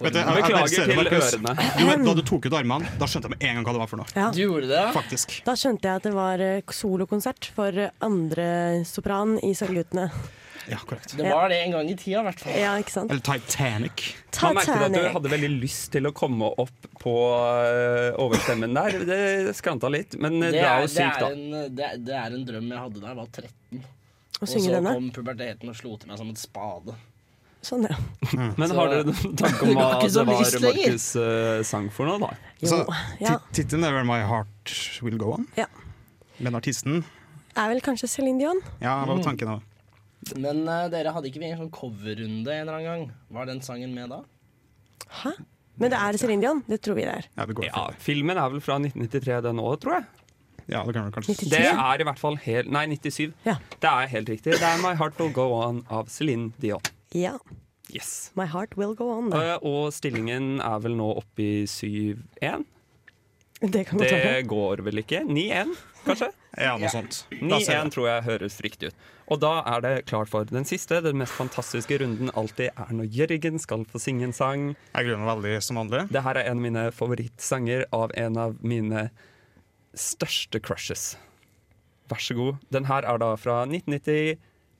Vet 0.00 0.12
du, 0.12 0.18
jeg- 0.18 0.26
jeg 0.26 0.44
Beklager 0.44 0.68
til 0.68 1.42
ørene. 1.44 1.54
Du, 1.78 1.86
vet, 1.86 2.04
da 2.04 2.14
du 2.14 2.22
tok 2.22 2.46
ut 2.46 2.52
armene, 2.58 2.88
da 2.98 3.06
skjønte 3.06 3.28
jeg 3.30 3.34
med 3.38 3.42
en 3.48 3.54
gang 3.60 3.64
hva 3.64 3.72
det 3.76 3.82
var 3.84 3.90
for 3.92 3.96
noe. 4.02 4.06
ja. 4.16 4.30
Du 4.34 4.40
gjorde 4.42 4.68
det? 4.68 4.84
Faktisk. 4.94 5.36
Da 5.44 5.52
skjønte 5.54 5.82
jeg 5.90 5.96
at 6.02 6.02
det 6.08 6.14
var 6.14 6.40
eh, 6.40 6.60
solokonsert 6.68 7.50
for 7.54 7.68
eh, 7.78 7.90
andre 8.02 8.48
sopran 8.84 9.38
i 9.42 9.52
Sølvguttene. 9.54 10.08
Ja, 10.66 10.78
korrekt. 10.80 11.12
Det 11.16 11.28
var 11.28 11.50
det 11.52 11.58
en 11.66 11.72
gang 11.72 11.90
i 11.90 11.94
tida, 11.94 12.22
i 12.22 12.24
hvert 12.24 12.40
fall. 12.40 12.54
Ja, 12.56 12.70
ikke 12.80 12.90
sant? 12.94 13.10
Eller 13.12 13.20
Titanic. 13.20 14.14
Man 14.40 14.54
merket 14.56 14.84
at 14.86 14.94
du 14.96 15.08
hadde 15.12 15.30
veldig 15.34 15.50
lyst 15.60 15.90
til 15.92 16.08
å 16.08 16.12
komme 16.16 16.48
opp 16.58 16.88
på 17.02 17.12
øh, 17.12 18.16
overstemmen 18.24 18.72
der. 18.72 18.96
Det 19.04 19.54
skranta 19.58 19.90
litt, 19.92 20.16
men 20.18 20.40
Det 20.40 20.54
du 20.56 20.58
er 20.64 20.80
jo 20.80 20.88
sykt, 20.88 21.20
da. 21.20 21.28
en, 21.34 21.74
det, 21.76 21.90
det 22.06 22.14
er 22.16 22.32
en 22.38 22.46
drøm 22.48 22.70
jeg 22.72 22.80
hadde 22.80 23.02
da 23.02 23.12
jeg 23.12 23.18
var 23.20 23.28
13. 23.28 23.84
Og 24.40 24.48
så 24.48 24.62
denne? 24.64 24.94
kom 24.96 25.10
puberteten 25.14 25.68
og 25.68 25.76
slo 25.76 25.98
til 26.00 26.08
meg 26.08 26.18
som 26.18 26.32
en 26.32 26.40
spade. 26.40 26.96
Sånn, 27.64 27.86
ja. 27.88 27.96
Men 28.60 28.70
har 28.76 28.90
dere 28.92 29.04
noen 29.08 29.36
tanke 29.40 29.62
om 29.64 29.70
Det 29.70 29.76
hva 29.78 30.00
det 30.04 30.22
var. 30.28 30.64
Markus 30.64 31.06
øh, 31.16 31.62
sang 31.64 31.86
for 31.94 32.06
noe, 32.10 32.18
da? 32.20 32.30
Jo, 32.64 32.80
ja. 33.24 33.38
Tittelen 33.56 33.84
er 33.88 33.94
vel 33.96 34.04
'My 34.08 34.20
Heart 34.28 34.74
Will 35.02 35.16
Go 35.20 35.32
On'. 35.38 35.46
Ja. 35.56 35.66
Men 36.40 36.54
artisten 36.58 37.04
Er 37.56 37.68
vel 37.70 37.80
kanskje 37.80 38.08
Céline 38.10 38.38
Dion? 38.42 38.60
Ja, 38.82 38.98
hva 39.04 39.14
var 39.14 39.16
Mm. 39.20 39.24
tanken 39.24 39.46
da? 39.54 39.60
Men 40.40 40.62
uh, 40.68 40.88
dere 40.90 41.12
hadde 41.14 41.28
ikke 41.28 41.38
vi 41.42 41.50
en 41.52 41.58
sånn 41.60 41.70
coverrunde 41.70 42.48
en 42.50 42.62
eller 42.68 42.72
annen 42.78 42.86
gang? 42.88 43.02
Var 43.30 43.46
den 43.46 43.60
sangen 43.62 43.94
med 43.94 44.08
da? 44.10 44.22
Hæ? 45.22 45.32
Men 45.78 45.90
det 45.90 45.98
er 46.00 46.18
Céline 46.18 46.40
Dion? 46.40 46.62
Det 46.66 46.80
tror 46.82 46.94
vi 46.98 47.04
det 47.06 47.12
er. 47.14 47.28
Ja, 47.36 47.46
det 47.46 47.54
går 47.58 47.64
Ja, 47.66 47.88
Filmen 47.98 48.36
er 48.38 48.48
vel 48.50 48.60
fra 48.64 48.78
1993 48.78 49.42
den 49.42 49.58
òg, 49.62 49.78
tror 49.82 49.98
jeg. 50.00 50.04
Ja, 50.66 50.80
det 50.86 50.94
kan 50.96 51.10
kanskje 51.12 51.34
93? 51.36 51.50
Det 51.52 51.60
er 51.68 52.00
i 52.00 52.04
hvert 52.08 52.18
fall 52.18 52.36
helt 52.40 52.70
Nei, 52.72 52.86
97. 52.96 53.32
Ja. 53.44 53.56
Det 53.82 53.90
er 53.90 54.06
helt 54.14 54.28
riktig. 54.32 54.52
Det 54.56 54.62
er 54.64 54.78
'My 54.80 54.94
Heart 54.96 55.18
Will 55.20 55.32
Go 55.32 55.50
On' 55.60 55.82
av 55.90 56.08
Céline 56.08 56.52
Dion. 56.58 56.80
Ja. 57.14 57.36
Yes. 57.94 58.30
My 58.34 58.46
heart 58.50 58.76
will 58.80 58.94
go 58.98 59.10
on. 59.18 59.32
Eh, 59.36 59.56
Og 59.62 59.92
stillingen 59.94 60.56
er 60.64 60.78
vel 60.82 60.96
nå 60.98 61.10
oppe 61.20 61.42
i 61.44 61.64
7-1. 61.68 62.64
Det 63.64 63.84
kan. 63.88 63.98
Det 64.02 64.46
går 64.50 64.82
vel 64.84 64.98
ikke? 65.00 65.20
9-1, 65.24 65.70
kanskje? 66.04 66.28
Ja, 66.58 66.74
noe 66.78 66.90
sånt. 66.92 67.22
9-1 67.38 67.92
tror 67.94 68.08
jeg 68.10 68.24
høres 68.26 68.56
riktig 68.64 68.90
ut. 68.90 69.04
Og 69.32 69.38
da 69.40 69.52
er 69.72 69.80
det 69.80 69.92
klart 70.10 70.28
for 70.28 70.44
den 70.44 70.66
siste, 70.68 70.98
den 71.04 71.16
mest 71.22 71.32
fantastiske 71.32 71.96
runden 72.02 72.28
alltid 72.36 72.74
er 72.76 72.90
når 72.92 73.08
Jørgen 73.14 73.56
skal 73.62 73.86
få 73.88 74.00
synge 74.02 74.26
en 74.28 74.34
sang. 74.36 74.66
Jeg 74.92 75.06
gruer 75.06 75.22
meg 75.22 75.30
veldig 75.40 75.62
som 75.64 75.80
vanlig. 75.80 76.02
Det 76.12 76.24
her 76.26 76.36
er 76.42 76.50
en 76.50 76.58
av 76.60 76.64
mine 76.66 76.82
favorittsanger 76.92 77.86
av 77.96 78.12
en 78.20 78.36
av 78.42 78.58
mine 78.60 79.06
største 79.96 80.60
crushes. 80.60 81.14
Vær 82.10 82.20
så 82.20 82.36
god. 82.36 82.60
Den 82.74 82.84
her 82.90 83.06
er 83.08 83.22
da 83.22 83.30
fra 83.40 83.62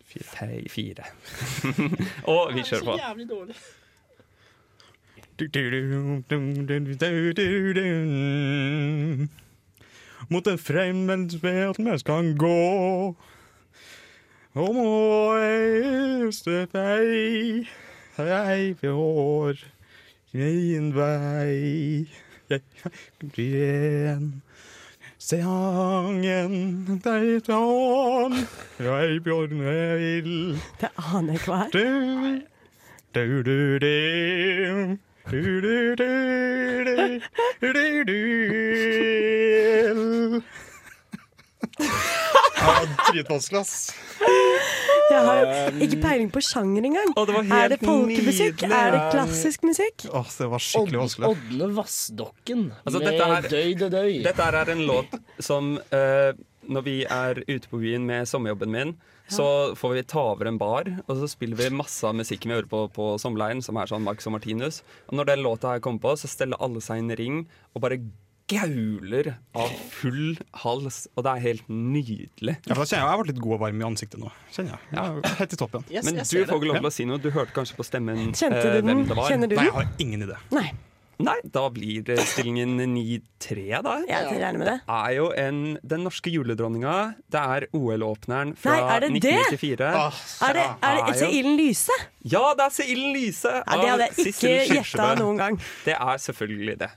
1994. 0.09 1.05
Og 2.35 2.55
vi 2.55 2.63
kjører 2.63 2.85
på. 2.85 2.93
Det 2.93 3.01
er 3.01 3.03
så 3.03 3.09
Jævlig 3.09 3.29
dårlig. 3.31 3.57
Mot 10.31 10.47
en 10.47 10.59
fremmed 10.59 11.41
verden 11.43 11.99
skal 11.99 12.37
gå. 12.39 13.17
Og 14.55 14.75
må 14.75 15.35
øste 15.35 16.69
vei, 16.73 17.67
ei 18.23 18.75
vår, 18.83 19.59
min 20.33 20.93
vei. 20.95 22.07
Jeg 22.51 22.61
igjen. 23.35 23.35
Sangen 23.35 23.43
deg 24.15 24.74
tan, 27.41 28.35
ei 29.01 29.19
bjørn 29.25 29.57
vil. 29.65 30.61
Det 30.81 30.91
aner 31.01 31.33
jeg 31.33 31.41
ikke 31.41 31.49
hva 31.49 31.61
er. 31.65 31.69
Du, 31.73 31.87
du, 33.15 33.43
du, 33.47 33.79
du. 33.81 34.99
Du, 35.31 35.41
du, 35.65 35.95
du, 35.97 36.05
du, 36.85 37.73
du, 37.73 38.05
du. 38.05 38.21
Ja, 42.61 42.75
Dritvanskelig, 43.09 43.61
ass. 43.61 43.75
Jeg 45.11 45.21
har 45.27 45.71
ikke 45.85 45.99
peiling 46.01 46.31
på 46.33 46.41
sjanger 46.45 46.87
engang. 46.89 47.11
Det 47.15 47.35
var 47.35 47.49
Er 47.65 47.69
det 47.75 47.79
folkemusikk? 47.85 48.63
nydelig. 48.63 48.79
Er 48.79 48.91
det 48.95 49.01
klassisk 49.13 49.63
musikk? 49.69 50.07
Åh, 50.11 50.29
det 50.39 50.49
var 50.51 50.59
skikkelig 50.65 51.01
vanskelig. 51.03 51.29
Odle 51.35 51.69
Vassdokken 51.77 52.63
Altså, 52.87 52.99
med 53.05 53.21
her- 53.21 53.49
Døy 53.51 53.75
det 53.83 53.91
døy. 53.93 54.23
Dette 54.25 54.43
her 54.43 54.55
er 54.63 54.71
en 54.73 54.85
låt 54.89 55.19
som 55.41 55.75
uh, 55.93 56.33
Når 56.67 56.83
vi 56.87 57.05
er 57.05 57.43
ute 57.49 57.69
på 57.69 57.79
byen 57.83 58.07
med 58.09 58.25
sommerjobben 58.27 58.71
min, 58.73 58.95
så 59.29 59.75
får 59.77 59.93
vi 59.95 60.03
ta 60.09 60.21
over 60.33 60.47
en 60.49 60.57
bar, 60.59 60.85
og 61.09 61.17
så 61.17 61.29
spiller 61.29 61.57
vi 61.57 61.69
masse 61.77 62.05
av 62.05 62.15
musikken 62.17 62.49
vi 62.51 62.57
hører 62.57 62.69
på 62.69 62.89
på 62.93 63.19
sommerleiren, 63.21 63.61
som 63.63 63.77
er 63.77 63.87
sånn 63.89 64.03
Max 64.05 64.27
og 64.27 64.33
Martinus. 64.33 64.83
Og 65.09 65.17
når 65.19 65.25
den 65.27 65.43
låta 65.45 65.73
her 65.75 65.81
kommer 65.81 66.01
på, 66.01 66.13
så 66.17 66.29
steller 66.29 66.57
alle 66.61 66.81
seg 66.81 66.97
i 66.97 67.05
en 67.05 67.17
ring 67.17 67.39
og 67.75 67.81
bare 67.85 67.99
gauler 68.51 69.31
av 69.57 69.71
full 69.95 70.35
hals, 70.63 71.05
og 71.17 71.25
det 71.25 71.33
er 71.33 71.43
helt 71.47 71.69
nydelig. 71.73 72.57
Ja, 72.67 72.75
for 72.75 72.83
da 72.83 72.89
kjenner 72.91 73.05
jeg 73.07 73.11
jeg 73.15 73.21
ble 73.23 73.33
litt 73.33 73.43
god 73.47 73.57
og 73.57 73.63
varm 73.65 73.81
i 73.81 73.87
ansiktet 73.89 74.21
nå. 74.21 74.33
Kjenner 74.53 74.75
jeg. 74.77 74.97
Ja, 74.99 75.35
helt 75.41 75.55
i 75.57 75.61
toppen. 75.61 75.87
Yes, 75.91 76.05
Men 76.05 76.21
jeg 76.21 76.29
du 76.29 76.51
får 76.51 76.59
ikke 76.61 76.71
lov 76.73 76.81
til 76.83 76.91
å 76.91 76.95
si 76.99 77.07
noe. 77.09 77.21
Du 77.25 77.31
hørte 77.35 77.57
kanskje 77.57 77.79
på 77.79 77.87
stemmen 77.89 78.21
Kjente 78.37 78.61
eh, 78.61 78.67
du 78.77 78.81
den? 78.81 78.91
hvem 78.91 79.07
det 79.09 79.17
var. 79.21 79.31
Kjenner 79.33 79.51
du 79.51 79.57
Nei, 79.57 79.65
jeg 79.71 79.77
har 79.79 79.89
ingen 80.05 80.27
idé. 80.29 80.37
Nei. 80.53 80.67
Nei, 81.23 81.37
da 81.55 81.69
blir 81.71 82.03
det 82.07 82.17
stillingen 82.27 82.75
9-3, 82.81 83.83
da. 83.85 83.95
Jeg 84.09 84.31
regner 84.33 84.59
med 84.59 84.67
det. 84.67 84.77
Det 84.89 84.97
er 84.99 85.13
jo 85.19 85.29
en, 85.39 85.61
den 85.95 86.03
norske 86.07 86.33
juledronninga. 86.33 86.95
Det 87.31 87.43
er 87.59 87.67
OL-åpneren 87.77 88.55
fra 88.59 88.75
Nei, 88.75 88.97
er 88.97 89.07
det 89.07 89.13
det? 89.15 89.35
1994. 89.37 89.93
Er 90.49 90.59
det, 90.59 90.67
er 90.83 90.99
det 90.99 91.15
er 91.15 91.37
Ilden 91.39 91.57
Lyse? 91.61 91.99
Ja, 92.25 92.41
det 92.57 92.65
er 92.65 92.73
Se 92.73 92.87
ilden 92.89 93.13
Lyse! 93.13 93.51
Ja, 93.53 93.77
det 93.77 93.89
hadde 93.91 94.07
jeg 94.09 94.33
ikke 94.33 94.53
gjetta 94.73 95.09
noen 95.21 95.41
gang. 95.43 95.59
Det 95.85 95.93
er 95.95 96.23
selvfølgelig 96.25 96.77
det. 96.81 96.89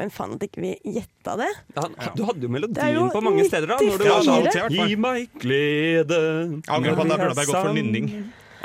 Men 0.00 0.12
faen 0.14 0.32
at 0.36 0.46
ikke 0.48 0.64
vi 0.64 0.72
gjetta 0.96 1.36
det. 1.42 1.50
Ja, 1.76 1.84
du 2.16 2.24
hadde 2.24 2.48
jo 2.48 2.50
melodien 2.52 2.96
jo 2.96 3.04
på 3.12 3.20
mange 3.24 3.44
steder, 3.50 3.74
da. 3.74 3.78
Når 3.84 4.00
du 4.00 4.08
var 4.08 4.24
94. 4.24 4.56
sånn 4.56 4.74
Gi 4.76 4.96
meg 5.00 5.36
glede 5.44 6.18
angrer 6.72 6.96
på 6.96 7.04
at 7.04 7.12
jeg 7.12 7.20
burde 7.20 7.36
bare 7.36 7.48
gått 7.52 7.60
for 7.60 7.76
nynning. 7.76 8.10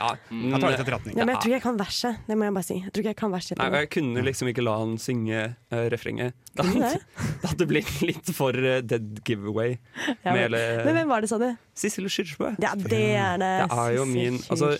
Ja, 0.02 0.12
Jeg 0.32 0.60
tar 0.62 0.66
det 0.66 0.78
til 0.80 0.86
etterretning. 0.86 1.16
Ja, 1.16 1.26
men 1.26 1.36
jeg 1.36 1.42
tror 1.42 1.52
ikke 1.52 1.58
jeg 1.60 1.66
kan 1.66 1.80
verset. 1.80 2.22
Det 2.28 2.38
må 2.38 2.48
jeg 2.48 2.56
bare 2.56 2.68
si. 2.68 2.78
Jeg 2.82 2.92
tror 2.92 3.04
ikke 3.04 3.12
jeg 3.12 3.20
kan 3.22 3.34
verset. 3.36 3.58
Nei, 3.60 3.68
og 3.70 3.78
jeg 3.78 3.90
kunne 3.96 4.24
liksom 4.26 4.50
ikke 4.52 4.66
la 4.66 4.74
han 4.82 4.96
synge 5.02 5.44
uh, 5.54 5.86
refrenget. 5.94 6.38
Da 6.52 6.66
hadde, 6.68 7.56
det 7.62 7.66
blitt 7.72 7.92
litt 8.04 8.28
for 8.36 8.52
uh, 8.52 8.82
dead 8.84 9.22
giveaway. 9.28 9.78
Ja, 10.26 10.34
med 10.34 10.34
men, 10.34 10.42
hele 10.42 10.64
men 10.84 10.98
hvem 11.00 11.14
var 11.14 11.24
det, 11.24 11.30
sa 11.32 11.40
du? 11.40 11.48
Sissel 11.78 12.10
Kyrkjebø. 12.12 12.52
Ja, 12.60 12.74
det 12.76 13.00
er 13.16 13.40
det. 13.40 13.52
Det 13.62 13.80
er 13.86 13.94
jo 13.96 14.04
min 14.10 14.42
altså, 14.52 14.74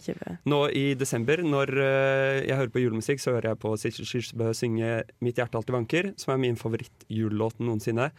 Nå 0.52 0.62
i 0.76 0.86
desember, 1.00 1.46
når 1.46 1.72
uh, 1.78 2.42
jeg 2.44 2.60
hører 2.60 2.74
på 2.74 2.84
julemusikk, 2.84 3.24
så 3.24 3.38
hører 3.38 3.54
jeg 3.54 3.62
på 3.64 3.74
Sissel 3.80 4.10
Kyrkjebø 4.10 4.52
synge 4.58 4.92
'Mitt 5.24 5.40
hjerte 5.40 5.60
alltid 5.60 5.78
vanker', 5.78 6.14
som 6.20 6.36
er 6.36 6.44
min 6.44 6.60
favorittjulelåt 6.60 7.62
noensinne. 7.64 8.12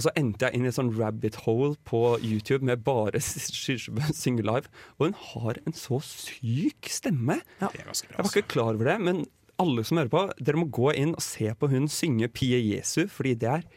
Og 0.00 0.06
så 0.06 0.12
endte 0.16 0.48
jeg 0.48 0.56
inn 0.56 0.64
i 0.64 0.70
et 0.70 0.76
sånn 0.78 0.94
rabbit 0.96 1.42
hole 1.44 1.74
på 1.84 1.98
YouTube 2.24 2.64
med 2.64 2.80
bare 2.86 3.20
Sissel 3.20 3.76
synge 4.16 4.46
live. 4.48 4.70
Og 4.96 5.10
hun 5.10 5.18
har 5.26 5.60
en 5.68 5.76
så 5.76 5.98
syk 6.00 6.88
stemme! 6.88 7.36
Jeg 7.60 7.84
var 8.16 8.30
ikke 8.30 8.46
klar 8.48 8.72
over 8.72 8.88
det, 8.88 8.96
men 9.04 9.26
alle 9.60 9.84
som 9.84 10.00
hører 10.00 10.08
på, 10.14 10.22
dere 10.40 10.62
må 10.62 10.70
gå 10.72 10.94
inn 10.96 11.12
og 11.12 11.20
se 11.20 11.52
på 11.52 11.68
hun 11.68 11.90
synge 11.92 12.30
Pie 12.32 12.62
Jesu, 12.64 13.02
fordi 13.12 13.34
det 13.42 13.52
er 13.58 13.68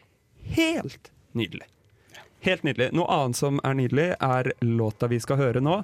helt 0.55 1.11
nydelig. 1.35 1.67
Helt 2.43 2.65
nydelig. 2.67 2.89
Noe 2.91 3.07
annet 3.07 3.37
som 3.39 3.59
er 3.63 3.75
nydelig, 3.79 4.05
er 4.19 4.49
låta 4.67 5.07
vi 5.07 5.15
skal 5.23 5.37
høre 5.39 5.61
nå. 5.63 5.77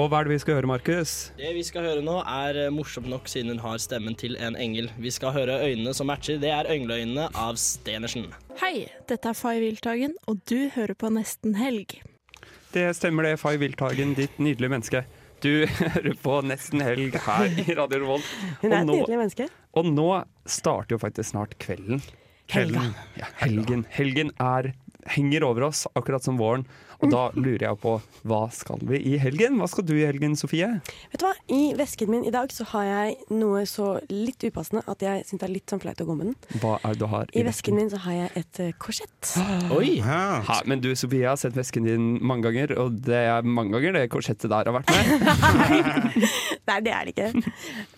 Og 0.00 0.06
hva 0.08 0.22
er 0.22 0.28
det 0.28 0.32
vi 0.32 0.38
skal 0.40 0.56
høre, 0.56 0.70
Markus? 0.70 1.12
Det 1.36 1.50
vi 1.52 1.64
skal 1.66 1.84
høre 1.84 2.04
nå, 2.04 2.14
er 2.24 2.56
eh, 2.62 2.70
morsomt 2.72 3.10
nok 3.12 3.28
siden 3.28 3.52
hun 3.52 3.60
har 3.60 3.82
stemmen 3.84 4.16
til 4.16 4.38
en 4.40 4.56
engel. 4.56 4.88
Vi 4.96 5.12
skal 5.12 5.34
høre 5.36 5.58
øynene 5.66 5.92
som 5.96 6.08
matcher. 6.08 6.40
Det 6.40 6.54
er 6.56 6.72
Øngleøynene 6.72 7.28
av 7.36 7.60
Stenersen. 7.60 8.30
Hei, 8.62 8.86
dette 9.12 9.28
er 9.28 9.36
Fay 9.36 9.60
Wilthagen, 9.60 10.16
og 10.24 10.40
du 10.48 10.70
hører 10.72 10.96
på 10.96 11.12
Nesten 11.12 11.58
Helg. 11.60 11.98
Det 12.72 12.88
stemmer 12.96 13.28
det, 13.28 13.36
Fay 13.44 13.60
Wilthagen, 13.60 14.16
ditt 14.16 14.40
nydelige 14.40 14.72
menneske. 14.72 15.04
Du 15.44 15.66
hører 15.82 16.14
på 16.24 16.40
Nesten 16.48 16.80
Helg 16.80 17.20
her 17.28 17.60
i 17.60 17.76
Radio 17.76 18.06
Revolt. 18.06 18.36
Hun 18.62 18.70
er 18.72 18.80
et 18.80 18.88
nydelig 18.88 19.20
menneske. 19.26 19.52
Og 19.76 19.92
nå 19.92 20.12
starter 20.48 20.96
jo 20.96 21.04
faktisk 21.04 21.34
snart 21.34 21.58
kvelden. 21.60 22.00
Helga. 22.52 22.82
Ja, 23.18 23.26
helgen. 23.40 23.84
Helgen 23.90 24.30
er, 24.38 24.70
henger 25.06 25.44
over 25.44 25.62
oss, 25.62 25.86
akkurat 25.92 26.24
som 26.24 26.36
våren. 26.36 26.66
Og 27.04 27.10
da 27.12 27.22
lurer 27.36 27.64
jeg 27.68 27.78
på, 27.82 27.96
hva 28.26 28.40
skal 28.54 28.80
vi 28.88 29.00
i 29.12 29.16
helgen? 29.20 29.58
Hva 29.60 29.66
skal 29.68 29.84
du 29.88 29.92
i 29.98 30.04
helgen, 30.06 30.36
Sofie? 30.38 30.68
Vet 31.12 31.20
du 31.20 31.26
hva? 31.26 31.34
I 31.52 31.74
vesken 31.76 32.10
min 32.10 32.24
i 32.24 32.32
dag 32.34 32.50
så 32.54 32.64
har 32.72 32.84
jeg 32.88 33.16
noe 33.36 33.64
så 33.68 33.98
litt 34.10 34.42
upassende 34.48 34.82
at 34.88 35.02
jeg 35.04 35.26
syns 35.28 35.42
det 35.42 35.48
er 35.48 35.52
litt 35.52 35.68
sånn 35.72 35.82
flaut 35.82 36.00
å 36.00 36.06
gå 36.08 36.16
med 36.16 36.30
den. 36.32 36.60
Hva 36.62 36.76
er 36.82 36.94
det 36.96 37.02
du 37.02 37.06
har 37.12 37.30
I 37.36 37.44
vesken 37.46 37.76
min 37.76 37.90
så 37.92 38.00
har 38.06 38.16
jeg 38.16 38.30
et 38.42 38.60
eh, 38.64 38.72
korsett. 38.80 39.34
Oi! 39.76 39.98
Ha, 40.06 40.60
men 40.64 40.80
du, 40.84 40.90
Sofie, 40.96 41.22
jeg 41.26 41.30
har 41.34 41.40
sett 41.40 41.56
vesken 41.58 41.84
din 41.88 42.08
mange 42.24 42.48
ganger, 42.48 42.72
og 42.80 42.96
det 43.06 43.20
er 43.28 43.44
mange 43.46 43.76
ganger 43.76 43.98
det 44.00 44.06
korsettet 44.14 44.48
der 44.52 44.70
har 44.70 44.78
vært 44.80 44.90
med. 44.94 45.76
Nei, 46.66 46.78
det 46.82 46.92
er 46.92 47.06
det 47.08 47.12
ikke. 47.14 47.28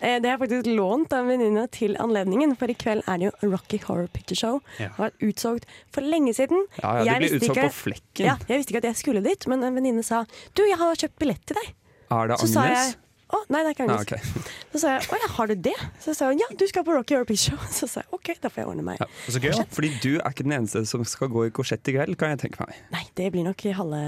Eh, 0.03 0.17
Det 0.19 0.27
har 0.27 0.35
jeg 0.35 0.41
faktisk 0.43 0.69
lånt 0.75 1.13
av 1.15 1.23
en 1.23 1.31
venninne 1.31 1.65
til 1.73 1.95
anledningen, 2.01 2.53
for 2.59 2.69
i 2.71 2.75
kveld 2.77 3.03
er 3.09 3.21
det 3.21 3.29
jo 3.31 3.49
Rocky 3.53 3.79
Horror 3.87 4.09
Picture 4.13 4.37
Show. 4.37 4.59
Ja. 4.77 4.89
Det 4.89 4.91
har 4.97 5.07
vært 5.09 5.25
utsolgt 5.29 5.65
for 5.95 6.05
lenge 6.05 6.33
siden. 6.37 6.65
Ja, 6.81 6.93
ja, 7.03 7.15
det 7.15 7.17
blir 7.23 7.37
utsolgt 7.39 7.57
ikke- 7.57 7.69
på 7.69 7.77
flekken. 7.79 8.25
Ja, 8.29 8.35
jeg 8.49 8.61
visste 8.61 8.73
ikke 8.75 8.83
at 8.83 8.88
jeg 8.91 9.01
skulle 9.01 9.21
dit, 9.25 9.47
men 9.51 9.63
en 9.65 9.77
venninne 9.77 10.05
sa 10.05 10.23
du, 10.57 10.65
jeg 10.65 10.79
har 10.79 10.97
kjøpt 11.05 11.19
billett 11.21 11.45
til 11.49 11.59
deg. 11.61 11.75
Er 12.09 12.31
det 12.31 12.39
Så 12.41 12.49
sa 12.49 12.65
Agnes? 12.65 12.95
å, 13.29 13.39
nei, 13.53 13.59
det 13.61 13.69
er 13.69 13.75
ikke 13.75 13.85
Agnes. 13.85 14.07
Agnes. 14.07 14.29
okay. 14.33 14.53
Så 14.73 14.79
sa 14.81 14.93
jeg 14.95 15.05
å 15.05 15.17
ja, 15.21 15.27
har 15.35 15.49
du 15.51 15.55
det? 15.67 15.75
Så 16.01 16.13
sa 16.17 16.29
hun 16.31 16.39
ja, 16.41 16.47
du 16.57 16.63
skal 16.69 16.85
på 16.87 16.95
Rocky 16.95 17.13
Horror 17.13 17.37
Show. 17.37 17.59
Så 17.77 17.89
sa 17.89 18.01
jeg 18.01 18.09
OK, 18.17 18.31
da 18.41 18.49
får 18.49 18.63
jeg 18.63 18.69
ordne 18.71 18.85
meg. 18.87 19.03
Så 19.29 19.41
gøy, 19.41 19.51
ja. 19.53 19.65
Fordi 19.75 19.91
du 20.01 20.09
er 20.15 20.31
ikke 20.31 20.45
den 20.47 20.55
eneste 20.57 20.81
som 20.89 21.03
skal 21.05 21.29
gå 21.33 21.43
i 21.45 21.51
korsett 21.53 21.91
i 21.91 21.93
kveld, 21.93 22.17
kan 22.17 22.33
jeg 22.33 22.41
tenke 22.45 22.65
meg. 22.65 22.79
Nei, 22.95 23.03
det 23.19 23.27
blir 23.35 23.45
nok 23.45 23.65
i 23.69 23.75
halve 23.77 23.99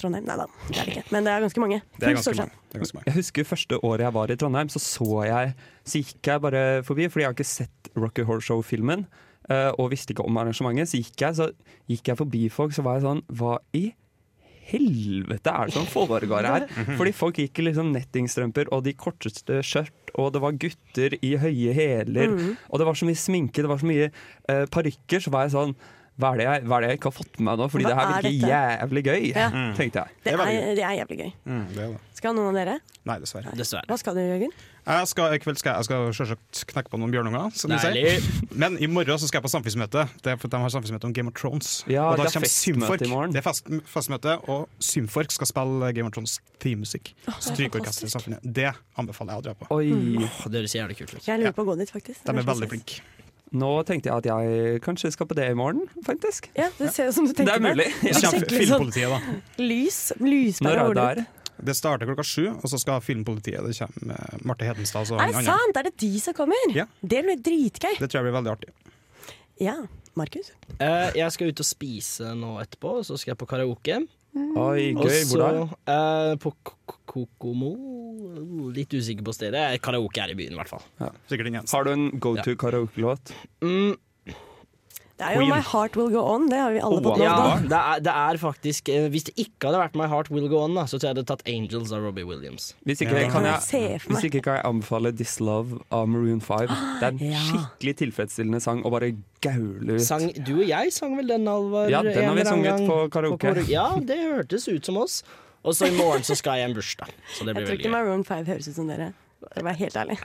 Trondheim. 0.00 0.24
Nei 0.28 0.38
da, 0.40 0.48
det 0.70 0.80
er 0.80 0.88
det 0.88 0.96
ikke. 0.96 1.12
Men 1.12 1.28
det 1.28 1.34
er 1.34 1.44
ganske 1.44 1.64
mange. 1.64 1.80
Det 1.98 2.08
er 2.08 2.16
Fullt 2.20 2.40
ganske 2.78 2.96
mange. 2.96 3.08
Jeg 3.10 3.18
husker 3.18 3.50
første 3.52 3.80
året 3.84 4.06
jeg 4.06 4.16
var 4.16 4.32
i 4.32 4.38
Trondheim, 4.40 4.72
så 4.72 4.80
så 4.82 5.10
jeg 5.28 5.52
Så 5.84 6.00
gikk 6.00 6.32
jeg 6.32 6.40
bare 6.40 6.64
forbi, 6.88 7.10
fordi 7.12 7.26
jeg 7.26 7.28
har 7.28 7.36
ikke 7.36 7.50
sett 7.50 7.92
Rocky 8.00 8.24
Horror 8.24 8.40
Show-filmen, 8.40 9.04
eh, 9.52 9.70
og 9.76 9.92
visste 9.92 10.16
ikke 10.16 10.24
om 10.24 10.40
arrangementet. 10.40 10.88
Så 10.88 11.02
gikk 11.02 11.20
jeg, 11.20 11.36
så 11.36 11.50
gikk 11.92 12.08
jeg 12.08 12.20
forbi 12.22 12.46
folk, 12.48 12.72
så 12.72 12.86
var 12.86 12.96
jeg 12.96 13.04
sånn 13.04 13.20
Hva 13.28 13.58
i 13.76 13.90
helvete 14.70 15.52
er 15.52 15.70
det 15.70 15.76
som 15.76 15.88
foregår 15.88 16.48
her? 16.48 16.68
Fordi 16.98 17.14
folk 17.16 17.40
gikk 17.42 17.60
i 17.60 17.68
liksom 17.68 17.92
nettingstrømper 17.94 18.70
og 18.74 18.84
de 18.86 18.94
korteste 18.98 19.60
skjørt, 19.66 20.14
og 20.14 20.32
det 20.34 20.42
var 20.44 20.56
gutter 20.62 21.18
i 21.20 21.34
høye 21.40 21.74
hæler, 21.76 22.30
mm. 22.32 22.54
og 22.70 22.80
det 22.80 22.88
var 22.88 22.98
så 22.98 23.08
mye 23.08 23.18
sminke, 23.18 23.64
det 23.64 23.70
var 23.70 23.82
så 23.82 23.90
mye 23.90 24.08
uh, 24.10 24.64
parykker, 24.70 25.24
så 25.24 25.32
var 25.34 25.46
jeg 25.46 25.56
sånn 25.56 25.76
hva 26.14 26.30
er, 26.32 26.36
det 26.38 26.44
jeg, 26.46 26.64
hva 26.70 26.76
er 26.78 26.84
det 26.84 26.88
jeg 26.92 26.98
ikke 27.00 27.10
har 27.10 27.16
fått 27.16 27.38
med 27.40 27.46
meg 27.48 27.58
nå? 27.58 27.66
Fordi 27.72 27.84
Hva 27.84 27.90
det 27.90 27.98
her 27.98 28.06
er 28.06 28.26
virker 28.28 28.50
jævlig 28.54 29.02
gøy, 29.08 29.22
Ja. 29.34 29.48
tenkte 29.74 30.04
jeg. 30.04 30.08
Det 30.22 30.32
er, 30.34 30.74
det 30.78 30.84
er 30.86 30.98
jævlig 31.00 31.18
gøy. 31.24 31.32
Mm, 31.44 31.64
det 31.74 31.82
er 31.84 31.88
det. 31.96 32.00
Skal 32.14 32.36
noen 32.36 32.54
av 32.54 32.54
dere? 32.56 32.76
Nei, 33.04 33.16
dessverre. 33.20 33.50
Hva 33.90 33.96
skal 34.00 34.14
du, 34.16 34.20
Jørgen? 34.22 34.52
Jeg 34.84 35.08
skal, 35.08 35.32
jeg 35.32 35.56
skal 35.58 35.84
skal 35.84 36.06
selvsagt 36.16 36.60
knekke 36.70 36.92
på 36.92 36.98
noen 37.00 37.12
bjørnunger, 37.12 37.50
som 37.56 37.72
de 37.72 37.78
sier. 37.82 38.24
Men 38.54 38.78
i 38.80 38.86
morgen 38.88 39.18
så 39.20 39.26
skal 39.28 39.40
jeg 39.40 39.46
på 39.48 39.50
samfunnsmøte. 39.52 40.04
Det 40.24 40.32
er 40.32 40.38
for 40.40 40.48
at 40.48 40.54
De 40.54 40.60
har 40.62 40.72
samfunnsmøte 40.72 41.08
om 41.08 41.12
Game 41.16 41.32
of 41.32 41.36
Thrones. 41.36 41.82
Ja, 41.90 42.06
og 42.10 42.16
da 42.20 42.24
det 42.24 42.30
er 42.30 42.36
kommer 42.38 42.48
festmøte 42.48 42.86
Symfork. 42.86 43.04
i 43.04 43.10
morgen. 43.10 43.34
Det 43.34 43.40
er 43.42 43.46
fest, 43.48 43.68
festmøte, 43.92 44.36
og 44.48 44.68
Symfork 44.78 45.32
skal 45.34 45.50
spille 45.50 45.92
Game 45.96 46.06
of 46.08 46.14
Thrones 46.16 46.38
det 46.64 46.72
er 46.88 47.40
Strykeorkester 47.44 48.06
i 48.08 48.12
samfunnet. 48.14 48.40
Det 48.56 48.70
anbefaler 48.96 49.34
jeg 49.34 49.42
å 49.42 49.46
dra 49.48 49.54
på. 49.58 49.68
Oi. 49.76 49.90
Åh, 50.24 50.38
det 50.48 50.62
høres 50.62 50.76
jævlig 50.78 50.96
kult 51.00 51.12
ut. 51.16 51.26
Jeg 51.28 51.40
lurer 51.42 51.52
på 51.56 51.64
å 51.64 51.68
gå 51.72 51.76
dit, 51.80 51.90
faktisk. 51.92 52.22
De 52.24 52.32
er 52.38 52.46
veldig 52.48 52.70
flinke. 52.72 53.02
Nå 53.54 53.70
tenkte 53.86 54.10
jeg 54.10 54.24
at 54.24 54.26
jeg 54.26 54.80
kanskje 54.82 55.12
skal 55.14 55.28
på 55.30 55.36
det 55.38 55.46
i 55.52 55.54
morgen, 55.58 55.84
faktisk. 56.06 56.48
Ja, 56.58 56.68
det 56.78 56.90
ser 56.94 57.08
ut 57.12 57.14
som 57.14 57.28
du 57.28 57.32
Det 57.32 57.44
tenker 57.44 57.54
er. 57.54 57.62
Det 57.62 57.70
er 57.70 57.78
mulig. 57.78 58.14
skikkelig 58.18 58.66
sånn 58.66 58.90
filmpolitiet, 58.90 59.14
da. 59.14 59.62
lys, 59.62 59.98
lyspære 60.18 60.66
Når 60.66 60.74
er 60.74 60.84
over 60.84 60.94
det 60.98 61.04
det. 61.06 61.24
der? 61.24 61.40
Det 61.70 61.74
starter 61.78 62.08
klokka 62.10 62.24
sju, 62.26 62.48
og 62.50 62.66
så 62.66 62.80
skal 62.82 62.98
filmpolitiet. 63.06 63.62
Det 63.62 63.76
kommer 63.78 64.40
Marte 64.44 64.66
Hedenstad 64.66 65.12
og 65.14 65.20
Er 65.22 65.30
det 65.30 65.44
sant? 65.46 65.78
Er 65.78 65.86
det 65.86 65.94
de 66.02 66.10
som 66.20 66.34
kommer? 66.34 66.74
Ja. 66.74 66.88
Det 67.00 67.22
blir 67.22 67.38
dritgøy. 67.46 67.94
Det 68.00 68.08
tror 68.10 68.18
jeg 68.20 68.26
blir 68.26 68.34
veldig 68.40 68.52
artig. 68.56 68.74
Ja. 69.62 69.76
Markus? 70.18 70.50
Uh, 70.80 71.10
jeg 71.14 71.30
skal 71.34 71.50
ut 71.50 71.62
og 71.62 71.66
spise 71.66 72.34
nå 72.38 72.56
etterpå, 72.62 72.98
så 73.06 73.16
skal 73.18 73.32
jeg 73.34 73.38
på 73.40 73.48
karaoke. 73.50 74.00
Oi, 74.34 74.90
gøy. 74.98 75.20
Hvor 75.30 75.38
da? 75.40 75.66
eh, 75.94 76.36
på 76.42 76.50
Kokomo 77.06 77.70
Litt 78.74 78.94
usikker 78.96 79.22
på 79.26 79.34
stedet. 79.36 79.62
Karaoke 79.84 80.22
er 80.24 80.32
i 80.32 80.38
byen, 80.38 80.56
i 80.56 80.58
hvert 80.58 80.70
fall. 80.72 80.82
Ja. 80.98 81.10
Har 81.70 81.86
du 81.86 81.92
en 81.92 82.08
go 82.18 82.34
to 82.42 82.56
karaoke-låt? 82.58 83.30
Mm, 83.62 83.94
Det 85.14 85.22
er 85.28 85.36
jo 85.38 85.44
My 85.46 85.60
Heart 85.62 85.94
Will 85.94 86.08
Go 86.10 86.22
On. 86.26 86.48
Det 86.50 86.58
har 86.58 86.72
vi 86.74 86.80
alle 86.82 86.96
fått 86.98 87.20
lov 87.20 87.22
ja, 87.22 87.34
til. 87.60 87.68
det 87.70 87.78
er, 87.78 88.00
det 88.02 88.14
er 88.18 88.38
faktisk 88.42 88.88
eh, 88.90 89.04
Hvis 89.14 89.26
det 89.28 89.34
ikke 89.38 89.68
hadde 89.68 89.78
vært 89.84 89.94
My 90.00 90.08
Heart 90.10 90.30
Will 90.34 90.48
Go 90.50 90.58
On, 90.64 90.74
da, 90.74 90.82
så 90.90 90.98
tror 90.98 91.12
jeg 91.12 91.18
det 91.20 91.22
hadde 91.22 91.30
tatt 91.30 91.44
Angels 91.52 91.92
av 91.94 92.02
Robbie 92.02 92.26
Williams. 92.26 92.72
Hvis 92.82 93.04
ikke, 93.04 93.20
kan 93.30 93.46
Jeg 93.46 93.60
for 93.62 93.84
meg. 93.84 94.08
hvis 94.10 94.26
ikke 94.26 94.42
kan 94.48 94.58
jeg 94.58 94.66
anbefale 94.72 95.12
This 95.14 95.36
Love 95.38 95.78
av 95.94 96.08
Maroon 96.10 96.42
5. 96.42 96.66
Det 96.66 97.06
er 97.06 97.08
en 97.12 97.22
Ja. 97.30 97.44
skikkelig 97.46 97.94
tilfredsstillende 98.02 98.60
sang 98.64 98.82
å 98.82 98.90
bare 98.90 99.12
gaule 99.46 100.00
ut. 100.00 100.02
Sang, 100.02 100.26
du 100.34 100.52
og 100.58 100.66
jeg 100.66 100.92
sang 100.98 101.14
vel 101.16 101.30
den, 101.30 101.46
Alvar? 101.46 101.88
Ja, 101.94 102.02
den 102.02 102.10
har 102.18 102.34
vi 102.34 102.40
eller 102.42 102.50
annen 102.50 102.64
sunget 102.64 102.78
gang 102.82 102.90
på 102.90 102.98
karaoke. 103.14 103.54
Ja, 103.70 103.86
det 104.02 104.18
hørtes 104.18 104.66
ut 104.66 104.84
som 104.90 104.98
oss. 104.98 105.20
Og 105.64 105.78
så 105.78 105.86
i 105.88 105.94
morgen 105.96 106.26
så 106.26 106.34
skal 106.36 106.58
jeg 106.58 106.66
i 106.66 106.70
en 106.72 106.74
bursdag. 106.76 107.14
Så 107.32 107.46
det 107.46 107.54
Jeg 107.54 107.54
blir 107.54 107.54
tror 107.54 107.70
veldig 107.70 107.78
ikke 107.78 107.88
gøy. 107.88 107.94
Maroon 107.94 108.24
5 108.26 108.46
høres 108.50 108.66
ut 108.68 108.74
som 108.82 108.90
dere. 108.90 109.12
For 109.46 109.62
å 109.62 109.64
være 109.70 109.78
helt 109.78 109.94
ærlig. 110.02 110.18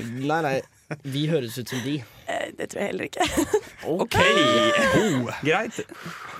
Nei, 0.00 0.40
nei, 0.44 0.56
vi 1.02 1.24
høres 1.30 1.56
ut 1.58 1.68
som 1.72 1.80
de. 1.84 1.94
Eh, 2.28 2.50
Det 2.56 2.68
tror 2.72 2.80
jeg 2.82 2.90
heller 2.92 3.04
ikke. 3.08 3.24
OK! 3.94 4.16
Greit. 5.48 5.80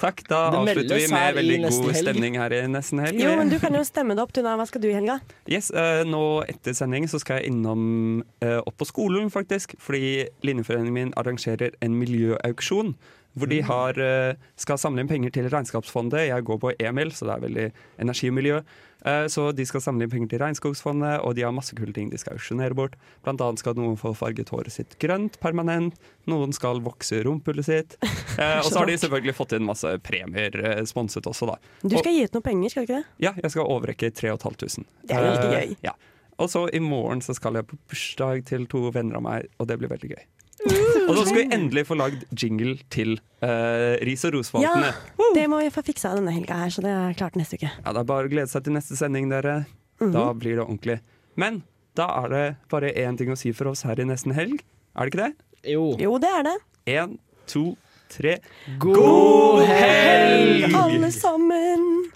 Takk, 0.01 0.23
da 0.29 0.41
avslutter 0.61 1.01
vi 1.01 1.09
med 1.13 1.39
veldig 1.39 1.59
god 1.65 1.89
helg. 1.91 1.99
stemning 2.03 2.39
her 2.41 2.55
i 2.57 2.61
nesten 2.71 3.01
helg. 3.05 3.21
Jo, 3.23 3.35
men 3.41 3.51
du 3.53 3.59
kan 3.63 3.75
jo 3.77 3.83
stemme 3.89 4.17
det 4.17 4.25
opp, 4.25 4.33
Tuna. 4.37 4.55
Hva 4.61 4.67
skal 4.69 4.85
du 4.85 4.89
i 4.91 4.95
helga? 4.97 5.19
Yes, 5.51 5.71
uh, 5.75 6.03
nå 6.09 6.23
etter 6.49 6.77
sending 6.77 7.09
så 7.11 7.21
skal 7.23 7.41
jeg 7.41 7.53
innom 7.55 8.23
uh, 8.45 8.61
opp 8.63 8.77
på 8.81 8.89
skolen, 8.89 9.31
faktisk. 9.33 9.77
Fordi 9.83 10.27
linjeforeningen 10.47 10.95
min 10.97 11.13
arrangerer 11.21 11.77
en 11.85 11.97
miljøauksjon. 12.01 12.95
Hvor 13.37 13.49
de 13.51 13.61
har, 13.67 13.99
eh, 13.99 14.35
skal 14.57 14.77
samle 14.79 15.01
inn 15.01 15.09
penger 15.09 15.31
til 15.35 15.49
Regnskapsfondet. 15.51 16.29
Jeg 16.29 16.45
går 16.45 16.59
på 16.63 16.73
Emil, 16.79 17.11
så 17.11 17.27
det 17.27 17.35
er 17.35 17.49
veldig 17.49 17.73
energi 17.99 18.29
og 18.31 18.35
miljø. 18.35 18.61
Eh, 19.05 19.27
så 19.29 19.53
de 19.55 19.65
skal 19.67 19.81
samle 19.83 20.03
inn 20.07 20.11
penger 20.11 20.29
til 20.31 20.39
Regnskogsfondet, 20.39 21.19
og 21.25 21.35
de 21.35 21.43
har 21.43 21.51
masse 21.53 21.75
kule 21.77 21.93
ting 21.93 22.11
de 22.11 22.17
skal 22.17 22.37
auksjonere 22.39 22.75
bort. 22.79 22.95
Blant 23.25 23.41
annet 23.43 23.59
skal 23.59 23.75
noen 23.75 23.99
få 23.99 24.15
farget 24.17 24.49
håret 24.55 24.71
sitt 24.73 24.95
grønt 25.03 25.41
permanent. 25.41 25.95
Noen 26.31 26.55
skal 26.55 26.81
vokse 26.81 27.23
rumpehullet 27.27 27.65
sitt. 27.65 27.97
Eh, 28.35 28.59
og 28.59 28.65
så 28.67 28.79
har 28.81 28.87
de 28.87 28.97
selvfølgelig 28.99 29.35
fått 29.37 29.53
inn 29.55 29.63
masse 29.63 29.87
premier 30.03 30.51
sponset 30.91 31.23
også, 31.31 31.47
da. 31.47 31.55
Du 31.87 31.91
skal 31.97 32.11
Og- 32.11 32.17
gi 32.17 32.25
ut 32.25 32.33
noen 32.35 32.43
penger, 32.43 32.71
skal 32.71 32.83
du 32.87 32.93
ikke 32.93 32.97
det? 32.99 33.07
ja, 33.23 33.33
jeg 33.43 33.51
skal 33.55 33.69
overrekke 33.71 34.11
3500. 34.11 34.85
Det 35.07 35.15
er 35.15 35.23
veldig 35.23 35.53
Eh, 35.55 35.61
gøy. 35.69 35.77
Ja. 35.85 35.93
Og 36.41 36.49
så 36.51 36.65
i 36.75 36.81
morgen 36.83 37.21
så 37.23 37.33
skal 37.37 37.55
jeg 37.55 37.67
på 37.69 37.79
bursdag 37.89 38.45
til 38.47 38.67
to 38.67 38.91
venner 38.91 39.17
av 39.17 39.23
meg, 39.23 39.47
og 39.61 39.69
det 39.69 39.79
blir 39.79 39.89
veldig 39.89 40.11
gøy. 40.17 40.25
Og 40.65 41.15
nå 41.17 41.25
skal 41.27 41.37
vi 41.43 41.47
endelig 41.55 41.83
få 41.89 41.97
lagd 41.99 42.23
jingle 42.39 42.77
til 42.95 43.17
uh, 43.43 43.97
Ris 44.07 44.23
og 44.25 44.33
Ja, 44.33 44.39
ros-spaltene. 44.39 44.93
det 45.35 45.47
må 45.51 45.59
vi 45.61 45.71
få 45.75 45.83
fiksa 45.85 46.15
denne 46.17 46.33
helga 46.33 46.55
her, 46.63 46.71
så 46.73 46.81
det 46.85 46.93
er 46.95 47.17
klart 47.19 47.37
neste 47.37 47.59
uke. 47.59 47.71
Ja, 47.85 47.93
det 47.93 48.01
er 48.05 48.09
bare 48.09 48.29
å 48.29 48.33
glede 48.33 48.49
seg 48.53 48.65
til 48.65 48.73
neste 48.77 48.97
sending, 48.97 49.29
dere. 49.33 49.67
Da 50.01 50.07
Mhm. 50.33 50.39
blir 50.39 50.57
det 50.57 50.65
ordentlig. 50.67 51.01
Men 51.37 51.63
da 51.95 52.07
er 52.25 52.29
det 52.29 52.57
bare 52.71 52.93
én 52.95 53.17
ting 53.19 53.29
å 53.31 53.37
si 53.39 53.53
for 53.53 53.69
oss 53.69 53.83
her 53.83 53.99
i 54.01 54.05
nesten 54.05 54.33
helg. 54.35 54.63
Er 54.97 55.07
det 55.11 55.13
ikke 55.13 55.25
det? 55.27 55.35
Jo. 55.73 55.97
Jo, 55.99 56.19
det 56.19 56.29
er 56.31 56.43
det. 56.43 56.57
Én, 56.87 57.19
to, 57.47 57.77
tre. 58.09 58.39
God 58.79 59.65
helg! 59.67 60.75
Alle 60.75 61.11
sammen! 61.11 62.11